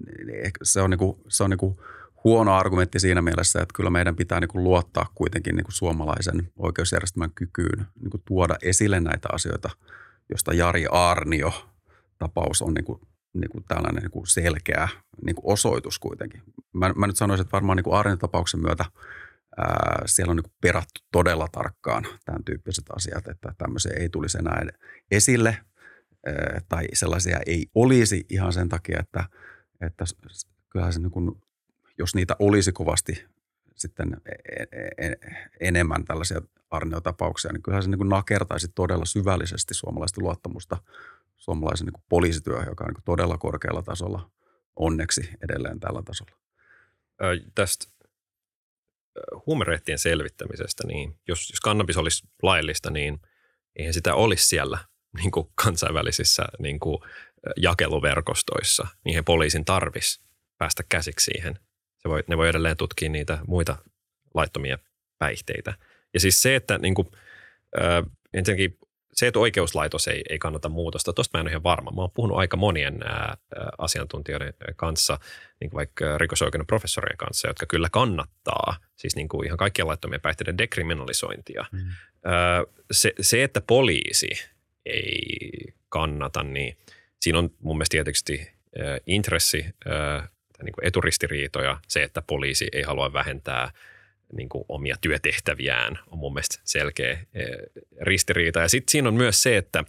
se 0.62 0.80
on, 0.80 0.90
niin 0.90 0.98
kuin, 0.98 1.16
se 1.28 1.44
on 1.44 1.50
niin 1.50 1.58
kuin 1.58 1.76
huono 2.24 2.54
argumentti 2.54 3.00
siinä 3.00 3.22
mielessä, 3.22 3.62
että 3.62 3.72
kyllä 3.74 3.90
meidän 3.90 4.16
pitää 4.16 4.40
niin 4.40 4.48
kuin 4.48 4.64
luottaa 4.64 5.06
kuitenkin 5.14 5.56
niin 5.56 5.64
kuin 5.64 5.74
suomalaisen 5.74 6.52
oikeusjärjestelmän 6.56 7.30
kykyyn 7.34 7.86
niin 8.00 8.10
kuin 8.10 8.22
tuoda 8.24 8.56
esille 8.62 9.00
näitä 9.00 9.28
asioita, 9.32 9.70
josta 10.30 10.54
Jari 10.54 10.86
Arnio 10.90 11.52
tapaus 12.18 12.62
on 12.62 12.74
niin 12.74 12.84
kuin 12.84 13.00
niin 13.34 13.50
kuin 13.50 13.64
tällainen 13.68 14.02
niin 14.02 14.10
kuin 14.10 14.26
selkeä 14.26 14.88
niin 15.24 15.34
kuin 15.34 15.52
osoitus 15.52 15.98
kuitenkin. 15.98 16.42
Mä, 16.72 16.92
mä 16.96 17.06
nyt 17.06 17.16
sanoisin, 17.16 17.42
että 17.42 17.52
varmaan 17.52 17.76
niin 17.76 17.84
kuin 17.84 18.18
tapauksen 18.18 18.60
myötä 18.60 18.84
ää, 19.56 20.02
siellä 20.06 20.30
on 20.30 20.36
niin 20.36 20.44
kuin 20.44 20.54
perattu 20.60 21.00
todella 21.12 21.48
tarkkaan 21.52 22.04
tämän 22.24 22.44
tyyppiset 22.44 22.84
asiat, 22.96 23.28
että 23.28 23.54
tämmöisiä 23.58 23.92
ei 23.96 24.08
tulisi 24.08 24.38
enää 24.38 24.62
esille 25.10 25.58
ää, 26.26 26.60
tai 26.68 26.86
sellaisia 26.92 27.38
ei 27.46 27.66
olisi 27.74 28.26
ihan 28.28 28.52
sen 28.52 28.68
takia, 28.68 29.00
että, 29.00 29.24
että 29.80 30.04
kyllähän 30.70 30.92
se 30.92 31.00
niin 31.00 31.10
kuin, 31.10 31.42
jos 31.98 32.14
niitä 32.14 32.36
olisi 32.38 32.72
kovasti 32.72 33.24
sitten 33.76 34.16
e, 34.26 34.32
e, 34.62 35.06
e, 35.06 35.16
enemmän 35.60 36.04
tällaisia 36.04 36.40
arniotapauksia, 36.70 37.52
niin 37.52 37.62
kyllähän 37.62 37.82
se 37.82 37.90
niin 37.90 38.08
nakertaisi 38.08 38.68
todella 38.74 39.04
syvällisesti 39.04 39.74
suomalaisten 39.74 40.24
luottamusta 40.24 40.76
suomalaisen 41.36 41.86
niin 41.86 42.04
poliisityö, 42.08 42.62
joka 42.66 42.84
on 42.84 42.94
niin 42.94 43.04
todella 43.04 43.38
korkealla 43.38 43.82
tasolla, 43.82 44.30
onneksi 44.76 45.30
edelleen 45.44 45.80
tällä 45.80 46.02
tasolla. 46.02 46.36
Ö, 47.22 47.40
tästä 47.54 47.86
huumereittien 49.46 49.98
selvittämisestä, 49.98 50.86
niin 50.86 51.18
jos, 51.28 51.50
jos 51.50 51.60
kannabis 51.60 51.96
olisi 51.96 52.28
laillista, 52.42 52.90
niin 52.90 53.20
eihän 53.76 53.94
sitä 53.94 54.14
olisi 54.14 54.46
siellä 54.46 54.78
niin 55.18 55.30
kuin 55.30 55.48
kansainvälisissä 55.54 56.44
niin 56.58 56.80
kuin 56.80 56.98
jakeluverkostoissa. 57.56 58.86
Niihin 59.04 59.24
poliisin 59.24 59.64
tarvis 59.64 60.20
päästä 60.58 60.82
käsiksi 60.88 61.24
siihen. 61.24 61.58
Se 62.02 62.08
voi, 62.08 62.24
ne 62.26 62.36
voi 62.36 62.48
edelleen 62.48 62.76
tutkia 62.76 63.08
niitä 63.08 63.38
muita 63.46 63.76
laittomia 64.34 64.78
päihteitä. 65.18 65.74
Ja 66.14 66.20
siis 66.20 66.42
se, 66.42 66.56
että 66.56 66.78
niin 66.78 66.94
kuin, 66.94 67.08
ö, 67.76 68.02
ensinnäkin 68.34 68.78
se, 69.12 69.26
että 69.26 69.38
oikeuslaitos 69.38 70.08
ei, 70.08 70.22
ei 70.30 70.38
kannata 70.38 70.68
muutosta, 70.68 71.12
tuosta 71.12 71.38
mä 71.38 71.40
en 71.40 71.44
ole 71.44 71.50
ihan 71.50 71.62
varma. 71.62 71.90
Mä 71.90 72.00
oon 72.00 72.10
puhunut 72.14 72.38
aika 72.38 72.56
monien 72.56 73.02
ää, 73.04 73.36
asiantuntijoiden 73.78 74.54
kanssa, 74.76 75.18
niin 75.60 75.70
kuin 75.70 75.78
vaikka 75.78 76.18
rikosoikeuden 76.18 76.66
professorien 76.66 77.16
kanssa, 77.16 77.48
jotka 77.48 77.66
kyllä 77.66 77.88
kannattaa 77.92 78.76
siis 78.96 79.16
niin 79.16 79.28
kuin 79.28 79.46
ihan 79.46 79.58
kaikkien 79.58 79.88
laittomien 79.88 80.20
päihteiden 80.20 80.58
dekriminalisointia. 80.58 81.64
Mm. 81.72 81.78
Ää, 82.24 82.64
se, 82.90 83.12
se, 83.20 83.42
että 83.42 83.60
poliisi 83.60 84.28
ei 84.86 85.74
kannata, 85.88 86.42
niin 86.42 86.76
siinä 87.20 87.38
on 87.38 87.50
mun 87.58 87.76
mielestä 87.76 87.90
tietysti 87.90 88.52
ää, 88.78 88.98
intressi, 89.06 89.66
ää, 89.86 90.28
niin 90.62 90.72
kuin 90.72 90.86
eturistiriitoja, 90.86 91.80
se, 91.88 92.02
että 92.02 92.22
poliisi 92.22 92.68
ei 92.72 92.82
halua 92.82 93.12
vähentää– 93.12 93.70
niin 94.32 94.48
kuin 94.48 94.64
omia 94.68 94.96
työtehtäviään 95.00 95.98
on 96.06 96.18
mun 96.18 96.34
mielestä 96.34 96.60
selkeä 96.64 97.10
eh, 97.10 97.26
ristiriita. 98.00 98.60
Ja 98.60 98.68
sitten 98.68 98.92
siinä 98.92 99.08
on 99.08 99.14
myös 99.14 99.42
se, 99.42 99.56
että 99.56 99.84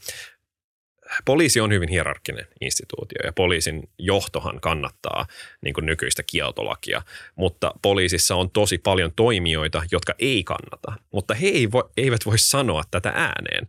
poliisi 1.25 1.59
on 1.59 1.71
hyvin 1.71 1.89
hierarkkinen 1.89 2.47
instituutio 2.61 3.17
ja 3.25 3.33
poliisin 3.33 3.89
johtohan 3.97 4.59
kannattaa 4.61 5.25
niin 5.61 5.73
kuin 5.73 5.85
nykyistä 5.85 6.23
kieltolakia, 6.23 7.01
mutta 7.35 7.71
poliisissa 7.81 8.35
on 8.35 8.51
tosi 8.51 8.77
paljon 8.77 9.11
toimijoita, 9.15 9.83
jotka 9.91 10.13
ei 10.19 10.43
kannata, 10.43 10.93
mutta 11.11 11.33
he 11.33 11.47
ei 11.47 11.71
voi, 11.71 11.83
eivät 11.97 12.25
voi 12.25 12.39
sanoa 12.39 12.83
tätä 12.91 13.09
ääneen. 13.09 13.67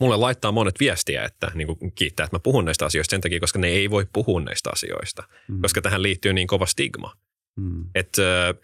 Mulle 0.00 0.16
laittaa 0.16 0.52
monet 0.52 0.80
viestiä, 0.80 1.24
että 1.24 1.50
niin 1.54 1.66
kuin 1.66 1.92
kiittää, 1.92 2.24
että 2.24 2.36
mä 2.36 2.40
puhun 2.40 2.64
näistä 2.64 2.86
asioista 2.86 3.10
sen 3.10 3.20
takia, 3.20 3.40
koska 3.40 3.58
ne 3.58 3.68
ei 3.68 3.90
voi 3.90 4.06
puhua 4.12 4.40
näistä 4.40 4.70
asioista, 4.72 5.22
mm. 5.48 5.60
koska 5.60 5.82
tähän 5.82 6.02
liittyy 6.02 6.32
niin 6.32 6.46
kova 6.46 6.66
stigma. 6.66 7.12
Mm. 7.56 7.84
Että 7.94 8.54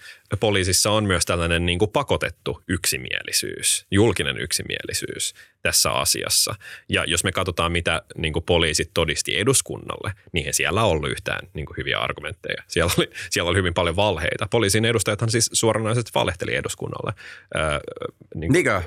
poliisissa 0.41 0.91
on 0.91 1.05
myös 1.05 1.25
tällainen 1.25 1.67
niin 1.67 1.79
kuin 1.79 1.91
pakotettu 1.91 2.63
yksimielisyys, 2.69 3.87
julkinen 3.91 4.39
yksimielisyys 4.39 5.35
tässä 5.63 5.93
asiassa. 5.93 6.55
Ja 6.89 7.05
jos 7.05 7.25
me 7.25 7.33
katsotaan, 7.33 7.73
mitä 7.73 8.03
niin 8.17 8.33
kuin 8.33 8.45
poliisit 8.45 8.91
todisti 8.95 9.39
eduskunnalle, 9.39 10.13
niin 10.33 10.47
ei 10.47 10.53
siellä 10.53 10.85
ollut 10.85 11.11
yhtään 11.11 11.49
niin 11.55 11.67
kuin 11.67 11.77
hyviä 11.77 11.99
argumentteja. 11.99 12.63
Siellä 12.69 12.93
oli, 12.99 13.11
siellä 13.31 13.51
oli 13.51 13.59
hyvin 13.59 13.75
paljon 13.75 13.97
valheita. 13.97 14.47
Poliisin 14.51 14.85
edustajathan 14.85 15.31
siis 15.31 15.51
suoranaisesti 15.53 16.11
valehteli 16.15 16.55
eduskunnalle. 16.55 17.13
Ää, 17.55 17.81
niin 18.35 18.53
Niinkö? 18.53 18.83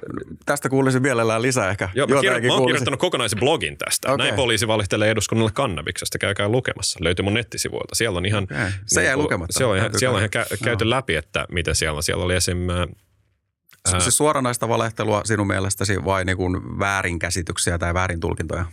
Tästä 0.45 0.70
kuulisin 0.70 1.02
mielellään 1.02 1.41
lisää 1.41 1.70
ehkä. 1.70 1.90
Joo, 1.95 2.07
mä, 2.07 2.22
kirjo- 2.22 2.48
mä 2.48 2.53
oon 2.53 2.65
kirjoittanut 2.65 2.99
kokonaisen 2.99 3.40
blogin 3.40 3.78
tästä. 3.78 4.11
Okay. 4.11 4.18
Näin 4.18 4.36
poliisi 4.36 4.68
valehtelee 4.68 5.10
eduskunnalle 5.10 5.52
kannabiksesta. 5.53 6.18
Käykää 6.18 6.49
lukemassa. 6.49 6.99
Löytyy 7.02 7.24
mun 7.24 7.34
nettisivuilta. 7.34 7.95
Siellä 7.95 8.18
on 8.18 8.26
ihan... 8.26 8.44
Okay. 8.44 8.72
Se 8.86 8.99
niin, 8.99 9.07
jäi 9.07 9.18
lukematta. 9.18 9.57
Se 9.57 9.65
on 9.65 9.78
ihan, 9.78 9.99
siellä 9.99 10.15
on 10.18 10.20
ihan 10.20 10.45
kä- 10.45 10.64
käyty 10.64 10.90
läpi, 10.90 11.15
että 11.15 11.33
mitä 11.52 11.74
siellä 11.74 11.98
on. 11.98 12.04
Siellä 12.04 12.26
oli 12.26 12.36
esim. 12.36 12.70
Ää... 12.70 14.00
Se 14.00 14.12
suoranaista 14.12 14.68
valehtelua 14.68 15.22
sinun 15.26 15.48
mielestäsi 15.48 16.06
vai 16.06 16.26
niin 16.26 16.38
kuin 16.38 16.80
väärinkäsityksiä 16.80 17.78
tai 17.78 17.94
väärintulkintoja? 17.94 18.66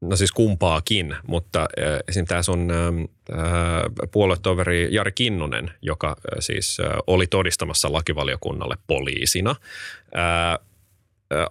No 0.00 0.16
siis 0.16 0.32
kumpaakin, 0.32 1.16
mutta 1.26 1.66
esim. 2.08 2.24
tämä 2.26 2.42
sun 2.42 2.70
äh, 2.70 3.38
puoluetoveri 4.12 4.88
Jari 4.94 5.12
Kinnunen, 5.12 5.70
joka 5.82 6.16
siis 6.38 6.78
oli 7.06 7.26
todistamassa 7.26 7.92
lakivaliokunnalle 7.92 8.76
poliisina 8.86 9.50
äh, 10.16 10.52
äh, 10.52 10.58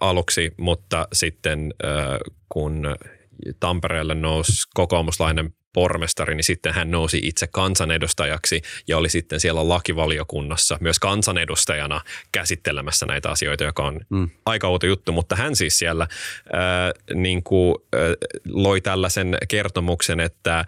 aluksi, 0.00 0.54
mutta 0.56 1.08
sitten 1.12 1.74
äh, 1.84 2.18
kun 2.48 2.96
Tampereelle 3.60 4.14
nousi 4.14 4.52
kokoomuslainen 4.74 5.54
pormestari, 5.74 6.34
niin 6.34 6.44
sitten 6.44 6.74
hän 6.74 6.90
nousi 6.90 7.20
itse 7.22 7.46
kansanedustajaksi 7.46 8.62
ja 8.88 8.98
oli 8.98 9.08
sitten 9.08 9.40
siellä 9.40 9.68
lakivaliokunnassa 9.68 10.78
myös 10.80 10.98
kansanedustajana 10.98 12.00
käsittelemässä 12.32 13.06
näitä 13.06 13.30
asioita, 13.30 13.64
joka 13.64 13.82
on 13.82 14.00
mm. 14.10 14.30
aika 14.46 14.68
outo 14.68 14.86
juttu, 14.86 15.12
mutta 15.12 15.36
hän 15.36 15.56
siis 15.56 15.78
siellä 15.78 16.06
ää, 16.52 16.92
niin 17.14 17.42
kuin, 17.42 17.74
ää, 17.92 18.00
loi 18.48 18.80
tällaisen 18.80 19.36
kertomuksen, 19.48 20.20
että 20.20 20.54
ää, 20.54 20.66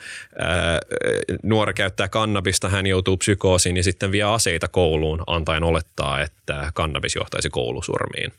nuori 1.42 1.74
käyttää 1.74 2.08
kannabista, 2.08 2.68
hän 2.68 2.86
joutuu 2.86 3.16
psykoosiin 3.16 3.76
ja 3.76 3.82
sitten 3.82 4.12
vie 4.12 4.22
aseita 4.22 4.68
kouluun 4.68 5.22
antaen 5.26 5.64
olettaa, 5.64 6.20
että 6.20 6.70
kannabis 6.74 7.14
johtaisi 7.14 7.50
koulusurmiin. 7.50 8.32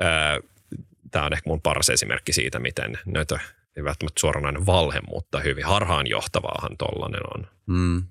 Ää, 0.00 0.40
Tämä 1.12 1.26
on 1.26 1.32
ehkä 1.32 1.50
mun 1.50 1.62
paras 1.62 1.90
esimerkki 1.90 2.32
siitä, 2.32 2.58
miten 2.58 2.98
näitä 3.06 3.40
ei 3.76 3.84
välttämättä 3.84 4.20
suoranainen 4.20 4.66
valhe, 4.66 5.00
mutta 5.08 5.40
hyvin 5.40 5.64
harhaanjohtavaahan 5.64 6.76
tollainen 6.76 7.20
on. 7.34 7.46
Mm, 7.66 8.02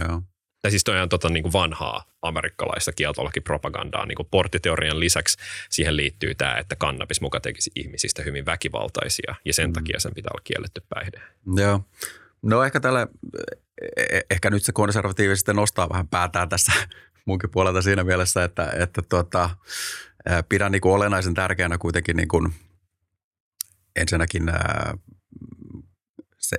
joo. 0.00 0.22
Ja 0.64 0.70
siis 0.70 0.84
toihan 0.84 1.08
tota 1.08 1.28
niin 1.28 1.42
kuin 1.42 1.52
vanhaa 1.52 2.04
amerikkalaista 2.22 2.92
kieltolakipropagandaa 2.92 4.06
niin 4.06 4.16
kuin 4.16 4.28
porttiteorian 4.30 5.00
lisäksi 5.00 5.38
siihen 5.70 5.96
liittyy 5.96 6.34
tämä, 6.34 6.56
että 6.56 6.76
kannabis 6.76 7.20
muka 7.20 7.40
tekisi 7.40 7.70
ihmisistä 7.74 8.22
hyvin 8.22 8.46
väkivaltaisia 8.46 9.34
ja 9.44 9.54
sen 9.54 9.70
mm. 9.70 9.72
takia 9.72 10.00
sen 10.00 10.14
pitää 10.14 10.30
olla 10.32 10.42
kielletty 10.44 10.82
päihde. 10.88 11.20
Joo. 11.56 11.84
No 12.42 12.64
ehkä 12.64 12.80
tälle, 12.80 13.08
e-, 13.96 14.16
e-, 14.16 14.26
ehkä 14.30 14.50
nyt 14.50 14.64
se 14.64 14.72
konservatiivi 14.72 15.36
sitten 15.36 15.56
nostaa 15.56 15.88
vähän 15.88 16.08
päätään 16.08 16.48
tässä 16.48 16.72
munkin 17.26 17.50
puolelta 17.50 17.82
siinä 17.82 18.04
mielessä, 18.04 18.44
että, 18.44 18.72
että 18.78 19.02
tuota, 19.08 19.50
pidän 20.48 20.72
niin 20.72 20.80
kuin 20.80 20.94
olennaisen 20.94 21.34
tärkeänä 21.34 21.78
kuitenkin 21.78 22.16
niin 22.16 22.28
kuin– 22.28 22.52
ensinnäkin 23.96 24.48
ää, 24.48 24.94
se, 26.38 26.56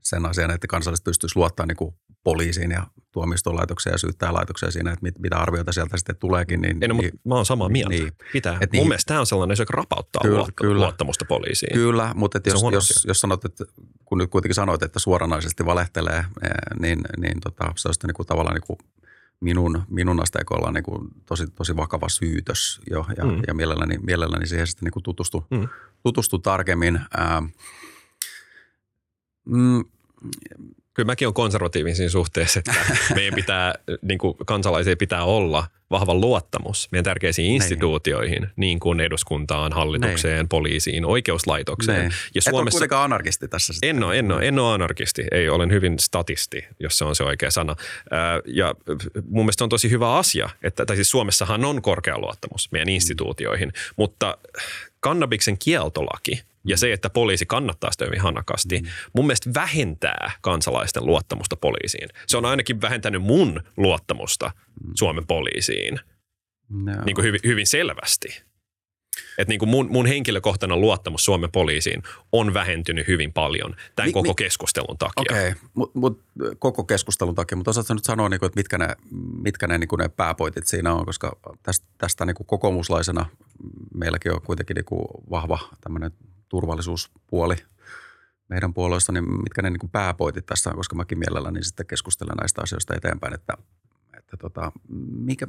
sen 0.00 0.26
asian, 0.26 0.50
että 0.50 0.66
kansalaiset 0.66 1.04
pystyisi 1.04 1.36
luottamaan 1.36 1.76
niin 1.80 1.94
poliisiin 2.24 2.70
ja 2.70 2.86
tuomistolaitokseen 3.12 3.94
ja 3.94 3.98
syyttäjälaitokseen 3.98 4.72
siinä, 4.72 4.92
että 4.92 5.02
mit, 5.02 5.18
mitä 5.18 5.36
arvioita 5.36 5.72
sieltä 5.72 5.96
sitten 5.96 6.16
tuleekin. 6.16 6.60
Niin, 6.60 6.84
en, 6.84 6.90
no, 6.90 6.96
niin, 6.96 7.20
mä 7.24 7.34
oon 7.34 7.46
samaa 7.46 7.68
mieltä. 7.68 7.90
Niin, 7.90 8.12
Pitää. 8.32 8.58
Et 8.60 8.72
Mun 8.72 8.80
niin, 8.80 8.88
mielestä 8.88 9.08
tämä 9.08 9.20
on 9.20 9.26
sellainen, 9.26 9.56
joka 9.58 9.72
rapauttaa 9.76 10.22
kyllä, 10.22 10.38
luot, 10.38 10.50
kyllä, 10.56 10.80
luottamusta 10.80 11.24
poliisiin. 11.24 11.74
Kyllä, 11.74 12.12
mutta 12.14 12.40
jos, 12.46 12.62
jos, 12.72 13.04
jos 13.08 13.20
sanot, 13.20 13.44
että 13.44 13.64
kun 14.04 14.18
nyt 14.18 14.30
kuitenkin 14.30 14.54
sanoit, 14.54 14.82
että 14.82 14.98
suoranaisesti 14.98 15.64
valehtelee, 15.66 16.24
niin, 16.80 17.00
niin 17.16 17.40
tota, 17.40 17.72
se 17.76 17.88
on 17.88 17.94
sitten 17.94 18.08
niin 18.08 18.14
kuin 18.14 18.26
tavallaan 18.26 18.54
niin 18.54 18.66
kuin 18.66 18.78
minun, 19.40 19.82
minun 19.88 20.22
asteikolla 20.22 20.72
niin 20.72 20.84
kuin 20.84 21.08
tosi, 21.26 21.46
tosi 21.46 21.76
vakava 21.76 22.08
syytös 22.08 22.80
jo, 22.90 23.06
ja, 23.16 23.24
mm. 23.24 23.42
ja 23.46 23.54
mielelläni, 23.54 23.98
mielelläni 23.98 24.46
siihen 24.46 24.66
sitten 24.66 24.86
niin 24.86 24.92
kuin 24.92 25.02
tutustu, 25.02 25.44
mm. 25.50 25.68
tutustu 26.02 26.38
tarkemmin. 26.38 27.00
Ää, 27.16 27.42
mm, 29.44 29.84
Kyllä 30.94 31.06
mäkin 31.06 31.26
olen 31.26 31.34
konservatiivin 31.34 31.96
siinä 31.96 32.10
suhteessa, 32.10 32.58
että 32.58 32.74
meidän 33.14 33.34
pitää, 33.34 33.74
niin 34.02 34.18
kuin 34.18 34.34
kansalaisia 34.46 34.96
pitää 34.96 35.24
olla 35.24 35.66
vahva 35.90 36.14
luottamus 36.14 36.88
meidän 36.92 37.04
tärkeisiin 37.04 37.44
niin. 37.44 37.54
instituutioihin, 37.54 38.42
Nein. 38.42 38.52
niin 38.56 38.80
kuin 38.80 39.00
eduskuntaan, 39.00 39.72
hallitukseen, 39.72 40.36
Nein. 40.36 40.48
poliisiin, 40.48 41.04
oikeuslaitokseen. 41.04 41.98
Nein. 41.98 42.12
Ja 42.34 42.42
Suomessa, 42.42 42.60
Et 42.60 42.62
ole 42.62 42.70
kuitenkaan 42.70 43.04
anarkisti 43.04 43.48
tässä 43.48 43.72
sitten. 43.72 43.90
En 43.90 44.04
ole, 44.04 44.18
en 44.18 44.32
ole, 44.32 44.48
en 44.48 44.58
ole 44.58 44.74
anarkisti, 44.74 45.24
ei, 45.32 45.48
olen 45.48 45.70
hyvin 45.70 45.98
statisti, 45.98 46.64
jos 46.80 46.98
se 46.98 47.04
on 47.04 47.16
se 47.16 47.24
oikea 47.24 47.50
sana. 47.50 47.76
Ja 48.46 48.74
mun 49.28 49.44
mielestä 49.44 49.64
on 49.64 49.70
tosi 49.70 49.90
hyvä 49.90 50.14
asia, 50.14 50.50
että 50.62 50.86
tai 50.86 50.96
siis 50.96 51.10
Suomessahan 51.10 51.64
on 51.64 51.82
korkea 51.82 52.18
luottamus 52.18 52.72
meidän 52.72 52.88
instituutioihin, 52.88 53.72
mutta 53.96 54.38
kannabiksen 55.06 55.58
kieltolaki– 55.58 56.42
ja 56.66 56.76
se, 56.76 56.92
että 56.92 57.10
poliisi 57.10 57.46
kannattaa 57.46 57.92
sitä 57.92 58.04
hyvin 58.04 58.20
hanakasti, 58.20 58.80
mm. 58.80 58.88
mun 59.12 59.26
mielestä 59.26 59.50
vähentää 59.54 60.30
kansalaisten 60.40 61.06
luottamusta 61.06 61.56
poliisiin. 61.56 62.08
Se 62.26 62.36
on 62.36 62.44
ainakin 62.44 62.80
vähentänyt 62.80 63.22
mun 63.22 63.62
luottamusta 63.76 64.46
mm. 64.46 64.92
Suomen 64.94 65.26
poliisiin 65.26 66.00
no. 66.68 66.92
niin 67.04 67.14
kuin 67.14 67.24
hyvin, 67.24 67.40
hyvin 67.44 67.66
selvästi. 67.66 68.42
Että 69.38 69.52
niin 69.52 69.58
kuin 69.58 69.68
mun, 69.68 69.88
mun 69.90 70.06
henkilökohtainen 70.06 70.80
luottamus 70.80 71.24
Suomen 71.24 71.50
poliisiin 71.52 72.02
on 72.32 72.54
vähentynyt 72.54 73.06
hyvin 73.06 73.32
paljon 73.32 73.76
tämän 73.96 74.08
mi, 74.08 74.12
koko 74.12 74.28
mi, 74.28 74.34
keskustelun 74.34 74.98
takia. 74.98 75.36
Okei, 75.36 75.48
okay. 75.48 75.60
mutta 75.74 75.98
mut, 75.98 76.22
koko 76.58 76.84
keskustelun 76.84 77.34
takia. 77.34 77.56
Mutta 77.56 77.70
osaatko 77.70 77.94
nyt 77.94 78.04
sanoa, 78.04 78.28
niin 78.28 78.40
kuin, 78.40 78.46
että 78.46 78.58
mitkä 78.58 78.78
ne, 78.78 78.88
mitkä 79.42 79.66
ne, 79.66 79.78
niin 79.78 79.88
kuin 79.88 79.98
ne 79.98 80.08
pääpointit 80.08 80.66
siinä 80.66 80.94
on, 80.94 81.06
koska 81.06 81.36
tästä, 81.62 81.86
tästä 81.98 82.26
niin 82.26 82.34
kuin 82.34 82.46
kokoomuslaisena 82.46 83.26
meilläkin 83.94 84.32
on 84.32 84.42
kuitenkin 84.42 84.74
niin 84.74 84.84
kuin 84.84 85.06
vahva 85.30 85.58
tämmöinen 85.80 86.10
turvallisuuspuoli 86.48 87.56
meidän 88.48 88.74
puolueessa, 88.74 89.12
niin 89.12 89.24
mitkä 89.42 89.62
ne 89.62 89.70
niin 89.70 89.80
kuin 89.80 89.90
pääpointit 89.90 90.46
tässä 90.46 90.70
on, 90.70 90.76
koska 90.76 90.96
mäkin 90.96 91.18
mielelläni 91.18 91.64
sitten 91.64 91.86
keskustelen 91.86 92.36
näistä 92.36 92.62
asioista 92.62 92.94
eteenpäin, 92.94 93.34
että, 93.34 93.54
että 94.18 94.36
tota, 94.36 94.72
mikä, 95.18 95.46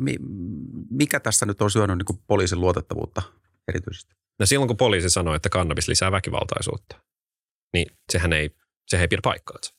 mikä 0.89 1.19
tässä 1.19 1.45
nyt 1.45 1.61
on 1.61 1.71
syönyt 1.71 1.97
niin 1.97 2.19
poliisin 2.27 2.61
luotettavuutta 2.61 3.21
erityisesti? 3.67 4.15
No 4.39 4.45
silloin 4.45 4.67
kun 4.67 4.77
poliisi 4.77 5.09
sanoo, 5.09 5.35
että 5.35 5.49
kannabis 5.49 5.87
lisää 5.87 6.11
väkivaltaisuutta, 6.11 7.01
niin 7.73 7.87
sehän 8.11 8.33
ei, 8.33 8.49
sehän 8.87 9.01
ei 9.01 9.07
pidä 9.07 9.21
paikkaansa. 9.23 9.73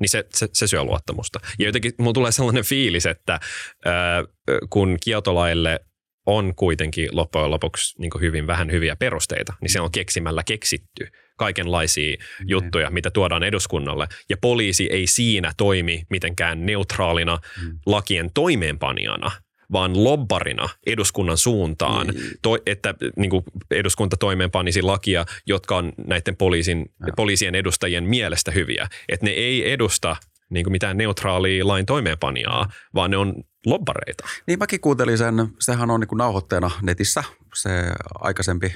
Niin 0.00 0.08
se, 0.08 0.24
se, 0.34 0.48
se 0.52 0.66
syö 0.66 0.84
luottamusta. 0.84 1.40
Ja 1.58 1.66
jotenkin 1.66 1.92
mulla 1.98 2.12
tulee 2.12 2.32
sellainen 2.32 2.64
fiilis, 2.64 3.06
että 3.06 3.40
ää, 3.84 4.24
kun 4.70 4.96
kieltolaille 5.04 5.80
on 6.26 6.54
kuitenkin 6.54 7.08
loppujen 7.12 7.50
lopuksi 7.50 8.00
niin 8.00 8.10
hyvin 8.20 8.46
vähän 8.46 8.70
hyviä 8.70 8.96
perusteita, 8.96 9.52
niin 9.60 9.70
se 9.70 9.80
on 9.80 9.90
keksimällä 9.90 10.42
keksitty 10.42 11.08
kaikenlaisia 11.38 12.16
mm. 12.16 12.48
juttuja, 12.48 12.90
mitä 12.90 13.10
tuodaan 13.10 13.42
eduskunnalle. 13.42 14.08
Ja 14.30 14.36
poliisi 14.36 14.88
ei 14.90 15.06
siinä 15.06 15.52
toimi 15.56 16.02
mitenkään 16.10 16.66
neutraalina 16.66 17.38
mm. 17.62 17.78
lakien 17.86 18.30
toimeenpanijana, 18.34 19.30
vaan 19.72 20.04
lobbarina 20.04 20.68
eduskunnan 20.86 21.38
suuntaan, 21.38 22.06
mm. 22.06 22.14
to, 22.42 22.58
että 22.66 22.94
niin 23.16 23.30
kuin 23.30 23.44
eduskunta 23.70 24.16
toimeenpanisi 24.16 24.82
lakia, 24.82 25.24
jotka 25.46 25.76
on 25.76 25.92
näiden 26.06 26.36
poliisin, 26.36 26.86
poliisien 27.16 27.54
edustajien 27.54 28.04
mielestä 28.04 28.50
hyviä. 28.50 28.88
Että 29.08 29.26
ne 29.26 29.32
ei 29.32 29.72
edusta 29.72 30.16
niin 30.50 30.64
kuin 30.64 30.72
mitään 30.72 30.96
neutraalia 30.96 31.66
lain 31.66 31.86
toimeenpanijaa, 31.86 32.68
vaan 32.94 33.10
ne 33.10 33.16
on 33.16 33.34
lobbareita. 33.66 34.24
Niin 34.46 34.58
mäkin 34.58 34.80
kuuntelin 34.80 35.18
sen, 35.18 35.34
sehän 35.60 35.90
on 35.90 36.00
niin 36.00 36.08
kuin 36.08 36.18
nauhoitteena 36.18 36.70
netissä, 36.82 37.24
se 37.54 37.70
aikaisempi 38.14 38.66
äh, 38.66 38.74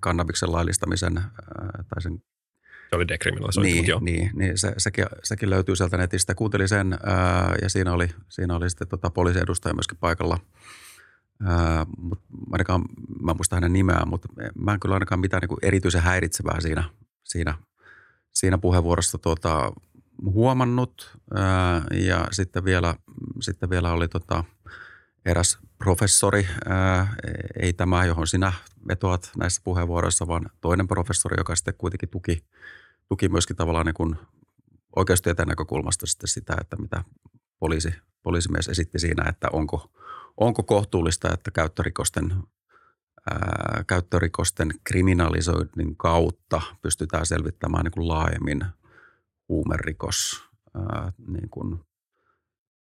kannabiksen 0.00 0.52
laillistamisen 0.52 1.18
äh, 1.18 1.24
tai 1.88 2.02
sen 2.02 2.22
se 2.90 2.96
oli 2.96 3.08
dekriminalisoitu, 3.08 3.72
niin, 3.72 3.86
joo. 3.86 4.00
Niin, 4.00 4.30
niin 4.34 4.58
se, 4.58 4.72
sekin, 4.78 5.06
sekin 5.22 5.50
löytyy 5.50 5.76
sieltä 5.76 5.96
netistä. 5.96 6.34
Kuuntelin 6.34 6.68
sen 6.68 6.98
ää, 7.02 7.54
ja 7.62 7.70
siinä 7.70 7.92
oli, 7.92 8.08
siinä 8.28 8.56
oli 8.56 8.70
sitten 8.70 8.88
tota 8.88 9.10
poliisin 9.10 9.42
edustaja 9.42 9.74
myöskin 9.74 9.98
paikalla. 10.00 10.38
Ää, 11.46 11.86
mut 11.98 12.20
ainakaan, 12.52 12.84
mä 13.22 13.34
muistan 13.34 13.56
hänen 13.56 13.72
nimeään, 13.72 14.08
mutta 14.08 14.28
mä 14.58 14.72
en 14.72 14.80
kyllä 14.80 14.94
ainakaan 14.94 15.20
mitään 15.20 15.40
niin 15.40 15.48
kuin 15.48 15.58
erityisen 15.62 16.02
häiritsevää 16.02 16.60
siinä, 16.60 16.84
siinä 17.24 17.54
siinä 18.38 18.58
puheenvuorossa 18.58 19.18
tuota, 19.18 19.72
huomannut. 20.24 21.18
Ää, 21.34 21.82
ja 21.94 22.26
sitten 22.32 22.64
vielä, 22.64 22.94
sitten 23.40 23.70
vielä 23.70 23.92
oli 23.92 24.08
tota, 24.08 24.44
eräs 25.24 25.58
professori, 25.78 26.48
ää, 26.68 27.14
ei 27.60 27.72
tämä, 27.72 28.04
johon 28.04 28.26
sinä 28.26 28.52
vetoat 28.88 29.30
näissä 29.36 29.60
puheenvuoroissa, 29.64 30.26
vaan 30.26 30.50
toinen 30.60 30.88
professori, 30.88 31.34
joka 31.38 31.56
sitten 31.56 31.74
kuitenkin 31.78 32.08
tuki, 32.08 32.44
tuki 33.08 33.28
myöskin 33.28 33.56
tavallaan 33.56 33.86
niin 33.86 33.94
kuin 33.94 34.16
oikeustieteen 34.96 35.48
näkökulmasta 35.48 36.06
sitten 36.06 36.28
sitä, 36.28 36.56
että 36.60 36.76
mitä 36.76 37.04
poliisi, 37.58 37.94
poliisimies 38.22 38.68
esitti 38.68 38.98
siinä, 38.98 39.28
että 39.28 39.48
onko, 39.52 39.90
onko 40.36 40.62
kohtuullista, 40.62 41.34
että 41.34 41.50
käyttörikosten 41.50 42.34
ää, 43.30 43.84
käyttörikosten 43.86 44.70
kriminalisoinnin 44.84 45.96
kautta 45.96 46.60
pystytään 46.82 47.26
selvittämään 47.26 47.84
niin 47.84 47.92
kuin 47.92 48.08
laajemmin 48.08 48.64
huumerikos, 49.48 50.44
ää, 50.74 51.12
niin 51.26 51.50
kuin 51.50 51.80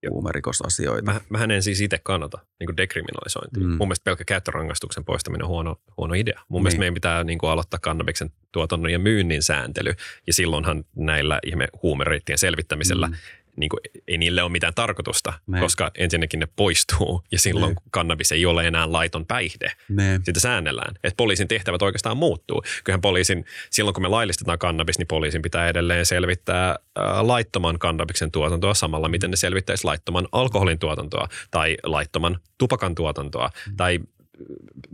huumerikosasioita. 0.09 1.13
Mä, 1.13 1.21
mähän 1.29 1.51
en 1.51 1.63
siis 1.63 1.81
itse 1.81 1.99
kannata 2.03 2.37
niin 2.59 2.77
dekriminalisointia. 2.77 3.63
Mm. 3.63 3.69
Mun 3.69 3.87
mielestä 3.87 4.03
pelkkä 4.03 4.23
käyttörangaistuksen 4.25 5.05
poistaminen 5.05 5.43
on 5.43 5.49
huono, 5.49 5.81
huono 5.97 6.13
idea. 6.13 6.41
Mun 6.49 6.57
niin. 6.57 6.63
mielestä 6.63 6.79
meidän 6.79 6.93
pitää 6.93 7.23
niin 7.23 7.39
kuin 7.39 7.49
aloittaa 7.49 7.79
kannabiksen 7.79 8.31
tuotannon 8.51 8.91
ja 8.91 8.99
myynnin 8.99 9.43
sääntely. 9.43 9.93
Ja 10.27 10.33
silloinhan 10.33 10.83
näillä 10.95 11.39
ihme 11.45 11.67
huumeriittien 11.83 12.37
selvittämisellä 12.37 13.07
mm 13.07 13.15
niin 13.57 13.69
kuin, 13.69 13.79
ei 14.07 14.17
niille 14.17 14.43
ole 14.43 14.51
mitään 14.51 14.73
tarkoitusta, 14.73 15.33
ne. 15.47 15.59
koska 15.59 15.91
ensinnäkin 15.97 16.39
ne 16.39 16.47
poistuu 16.55 17.23
ja 17.31 17.39
silloin 17.39 17.75
ne. 17.75 17.81
kannabis 17.91 18.31
ei 18.31 18.45
ole 18.45 18.67
enää 18.67 18.91
laiton 18.91 19.25
päihde. 19.25 19.71
Ne. 19.89 20.19
Sitä 20.23 20.39
säännellään. 20.39 20.95
Että 21.03 21.17
poliisin 21.17 21.47
tehtävät 21.47 21.81
oikeastaan 21.81 22.17
muuttuu. 22.17 22.63
Kyllähän 22.83 23.01
poliisin, 23.01 23.45
silloin 23.69 23.93
kun 23.93 24.03
me 24.03 24.07
laillistetaan 24.07 24.59
kannabis, 24.59 24.97
niin 24.97 25.07
poliisin 25.07 25.41
pitää 25.41 25.69
edelleen 25.69 26.05
selvittää 26.05 26.75
ää, 26.95 27.27
laittoman 27.27 27.79
kannabiksen 27.79 28.31
tuotantoa 28.31 28.73
samalla, 28.73 29.09
miten 29.09 29.31
ne 29.31 29.37
selvittäisi 29.37 29.85
laittoman 29.85 30.27
alkoholin 30.31 30.79
tuotantoa 30.79 31.27
tai 31.51 31.77
laittoman 31.83 32.39
tupakan 32.57 32.95
tuotantoa 32.95 33.49
mm. 33.67 33.75
tai 33.75 33.99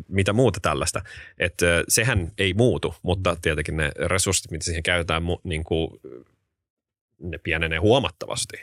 mitä 0.07 0.33
muuta 0.33 0.59
tällaista. 0.59 1.01
Että 1.39 1.83
sehän 1.87 2.31
ei 2.37 2.53
muutu, 2.53 2.95
mutta 3.01 3.35
tietenkin 3.41 3.77
ne 3.77 3.91
resurssit, 3.95 4.51
mitä 4.51 4.65
siihen 4.65 4.83
käytetään, 4.83 5.23
niin 5.43 5.63
kuin, 5.63 5.89
ne 7.23 7.37
pienenee 7.37 7.77
huomattavasti. 7.77 8.57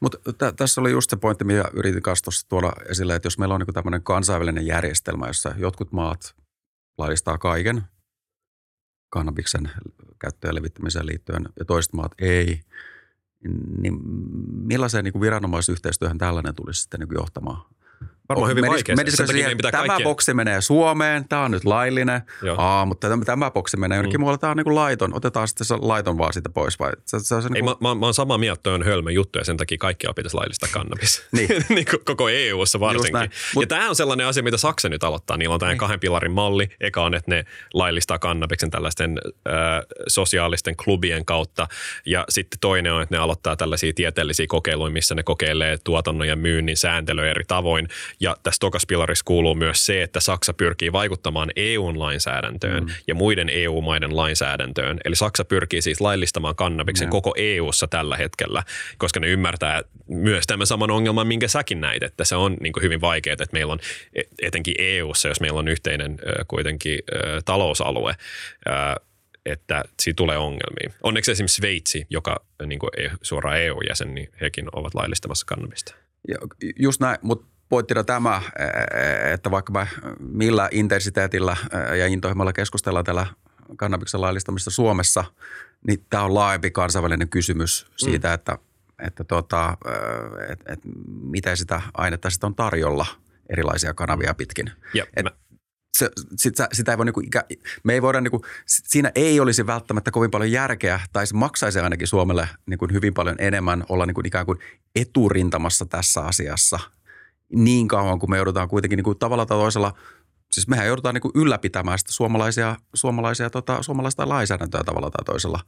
Mutta 0.00 0.18
t- 0.18 0.56
tässä 0.56 0.80
oli 0.80 0.90
just 0.90 1.10
se 1.10 1.16
pointti, 1.16 1.44
mitä 1.44 1.70
yritin 1.72 2.02
kanssa 2.02 2.48
tuoda 2.48 2.72
esille, 2.88 3.14
että 3.14 3.26
jos 3.26 3.38
meillä 3.38 3.54
on 3.54 3.60
niin 3.60 3.74
tämmöinen 3.74 4.02
kansainvälinen 4.02 4.66
järjestelmä, 4.66 5.26
jossa 5.26 5.54
jotkut 5.56 5.92
maat 5.92 6.34
laillistaa 6.98 7.38
kaiken 7.38 7.82
kannabiksen 9.10 9.70
käyttöön 10.18 10.54
levittämiseen 10.54 11.06
liittyen 11.06 11.48
ja 11.58 11.64
toiset 11.64 11.92
maat 11.92 12.12
ei, 12.20 12.60
niin 13.80 13.94
millaiseen 14.48 15.04
niin 15.04 15.20
viranomaisyhteistyöhön 15.20 16.18
tällainen 16.18 16.54
tulisi 16.54 16.80
sitten 16.80 17.00
niin 17.00 17.14
johtamaan? 17.14 17.62
Varmaan 18.28 18.50
hyvin 18.50 18.66
vaikea. 18.66 18.96
Menisikö 18.96 19.26
siihen, 19.26 19.56
pitää 19.56 19.70
tämä 19.70 19.86
kaikkien... 19.86 20.04
boksi 20.04 20.34
menee 20.34 20.60
Suomeen, 20.60 21.28
tämä 21.28 21.42
on 21.42 21.50
nyt 21.50 21.64
laillinen, 21.64 22.20
Aa, 22.56 22.86
mutta 22.86 23.08
tämä, 23.08 23.24
tämä 23.24 23.50
boksi 23.50 23.76
menee 23.76 23.96
jonnekin 23.96 24.20
mm. 24.20 24.20
muualle, 24.20 24.38
tämä 24.38 24.50
on 24.50 24.56
niin 24.56 24.64
kuin 24.64 24.74
laiton. 24.74 25.14
Otetaan 25.14 25.48
sitten 25.48 25.66
se 25.66 25.74
laiton 25.80 26.18
vaan 26.18 26.32
siitä 26.32 26.48
pois. 26.48 26.78
Vai? 26.78 26.92
Se, 27.04 27.18
se, 27.18 27.26
se, 27.26 27.34
Ei, 27.36 27.50
niin 27.50 27.64
kuin... 27.64 27.76
mä, 27.80 27.94
mä, 27.94 28.06
oon 28.06 28.14
samaa 28.14 28.38
mieltä, 28.38 28.58
että 28.58 28.70
on 28.70 28.82
hölmö 28.82 29.10
juttu 29.10 29.38
ja 29.38 29.44
sen 29.44 29.56
takia 29.56 29.78
kaikki 29.78 30.06
pitäisi 30.16 30.36
laillista 30.36 30.66
kannabis. 30.72 31.22
niin. 31.36 31.48
niin 31.74 31.86
koko 32.04 32.28
EU-ssa 32.28 32.80
varsinkin. 32.80 33.30
Mut... 33.54 33.62
Ja 33.62 33.66
tämä 33.66 33.88
on 33.88 33.96
sellainen 33.96 34.26
asia, 34.26 34.42
mitä 34.42 34.56
Saksa 34.56 34.88
nyt 34.88 35.04
aloittaa. 35.04 35.36
Niillä 35.36 35.54
on 35.54 35.60
tämä 35.60 35.72
niin. 35.72 35.78
kahden 35.78 36.00
pilarin 36.00 36.32
malli. 36.32 36.68
Eka 36.80 37.04
on, 37.04 37.14
että 37.14 37.30
ne 37.30 37.44
laillistaa 37.74 38.18
kannabiksen 38.18 38.70
tällaisten 38.70 39.20
äh, 39.48 39.54
sosiaalisten 40.08 40.76
klubien 40.76 41.24
kautta. 41.24 41.68
Ja 42.06 42.24
sitten 42.28 42.60
toinen 42.60 42.92
on, 42.92 43.02
että 43.02 43.14
ne 43.14 43.18
aloittaa 43.18 43.56
tällaisia 43.56 43.92
tieteellisiä 43.92 44.46
kokeiluja, 44.48 44.92
missä 44.92 45.14
ne 45.14 45.22
kokeilee 45.22 45.78
tuotannon 45.84 46.28
ja 46.28 46.36
myynnin 46.36 46.76
sääntelyä 46.76 47.30
eri 47.30 47.44
tavoin. 47.48 47.88
Ja 48.20 48.36
tässä 48.42 48.58
tokaspilarissa 48.60 49.24
kuuluu 49.24 49.54
myös 49.54 49.86
se, 49.86 50.02
että 50.02 50.20
Saksa 50.20 50.54
pyrkii 50.54 50.92
vaikuttamaan 50.92 51.50
EU-lainsäädäntöön 51.56 52.84
mm. 52.84 52.90
ja 53.06 53.14
muiden 53.14 53.48
EU-maiden 53.48 54.16
lainsäädäntöön. 54.16 55.00
Eli 55.04 55.16
Saksa 55.16 55.44
pyrkii 55.44 55.82
siis 55.82 56.00
laillistamaan 56.00 56.56
kannabiksen 56.56 57.08
mm. 57.08 57.10
koko 57.10 57.34
EU:ssa 57.36 57.88
tällä 57.88 58.16
hetkellä, 58.16 58.62
koska 58.98 59.20
ne 59.20 59.26
ymmärtää 59.26 59.82
myös 60.08 60.46
tämän 60.46 60.66
saman 60.66 60.90
ongelman, 60.90 61.26
minkä 61.26 61.48
säkin 61.48 61.80
näit, 61.80 62.02
että 62.02 62.24
se 62.24 62.36
on 62.36 62.56
niin 62.60 62.72
hyvin 62.82 63.00
vaikeaa, 63.00 63.32
että 63.32 63.46
meillä 63.52 63.72
on 63.72 63.80
e-, 64.14 64.22
etenkin 64.42 64.74
EU:ssa, 64.78 65.28
jos 65.28 65.40
meillä 65.40 65.58
on 65.58 65.68
yhteinen 65.68 66.18
kuitenkin 66.48 66.98
talousalue, 67.44 68.14
että 69.46 69.84
siitä 70.00 70.16
tulee 70.16 70.38
ongelmia. 70.38 70.98
Onneksi 71.02 71.32
esimerkiksi 71.32 71.56
Sveitsi, 71.56 72.06
joka 72.10 72.44
niin 72.66 72.78
kuin 72.78 72.90
suoraan 73.22 73.60
EU-jäsen, 73.60 74.14
niin 74.14 74.28
hekin 74.40 74.66
ovat 74.72 74.94
laillistamassa 74.94 75.46
kannabista. 75.46 75.94
Just 76.78 77.00
näin, 77.00 77.18
mutta 77.22 77.46
pointtina 77.68 78.04
tämä, 78.04 78.42
että 79.32 79.50
vaikka 79.50 79.72
mä 79.72 79.86
millä 80.20 80.68
intensiteetillä 80.72 81.56
ja 81.98 82.06
intohimoilla 82.06 82.52
keskustellaan 82.52 83.04
täällä 83.04 83.26
kannabiksen 83.76 84.20
laillistamista 84.20 84.70
Suomessa, 84.70 85.24
niin 85.86 86.04
tämä 86.10 86.22
on 86.22 86.34
laajempi 86.34 86.70
kansainvälinen 86.70 87.28
kysymys 87.28 87.86
siitä, 87.96 88.28
mm. 88.28 88.34
että, 88.34 88.58
että 88.98 89.24
tota, 89.24 89.76
et, 90.48 90.60
et, 90.66 90.80
miten 91.22 91.56
sitä 91.56 91.82
ainetta 91.94 92.30
sitten 92.30 92.46
on 92.46 92.54
tarjolla 92.54 93.06
erilaisia 93.50 93.94
kanavia 93.94 94.34
pitkin. 94.34 94.70
Jep, 94.94 95.08
et, 95.16 95.24
mä 95.24 95.30
se, 95.98 96.10
sitä, 96.36 96.68
sitä 96.72 96.92
ei 96.92 96.98
voi 96.98 97.04
niinku, 97.04 97.22
me 97.84 97.92
ei 97.92 98.02
voida 98.02 98.20
niinku, 98.20 98.44
siinä 98.66 99.12
ei 99.14 99.40
olisi 99.40 99.66
välttämättä 99.66 100.10
kovin 100.10 100.30
paljon 100.30 100.52
järkeä, 100.52 101.00
tai 101.12 101.26
se 101.26 101.34
maksaisi 101.34 101.78
ainakin 101.78 102.06
Suomelle 102.06 102.48
niinku 102.66 102.88
hyvin 102.92 103.14
paljon 103.14 103.36
enemmän 103.38 103.84
olla 103.88 104.06
niinku 104.06 104.22
ikään 104.24 104.46
kuin 104.46 104.58
eturintamassa 104.96 105.86
tässä 105.86 106.20
asiassa– 106.20 106.78
niin 107.52 107.88
kauan, 107.88 108.18
kun 108.18 108.30
me 108.30 108.36
joudutaan 108.36 108.68
kuitenkin 108.68 108.96
niin 108.96 109.04
kuin 109.04 109.18
tavalla 109.18 109.46
tai 109.46 109.58
toisella, 109.58 109.92
siis 110.52 110.68
mehän 110.68 110.86
joudutaan 110.86 111.14
niin 111.14 111.22
kuin 111.22 111.32
ylläpitämään 111.34 111.98
sitä 111.98 112.12
suomalaisia, 112.12 112.76
suomalaisia 112.94 113.50
tota, 113.50 113.82
suomalaista 113.82 114.28
lainsäädäntöä 114.28 114.84
tavalla 114.84 115.10
tai 115.10 115.24
toisella 115.24 115.60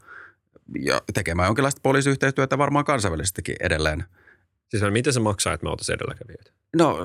ja 0.81 1.01
tekemään 1.15 1.47
jonkinlaista 1.47 1.81
poliisiyhteistyötä 1.83 2.59
varmaan 2.59 2.85
kansainvälisestikin 2.85 3.57
edelleen. 3.61 4.05
Siis 4.69 4.83
miten 4.91 5.13
se 5.13 5.21
maksaa, 5.21 5.53
että 5.53 5.65
me 5.65 5.71
oltaisiin 5.71 5.95
edelläkävijöitä? 5.95 6.53
No 6.77 6.99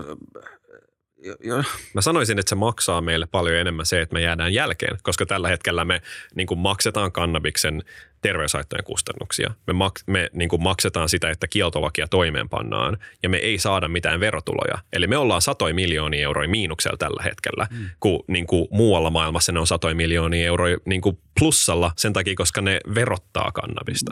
jo. 1.43 1.63
Mä 1.93 2.01
sanoisin, 2.01 2.39
että 2.39 2.49
se 2.49 2.55
maksaa 2.55 3.01
meille 3.01 3.25
paljon 3.25 3.55
enemmän 3.55 3.85
se, 3.85 4.01
että 4.01 4.13
me 4.13 4.21
jäädään 4.21 4.53
jälkeen, 4.53 4.97
koska 5.03 5.25
tällä 5.25 5.47
hetkellä 5.47 5.85
me 5.85 6.01
niin 6.35 6.47
kuin 6.47 6.59
maksetaan 6.59 7.11
kannabiksen 7.11 7.83
terveyshaittojen 8.21 8.83
kustannuksia. 8.83 9.51
Me, 9.67 9.73
mak- 9.73 10.03
me 10.07 10.29
niin 10.33 10.49
kuin 10.49 10.63
maksetaan 10.63 11.09
sitä, 11.09 11.29
että 11.29 11.47
kieltolakia 11.47 12.07
toimeenpannaan 12.07 12.97
ja 13.23 13.29
me 13.29 13.37
ei 13.37 13.57
saada 13.57 13.87
mitään 13.87 14.19
verotuloja. 14.19 14.77
Eli 14.93 15.07
me 15.07 15.17
ollaan 15.17 15.41
satoi 15.41 15.73
miljoonia 15.73 16.23
euroja 16.23 16.49
miinuksella 16.49 16.97
tällä 16.97 17.23
hetkellä, 17.23 17.67
mm. 17.71 17.89
kun 17.99 18.23
niin 18.27 18.47
kuin 18.47 18.67
muualla 18.71 19.09
maailmassa 19.09 19.51
ne 19.51 19.59
on 19.59 19.67
satoi 19.67 19.93
miljoonia 19.93 20.47
euroja 20.47 20.77
niin 20.85 21.01
kuin 21.01 21.17
plussalla 21.39 21.91
sen 21.97 22.13
takia, 22.13 22.33
koska 22.35 22.61
ne 22.61 22.79
verottaa 22.95 23.51
kannabista. 23.51 24.11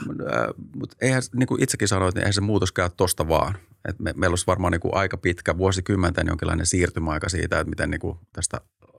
Mutta 0.75 0.97
eihän, 1.01 1.21
niin 1.35 1.47
kuin 1.47 1.63
itsekin 1.63 1.87
sanoit, 1.87 2.15
niin 2.15 2.21
eihän 2.21 2.33
se 2.33 2.41
muutos 2.41 2.71
käy 2.71 2.89
tuosta 2.97 3.27
vaan. 3.27 3.57
Et 3.89 3.99
me, 3.99 4.13
meillä 4.15 4.31
olisi 4.31 4.47
varmaan 4.47 4.71
niin 4.71 4.81
kuin 4.81 4.95
aika 4.95 5.17
pitkä, 5.17 5.57
vuosikymmenten 5.57 6.27
jonkinlainen 6.27 6.65
siirtymäaika 6.65 7.29
siitä, 7.29 7.59
että 7.59 7.69
miten 7.69 7.89
niin 7.91 8.01
kuin 8.01 8.17
tästä 8.33 8.57
äh, 8.83 8.89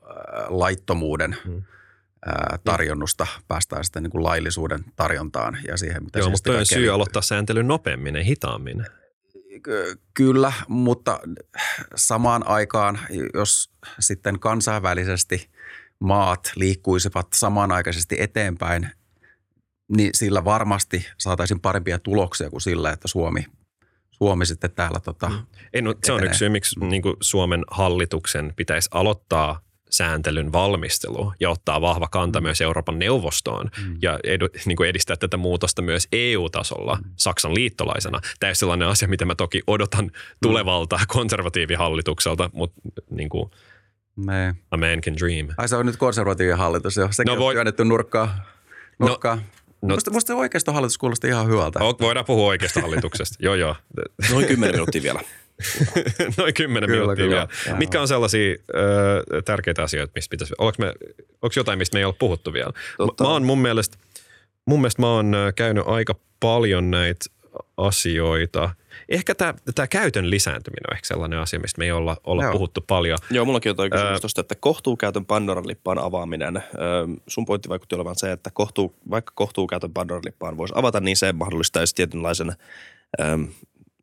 laittomuuden 0.48 1.36
mm. 1.44 1.62
ää, 2.27 2.59
tarjonnusta 2.65 3.27
päästään 3.48 3.85
sitten 3.85 4.02
niin 4.02 4.11
kuin 4.11 4.24
laillisuuden 4.24 4.85
tarjontaan 4.97 5.59
ja 5.69 5.77
siihen, 5.77 6.05
mitä 6.05 6.19
Joo, 6.19 6.31
mutta 6.31 6.52
on 6.52 6.66
syy 6.66 6.90
aloittaa 6.90 7.23
sääntelyn 7.23 7.69
nopeammin 7.69 8.16
ja 8.16 8.24
hitaammin. 8.24 8.86
Kyllä, 10.15 10.52
mutta 10.69 11.20
samaan 11.94 12.47
aikaan, 12.47 12.98
jos 13.35 13.70
sitten 14.01 14.40
kansainvälisesti 14.40 15.51
maat 15.98 16.52
liikkuisivat 16.56 17.27
samanaikaisesti 17.35 18.16
eteenpäin, 18.19 18.89
niin 19.97 20.11
sillä 20.15 20.44
varmasti 20.44 21.06
saataisiin 21.19 21.61
parempia 21.61 21.98
tuloksia 21.98 22.51
kuin 22.51 22.61
sillä, 22.61 22.93
että 22.93 23.09
Suomi 23.09 23.47
Suomi 24.19 24.47
sitten 24.47 24.70
täällä 24.70 25.01
tota, 25.01 25.28
mm. 25.28 25.47
Ei, 25.73 25.82
no, 25.82 25.95
Se 26.05 26.12
on 26.12 26.24
yksi 26.24 26.39
syy, 26.39 26.49
miksi 26.49 26.81
niin 26.81 27.03
kuin 27.03 27.16
Suomen 27.20 27.65
hallituksen 27.70 28.53
pitäisi 28.57 28.89
aloittaa 28.93 29.61
sääntelyn 29.91 30.53
valmistelu 30.53 31.32
ja 31.41 31.51
ottaa 31.51 31.81
vahva 31.81 32.09
kanta 32.09 32.41
mm. 32.41 32.45
myös 32.45 32.61
Euroopan 32.61 32.99
neuvostoon 32.99 33.70
mm. 33.85 33.97
ja 34.03 34.19
edu, 34.24 34.49
niin 34.66 34.77
kuin 34.77 34.89
edistää 34.89 35.16
tätä 35.16 35.36
muutosta 35.36 35.82
myös 35.82 36.09
EU-tasolla 36.12 36.99
mm. 37.05 37.11
Saksan 37.16 37.55
liittolaisena. 37.55 38.20
Tämä 38.41 38.51
on 38.51 38.57
sellainen 38.57 38.89
asia, 38.89 39.09
mitä 39.09 39.24
mä 39.24 39.35
toki 39.35 39.62
odotan 39.66 40.11
tulevalta 40.43 41.01
konservatiivihallitukselta, 41.09 42.51
mutta 42.53 42.81
niin 43.11 43.28
kuin, 43.28 43.51
Me. 44.16 44.55
a 44.70 44.77
man 44.77 45.01
can 45.01 45.16
dream. 45.16 45.49
Ai 45.57 45.69
se 45.69 45.77
on 45.77 45.86
nyt 45.86 45.97
konservatiivihallitus 45.97 46.97
jo. 46.97 47.09
Sekin 47.11 47.32
no, 47.32 47.39
voi... 47.39 47.53
on 47.53 47.55
työnnetty 47.55 47.85
nurkkaa. 47.85 48.45
nurkkaa. 48.99 49.35
No, 49.36 49.43
No, 49.89 49.94
musta, 49.94 50.11
musta 50.11 50.35
oikeistohallitus 50.35 50.98
kuulosti 50.98 51.28
ihan 51.28 51.48
hyvältä. 51.48 51.81
Voidaan 51.81 52.27
puhua 52.27 52.47
oikeistohallituksesta, 52.47 53.36
joo 53.39 53.55
joo. 53.55 53.77
Noin 54.32 54.47
kymmenen 54.47 54.74
minuuttia 54.74 55.02
vielä. 55.02 55.20
Noin 56.39 56.55
kymmenen 56.55 56.90
kyllä, 56.90 57.01
minuuttia 57.01 57.24
kyllä. 57.24 57.48
vielä. 57.66 57.78
Mitkä 57.78 58.01
on 58.01 58.09
sellaisia 58.09 58.56
ö, 58.74 59.43
tärkeitä 59.43 59.82
asioita, 59.82 60.12
mistä 60.15 60.31
pitäisi, 60.31 60.55
onko, 60.59 60.74
me, 60.78 60.86
onko 61.43 61.52
jotain, 61.56 61.78
mistä 61.78 61.94
me 61.94 62.01
ei 62.01 62.05
ole 62.05 62.15
puhuttu 62.19 62.52
vielä? 62.52 62.73
Totta. 62.97 63.24
Mä 63.24 63.31
oon 63.31 63.44
mun 63.44 63.59
mielestä, 63.59 63.98
mun 64.66 64.81
mielestä 64.81 65.02
mä 65.02 65.09
oon 65.09 65.36
käynyt 65.56 65.85
aika 65.86 66.15
paljon 66.40 66.90
näitä 66.90 67.24
asioita– 67.77 68.70
Ehkä 69.09 69.35
tämä, 69.35 69.55
tämä 69.75 69.87
käytön 69.87 70.31
lisääntyminen 70.31 70.91
on 70.91 70.97
ehkä 70.97 71.07
sellainen 71.07 71.39
asia, 71.39 71.61
mistä 71.61 71.79
me 71.79 71.85
ei 71.85 71.93
olla, 71.93 72.16
olla 72.25 72.53
puhuttu 72.53 72.81
paljon. 72.81 73.19
Joo, 73.31 73.45
mullakin 73.45 73.71
on 73.71 73.77
toi 73.77 73.91
kysymys 73.91 74.21
tuosta, 74.21 74.41
että 74.41 74.55
kohtuukäytön 74.55 75.27
Pandoran 75.27 75.66
lippaan 75.66 75.99
avaaminen. 75.99 76.62
sun 77.27 77.45
pointti 77.45 77.69
vaikutti 77.69 77.95
olevan 77.95 78.16
se, 78.16 78.33
että 78.33 78.51
kohtuu, 78.51 78.95
vaikka 79.11 79.33
kohtuukäytön 79.35 79.93
Pandoran 79.93 80.25
lippaan 80.25 80.57
voisi 80.57 80.75
avata, 80.77 81.01
niin 81.01 81.16
se 81.16 81.33
mahdollistaisi 81.33 81.95
tietynlaisen 81.95 82.53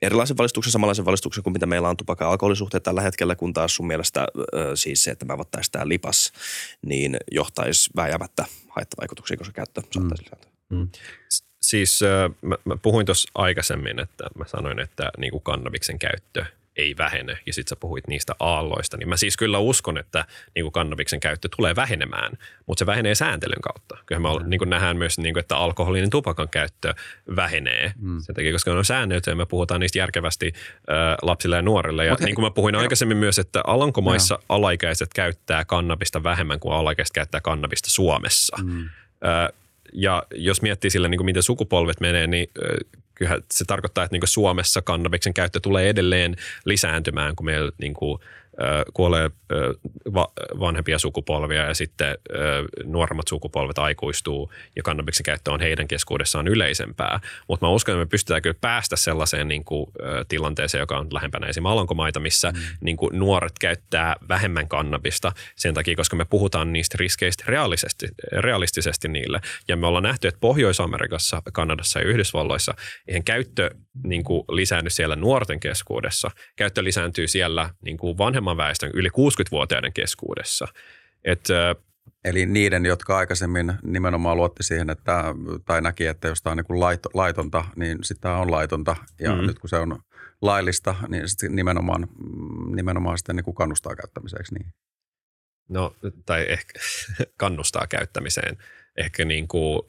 erilaisen 0.01 0.38
valistuksen, 0.38 0.72
samanlaisen 0.72 1.05
valistuksen 1.05 1.43
kuin 1.43 1.53
mitä 1.53 1.65
meillä 1.65 1.89
on 1.89 1.97
tupakka- 1.97 2.26
ja 2.26 2.31
alkoholisuhteet 2.31 2.84
tällä 2.84 3.01
hetkellä, 3.01 3.35
kun 3.35 3.53
taas 3.53 3.76
sun 3.76 3.88
mielestä 3.88 4.27
siis 4.76 5.03
se, 5.03 5.11
että 5.11 5.26
me 5.26 5.34
avattaisiin 5.34 5.72
tämä 5.72 5.88
lipas, 5.88 6.31
niin 6.85 7.18
johtaisi 7.31 7.89
vääjäämättä 7.95 8.45
haittavaikutuksia, 8.69 9.38
koska 9.38 9.53
käyttö 9.53 9.81
saattaisi 9.81 10.23
mm. 10.23 10.26
lisääntyä. 10.26 10.51
Mm 10.69 10.88
siis 11.61 12.01
mä, 12.41 12.55
mä 12.65 12.77
puhuin 12.81 13.05
tuossa 13.05 13.31
aikaisemmin, 13.35 13.99
että 13.99 14.23
mä 14.38 14.45
sanoin, 14.47 14.79
että 14.79 15.11
niin 15.17 15.31
kuin 15.31 15.43
kannabiksen 15.43 15.99
käyttö 15.99 16.45
ei 16.75 16.95
vähene, 16.97 17.38
ja 17.45 17.53
sitten 17.53 17.69
sä 17.69 17.75
puhuit 17.79 18.07
niistä 18.07 18.35
aalloista, 18.39 18.97
niin 18.97 19.09
mä 19.09 19.17
siis 19.17 19.38
kyllä 19.38 19.59
uskon, 19.59 19.97
että 19.97 20.25
niin 20.55 20.63
kuin 20.63 20.71
kannabiksen 20.71 21.19
käyttö 21.19 21.49
tulee 21.55 21.75
vähenemään, 21.75 22.31
mutta 22.65 22.79
se 22.79 22.85
vähenee 22.85 23.15
sääntelyn 23.15 23.61
kautta. 23.61 23.97
Kyllä 24.05 24.21
me 24.21 24.29
mm. 24.39 24.49
niin 24.49 24.57
kuin 24.57 24.69
nähdään 24.69 24.97
myös, 24.97 25.17
niin 25.17 25.33
kuin, 25.33 25.41
että 25.41 25.57
alkoholinen 25.57 26.09
tupakan 26.09 26.49
käyttö 26.49 26.93
vähenee. 27.35 27.93
Mm. 27.99 28.19
Sen 28.19 28.35
takia, 28.35 28.51
koska 28.51 28.71
on 28.71 28.85
säännöt, 28.85 29.27
ja 29.27 29.35
me 29.35 29.45
puhutaan 29.45 29.79
niistä 29.79 29.99
järkevästi 29.99 30.53
äh, 30.55 31.17
lapsille 31.21 31.55
ja 31.55 31.61
nuorille. 31.61 32.05
Ja 32.05 32.11
Mut 32.11 32.19
niin 32.19 32.35
kuin 32.35 32.45
mä 32.45 32.51
puhuin 32.51 32.73
jo. 32.73 32.79
aikaisemmin 32.79 33.17
myös, 33.17 33.39
että 33.39 33.61
Alankomaissa 33.67 34.35
no. 34.35 34.41
alaikäiset 34.49 35.09
käyttää 35.15 35.65
kannabista 35.65 36.23
vähemmän 36.23 36.59
kuin 36.59 36.73
alaikäiset 36.73 37.13
käyttää 37.13 37.41
kannabista 37.41 37.89
Suomessa. 37.89 38.57
Mm. 38.63 38.89
Ja 39.93 40.23
jos 40.35 40.61
miettii 40.61 40.89
sillä, 40.89 41.07
niin 41.07 41.18
kuin 41.18 41.26
miten 41.26 41.43
sukupolvet 41.43 41.99
menee, 41.99 42.27
niin 42.27 42.47
kyllähän 43.15 43.41
se 43.51 43.65
tarkoittaa, 43.65 44.03
että 44.03 44.15
niin 44.15 44.27
Suomessa 44.27 44.81
kannabiksen 44.81 45.34
käyttö 45.34 45.59
tulee 45.59 45.89
edelleen 45.89 46.35
lisääntymään, 46.65 47.35
kun 47.35 47.45
meillä 47.45 47.72
niin 47.77 47.93
kuin, 47.93 48.19
kuolee 48.93 49.31
va, 50.13 50.27
vanhempia 50.59 50.99
sukupolvia 50.99 51.65
ja 51.65 51.73
sitten 51.73 52.17
nuoremmat 52.83 53.27
sukupolvet 53.27 53.77
aikuistuu 53.77 54.53
ja 54.75 54.83
kannabiksen 54.83 55.23
käyttö 55.23 55.51
on 55.51 55.59
heidän 55.59 55.88
keskuudessaan 55.88 56.47
yleisempää. 56.47 57.19
Mutta 57.47 57.65
mä 57.65 57.71
uskon, 57.71 57.93
että 57.93 58.05
me 58.05 58.09
pystytään 58.09 58.41
kyllä 58.41 58.57
päästä 58.61 58.95
sellaiseen 58.95 59.47
niin 59.47 59.65
kuin, 59.65 59.91
tilanteeseen, 60.27 60.79
joka 60.79 60.97
on 60.97 61.07
lähempänä 61.13 61.47
esimerkiksi 61.47 61.73
Alankomaita, 61.73 62.19
missä 62.19 62.51
mm. 62.51 62.59
niin 62.81 62.97
kuin, 62.97 63.19
nuoret 63.19 63.53
käyttää 63.59 64.15
vähemmän 64.29 64.67
kannabista 64.67 65.31
sen 65.55 65.73
takia, 65.73 65.95
koska 65.95 66.15
me 66.15 66.25
puhutaan 66.25 66.73
niistä 66.73 66.95
riskeistä 66.99 67.43
realistisesti, 67.47 68.07
realistisesti 68.31 69.07
niille. 69.07 69.41
Ja 69.67 69.77
me 69.77 69.88
ollaan 69.88 70.03
nähty, 70.03 70.27
että 70.27 70.39
Pohjois-Amerikassa, 70.39 71.41
Kanadassa 71.53 71.99
ja 71.99 72.05
Yhdysvalloissa 72.05 72.73
eihän 73.07 73.23
käyttö 73.23 73.71
niin 74.03 74.23
kuin, 74.23 74.43
lisäänny 74.51 74.89
siellä 74.89 75.15
nuorten 75.15 75.59
keskuudessa. 75.59 76.31
Käyttö 76.55 76.83
lisääntyy 76.83 77.27
siellä 77.27 77.69
niin 77.85 77.97
kuin 77.97 78.17
vanhemman 78.17 78.51
väestön 78.57 78.91
yli 78.94 79.10
60-vuotiaiden 79.10 79.94
keskuudessa. 79.94 80.68
Et, 81.23 81.48
Eli 82.23 82.45
niiden, 82.45 82.86
jotka 82.86 83.18
aikaisemmin 83.18 83.73
nimenomaan 83.84 84.38
luotti 84.38 84.64
siihen, 84.64 84.90
että, 84.90 85.23
tai 85.65 85.82
näki, 85.82 86.06
että 86.06 86.28
jos 86.28 86.41
tämä 86.41 86.52
on 86.52 86.57
niin 86.57 86.80
lait, 86.80 86.99
laitonta, 87.14 87.65
niin 87.76 87.98
sitä 88.03 88.34
on 88.34 88.52
laitonta. 88.52 88.95
Ja 89.19 89.30
mm-hmm. 89.32 89.48
nyt 89.48 89.60
kun 89.60 89.69
se 89.69 89.76
on 89.76 89.99
laillista, 90.41 90.95
niin 91.07 91.30
sitten 91.30 91.56
nimenomaan, 91.56 92.07
nimenomaan 92.76 93.18
sitten 93.18 93.36
niin 93.36 93.44
kuin 93.44 93.56
kannustaa 93.56 93.95
käyttämiseksi. 93.95 94.53
Niin. 94.53 94.73
No, 95.69 95.95
tai 96.26 96.45
ehkä 96.49 96.80
kannustaa 97.38 97.88
käyttämiseen. 97.88 98.57
Ehkä 98.98 99.26
niin 99.26 99.48
kuin, 99.48 99.82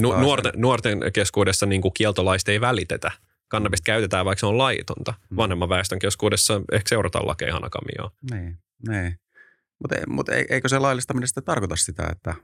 nu, 0.00 0.20
nuorten, 0.20 0.52
nuorten 0.56 1.00
keskuudessa 1.12 1.66
niin 1.66 1.82
kuin 1.82 1.94
kieltolaista 1.94 2.52
ei 2.52 2.60
välitetä. 2.60 3.10
Kannabista 3.50 3.84
käytetään, 3.84 4.24
vaikka 4.24 4.40
se 4.40 4.46
on 4.46 4.58
laitonta. 4.58 5.14
Mm. 5.30 5.36
Vanhemman 5.36 5.68
väestön 5.68 5.98
keskuudessa 5.98 6.60
ehkä 6.72 6.88
seurataan 6.88 7.26
lakeja 7.26 7.52
hanakamioon. 7.52 8.10
Niin, 8.30 8.58
niin. 8.88 9.18
Mutta 9.80 9.96
mut 10.08 10.28
eikö 10.28 10.68
se 10.68 10.78
laillistaminen 10.78 11.28
sitten 11.28 11.44
tarkoita 11.44 11.76
sitä, 11.76 12.08
että 12.12 12.34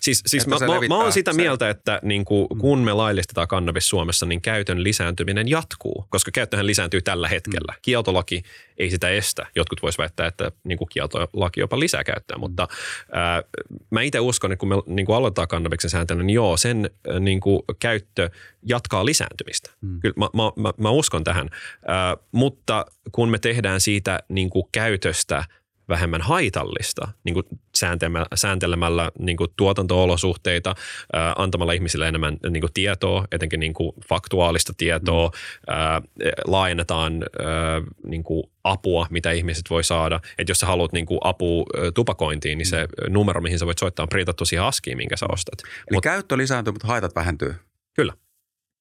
Siis, 0.00 0.22
siis 0.26 0.46
mä, 0.46 0.56
mä, 0.58 0.88
mä 0.88 0.96
oon 0.96 1.12
sitä 1.12 1.32
mieltä, 1.32 1.70
että 1.70 2.00
niin 2.02 2.24
kuin, 2.24 2.46
mm. 2.52 2.58
kun 2.58 2.78
me 2.78 2.92
laillistetaan 2.92 3.48
kannabis 3.48 3.88
Suomessa, 3.88 4.26
niin 4.26 4.40
käytön 4.40 4.84
lisääntyminen 4.84 5.48
jatkuu, 5.48 6.06
koska 6.10 6.30
käyttöhän 6.30 6.66
lisääntyy 6.66 7.02
tällä 7.02 7.28
hetkellä. 7.28 7.72
Mm. 7.72 7.78
Kieltolaki 7.82 8.42
ei 8.78 8.90
sitä 8.90 9.08
estä. 9.08 9.46
Jotkut 9.54 9.82
vois 9.82 9.98
väittää, 9.98 10.26
että 10.26 10.52
niin 10.64 10.78
kuin 10.78 10.88
kieltolaki 10.92 11.60
jopa 11.60 11.80
lisää 11.80 12.04
käyttöä, 12.04 12.38
mutta 12.38 12.68
ää, 13.12 13.42
mä 13.90 14.02
itse 14.02 14.20
uskon, 14.20 14.52
että 14.52 14.60
kun 14.60 14.68
me 14.68 14.74
niin 14.86 15.06
kuin 15.06 15.16
aloitetaan 15.16 15.48
kannabiksen 15.48 15.90
sääntelyn, 15.90 16.26
niin 16.26 16.34
joo, 16.34 16.56
sen 16.56 16.90
niin 17.20 17.40
kuin, 17.40 17.62
käyttö 17.80 18.30
jatkaa 18.62 19.04
lisääntymistä. 19.04 19.70
Mm. 19.80 20.00
Kyllä 20.00 20.14
mä, 20.18 20.28
mä, 20.34 20.42
mä, 20.56 20.72
mä 20.78 20.90
uskon 20.90 21.24
tähän, 21.24 21.50
ää, 21.86 22.16
mutta 22.32 22.86
kun 23.12 23.28
me 23.28 23.38
tehdään 23.38 23.80
siitä 23.80 24.20
niin 24.28 24.50
kuin, 24.50 24.64
käytöstä– 24.72 25.44
vähemmän 25.88 26.20
haitallista 26.20 27.08
niin 27.24 27.34
kuin 27.34 27.46
sääntelemällä, 27.74 28.26
sääntelemällä 28.34 29.10
niin 29.18 29.36
kuin 29.36 29.50
tuotanto-olosuhteita, 29.56 30.74
ää, 31.12 31.34
antamalla 31.38 31.72
ihmisille 31.72 32.08
enemmän 32.08 32.36
niin 32.50 32.60
kuin 32.60 32.72
tietoa, 32.74 33.24
etenkin 33.32 33.60
niin 33.60 33.74
kuin 33.74 33.92
faktuaalista 34.08 34.72
tietoa, 34.76 35.28
mm. 35.28 35.74
ää, 35.74 36.02
laajennetaan 36.44 37.12
ää, 37.22 37.82
niin 38.06 38.22
kuin 38.24 38.44
apua, 38.64 39.06
mitä 39.10 39.30
ihmiset 39.30 39.64
voi 39.70 39.84
saada. 39.84 40.20
Että 40.38 40.50
jos 40.50 40.58
sä 40.58 40.66
haluat 40.66 40.92
niin 40.92 41.06
kuin 41.06 41.18
apua 41.24 41.64
tupakointiin, 41.94 42.58
niin 42.58 42.66
se 42.66 42.84
mm. 42.84 43.12
numero, 43.12 43.40
mihin 43.40 43.58
sä 43.58 43.66
voit 43.66 43.78
soittaa, 43.78 44.02
on 44.02 44.08
printattu 44.08 44.44
siihen 44.44 44.64
askiin, 44.64 44.96
minkä 44.96 45.16
sä 45.16 45.26
ostat. 45.28 45.62
Eli 45.62 45.96
Mut, 45.96 46.04
käyttö 46.04 46.36
lisääntyy, 46.36 46.72
mutta 46.72 46.88
haitat 46.88 47.14
vähentyy. 47.14 47.54
Kyllä. 47.94 48.12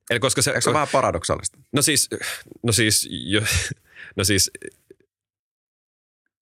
Eli 0.09 0.19
koska 0.19 0.41
se, 0.41 0.51
Eikö 0.51 0.61
se 0.61 0.69
on 0.69 0.73
vähän 0.73 0.87
paradoksaalista? 0.91 1.57
No 1.71 1.81
siis, 1.81 2.09
no 2.63 2.71
siis, 2.71 3.09
jo, 3.11 3.41
no 4.15 4.23
siis 4.23 4.51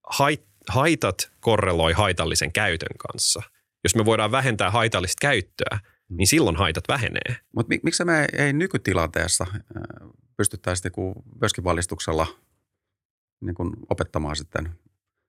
hait, 0.10 0.49
haitat 0.70 1.32
korreloi 1.40 1.94
haitallisen 1.94 2.52
käytön 2.52 2.98
kanssa. 2.98 3.42
Jos 3.84 3.96
me 3.96 4.06
voidaan 4.06 4.32
vähentää 4.32 4.72
haitallista 4.72 5.22
käyttöä, 5.22 5.80
niin 6.10 6.28
silloin 6.28 6.56
haitat 6.56 6.84
vähenee. 6.88 7.36
Mutta 7.56 7.76
miksi 7.84 8.06
me 8.06 8.28
ei 8.38 8.54
nykytilanteessa 8.54 9.46
pystyttäisi 10.38 10.90
myöskin 11.42 11.64
valistuksella 11.64 12.28
niin 13.42 13.56
kuin 13.56 13.74
opettamaan 13.90 14.36
sitten 14.36 14.70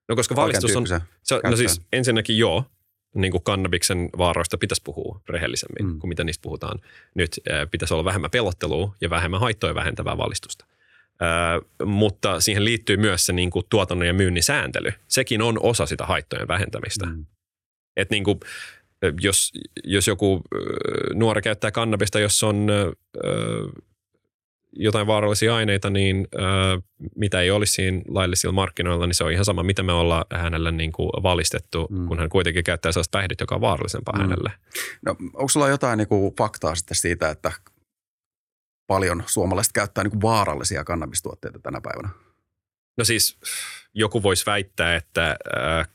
No 0.09 0.17
koska 0.17 0.37
valistus 0.37 0.77
on, 0.77 0.87
se, 0.87 1.01
no 1.45 1.57
siis 1.57 1.81
ensinnäkin 1.93 2.39
joo, 2.39 2.65
niin 3.15 3.33
kuin 3.33 3.45
kannabiksen 3.45 4.11
vaaroista 4.19 4.59
pitäisi 4.59 4.83
puhua 4.85 5.21
rehellisemmin 5.29 5.87
mm. 5.87 5.99
kuin 5.99 6.09
mitä 6.09 6.25
niistä 6.25 6.43
puhutaan. 6.43 6.81
Nyt 7.15 7.41
pitäisi 7.71 7.95
olla 7.95 8.05
vähemmän 8.05 8.31
pelottelua 8.31 8.95
ja 9.01 9.11
vähemmän 9.11 9.41
haittoja 9.41 9.75
vähentävää 9.75 10.19
valistusta 10.19 10.67
mutta 11.85 12.41
siihen 12.41 12.65
liittyy 12.65 12.97
myös 12.97 13.27
se 13.27 13.33
niin 13.33 13.51
kuin 13.51 13.67
tuotannon 13.71 14.07
ja 14.07 14.15
myynnin 14.15 14.43
sääntely. 14.43 14.93
Sekin 15.09 15.43
on 15.43 15.59
osa 15.63 15.87
sitä 15.87 16.07
haittojen 16.07 16.49
vähentämistä. 16.49 17.07
Mm. 17.07 17.27
Et 17.97 18.11
niin 18.11 18.25
kuin, 18.25 18.41
jos, 19.21 19.53
jos 19.85 20.09
joku 20.09 20.43
nuori 21.15 21.43
käyttää 21.43 21.71
kannabista, 21.71 22.21
jos 22.21 22.43
on 22.43 22.67
jotain 24.73 25.07
vaarallisia 25.07 25.55
aineita, 25.55 25.91
niin 25.91 26.29
mitä 27.17 27.41
ei 27.41 27.51
olisi 27.51 27.73
siinä 27.73 28.03
laillisilla 28.09 28.53
markkinoilla, 28.53 29.07
niin 29.07 29.15
se 29.15 29.25
on 29.25 29.33
ihan 29.33 29.45
sama, 29.45 29.63
mitä 29.63 29.83
me 29.83 29.93
ollaan 29.93 30.25
hänelle 30.33 30.73
niin 30.73 30.93
kuin 30.93 31.11
valistettu, 31.23 31.89
mm. 31.91 32.07
kun 32.07 32.19
hän 32.19 32.29
kuitenkin 32.29 32.65
käyttää 32.65 32.93
sellaista 32.93 33.19
päihdet, 33.19 33.41
joka 33.41 33.55
on 33.55 33.61
vaarallisempaa 33.61 34.15
mm. 34.15 34.21
hänelle. 34.21 34.53
No, 35.07 35.17
onko 35.21 35.49
sulla 35.49 35.69
jotain 35.69 35.99
niin 35.99 36.09
kuin 36.09 36.35
faktaa 36.39 36.75
sitten 36.75 36.97
siitä, 36.97 37.31
että 37.31 37.53
paljon 38.91 39.23
suomalaiset 39.27 39.73
käyttää 39.73 40.05
niin 40.05 40.11
kuin 40.11 40.23
vaarallisia 40.23 40.85
kannabistuotteita 40.85 41.59
tänä 41.59 41.81
päivänä? 41.81 42.09
No 42.97 43.05
siis 43.05 43.39
joku 43.95 44.23
voisi 44.23 44.47
väittää, 44.47 44.97
että 44.97 45.37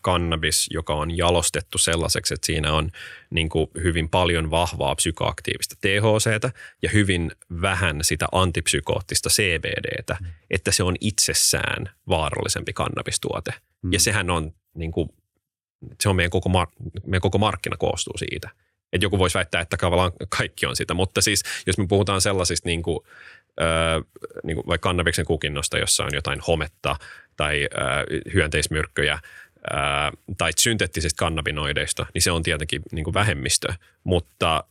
kannabis, 0.02 0.68
joka 0.72 0.94
on 0.94 1.18
jalostettu 1.18 1.78
sellaiseksi, 1.78 2.34
että 2.34 2.46
siinä 2.46 2.74
on 2.74 2.92
niin 3.30 3.50
kuin 3.50 3.68
hyvin 3.84 4.10
paljon 4.10 4.52
vahvaa 4.52 4.96
psykoaktiivista 4.96 5.76
THCtä 5.82 6.52
ja 6.82 6.90
hyvin 6.90 7.32
vähän 7.62 8.00
sitä 8.02 8.26
antipsykoottista 8.32 9.30
CBDtä, 9.30 10.18
mm. 10.22 10.28
että 10.50 10.72
se 10.72 10.84
on 10.84 10.96
itsessään 11.02 11.90
vaarallisempi 12.10 12.74
kannabistuote. 12.74 13.54
Mm. 13.82 13.94
Ja 13.94 14.00
sehän 14.00 14.30
on, 14.30 14.54
niin 14.76 14.92
kuin, 14.92 15.10
se 16.02 16.10
on 16.10 16.16
meidän 16.16 16.32
koko, 16.32 16.50
mar- 16.50 17.02
meidän 17.06 17.22
koko 17.22 17.38
markkina 17.38 17.78
koostuu 17.78 18.18
siitä– 18.18 18.50
että 18.96 19.06
joku 19.06 19.20
voisi 19.20 19.38
väittää, 19.38 19.62
että 19.62 19.78
tavallaan 19.78 20.12
kaikki 20.30 20.66
on 20.66 20.76
sitä, 20.76 20.94
mutta 20.94 21.22
siis 21.22 21.44
jos 21.68 21.78
me 21.78 21.88
puhutaan 21.88 22.22
sellaisista 22.22 22.70
niin 22.70 22.84
kuin, 22.84 23.00
äh, 23.62 24.04
niin 24.44 24.56
kuin 24.56 24.68
vaikka 24.68 24.90
kannabiksen 24.90 25.26
kukinnosta, 25.26 25.78
jossa 25.78 26.04
on 26.04 26.14
jotain 26.14 26.40
hometta 26.48 26.96
tai 27.38 27.68
äh, 27.80 28.34
hyönteismyrkkyjä 28.34 29.14
äh, 29.14 29.22
tai 30.38 30.52
synteettisistä 30.60 31.20
kannabinoideista, 31.20 32.06
niin 32.14 32.22
se 32.22 32.32
on 32.32 32.44
tietenkin 32.44 32.82
niin 32.92 33.04
kuin 33.04 33.14
vähemmistö, 33.14 33.74
mutta 34.04 34.64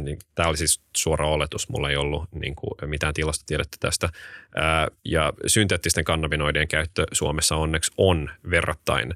niin, 0.00 0.18
tämä 0.34 0.48
oli 0.48 0.56
siis 0.56 0.80
suora 0.96 1.28
oletus, 1.28 1.68
mulla 1.68 1.90
ei 1.90 1.96
ollut 1.96 2.28
niin 2.32 2.56
kuin, 2.56 2.90
mitään 2.90 3.14
tilastotiedettä 3.14 3.76
tästä. 3.80 4.08
Ja 5.04 5.32
synteettisten 5.46 6.04
kannabinoidien 6.04 6.68
käyttö 6.68 7.06
Suomessa 7.12 7.56
onneksi 7.56 7.92
on 7.96 8.30
verrattain 8.50 9.14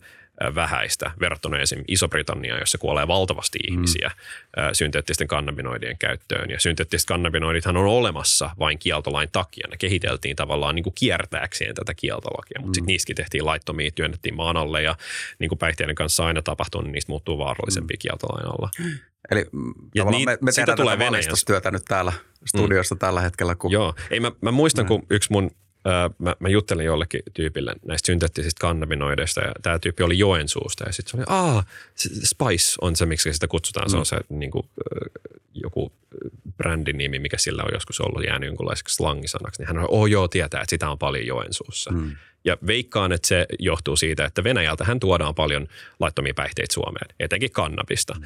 vähäistä 0.54 1.10
verrattuna 1.20 1.58
esim. 1.58 1.84
Iso-Britanniaan, 1.88 2.60
jossa 2.60 2.78
kuolee 2.78 3.08
valtavasti 3.08 3.58
mm. 3.58 3.74
ihmisiä 3.74 4.10
mm. 4.56 4.62
synteettisten 4.72 5.28
kannabinoidien 5.28 5.98
käyttöön. 5.98 6.50
Ja 6.50 6.60
synteettiset 6.60 7.06
kannabinoidithan 7.06 7.76
on 7.76 7.86
olemassa 7.86 8.50
vain 8.58 8.78
kieltolain 8.78 9.28
takia. 9.32 9.68
Ne 9.70 9.76
kehiteltiin 9.76 10.36
tavallaan 10.36 10.74
niin 10.74 10.84
kuin 10.84 10.94
kiertääkseen 10.94 11.74
tätä 11.74 11.94
kieltolakia, 11.94 12.60
mutta 12.60 12.70
mm. 12.70 12.74
sitten 12.74 12.86
niistäkin 12.86 13.16
tehtiin 13.16 13.46
laittomia, 13.46 13.90
työnnettiin 13.90 14.36
maan 14.36 14.56
alle 14.56 14.82
ja 14.82 14.96
niin 15.38 15.48
kuin 15.48 15.58
päihteiden 15.58 15.94
kanssa 15.94 16.26
aina 16.26 16.42
tapahtuu, 16.42 16.80
niin 16.80 16.92
niistä 16.92 17.12
muuttuu 17.12 17.38
vaarallisempia 17.38 17.94
mm. 17.94 17.98
kieltolain 17.98 18.46
alla. 18.46 18.70
Eli 19.30 19.46
ja 19.94 20.04
niin, 20.04 20.24
me, 20.24 20.38
me 20.40 20.52
tehdään 20.52 20.76
tulee 20.76 20.98
tätä 21.46 21.70
nyt 21.70 21.84
täällä 21.88 22.12
studiossa 22.46 22.94
mm. 22.94 22.98
tällä 22.98 23.20
hetkellä. 23.20 23.54
Kun... 23.54 23.72
Joo, 23.72 23.94
ei 24.10 24.20
mä, 24.20 24.32
mä 24.40 24.50
muistan, 24.50 24.84
mm. 24.84 24.88
kun 24.88 25.06
yksi 25.10 25.32
mun 25.32 25.50
mä, 26.18 26.34
mä 26.38 26.48
juttelin 26.48 26.86
jollekin 26.86 27.22
tyypille 27.34 27.74
näistä 27.86 28.06
synteettisistä 28.06 28.60
kannabinoideista 28.60 29.40
ja 29.40 29.52
tämä 29.62 29.78
tyyppi 29.78 30.02
oli 30.02 30.18
Joensuusta 30.18 30.84
ja 30.86 30.92
sitten 30.92 31.10
se 31.10 31.16
oli, 31.16 31.24
aa, 31.26 31.64
Spice 32.24 32.76
on 32.80 32.96
se, 32.96 33.06
miksi 33.06 33.32
sitä 33.32 33.48
kutsutaan. 33.48 33.86
Mm. 33.86 33.90
Se 33.90 33.96
on 33.96 34.06
se 34.06 34.16
niin 34.28 34.50
kuin, 34.50 34.68
joku 35.54 35.92
brändin 36.56 36.98
nimi, 36.98 37.18
mikä 37.18 37.36
sillä 37.38 37.62
on 37.62 37.70
joskus 37.72 38.00
ollut 38.00 38.24
jäänyt 38.24 38.46
jonkunlaiseksi 38.46 38.94
slangisanaksi. 38.94 39.62
Niin 39.62 39.66
hän 39.66 39.78
on, 39.78 39.86
oh 39.88 40.06
joo, 40.06 40.28
tietää, 40.28 40.60
että 40.60 40.70
sitä 40.70 40.90
on 40.90 40.98
paljon 40.98 41.26
Joensuussa. 41.26 41.90
Mm. 41.90 42.16
Ja 42.44 42.56
veikkaan, 42.66 43.12
että 43.12 43.28
se 43.28 43.46
johtuu 43.58 43.96
siitä, 43.96 44.24
että 44.24 44.44
Venäjältä 44.44 44.84
hän 44.84 45.00
tuodaan 45.00 45.34
paljon 45.34 45.68
laittomia 46.00 46.34
päihteitä 46.34 46.74
Suomeen, 46.74 47.14
etenkin 47.20 47.50
kannabista. 47.50 48.14
Mm. 48.14 48.24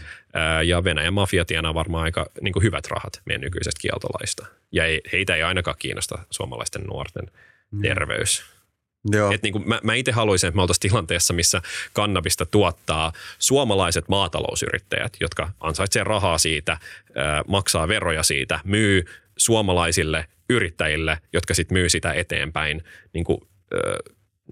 Ja 0.66 0.84
Venäjän 0.84 1.14
mafia 1.14 1.44
tienaa 1.44 1.74
varmaan 1.74 2.04
aika 2.04 2.26
niin 2.40 2.52
kuin 2.52 2.62
hyvät 2.62 2.86
rahat 2.86 3.22
meidän 3.24 3.40
nykyisestä 3.40 3.80
kieltolaista. 3.80 4.46
Ja 4.72 4.84
ei, 4.84 5.00
heitä 5.12 5.34
ei 5.36 5.42
ainakaan 5.42 5.76
kiinnosta 5.78 6.18
suomalaisten 6.30 6.82
nuorten 6.82 7.26
mm. 7.70 7.82
terveys. 7.82 8.44
Joo. 9.10 9.32
Et 9.32 9.42
niin 9.42 9.52
kuin 9.52 9.68
mä, 9.68 9.80
mä 9.82 9.94
itse 9.94 10.12
haluaisin, 10.12 10.48
että 10.48 10.56
me 10.56 10.62
oltaisiin 10.62 10.90
tilanteessa, 10.90 11.34
missä 11.34 11.62
kannabista 11.92 12.46
tuottaa 12.46 13.12
suomalaiset 13.38 14.08
maatalousyrittäjät, 14.08 15.16
jotka 15.20 15.50
ansaitsevat 15.60 16.08
rahaa 16.08 16.38
siitä, 16.38 16.78
maksaa 17.48 17.88
veroja 17.88 18.22
siitä, 18.22 18.60
myy 18.64 19.04
suomalaisille 19.36 20.26
yrittäjille, 20.50 21.18
jotka 21.32 21.54
sitten 21.54 21.78
myy 21.78 21.88
sitä 21.88 22.12
eteenpäin 22.12 22.84
niin 23.12 23.24
kuin, 23.24 23.38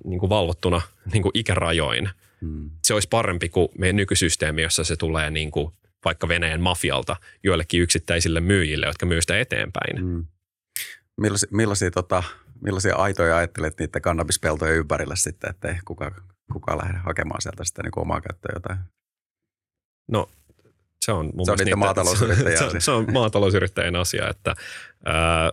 niin 0.05 0.21
kuin 0.21 0.31
valvottuna 0.31 0.83
niin 1.13 1.23
kuin 1.23 1.33
ikärajoin. 1.35 2.09
Hmm. 2.41 2.71
Se 2.83 2.95
olisi 2.95 3.09
parempi 3.09 3.49
kuin 3.49 3.69
meidän 3.79 3.97
nykysysteemi, 3.97 4.63
jossa 4.63 4.85
se 4.85 4.97
tulee 4.97 5.31
niin 5.31 5.51
kuin 5.51 5.73
vaikka 6.05 6.29
Venäjän 6.29 6.61
mafialta 6.61 7.17
joillekin 7.43 7.83
yksittäisille 7.83 8.41
myyjille, 8.41 8.87
jotka 8.87 9.07
myy 9.07 9.21
sitä 9.21 9.39
eteenpäin. 9.39 10.01
Hmm. 10.01 10.27
Millaisia, 11.21 11.49
millaisia, 11.53 11.91
tota, 11.91 12.23
millaisia 12.61 12.97
aitoja 12.97 13.37
ajattelet 13.37 13.79
niiden 13.79 14.03
kannabispeltojen 14.03 14.77
ympärillä 14.77 15.17
sitten, 15.17 15.51
että 15.51 15.69
ei 15.69 15.79
kukaan, 15.85 16.15
kukaan 16.53 16.79
lähde 16.79 16.99
hakemaan 16.99 17.43
sieltä 17.43 17.65
sitten 17.65 17.85
niin 17.85 17.93
omaa 17.99 18.21
käyttöön 18.21 18.57
jotain? 18.57 18.79
No 20.09 20.31
se 21.05 21.13
on 21.13 21.31
mun 21.35 21.47
se 21.47 21.53
on 21.53 21.59
niitä 21.59 21.77
maatalousyrittäjien 21.77 22.59
asia. 22.67 22.71
Se, 22.71 22.81
se 22.81 22.91
on 22.91 23.13
maatalousyrittäjien 23.13 23.97
asia, 23.97 24.29
että 24.29 24.55
ää, 25.05 25.53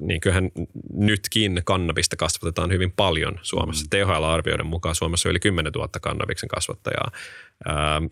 niin 0.00 0.20
kyllähän 0.20 0.50
nytkin 0.92 1.62
kannabista 1.64 2.16
kasvatetaan 2.16 2.70
hyvin 2.70 2.92
paljon 2.92 3.38
Suomessa. 3.42 3.84
Mm. 3.84 3.90
THL-arvioiden 3.90 4.66
mukaan 4.66 4.94
Suomessa 4.94 5.28
on 5.28 5.30
yli 5.30 5.40
10 5.40 5.72
000 5.72 5.88
kannabiksen 6.00 6.48
kasvattajaa. 6.48 7.10
Ää, 7.66 8.02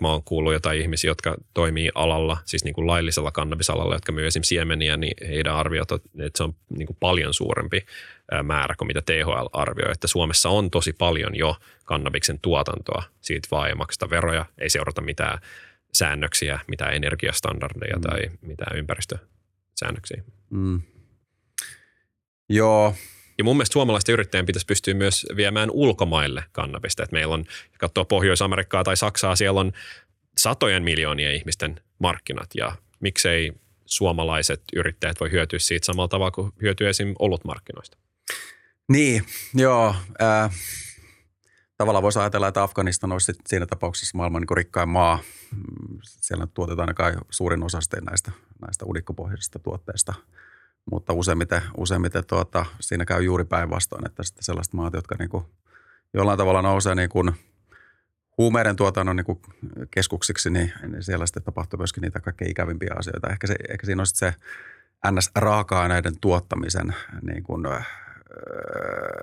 mä 0.00 0.08
oon 0.08 0.22
kuullut 0.24 0.52
jotain 0.52 0.80
ihmisiä, 0.80 1.10
jotka 1.10 1.36
toimii 1.54 1.90
alalla, 1.94 2.38
siis 2.44 2.64
niin 2.64 2.74
kuin 2.74 2.86
laillisella 2.86 3.32
kannabisalalla, 3.32 3.94
jotka 3.94 4.12
myy 4.12 4.26
esimerkiksi 4.26 4.48
siemeniä, 4.48 4.96
niin 4.96 5.28
heidän 5.28 5.54
arviot 5.54 5.92
on, 5.92 6.00
että 6.18 6.36
se 6.36 6.42
on 6.42 6.54
niin 6.76 6.86
kuin 6.86 6.96
paljon 7.00 7.34
suurempi 7.34 7.86
määrä 8.42 8.74
kuin 8.78 8.86
mitä 8.86 9.02
THL 9.02 9.46
arvioi. 9.52 9.92
Että 9.92 10.06
Suomessa 10.06 10.48
on 10.48 10.70
tosi 10.70 10.92
paljon 10.92 11.36
jo 11.36 11.56
kannabiksen 11.84 12.38
tuotantoa, 12.42 13.02
siitä 13.20 13.48
vaan 13.50 13.68
ei 13.68 13.74
makseta 13.74 14.10
veroja, 14.10 14.46
ei 14.58 14.70
seurata 14.70 15.00
mitään 15.00 15.38
säännöksiä, 15.92 16.60
mitään 16.68 16.94
energiastandardeja 16.94 17.96
mm. 17.96 18.02
tai 18.02 18.20
mitään 18.40 18.78
ympäristösäännöksiä. 18.78 20.22
Mm. 20.50 20.82
Joo, 22.48 22.94
ja 23.38 23.44
mun 23.44 23.56
mielestä 23.56 23.72
suomalaisten 23.72 24.12
yrittäjien 24.12 24.46
pitäisi 24.46 24.66
pystyä 24.66 24.94
myös 24.94 25.26
viemään 25.36 25.70
ulkomaille 25.70 26.44
kannabista. 26.52 27.02
Että 27.02 27.14
meillä 27.14 27.34
on, 27.34 27.44
katsoo 27.78 28.04
Pohjois-Amerikkaa 28.04 28.84
tai 28.84 28.96
Saksaa, 28.96 29.36
siellä 29.36 29.60
on 29.60 29.72
satojen 30.38 30.82
miljoonien 30.82 31.34
ihmisten 31.34 31.80
markkinat 31.98 32.50
ja 32.54 32.76
miksei 33.00 33.52
suomalaiset 33.86 34.62
yrittäjät 34.76 35.20
voi 35.20 35.30
hyötyä 35.30 35.58
siitä 35.58 35.86
samalla 35.86 36.08
tavalla 36.08 36.30
kuin 36.30 36.52
hyötyy 36.62 36.88
esim. 36.88 37.14
olutmarkkinoista. 37.18 37.98
Niin, 38.88 39.24
joo. 39.54 39.94
Äh, 40.22 40.50
tavallaan 41.76 42.02
voisi 42.02 42.18
ajatella, 42.18 42.48
että 42.48 42.62
Afganistan 42.62 43.12
olisi 43.12 43.32
siinä 43.46 43.66
tapauksessa 43.66 44.16
maailman 44.16 44.42
niin 44.42 44.56
rikkain 44.56 44.88
maa. 44.88 45.18
Siellä 46.02 46.46
tuotetaan 46.46 46.88
aika 46.88 47.24
suurin 47.30 47.62
osa 47.62 47.78
näistä, 48.00 48.32
näistä 48.60 48.84
udikkopohjaisista 48.84 49.58
tuotteista– 49.58 50.14
mutta 50.90 51.12
useimmiten, 51.12 51.62
useimmiten 51.76 52.26
tuota, 52.26 52.66
siinä 52.80 53.04
käy 53.04 53.22
juuri 53.22 53.44
päinvastoin, 53.44 54.06
että 54.06 54.22
sitten 54.22 54.44
sellaiset 54.44 54.74
maat, 54.74 54.94
jotka 54.94 55.14
niin 55.18 55.30
kuin 55.30 55.44
jollain 56.14 56.38
tavalla 56.38 56.62
nousee 56.62 56.94
niin 56.94 57.08
kuin 57.08 57.32
huumeiden 58.38 58.76
tuotannon 58.76 59.16
niin 59.16 59.24
kuin 59.24 59.40
keskuksiksi, 59.90 60.50
niin, 60.50 60.72
niin 60.88 61.02
siellä 61.02 61.26
sitten 61.26 61.42
tapahtuu 61.42 61.76
myöskin 61.76 62.00
niitä 62.00 62.20
kaikkein 62.20 62.50
ikävimpiä 62.50 62.94
asioita. 62.98 63.30
Ehkä, 63.30 63.46
se, 63.46 63.56
ehkä 63.68 63.86
siinä 63.86 64.02
on 64.02 64.06
sitten 64.06 64.32
se 64.32 64.38
NS-raaka-aineiden 65.10 66.20
tuottamisen 66.20 66.94
niin 67.22 67.42
kuin, 67.42 67.62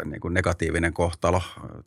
niin 0.06 0.22
kuin 0.22 0.34
negatiivinen 0.34 0.94
kohtalo. 0.94 1.42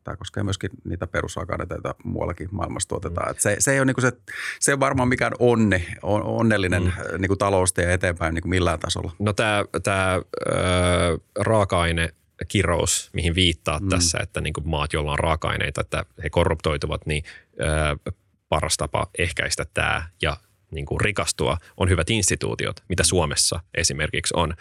Tämä 0.04 0.16
koskee 0.16 0.42
myöskin 0.42 0.70
niitä 0.84 1.06
perusraaka-aineita, 1.06 1.74
joita 1.74 1.94
muuallakin 2.04 2.48
maailmassa 2.50 2.88
tuotetaan. 2.88 3.30
Että 3.30 3.42
se, 3.42 3.56
se, 3.58 3.72
ei 3.72 3.80
ole 3.80 3.86
niin 3.86 3.94
kuin 3.94 4.02
se, 4.02 4.12
se 4.60 4.72
ei 4.72 4.80
varmaan 4.80 5.08
mikään 5.08 5.32
onni, 5.38 5.86
on, 6.02 6.22
onnellinen 6.22 6.82
mm. 6.82 6.92
niin 7.20 7.28
kuin 7.28 7.38
taloustie 7.38 7.92
eteenpäin 7.92 8.34
niin 8.34 8.42
kuin 8.42 8.50
millään 8.50 8.80
tasolla. 8.80 9.12
No 9.18 9.32
tämä, 9.32 9.64
tämä 9.82 10.14
äh, 10.14 10.20
raaka-aine 11.38 12.08
kirous, 12.48 13.10
mihin 13.12 13.34
viittaa 13.34 13.78
mm. 13.78 13.88
tässä, 13.88 14.18
että 14.22 14.40
niin 14.40 14.52
kuin 14.52 14.68
maat, 14.68 14.92
joilla 14.92 15.12
on 15.12 15.18
raaka-aineita, 15.18 15.80
että 15.80 16.04
he 16.22 16.30
korruptoituvat, 16.30 17.06
niin 17.06 17.24
äh, 17.60 18.14
paras 18.48 18.76
tapa 18.76 19.06
ehkäistä 19.18 19.66
tämä 19.74 20.08
ja 20.22 20.36
niin 20.70 20.86
kuin 20.86 21.00
rikastua 21.00 21.58
on 21.76 21.88
hyvät 21.88 22.10
instituutiot, 22.10 22.76
mitä 22.88 23.04
Suomessa 23.04 23.60
esimerkiksi 23.74 24.34
on. 24.36 24.54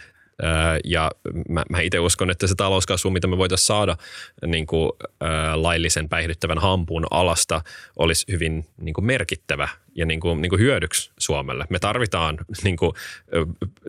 Ja 0.83 1.11
mä, 1.49 1.63
mä 1.69 1.79
itse 1.79 1.99
uskon, 1.99 2.29
että 2.29 2.47
se 2.47 2.55
talouskasvu, 2.55 3.09
mitä 3.09 3.27
me 3.27 3.37
voitaisiin 3.37 3.67
saada 3.67 3.97
niin 4.45 4.67
kuin, 4.67 4.91
ää, 5.21 5.61
laillisen 5.61 6.09
päihdyttävän 6.09 6.57
hampun 6.57 7.05
alasta, 7.11 7.61
olisi 7.99 8.25
hyvin 8.31 8.67
niin 8.77 8.93
kuin 8.93 9.05
merkittävä 9.05 9.67
ja 9.95 10.05
niin 10.05 10.19
kuin, 10.19 10.41
niin 10.41 10.49
kuin 10.49 10.59
hyödyksi 10.59 11.11
Suomelle. 11.19 11.65
Me 11.69 11.79
tarvitaan, 11.79 12.37
niin 12.63 12.77
kuin, 12.77 12.91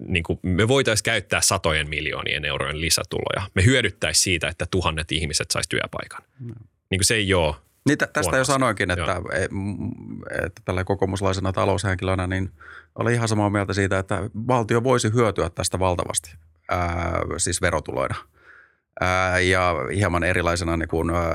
niin 0.01 0.23
kuin, 0.23 0.39
me 0.43 0.69
voitaisiin 0.69 1.05
käyttää 1.05 1.41
satojen 1.41 1.89
miljoonien 1.89 2.45
eurojen 2.45 2.81
lisätuloja. 2.81 3.51
Me 3.55 3.65
hyödyttäisiin 3.65 4.23
siitä, 4.23 4.49
että 4.49 4.67
tuhannet 4.71 5.13
ihmiset 5.13 5.51
saisi 5.51 5.69
työpaikan. 5.69 6.23
No. 6.41 6.55
Niin 6.91 6.99
kuin 6.99 7.07
se 7.07 7.15
ei 7.15 7.35
ole 7.35 7.55
niin 7.87 7.99
tästä 8.13 8.37
jo 8.37 8.45
sanoinkin, 8.45 8.91
että, 8.91 9.23
e, 9.33 9.45
että 10.47 10.63
tällä 10.65 10.85
kokoomuslaisena 10.85 11.53
taloushenkilönä 11.53 12.27
niin 12.27 12.51
oli 12.95 13.15
ihan 13.15 13.29
samaa 13.29 13.51
mieltä 13.51 13.73
siitä, 13.73 13.99
että 13.99 14.31
valtio 14.49 14.85
voisi 14.85 15.13
hyötyä 15.13 15.51
tästä 15.51 15.79
valtavasti, 15.79 16.35
ää, 16.69 17.21
siis 17.37 17.63
verotuloina. 17.63 18.15
Ää, 19.01 19.41
ja 19.41 19.75
hieman 19.95 20.25
erilaisena 20.25 20.77
niin 20.77 20.89
kuin, 20.89 21.11
ää, 21.11 21.33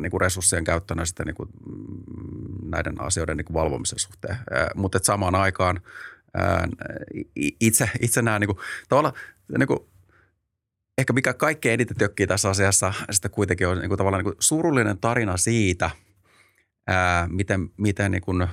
niin 0.00 0.10
kuin 0.10 0.20
resurssien 0.20 0.64
käyttönä 0.64 1.04
sitten 1.04 1.26
niin 1.26 1.34
kuin 1.34 1.48
näiden 2.62 3.00
asioiden 3.00 3.36
niin 3.36 3.44
kuin 3.44 3.54
valvomisen 3.54 3.98
suhteen. 3.98 4.36
Ää, 4.50 4.70
mutta 4.74 4.98
samaan 5.02 5.34
aikaan 5.34 5.80
ää, 6.34 6.68
itse, 7.60 7.90
itse 8.00 8.22
näen 8.22 8.40
niin 8.40 8.54
kuin, 8.54 8.58
tavallaan 8.88 9.14
niin 9.58 9.68
kuin, 9.68 9.80
ehkä 10.98 11.12
mikä 11.12 11.34
kaikkein 11.34 11.74
eniten 11.74 11.96
tökkii 11.96 12.26
tässä 12.26 12.48
asiassa 12.48 12.92
sitten 13.10 13.30
kuitenkin 13.30 13.68
on 13.68 13.78
niin 13.78 13.88
kuin 13.88 13.98
tavallaan 13.98 14.24
niin 14.24 14.32
kuin 14.32 14.42
surullinen 14.42 14.98
tarina 14.98 15.36
siitä, 15.36 15.90
ää, 16.86 17.28
miten, 17.30 17.70
miten 17.76 18.10
niin 18.10 18.22
kuin, 18.22 18.48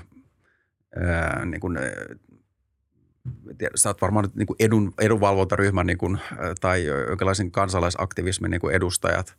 niin 1.45 1.61
kuin, 1.61 1.77
sä 3.75 3.89
oot 3.89 4.01
varmaan 4.01 4.29
niin 4.35 4.47
kuin 4.47 4.57
edun, 4.59 4.93
edunvalvontaryhmän 5.01 5.87
niin 5.87 5.97
kuin, 5.97 6.19
tai 6.61 6.85
jonkinlaisen 6.85 7.51
kansalaisaktivismin 7.51 8.51
niin 8.51 8.61
kuin 8.61 8.75
edustajat. 8.75 9.35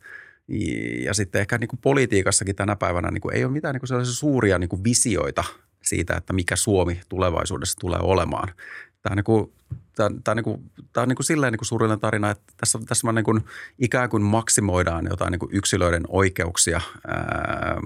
Ja 1.03 1.13
sitten 1.13 1.41
ehkä 1.41 1.57
niin 1.57 1.67
kuin 1.67 1.79
politiikassakin 1.81 2.55
tänä 2.55 2.75
päivänä 2.75 3.11
niin 3.11 3.21
kuin 3.21 3.35
ei 3.35 3.45
ole 3.45 3.53
mitään 3.53 3.73
niin 3.73 3.79
kuin 3.79 3.87
sellaisia 3.87 4.13
suuria 4.13 4.59
niin 4.59 4.69
kuin 4.69 4.83
visioita 4.83 5.43
siitä, 5.83 6.15
että 6.15 6.33
mikä 6.33 6.55
Suomi 6.55 7.01
tulevaisuudessa 7.09 7.79
tulee 7.79 7.99
olemaan. 8.01 8.53
Tämä 9.01 9.15
niin 9.15 9.23
kuin, 9.23 9.51
tämä, 9.95 10.09
tämä 10.23 10.33
on, 10.33 10.35
niin 10.35 10.43
kuin, 10.43 10.71
tämä 10.93 11.01
on 11.01 11.07
niin 11.07 11.15
kuin 11.15 11.25
silleen 11.25 11.53
niin 11.53 11.57
kuin 11.57 11.67
surullinen 11.67 11.99
tarina, 11.99 12.29
että 12.29 12.53
tässä, 12.57 12.79
tässä 12.87 13.11
niin 13.11 13.25
kuin 13.25 13.41
ikään 13.79 14.09
kuin 14.09 14.23
maksimoidaan 14.23 15.05
jotain 15.09 15.31
niin 15.31 15.39
kuin 15.39 15.55
yksilöiden 15.55 16.03
oikeuksia. 16.07 16.81
Ää, 17.07 17.77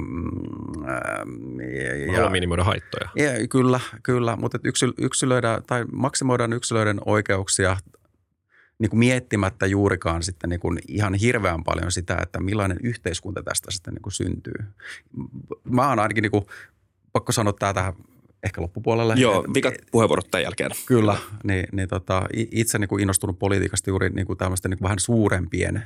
ja, 2.13 2.21
ja 2.21 2.29
minimoida 2.29 2.63
haittoja. 2.63 3.09
Ja, 3.15 3.47
kyllä, 3.47 3.79
kyllä, 4.03 4.35
mutta 4.35 4.59
yksilöidään 4.97 5.63
tai 5.67 5.85
maksimoidaan 5.91 6.53
yksilöiden 6.53 6.99
oikeuksia 7.05 7.77
niin 8.79 8.89
kuin 8.89 8.99
miettimättä 8.99 9.65
juurikaan 9.65 10.23
sitten 10.23 10.49
niin 10.49 10.59
kuin 10.59 10.79
ihan 10.87 11.13
hirveän 11.13 11.63
paljon 11.63 11.91
sitä, 11.91 12.17
että 12.21 12.39
millainen 12.39 12.77
yhteiskunta 12.83 13.43
tästä 13.43 13.71
sitten 13.71 13.93
niin 13.93 14.01
kuin 14.01 14.13
syntyy. 14.13 14.65
Mä 15.63 15.89
oon 15.89 15.99
ainakin 15.99 16.21
niin 16.21 16.31
kuin, 16.31 16.45
pakko 17.13 17.31
sanoa 17.31 17.53
tämä 17.53 17.73
tähän 17.73 17.93
ehkä 18.43 18.61
loppupuolelle. 18.61 19.13
Joo, 19.17 19.45
vikat 19.53 19.73
puheenvuorot 19.91 20.31
tämän 20.31 20.43
jälkeen. 20.43 20.71
Kyllä, 20.85 21.17
niin, 21.43 21.65
niin 21.71 21.89
tota, 21.89 22.25
itse 22.33 22.79
niin 22.79 22.87
kuin 22.87 23.01
innostunut 23.01 23.39
politiikasta 23.39 23.89
juuri 23.89 24.09
niin 24.09 24.27
kuin 24.27 24.37
tämmöisten 24.37 24.69
niin 24.71 24.77
kuin 24.77 24.83
vähän 24.83 24.99
suurempien 24.99 25.83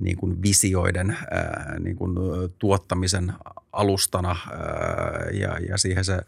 niin 0.00 0.16
kuin 0.16 0.42
visioiden 0.42 1.16
ää, 1.30 1.76
niin 1.78 1.96
kuin 1.96 2.16
tuottamisen 2.58 3.32
alustana 3.72 4.36
ää, 4.50 5.26
ja, 5.32 5.58
ja 5.68 5.78
siihen 5.78 6.04
se 6.04 6.18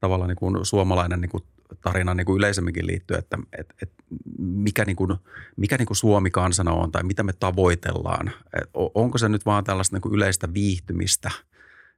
tavallaan 0.00 0.28
niin 0.28 0.36
kuin 0.36 0.64
suomalainen 0.64 1.20
niin 1.20 1.30
kuin 1.30 1.42
tarina 1.80 2.14
niin 2.14 2.26
kuin 2.26 2.36
yleisemminkin 2.36 2.86
liittyy, 2.86 3.16
että 3.16 3.38
et, 3.58 3.74
et 3.82 3.92
mikä, 4.38 4.84
niin 4.84 4.96
kuin, 4.96 5.14
mikä 5.56 5.76
niin 5.76 5.86
kuin 5.86 5.96
Suomi 5.96 6.30
kansana 6.30 6.72
on 6.72 6.92
tai 6.92 7.02
mitä 7.02 7.22
me 7.22 7.32
tavoitellaan. 7.32 8.32
Et 8.60 8.70
onko 8.74 9.18
se 9.18 9.28
nyt 9.28 9.46
vaan 9.46 9.64
tällaista 9.64 9.96
niin 9.96 10.02
kuin 10.02 10.14
yleistä 10.14 10.54
viihtymistä– 10.54 11.30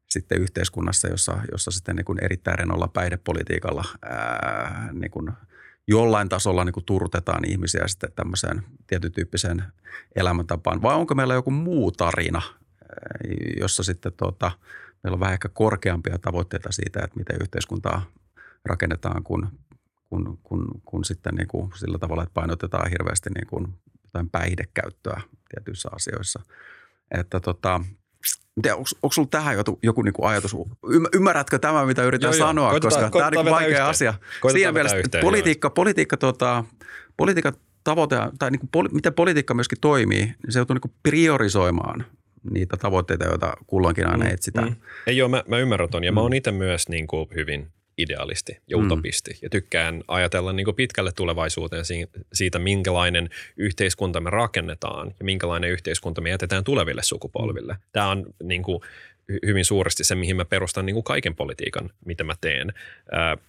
sitten 0.08 0.40
yhteiskunnassa, 0.40 1.08
jossa, 1.08 1.38
jossa 1.52 1.70
sitten 1.70 1.96
niin 1.96 2.04
kuin 2.04 2.24
erittäin 2.24 2.58
renolla 2.58 2.88
päihdepolitiikalla 2.88 3.84
ää, 4.02 4.88
niin 4.92 5.10
kuin 5.10 5.30
jollain 5.88 6.28
tasolla 6.28 6.64
niin 6.64 6.72
kuin 6.72 6.84
turtetaan 6.84 7.44
ihmisiä 7.44 7.88
sitten 7.88 8.12
tämmöiseen 8.16 8.62
tietyn 8.86 9.12
tyyppiseen 9.12 9.62
elämäntapaan. 10.16 10.82
Vai 10.82 10.94
onko 10.94 11.14
meillä 11.14 11.34
joku 11.34 11.50
muu 11.50 11.92
tarina, 11.92 12.42
jossa 13.60 13.82
sitten 13.82 14.12
tuota, 14.12 14.50
meillä 15.02 15.14
on 15.14 15.20
vähän 15.20 15.32
ehkä 15.32 15.48
korkeampia 15.48 16.18
tavoitteita 16.18 16.72
siitä, 16.72 17.00
että 17.04 17.18
miten 17.18 17.36
yhteiskuntaa 17.42 18.02
rakennetaan, 18.64 19.22
kun, 19.22 19.48
kun, 20.08 20.38
kun, 20.42 20.68
kun 20.84 21.04
sitten 21.04 21.34
niin 21.34 21.48
kuin 21.48 21.72
sillä 21.76 21.98
tavalla, 21.98 22.22
että 22.22 22.34
painotetaan 22.34 22.90
hirveästi 22.90 23.30
niin 23.30 23.46
kuin 23.46 23.74
jotain 24.04 24.30
päihdekäyttöä 24.30 25.20
tietyissä 25.48 25.88
asioissa. 25.92 26.40
Että 27.10 27.40
tota, 27.40 27.80
onko, 28.66 28.88
onko 29.02 29.12
sulla 29.12 29.28
tähän 29.30 29.56
joku, 29.56 29.78
joku 29.82 30.02
niin 30.02 30.12
kuin 30.12 30.28
ajatus? 30.28 30.56
Ymmärrätkö 31.14 31.58
tämä, 31.58 31.86
mitä 31.86 32.04
yritän 32.04 32.28
joo, 32.28 32.46
sanoa? 32.46 32.70
Koitetaan, 32.70 33.10
koska 33.10 33.30
tämä 33.30 33.40
on 33.40 33.44
niin 33.44 33.54
vaikea 33.54 33.68
yhteen. 33.68 33.84
asia. 33.84 34.14
Koitetaan 34.40 34.52
Siinä 34.52 34.72
mielessä 34.72 34.96
yhteen, 34.96 35.22
politiikka, 35.22 35.70
politiikka, 35.70 36.16
tota, 36.16 36.64
politiikka 37.16 37.52
tavoite, 37.84 38.16
tai 38.38 38.50
niin 38.50 38.60
kuin 38.60 38.88
miten 38.92 39.14
politiikka 39.14 39.54
myöskin 39.54 39.78
toimii, 39.80 40.24
niin 40.24 40.36
se 40.48 40.58
joutuu 40.58 40.74
niin 40.74 40.80
kuin 40.80 40.92
priorisoimaan 41.02 42.06
niitä 42.50 42.76
tavoitteita, 42.76 43.24
joita 43.24 43.52
kulloinkin 43.66 44.06
aina 44.06 44.24
mm, 44.24 44.30
etsitään. 44.30 44.68
Mm. 44.68 44.76
Ei 45.06 45.16
joo, 45.16 45.28
mä, 45.28 45.44
mä 45.48 45.58
ymmärrän 45.58 45.88
ton. 45.88 46.04
Ja 46.04 46.12
mm. 46.12 46.14
mä 46.14 46.20
oon 46.20 46.32
itse 46.32 46.52
myös 46.52 46.88
niin 46.88 47.06
kuin 47.06 47.28
hyvin 47.34 47.68
idealisti 47.98 48.58
ja 48.66 48.78
utopisti. 48.78 49.30
Mm. 49.30 49.38
Ja 49.42 49.50
tykkään 49.50 50.02
ajatella 50.08 50.52
niin 50.52 50.74
pitkälle 50.76 51.12
tulevaisuuteen 51.12 51.84
siitä, 52.32 52.58
minkälainen 52.58 53.30
yhteiskunta 53.56 54.20
me 54.20 54.30
rakennetaan 54.30 55.14
ja 55.18 55.24
minkälainen 55.24 55.70
yhteiskunta 55.70 56.20
me 56.20 56.30
jätetään 56.30 56.64
tuleville 56.64 57.02
sukupolville. 57.02 57.72
Mm. 57.72 57.80
Tämä 57.92 58.08
on 58.08 58.26
niin 58.42 58.62
kuin 58.62 58.80
hyvin 59.46 59.64
suuresti 59.64 60.04
se, 60.04 60.14
mihin 60.14 60.36
mä 60.36 60.44
perustan 60.44 60.86
niin 60.86 60.94
kuin 60.94 61.04
kaiken 61.04 61.36
politiikan, 61.36 61.90
mitä 62.04 62.24
mä 62.24 62.34
teen. 62.40 62.72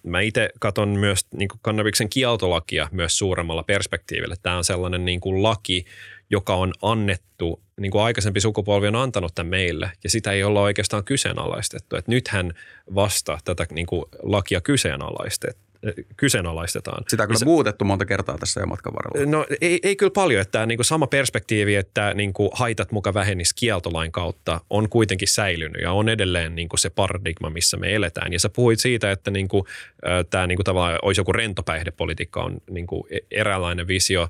Mä 0.02 0.20
itse 0.20 0.50
katson 0.58 0.88
myös 0.88 1.26
niin 1.34 1.48
kuin 1.48 1.58
kannabiksen 1.62 2.08
kieltolakia 2.08 2.88
myös 2.92 3.18
suuremmalla 3.18 3.62
perspektiivillä. 3.62 4.36
Tämä 4.42 4.56
on 4.56 4.64
sellainen 4.64 5.04
niin 5.04 5.20
kuin 5.20 5.42
laki, 5.42 5.84
joka 6.30 6.54
on 6.54 6.72
annettu, 6.82 7.62
niin 7.80 7.90
kuin 7.90 8.02
aikaisempi 8.02 8.40
sukupolvi 8.40 8.88
on 8.88 8.96
antanut 8.96 9.34
tämän 9.34 9.50
meille, 9.50 9.92
ja 10.04 10.10
sitä 10.10 10.32
ei 10.32 10.44
olla 10.44 10.60
oikeastaan 10.60 11.04
kyseenalaistettu. 11.04 11.96
Et 11.96 12.08
nythän 12.08 12.52
vasta 12.94 13.38
tätä 13.44 13.66
niin 13.70 13.86
kuin 13.86 14.04
lakia 14.22 14.60
kyseenalaistettu 14.60 15.69
kyseenalaistetaan. 16.16 17.04
Sitä 17.08 17.22
on 17.22 17.28
kyllä 17.28 17.44
muutettu 17.44 17.84
monta 17.84 18.06
kertaa 18.06 18.38
tässä 18.38 18.60
jo 18.60 18.66
matkan 18.66 18.92
varrella. 18.94 19.30
No 19.30 19.46
ei, 19.60 19.80
ei 19.82 19.96
kyllä 19.96 20.12
paljon, 20.14 20.40
että 20.42 20.66
niin 20.66 20.78
kuin 20.78 20.84
sama 20.84 21.06
perspektiivi, 21.06 21.76
että 21.76 22.14
niin 22.14 22.32
kuin 22.32 22.50
haitat 22.52 22.92
muka 22.92 23.14
vähenisi 23.14 23.54
kieltolain 23.54 24.12
kautta 24.12 24.60
on 24.70 24.88
kuitenkin 24.88 25.28
säilynyt 25.28 25.82
ja 25.82 25.92
on 25.92 26.08
edelleen 26.08 26.54
niin 26.54 26.68
kuin 26.68 26.80
se 26.80 26.90
paradigma, 26.90 27.50
missä 27.50 27.76
me 27.76 27.94
eletään. 27.94 28.32
Ja 28.32 28.40
sä 28.40 28.48
puhuit 28.48 28.80
siitä, 28.80 29.10
että 29.10 29.30
niin 29.30 29.48
kuin, 29.48 29.64
tämä 30.30 30.46
niin 30.46 30.56
kuin 30.56 30.64
tavallaan 30.64 30.98
olisi 31.02 31.20
joku 31.20 31.32
rentopäihdepolitiikka 31.32 32.42
on 32.42 32.56
niin 32.70 32.86
kuin 32.86 33.02
e-, 33.10 33.40
eräänlainen 33.40 33.88
visio, 33.88 34.28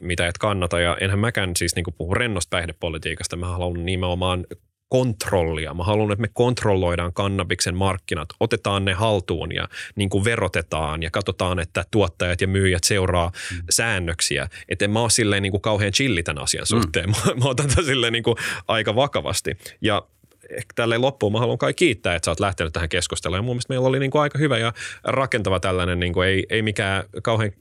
mitä 0.00 0.26
et 0.26 0.38
kannata. 0.38 0.80
Ja 0.80 0.96
enhän 1.00 1.18
mäkään 1.18 1.50
siis 1.56 1.76
niin 1.76 1.84
kuin 1.84 1.94
puhu 1.98 2.14
rennosta 2.14 2.50
päihdepolitiikasta. 2.50 3.36
Mä 3.36 3.46
haluan 3.46 3.86
nimenomaan 3.86 4.46
kontrollia. 4.92 5.74
Mä 5.74 5.84
haluan, 5.84 6.12
että 6.12 6.20
me 6.20 6.28
kontrolloidaan 6.32 7.12
kannabiksen 7.12 7.76
markkinat, 7.76 8.28
otetaan 8.40 8.84
ne 8.84 8.92
haltuun 8.92 9.54
ja 9.54 9.68
niin 9.96 10.08
kuin 10.08 10.24
verotetaan 10.24 11.02
ja 11.02 11.10
katsotaan, 11.10 11.58
että 11.58 11.84
tuottajat 11.90 12.40
ja 12.40 12.48
myyjät 12.48 12.84
seuraa 12.84 13.32
mm. 13.52 13.62
säännöksiä. 13.70 14.48
Että 14.68 14.84
en 14.84 14.90
mä 14.90 15.00
ole 15.00 15.10
silleen 15.10 15.42
niin 15.42 15.50
kuin 15.50 15.60
kauhean 15.60 15.92
chilli 15.92 16.22
tämän 16.22 16.42
asian 16.42 16.62
mm. 16.62 16.66
suhteen. 16.66 17.08
Mm. 17.08 17.14
Mä, 17.26 17.44
mä 17.44 17.50
otan 17.50 17.68
tämän 17.68 17.84
silleen 17.84 18.12
niin 18.12 18.22
kuin 18.22 18.36
aika 18.68 18.94
vakavasti. 18.94 19.56
Ja 19.80 20.02
ehkä 20.50 20.72
tälleen 20.74 21.02
loppuun 21.02 21.32
mä 21.32 21.38
haluan 21.38 21.58
kai 21.58 21.74
kiittää, 21.74 22.14
että 22.14 22.24
sä 22.24 22.30
oot 22.30 22.40
lähtenyt 22.40 22.72
tähän 22.72 22.88
keskusteluun. 22.88 23.38
Ja 23.38 23.42
mun 23.42 23.54
mielestä 23.54 23.72
meillä 23.72 23.88
oli 23.88 23.98
niin 23.98 24.10
kuin 24.10 24.22
aika 24.22 24.38
hyvä 24.38 24.58
ja 24.58 24.72
rakentava 25.04 25.60
tällainen, 25.60 26.00
niin 26.00 26.12
kuin 26.12 26.28
ei, 26.28 26.46
ei 26.50 26.62
mikään 26.62 27.04
kauhean 27.22 27.52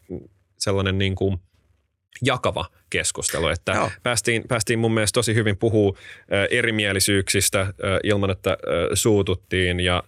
sellainen 0.58 0.98
niin 0.98 1.16
kuin– 1.16 1.38
jakava 2.22 2.66
keskustelu, 2.90 3.48
että 3.48 3.92
päästiin, 4.04 4.44
päästiin 4.48 4.80
mun 4.80 4.94
mielestä 4.94 5.14
tosi 5.14 5.36
hyvin 5.36 5.58
puhua 5.58 5.98
erimielisyyksistä 6.50 7.74
ilman, 8.04 8.32
että 8.32 8.58
suututtiin. 8.94 9.80
Ja 9.80 10.04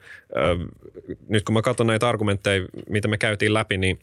nyt 1.29 1.43
kun 1.43 1.53
mä 1.53 1.61
katson 1.61 1.87
näitä 1.87 2.09
argumentteja, 2.09 2.67
mitä 2.89 3.07
me 3.07 3.17
käytiin 3.17 3.53
läpi, 3.53 3.77
niin 3.77 3.99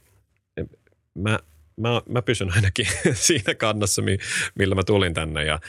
mä, 1.14 1.39
mä, 1.77 2.02
mä 2.09 2.22
pysyn 2.22 2.52
ainakin 2.55 2.86
siinä 3.12 3.55
kannassa, 3.55 4.02
millä 4.55 4.74
mä 4.74 4.82
tulin 4.82 5.14
tänne. 5.14 5.44
Ja 5.44 5.60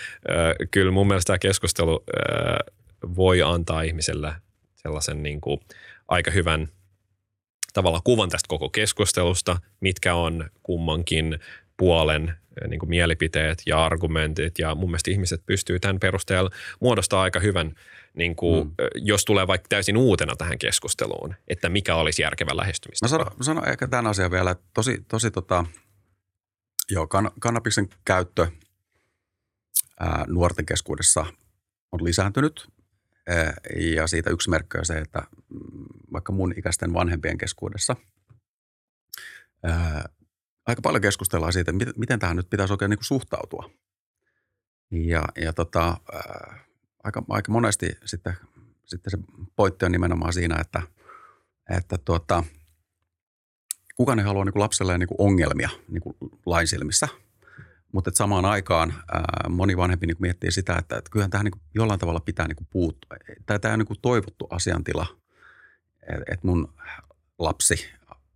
kyllä 0.71 0.91
mun 0.91 1.07
mielestä 1.07 1.27
tämä 1.27 1.39
keskustelu 1.39 2.03
voi 3.15 3.41
antaa 3.41 3.81
ihmiselle 3.81 4.33
sellaisen 4.75 5.23
niin 5.23 5.41
kuin 5.41 5.59
aika 6.07 6.31
hyvän 6.31 6.67
tavalla 7.73 8.01
kuvan 8.03 8.29
tästä 8.29 8.47
koko 8.47 8.69
keskustelusta, 8.69 9.57
mitkä 9.79 10.15
on 10.15 10.49
kummankin 10.63 11.39
puolen 11.81 12.33
niin 12.67 12.79
kuin 12.79 12.89
mielipiteet 12.89 13.61
ja 13.65 13.85
argumentit 13.85 14.59
ja 14.59 14.75
mun 14.75 14.89
mielestä 14.89 15.11
ihmiset 15.11 15.45
pystyy 15.45 15.79
tämän 15.79 15.99
perusteella 15.99 16.49
muodostamaan 16.79 17.23
aika 17.23 17.39
hyvän, 17.39 17.75
niin 18.13 18.35
kuin, 18.35 18.67
mm. 18.67 18.73
jos 18.95 19.25
tulee 19.25 19.47
vaikka 19.47 19.67
täysin 19.69 19.97
uutena 19.97 20.35
tähän 20.35 20.57
keskusteluun, 20.57 21.35
että 21.47 21.69
mikä 21.69 21.95
olisi 21.95 22.21
järkevä 22.21 22.57
lähestymistä. 22.57 23.05
Mä 23.05 23.07
sanon, 23.09 23.27
mä 23.37 23.43
sanon 23.43 23.69
ehkä 23.69 23.87
tämän 23.87 24.07
asian 24.07 24.31
vielä, 24.31 24.51
että 24.51 24.63
tosi, 24.73 25.05
tosi 25.07 25.31
tota, 25.31 25.65
joo, 26.89 27.07
kan, 27.07 27.31
kannabiksen 27.39 27.89
käyttö 28.05 28.47
ää, 29.99 30.25
nuorten 30.27 30.65
keskuudessa 30.65 31.25
on 31.91 32.03
lisääntynyt 32.03 32.67
ää, 33.27 33.53
ja 33.95 34.07
siitä 34.07 34.29
yksi 34.29 34.49
merkki 34.49 34.77
on 34.77 34.85
se, 34.85 34.97
että 34.97 35.19
mm, 35.49 35.85
vaikka 36.13 36.31
mun 36.31 36.53
ikäisten 36.57 36.93
vanhempien 36.93 37.37
keskuudessa 37.37 37.95
ää, 39.63 40.09
aika 40.71 40.81
paljon 40.81 41.01
keskustellaan 41.01 41.53
siitä, 41.53 41.71
miten, 41.71 41.93
miten 41.97 42.19
tähän 42.19 42.35
nyt 42.37 42.49
pitäisi 42.49 42.73
oikein 42.73 42.89
niin 42.89 42.97
kuin 42.97 43.05
suhtautua. 43.05 43.69
Ja, 44.91 45.23
ja 45.41 45.53
tota, 45.53 45.97
ää, 46.13 46.59
aika, 47.03 47.23
aika 47.29 47.51
monesti 47.51 47.97
sitten, 48.05 48.33
sitten 48.85 49.11
se 49.11 49.17
pointti 49.55 49.85
on 49.85 49.91
nimenomaan 49.91 50.33
siinä, 50.33 50.57
että, 50.61 50.81
että 51.77 51.97
tuota, 51.97 52.43
kukaan 53.95 54.19
ei 54.19 54.25
halua 54.25 54.45
niin 54.45 54.53
kuin 54.53 54.61
lapselle 54.61 54.97
niin 54.97 55.07
kuin 55.07 55.21
ongelmia 55.21 55.69
niin 55.87 56.01
kuin 56.01 56.15
lain 56.45 56.67
silmissä. 56.67 57.07
Mutta 57.93 58.11
samaan 58.13 58.45
aikaan 58.45 58.93
ää, 59.13 59.49
moni 59.49 59.77
vanhempi 59.77 60.07
niin 60.07 60.17
miettii 60.19 60.51
sitä, 60.51 60.75
että, 60.75 60.97
että 60.97 61.11
kyllähän 61.11 61.31
tähän 61.31 61.45
niin 61.45 61.51
kuin 61.51 61.61
jollain 61.73 61.99
tavalla 61.99 62.19
pitää 62.19 62.47
niin 62.47 62.55
kuin 62.55 62.67
puuttua. 62.71 63.17
Tämä 63.45 63.73
on 63.73 63.79
niin 63.79 63.87
kuin 63.87 64.01
toivottu 64.01 64.47
asiantila, 64.49 65.05
että 66.09 66.33
et 66.33 66.43
mun 66.43 66.73
lapsi 67.39 67.85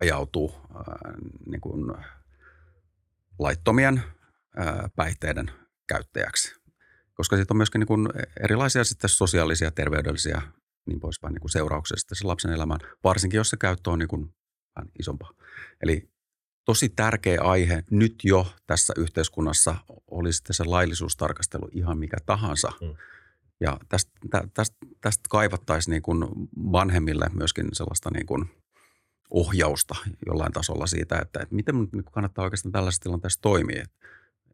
ajautuu 0.00 0.54
ää, 0.74 1.14
niin 1.46 1.60
kuin 1.60 1.94
laittomien 3.38 4.02
päihteiden 4.96 5.50
käyttäjäksi. 5.88 6.54
Koska 7.14 7.36
siitä 7.36 7.54
on 7.54 7.56
myöskin 7.56 7.78
niin 7.78 7.86
kuin 7.86 8.08
erilaisia 8.40 8.84
sitten 8.84 9.10
sosiaalisia, 9.10 9.70
terveydellisiä 9.70 10.42
niin 10.86 11.00
poispäin 11.00 11.32
niin 11.32 11.40
kuin 11.40 11.50
seurauksia 11.50 11.96
sitten 11.96 12.16
sen 12.16 12.28
lapsen 12.28 12.52
elämään, 12.52 12.80
varsinkin 13.04 13.38
jos 13.38 13.50
se 13.50 13.56
käyttö 13.56 13.90
on 13.90 13.98
niin 13.98 14.08
kuin 14.08 14.34
vähän 14.76 14.90
isompaa. 14.98 15.30
Eli 15.82 16.10
tosi 16.64 16.88
tärkeä 16.88 17.40
aihe 17.42 17.84
nyt 17.90 18.14
jo 18.24 18.54
tässä 18.66 18.92
yhteiskunnassa 18.96 19.76
oli 20.10 20.32
sitten 20.32 20.54
se 20.54 20.64
laillisuustarkastelu 20.64 21.68
ihan 21.72 21.98
mikä 21.98 22.16
tahansa. 22.26 22.72
Mm. 22.80 22.94
Ja 23.60 23.78
tästä, 23.88 24.10
tästä, 24.54 24.76
tästä 25.00 25.22
kaivattaisiin 25.30 25.92
niin 25.92 26.02
kuin 26.02 26.24
vanhemmille 26.56 27.26
myöskin 27.34 27.66
sellaista 27.72 28.10
niin 28.10 28.26
kuin 28.26 28.50
ohjausta 29.30 29.94
jollain 30.26 30.52
tasolla 30.52 30.86
siitä, 30.86 31.18
että, 31.18 31.40
että 31.42 31.54
miten 31.54 31.74
niin 31.92 32.04
kannattaa 32.04 32.44
oikeastaan 32.44 32.72
tällaisessa 32.72 33.02
tilanteessa 33.02 33.42
toimia. 33.42 33.84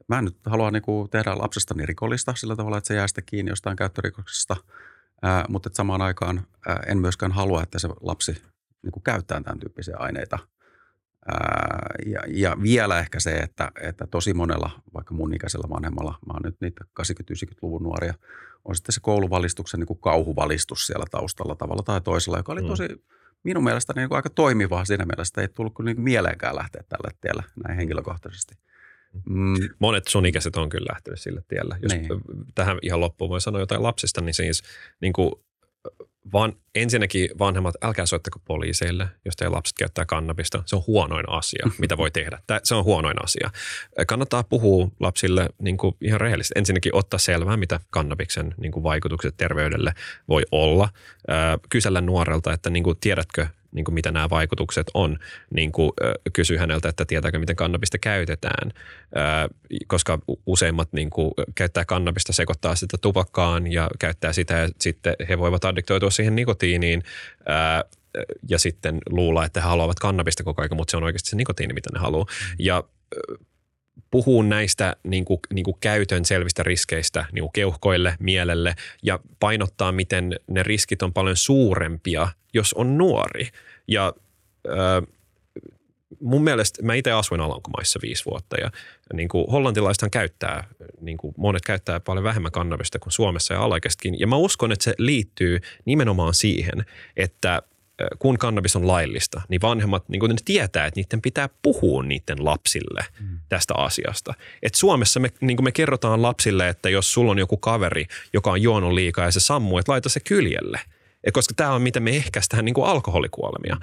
Mä 0.08 0.18
en 0.18 0.24
nyt 0.24 0.36
halua 0.46 0.70
niin 0.70 0.82
kuin 0.82 1.10
tehdä 1.10 1.38
lapsestani 1.38 1.86
rikollista 1.86 2.34
sillä 2.34 2.56
tavalla, 2.56 2.78
että 2.78 2.88
se 2.88 2.94
jää 2.94 3.06
sitten 3.06 3.24
kiinni 3.26 3.50
jostain 3.50 3.76
käyttörikoksesta, 3.76 4.56
ää, 5.22 5.44
mutta 5.48 5.68
että 5.68 5.76
samaan 5.76 6.02
aikaan 6.02 6.46
ää, 6.68 6.82
en 6.86 6.98
myöskään 6.98 7.32
halua, 7.32 7.62
että 7.62 7.78
se 7.78 7.88
lapsi 8.00 8.42
niin 8.82 8.92
kuin 8.92 9.02
käyttää 9.02 9.40
tämän 9.40 9.58
tyyppisiä 9.58 9.96
aineita. 9.98 10.38
Ää, 11.26 11.94
ja, 12.06 12.20
ja 12.28 12.56
vielä 12.62 12.98
ehkä 12.98 13.20
se, 13.20 13.36
että, 13.36 13.72
että 13.80 14.06
tosi 14.06 14.34
monella, 14.34 14.70
vaikka 14.94 15.14
mun 15.14 15.34
ikäisellä 15.34 15.68
vanhemmalla, 15.70 16.18
mä 16.26 16.32
oon 16.32 16.42
nyt 16.44 16.56
niitä 16.60 16.84
80-90-luvun 17.00 17.82
nuoria, 17.82 18.14
on 18.64 18.76
sitten 18.76 18.92
se 18.92 19.00
kouluvalistuksen 19.00 19.80
niin 19.80 19.86
kuin 19.86 20.00
kauhuvalistus 20.00 20.86
siellä 20.86 21.06
taustalla 21.10 21.54
tavalla 21.54 21.82
tai 21.82 22.00
toisella, 22.00 22.38
joka 22.38 22.52
oli 22.52 22.62
mm. 22.62 22.68
Minun 23.44 23.64
mielestäni 23.64 24.00
niin 24.00 24.08
kuin 24.08 24.16
aika 24.16 24.30
toimivaa 24.30 24.84
siinä 24.84 25.04
mielessä, 25.04 25.40
ei 25.40 25.48
tullut 25.48 25.74
kyllä 25.74 25.90
niin 25.90 26.00
mieleenkään 26.00 26.56
lähteä 26.56 26.82
tälle 26.88 27.10
tielle 27.20 27.42
näin 27.64 27.76
henkilökohtaisesti. 27.76 28.54
Mm. 29.28 29.54
Monet 29.78 30.08
sun 30.08 30.26
ikäiset 30.26 30.56
on 30.56 30.68
kyllä 30.68 30.92
lähtenyt 30.92 31.20
sille 31.20 31.42
tielle. 31.48 31.76
Jos 31.82 31.92
niin. 31.92 32.08
tähän 32.54 32.78
ihan 32.82 33.00
loppuun 33.00 33.30
voi 33.30 33.40
sanoa 33.40 33.60
jotain 33.60 33.82
lapsista, 33.82 34.20
niin 34.20 34.34
siis 34.34 34.62
niin 35.00 35.12
kuin 35.12 35.32
vaan 36.32 36.52
ensinnäkin 36.74 37.28
vanhemmat, 37.38 37.74
älkää 37.82 38.06
soittako 38.06 38.38
poliiseille, 38.44 39.08
jos 39.24 39.36
teidän 39.36 39.52
lapset 39.52 39.78
käyttää 39.78 40.04
kannabista. 40.04 40.62
Se 40.66 40.76
on 40.76 40.82
huonoin 40.86 41.28
asia, 41.28 41.70
mitä 41.78 41.96
voi 41.96 42.10
tehdä. 42.10 42.38
Tämä, 42.46 42.60
se 42.64 42.74
on 42.74 42.84
huonoin 42.84 43.24
asia. 43.24 43.50
Kannattaa 44.06 44.42
puhua 44.42 44.88
lapsille 45.00 45.48
niin 45.58 45.76
kuin 45.76 45.96
ihan 46.00 46.20
rehellisesti. 46.20 46.58
Ensinnäkin 46.58 46.94
ottaa 46.94 47.18
selvää, 47.18 47.56
mitä 47.56 47.80
kannabiksen 47.90 48.54
niin 48.56 48.72
kuin 48.72 48.82
vaikutukset 48.82 49.36
terveydelle 49.36 49.94
voi 50.28 50.42
olla. 50.52 50.88
Kysellä 51.70 52.00
nuorelta, 52.00 52.52
että 52.52 52.70
niin 52.70 52.84
kuin, 52.84 52.98
tiedätkö 53.00 53.46
niin 53.72 53.84
kuin 53.84 53.94
mitä 53.94 54.12
nämä 54.12 54.30
vaikutukset 54.30 54.86
on, 54.94 55.18
niin 55.54 55.72
kuin 55.72 55.92
kysy 56.32 56.56
häneltä, 56.56 56.88
että 56.88 57.04
tietääkö, 57.04 57.38
miten 57.38 57.56
kannabista 57.56 57.98
käytetään, 57.98 58.72
koska 59.86 60.18
useimmat 60.46 60.92
niin 60.92 61.10
kuin, 61.10 61.30
käyttää 61.54 61.84
kannabista, 61.84 62.32
sekoittaa 62.32 62.74
sitä 62.74 62.96
tupakkaan 63.00 63.72
ja 63.72 63.90
käyttää 63.98 64.32
sitä 64.32 64.54
ja 64.54 64.68
sitten 64.80 65.16
he 65.28 65.38
voivat 65.38 65.64
addiktoitua 65.64 66.10
siihen 66.10 66.36
nikotiiniin 66.36 67.02
ja 68.48 68.58
sitten 68.58 68.98
luulla, 69.10 69.44
että 69.44 69.60
he 69.60 69.68
haluavat 69.68 69.98
kannabista 69.98 70.44
koko 70.44 70.62
ajan, 70.62 70.76
mutta 70.76 70.90
se 70.90 70.96
on 70.96 71.04
oikeasti 71.04 71.30
se 71.30 71.36
nikotiini, 71.36 71.74
mitä 71.74 71.90
ne 71.92 71.98
haluaa. 72.00 72.26
Ja 72.58 72.84
puhuu 74.10 74.42
näistä 74.42 74.96
niin 75.02 75.24
kuin, 75.24 75.40
niin 75.54 75.64
kuin 75.64 75.76
käytön 75.80 76.24
selvistä 76.24 76.62
riskeistä 76.62 77.26
niin 77.32 77.42
kuin 77.42 77.52
keuhkoille, 77.52 78.16
mielelle 78.20 78.74
ja 79.02 79.18
painottaa, 79.40 79.92
miten 79.92 80.36
ne 80.46 80.62
riskit 80.62 81.02
on 81.02 81.12
paljon 81.12 81.36
suurempia, 81.36 82.28
jos 82.54 82.74
on 82.74 82.98
nuori. 82.98 83.48
Ja 83.88 84.12
äh, 84.68 85.08
mun 86.20 86.44
mielestä, 86.44 86.82
mä 86.82 86.94
itse 86.94 87.12
asuin 87.12 87.40
Alankomaissa 87.40 87.98
viisi 88.02 88.24
vuotta 88.24 88.56
ja 88.60 88.70
niin 89.12 89.28
kuin 89.28 89.46
hollantilaisethan 89.50 90.10
käyttää, 90.10 90.64
niin 91.00 91.16
kuin 91.16 91.34
monet 91.36 91.62
käyttää 91.62 92.00
paljon 92.00 92.24
vähemmän 92.24 92.52
kannabista 92.52 92.98
kuin 92.98 93.12
Suomessa 93.12 93.54
ja 93.54 93.62
alaikäisetkin. 93.62 94.20
Ja 94.20 94.26
mä 94.26 94.36
uskon, 94.36 94.72
että 94.72 94.84
se 94.84 94.94
liittyy 94.98 95.60
nimenomaan 95.84 96.34
siihen, 96.34 96.84
että 97.16 97.62
kun 98.18 98.38
kannabis 98.38 98.76
on 98.76 98.86
laillista, 98.86 99.42
niin 99.48 99.60
vanhemmat 99.60 100.08
niin 100.08 100.22
ne 100.28 100.34
tietää, 100.44 100.86
että 100.86 101.00
niiden 101.00 101.22
pitää 101.22 101.48
puhua 101.62 102.02
niiden 102.02 102.44
lapsille 102.44 103.04
mm. 103.20 103.38
tästä 103.48 103.74
asiasta. 103.74 104.34
Et 104.62 104.74
Suomessa 104.74 105.20
me, 105.20 105.30
niin 105.40 105.64
me 105.64 105.72
kerrotaan 105.72 106.22
lapsille, 106.22 106.68
että 106.68 106.90
jos 106.90 107.12
sulla 107.12 107.30
on 107.30 107.38
joku 107.38 107.56
kaveri, 107.56 108.06
joka 108.32 108.50
on 108.50 108.62
juonut 108.62 108.92
liikaa 108.92 109.24
ja 109.24 109.30
se 109.30 109.40
sammuu, 109.40 109.78
että 109.78 109.92
laita 109.92 110.08
se 110.08 110.20
kyljelle– 110.20 110.80
et 111.24 111.34
koska 111.34 111.54
tämä 111.56 111.72
on 111.72 111.82
miten 111.82 112.02
me 112.02 112.16
ehkäistään 112.16 112.64
niin 112.64 112.74
kuin 112.74 112.86
alkoholikuolemia. 112.86 113.76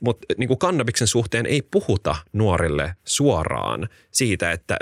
Mutta 0.00 0.26
niin 0.38 0.58
kannabiksen 0.58 1.06
suhteen 1.06 1.46
ei 1.46 1.62
puhuta 1.62 2.16
nuorille 2.32 2.94
suoraan 3.04 3.88
siitä, 4.10 4.52
että 4.52 4.76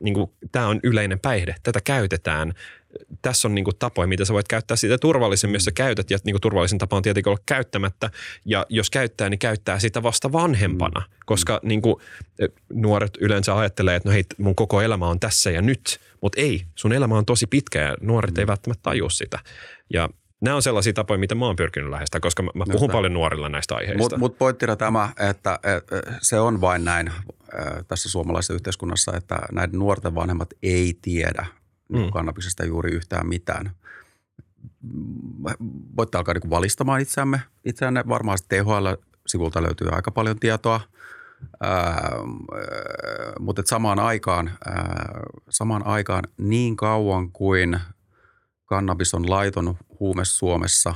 niin 0.00 0.16
tämä 0.52 0.66
on 0.66 0.80
yleinen 0.82 1.20
päihde, 1.20 1.54
tätä 1.62 1.80
käytetään. 1.84 2.54
Tässä 3.22 3.48
on 3.48 3.54
niin 3.54 3.64
kuin, 3.64 3.76
tapoja, 3.78 4.06
mitä 4.06 4.24
sä 4.24 4.34
voit 4.34 4.48
käyttää 4.48 4.76
sitä 4.76 4.98
turvallisemmin, 4.98 5.54
jos 5.54 5.64
sä 5.64 5.72
käytät. 5.72 6.10
Ja 6.10 6.18
niin 6.24 6.34
kuin, 6.34 6.40
turvallisin 6.40 6.78
tapa 6.78 6.96
on 6.96 7.02
tietenkin 7.02 7.30
olla 7.30 7.42
käyttämättä. 7.46 8.10
Ja 8.44 8.66
jos 8.68 8.90
käyttää, 8.90 9.30
niin 9.30 9.38
käyttää 9.38 9.78
sitä 9.78 10.02
vasta 10.02 10.32
vanhempana. 10.32 11.00
Mm. 11.00 11.06
Koska 11.26 11.60
niin 11.62 11.82
kuin, 11.82 11.96
nuoret 12.72 13.16
yleensä 13.20 13.58
ajattelee, 13.58 13.96
että 13.96 14.08
no 14.08 14.12
hei, 14.12 14.24
mun 14.38 14.54
koko 14.54 14.82
elämä 14.82 15.08
on 15.08 15.20
tässä 15.20 15.50
ja 15.50 15.62
nyt. 15.62 16.00
Mutta 16.20 16.40
ei, 16.40 16.62
sun 16.74 16.92
elämä 16.92 17.18
on 17.18 17.26
tosi 17.26 17.46
pitkä 17.46 17.82
ja 17.82 17.96
nuoret 18.00 18.38
ei 18.38 18.46
välttämättä 18.46 18.82
tajua 18.82 19.10
sitä. 19.10 19.38
Ja 19.92 20.08
nämä 20.40 20.56
on 20.56 20.62
sellaisia 20.62 20.92
tapoja, 20.92 21.18
mitä 21.18 21.34
mä 21.34 21.46
oon 21.46 21.56
pyrkinyt 21.56 21.90
lähestymään, 21.90 22.20
koska 22.20 22.42
mä, 22.42 22.50
mä 22.54 22.64
puhun 22.72 22.90
paljon 22.90 23.12
nuorilla 23.12 23.48
näistä 23.48 23.74
aiheista. 23.74 23.98
Mutta 23.98 24.18
mut 24.18 24.38
pointtina 24.38 24.76
tämä, 24.76 25.12
että, 25.30 25.58
että 25.62 26.02
se 26.22 26.40
on 26.40 26.60
vain 26.60 26.84
näin 26.84 27.12
tässä 27.88 28.10
suomalaisessa 28.10 28.54
yhteiskunnassa, 28.54 29.16
että 29.16 29.38
näiden 29.52 29.78
nuorten 29.78 30.14
vanhemmat 30.14 30.48
ei 30.62 30.98
tiedä 31.02 31.46
mm. 31.88 32.10
kannabisesta 32.12 32.64
juuri 32.64 32.92
yhtään 32.92 33.28
mitään. 33.28 33.70
Voitte 35.96 36.18
alkaa 36.18 36.34
niin 36.34 36.50
valistamaan 36.50 37.00
itseämme. 37.00 37.40
Itseänne 37.64 38.04
varmaan 38.08 38.38
THL-sivulta 38.48 39.62
löytyy 39.62 39.88
aika 39.92 40.10
paljon 40.10 40.38
tietoa. 40.40 40.80
Ää, 41.60 42.10
mutta 43.40 43.62
samaan 43.66 43.98
aikaan, 43.98 44.50
ää, 44.66 45.20
samaan 45.50 45.86
aikaan 45.86 46.24
niin 46.38 46.76
kauan 46.76 47.32
kuin 47.32 47.80
kannabis 48.64 49.14
on 49.14 49.30
laiton 49.30 49.76
huume 50.00 50.24
Suomessa, 50.24 50.94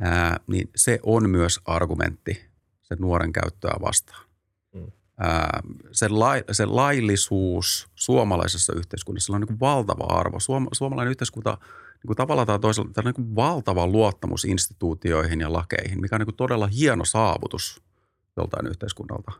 ää, 0.00 0.40
niin 0.46 0.70
se 0.76 0.98
on 1.02 1.30
myös 1.30 1.60
argumentti 1.64 2.44
sen 2.82 2.98
nuoren 3.00 3.32
käyttöä 3.32 3.74
vastaan. 3.80 4.29
Mm. 5.20 5.26
Ää, 5.26 5.60
se, 5.92 6.08
lai, 6.08 6.44
se 6.52 6.66
laillisuus 6.66 7.88
suomalaisessa 7.94 8.72
yhteiskunnassa 8.76 9.32
on 9.32 9.40
niin 9.40 9.60
valtava 9.60 10.04
arvo. 10.04 10.40
Suom, 10.40 10.66
suomalainen 10.72 11.10
yhteiskunta 11.10 11.58
niin 11.60 12.06
kuin 12.06 12.16
tavalla 12.16 12.46
tai 12.46 12.58
toisella 12.58 12.90
on 12.98 13.04
niin 13.04 13.36
valtava 13.36 13.86
luottamus 13.86 14.44
instituutioihin 14.44 15.40
ja 15.40 15.52
lakeihin, 15.52 16.00
mikä 16.00 16.16
on 16.16 16.20
niin 16.20 16.36
todella 16.36 16.66
hieno 16.66 17.04
saavutus 17.04 17.82
joltain 18.36 18.66
yhteiskunnalta 18.66 19.32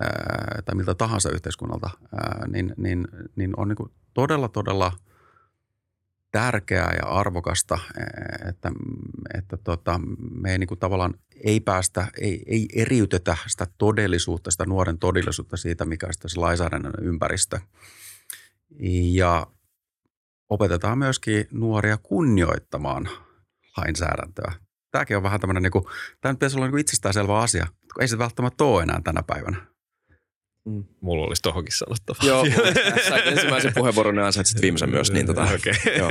ää, 0.00 0.62
tai 0.64 0.74
miltä 0.74 0.94
tahansa 0.94 1.30
yhteiskunnalta, 1.30 1.90
ää, 2.12 2.44
niin, 2.48 2.74
niin, 2.76 3.08
niin 3.36 3.52
on 3.56 3.68
niin 3.68 3.90
todella, 4.14 4.48
todella– 4.48 4.92
tärkeää 6.32 6.94
ja 7.02 7.08
arvokasta, 7.08 7.78
e, 7.98 8.02
että, 8.48 8.72
että 9.38 9.56
tota, 9.56 10.00
me 10.30 10.52
ei 10.52 10.58
niin 10.58 10.68
kuin 10.68 10.80
tavallaan 10.80 11.14
ei 11.44 11.60
päästä, 11.60 12.06
ei, 12.20 12.42
ei 12.46 12.68
eriytetä 12.74 13.36
sitä 13.46 13.66
todellisuutta, 13.78 14.50
sitä 14.50 14.64
nuoren 14.66 14.98
todellisuutta 14.98 15.56
siitä, 15.56 15.84
mikä 15.84 16.06
on 16.06 16.12
se 16.26 16.40
lainsäädännön 16.40 16.92
ympäristö. 17.02 17.60
Ja 19.12 19.46
opetetaan 20.48 20.98
myöskin 20.98 21.48
nuoria 21.50 21.96
kunnioittamaan 21.96 23.08
lainsäädäntöä. 23.76 24.52
Tämäkin 24.90 25.16
on 25.16 25.22
vähän 25.22 25.40
tämmöinen, 25.40 25.62
niin 25.62 25.70
kuin, 25.70 25.84
tämä 26.20 26.34
pitäisi 26.34 26.56
olla 26.56 26.68
niin 26.68 26.78
itsestäänselvä 26.78 27.38
asia, 27.38 27.66
ei 28.00 28.08
se 28.08 28.18
välttämättä 28.18 28.64
ole 28.64 28.82
enää 28.82 29.00
tänä 29.04 29.22
päivänä. 29.22 29.71
Mm. 30.64 30.84
Mulla 31.00 31.26
olisi 31.26 31.42
tohonkin 31.42 31.74
sanottavaa. 31.76 32.22
Joo, 32.26 32.46
sait 33.08 33.26
ensimmäisen 33.26 33.72
puheenvuoron 33.74 34.16
ja 34.16 34.26
ansaitsit 34.26 34.62
viimeisen 34.62 34.90
myös. 34.90 35.12
Niin 35.12 35.26
tota, 35.26 35.42
okay. 35.42 35.96
joo, 35.98 36.10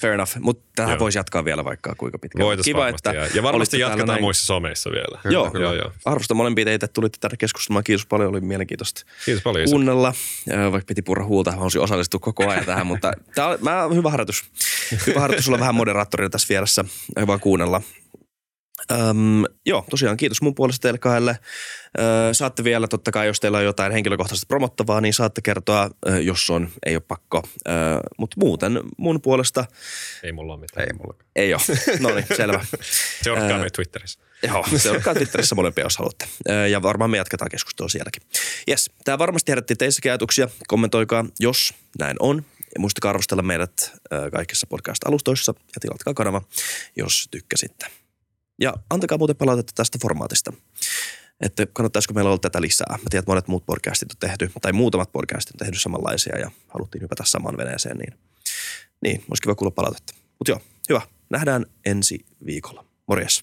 fair 0.00 0.14
enough. 0.14 0.36
Mutta 0.40 0.64
tähän 0.76 0.98
voisi 0.98 1.18
jatkaa 1.18 1.44
vielä 1.44 1.64
vaikka 1.64 1.94
kuinka 1.94 2.18
pitkään. 2.18 2.46
Voitaisiin 2.46 2.76
Kiva, 2.76 2.88
että 2.88 3.12
ja, 3.34 3.42
varmasti 3.42 3.78
jatketaan 3.78 4.08
näin. 4.08 4.22
muissa 4.22 4.46
someissa 4.46 4.90
vielä. 4.90 5.18
Kyllä, 5.22 5.34
joo, 5.34 5.50
kyllä. 5.50 5.66
joo, 5.66 5.74
joo. 5.74 5.92
Arvostan 6.04 6.36
molempia 6.36 6.64
teitä, 6.64 6.84
että 6.84 6.94
tulitte 6.94 7.18
tänne 7.20 7.36
keskustelemaan. 7.36 7.84
Kiitos 7.84 8.06
paljon, 8.06 8.30
oli 8.30 8.40
mielenkiintoista 8.40 9.02
Kiitos 9.24 9.42
paljon, 9.42 9.68
kuunnella. 9.70 10.14
Vaikka 10.72 10.86
piti 10.86 11.02
purra 11.02 11.24
huulta, 11.24 11.50
haluaisin 11.50 11.80
osallistua 11.80 12.20
koko 12.20 12.48
ajan 12.48 12.64
tähän, 12.64 12.86
mutta 12.86 13.12
tämä 13.34 13.48
on, 13.48 13.58
mä, 13.60 13.88
hyvä 13.94 14.10
harjoitus. 14.10 14.44
Hyvä 15.06 15.20
harjoitus 15.20 15.48
olla 15.48 15.60
vähän 15.60 15.74
moderaattorina 15.74 16.30
tässä 16.30 16.48
vieressä. 16.48 16.84
Hyvä 17.20 17.38
kuunnella. 17.38 17.82
Öm, 18.92 19.44
joo, 19.66 19.84
tosiaan 19.90 20.16
kiitos 20.16 20.42
mun 20.42 20.54
puolesta 20.54 20.82
teille 20.82 20.98
kahdelle. 20.98 21.38
Öö, 21.98 22.34
saatte 22.34 22.64
vielä, 22.64 22.88
totta 22.88 23.10
kai, 23.10 23.26
jos 23.26 23.40
teillä 23.40 23.58
on 23.58 23.64
jotain 23.64 23.92
henkilökohtaisesti 23.92 24.46
promottavaa, 24.46 25.00
niin 25.00 25.14
saatte 25.14 25.40
kertoa, 25.42 25.90
jos 26.22 26.50
on, 26.50 26.68
ei 26.86 26.94
ole 26.96 27.02
pakko. 27.08 27.42
Öö, 27.68 27.74
Mutta 28.18 28.36
muuten 28.40 28.80
mun 28.96 29.22
puolesta... 29.22 29.64
Ei 30.22 30.32
mulla 30.32 30.52
ole 30.52 30.60
mitään. 30.60 30.86
Ei 30.86 30.92
mulla. 30.92 31.14
Ei 31.36 31.54
ole. 31.54 31.62
No 32.00 32.14
niin, 32.14 32.26
selvä. 32.36 32.64
Seuratkaa 33.22 33.58
meitä 33.58 33.74
Twitterissä. 33.74 34.20
Joo, 34.42 34.64
seuratkaa 34.76 35.14
Twitterissä 35.14 35.54
molempia, 35.54 35.84
jos 35.84 35.96
haluatte. 35.96 36.26
Ja 36.70 36.82
varmaan 36.82 37.10
me 37.10 37.16
jatketaan 37.16 37.50
keskustelua 37.50 37.88
sielläkin. 37.88 38.22
Yes, 38.68 38.90
tämä 39.04 39.18
varmasti 39.18 39.52
herätti 39.52 39.76
teissäkin 39.76 40.12
ajatuksia. 40.12 40.48
Kommentoikaa, 40.68 41.24
jos 41.40 41.74
näin 41.98 42.16
on. 42.20 42.44
Ja 42.74 42.80
muistakaa 42.80 43.10
arvostella 43.10 43.42
meidät 43.42 43.92
kaikissa 44.32 44.66
podcast-alustoissa 44.66 45.54
ja 45.58 45.80
tilatkaa 45.80 46.14
kanava, 46.14 46.42
jos 46.96 47.28
tykkäsitte. 47.30 47.86
Ja 48.60 48.74
antakaa 48.90 49.18
muuten 49.18 49.36
palautetta 49.36 49.72
tästä 49.74 49.98
formaatista. 50.02 50.52
Että 51.40 51.66
kannattaisiko 51.66 52.14
meillä 52.14 52.30
olla 52.30 52.38
tätä 52.38 52.60
lisää. 52.60 52.86
Mä 52.90 53.08
tiedän, 53.10 53.22
että 53.22 53.30
monet 53.30 53.48
muut 53.48 53.66
podcastit 53.66 54.10
on 54.10 54.16
tehty, 54.20 54.50
tai 54.62 54.72
muutamat 54.72 55.12
podcastit 55.12 55.54
on 55.54 55.58
tehty 55.58 55.78
samanlaisia 55.78 56.38
ja 56.38 56.50
haluttiin 56.68 57.02
hypätä 57.02 57.22
saman 57.26 57.56
veneeseen, 57.56 57.96
niin, 57.96 58.14
niin 59.02 59.24
olisi 59.28 59.42
kiva 59.42 59.54
kuulla 59.54 59.70
palautetta. 59.70 60.14
Mutta 60.38 60.50
joo, 60.50 60.60
hyvä. 60.88 61.00
Nähdään 61.30 61.66
ensi 61.84 62.26
viikolla. 62.46 62.84
Morjes. 63.06 63.42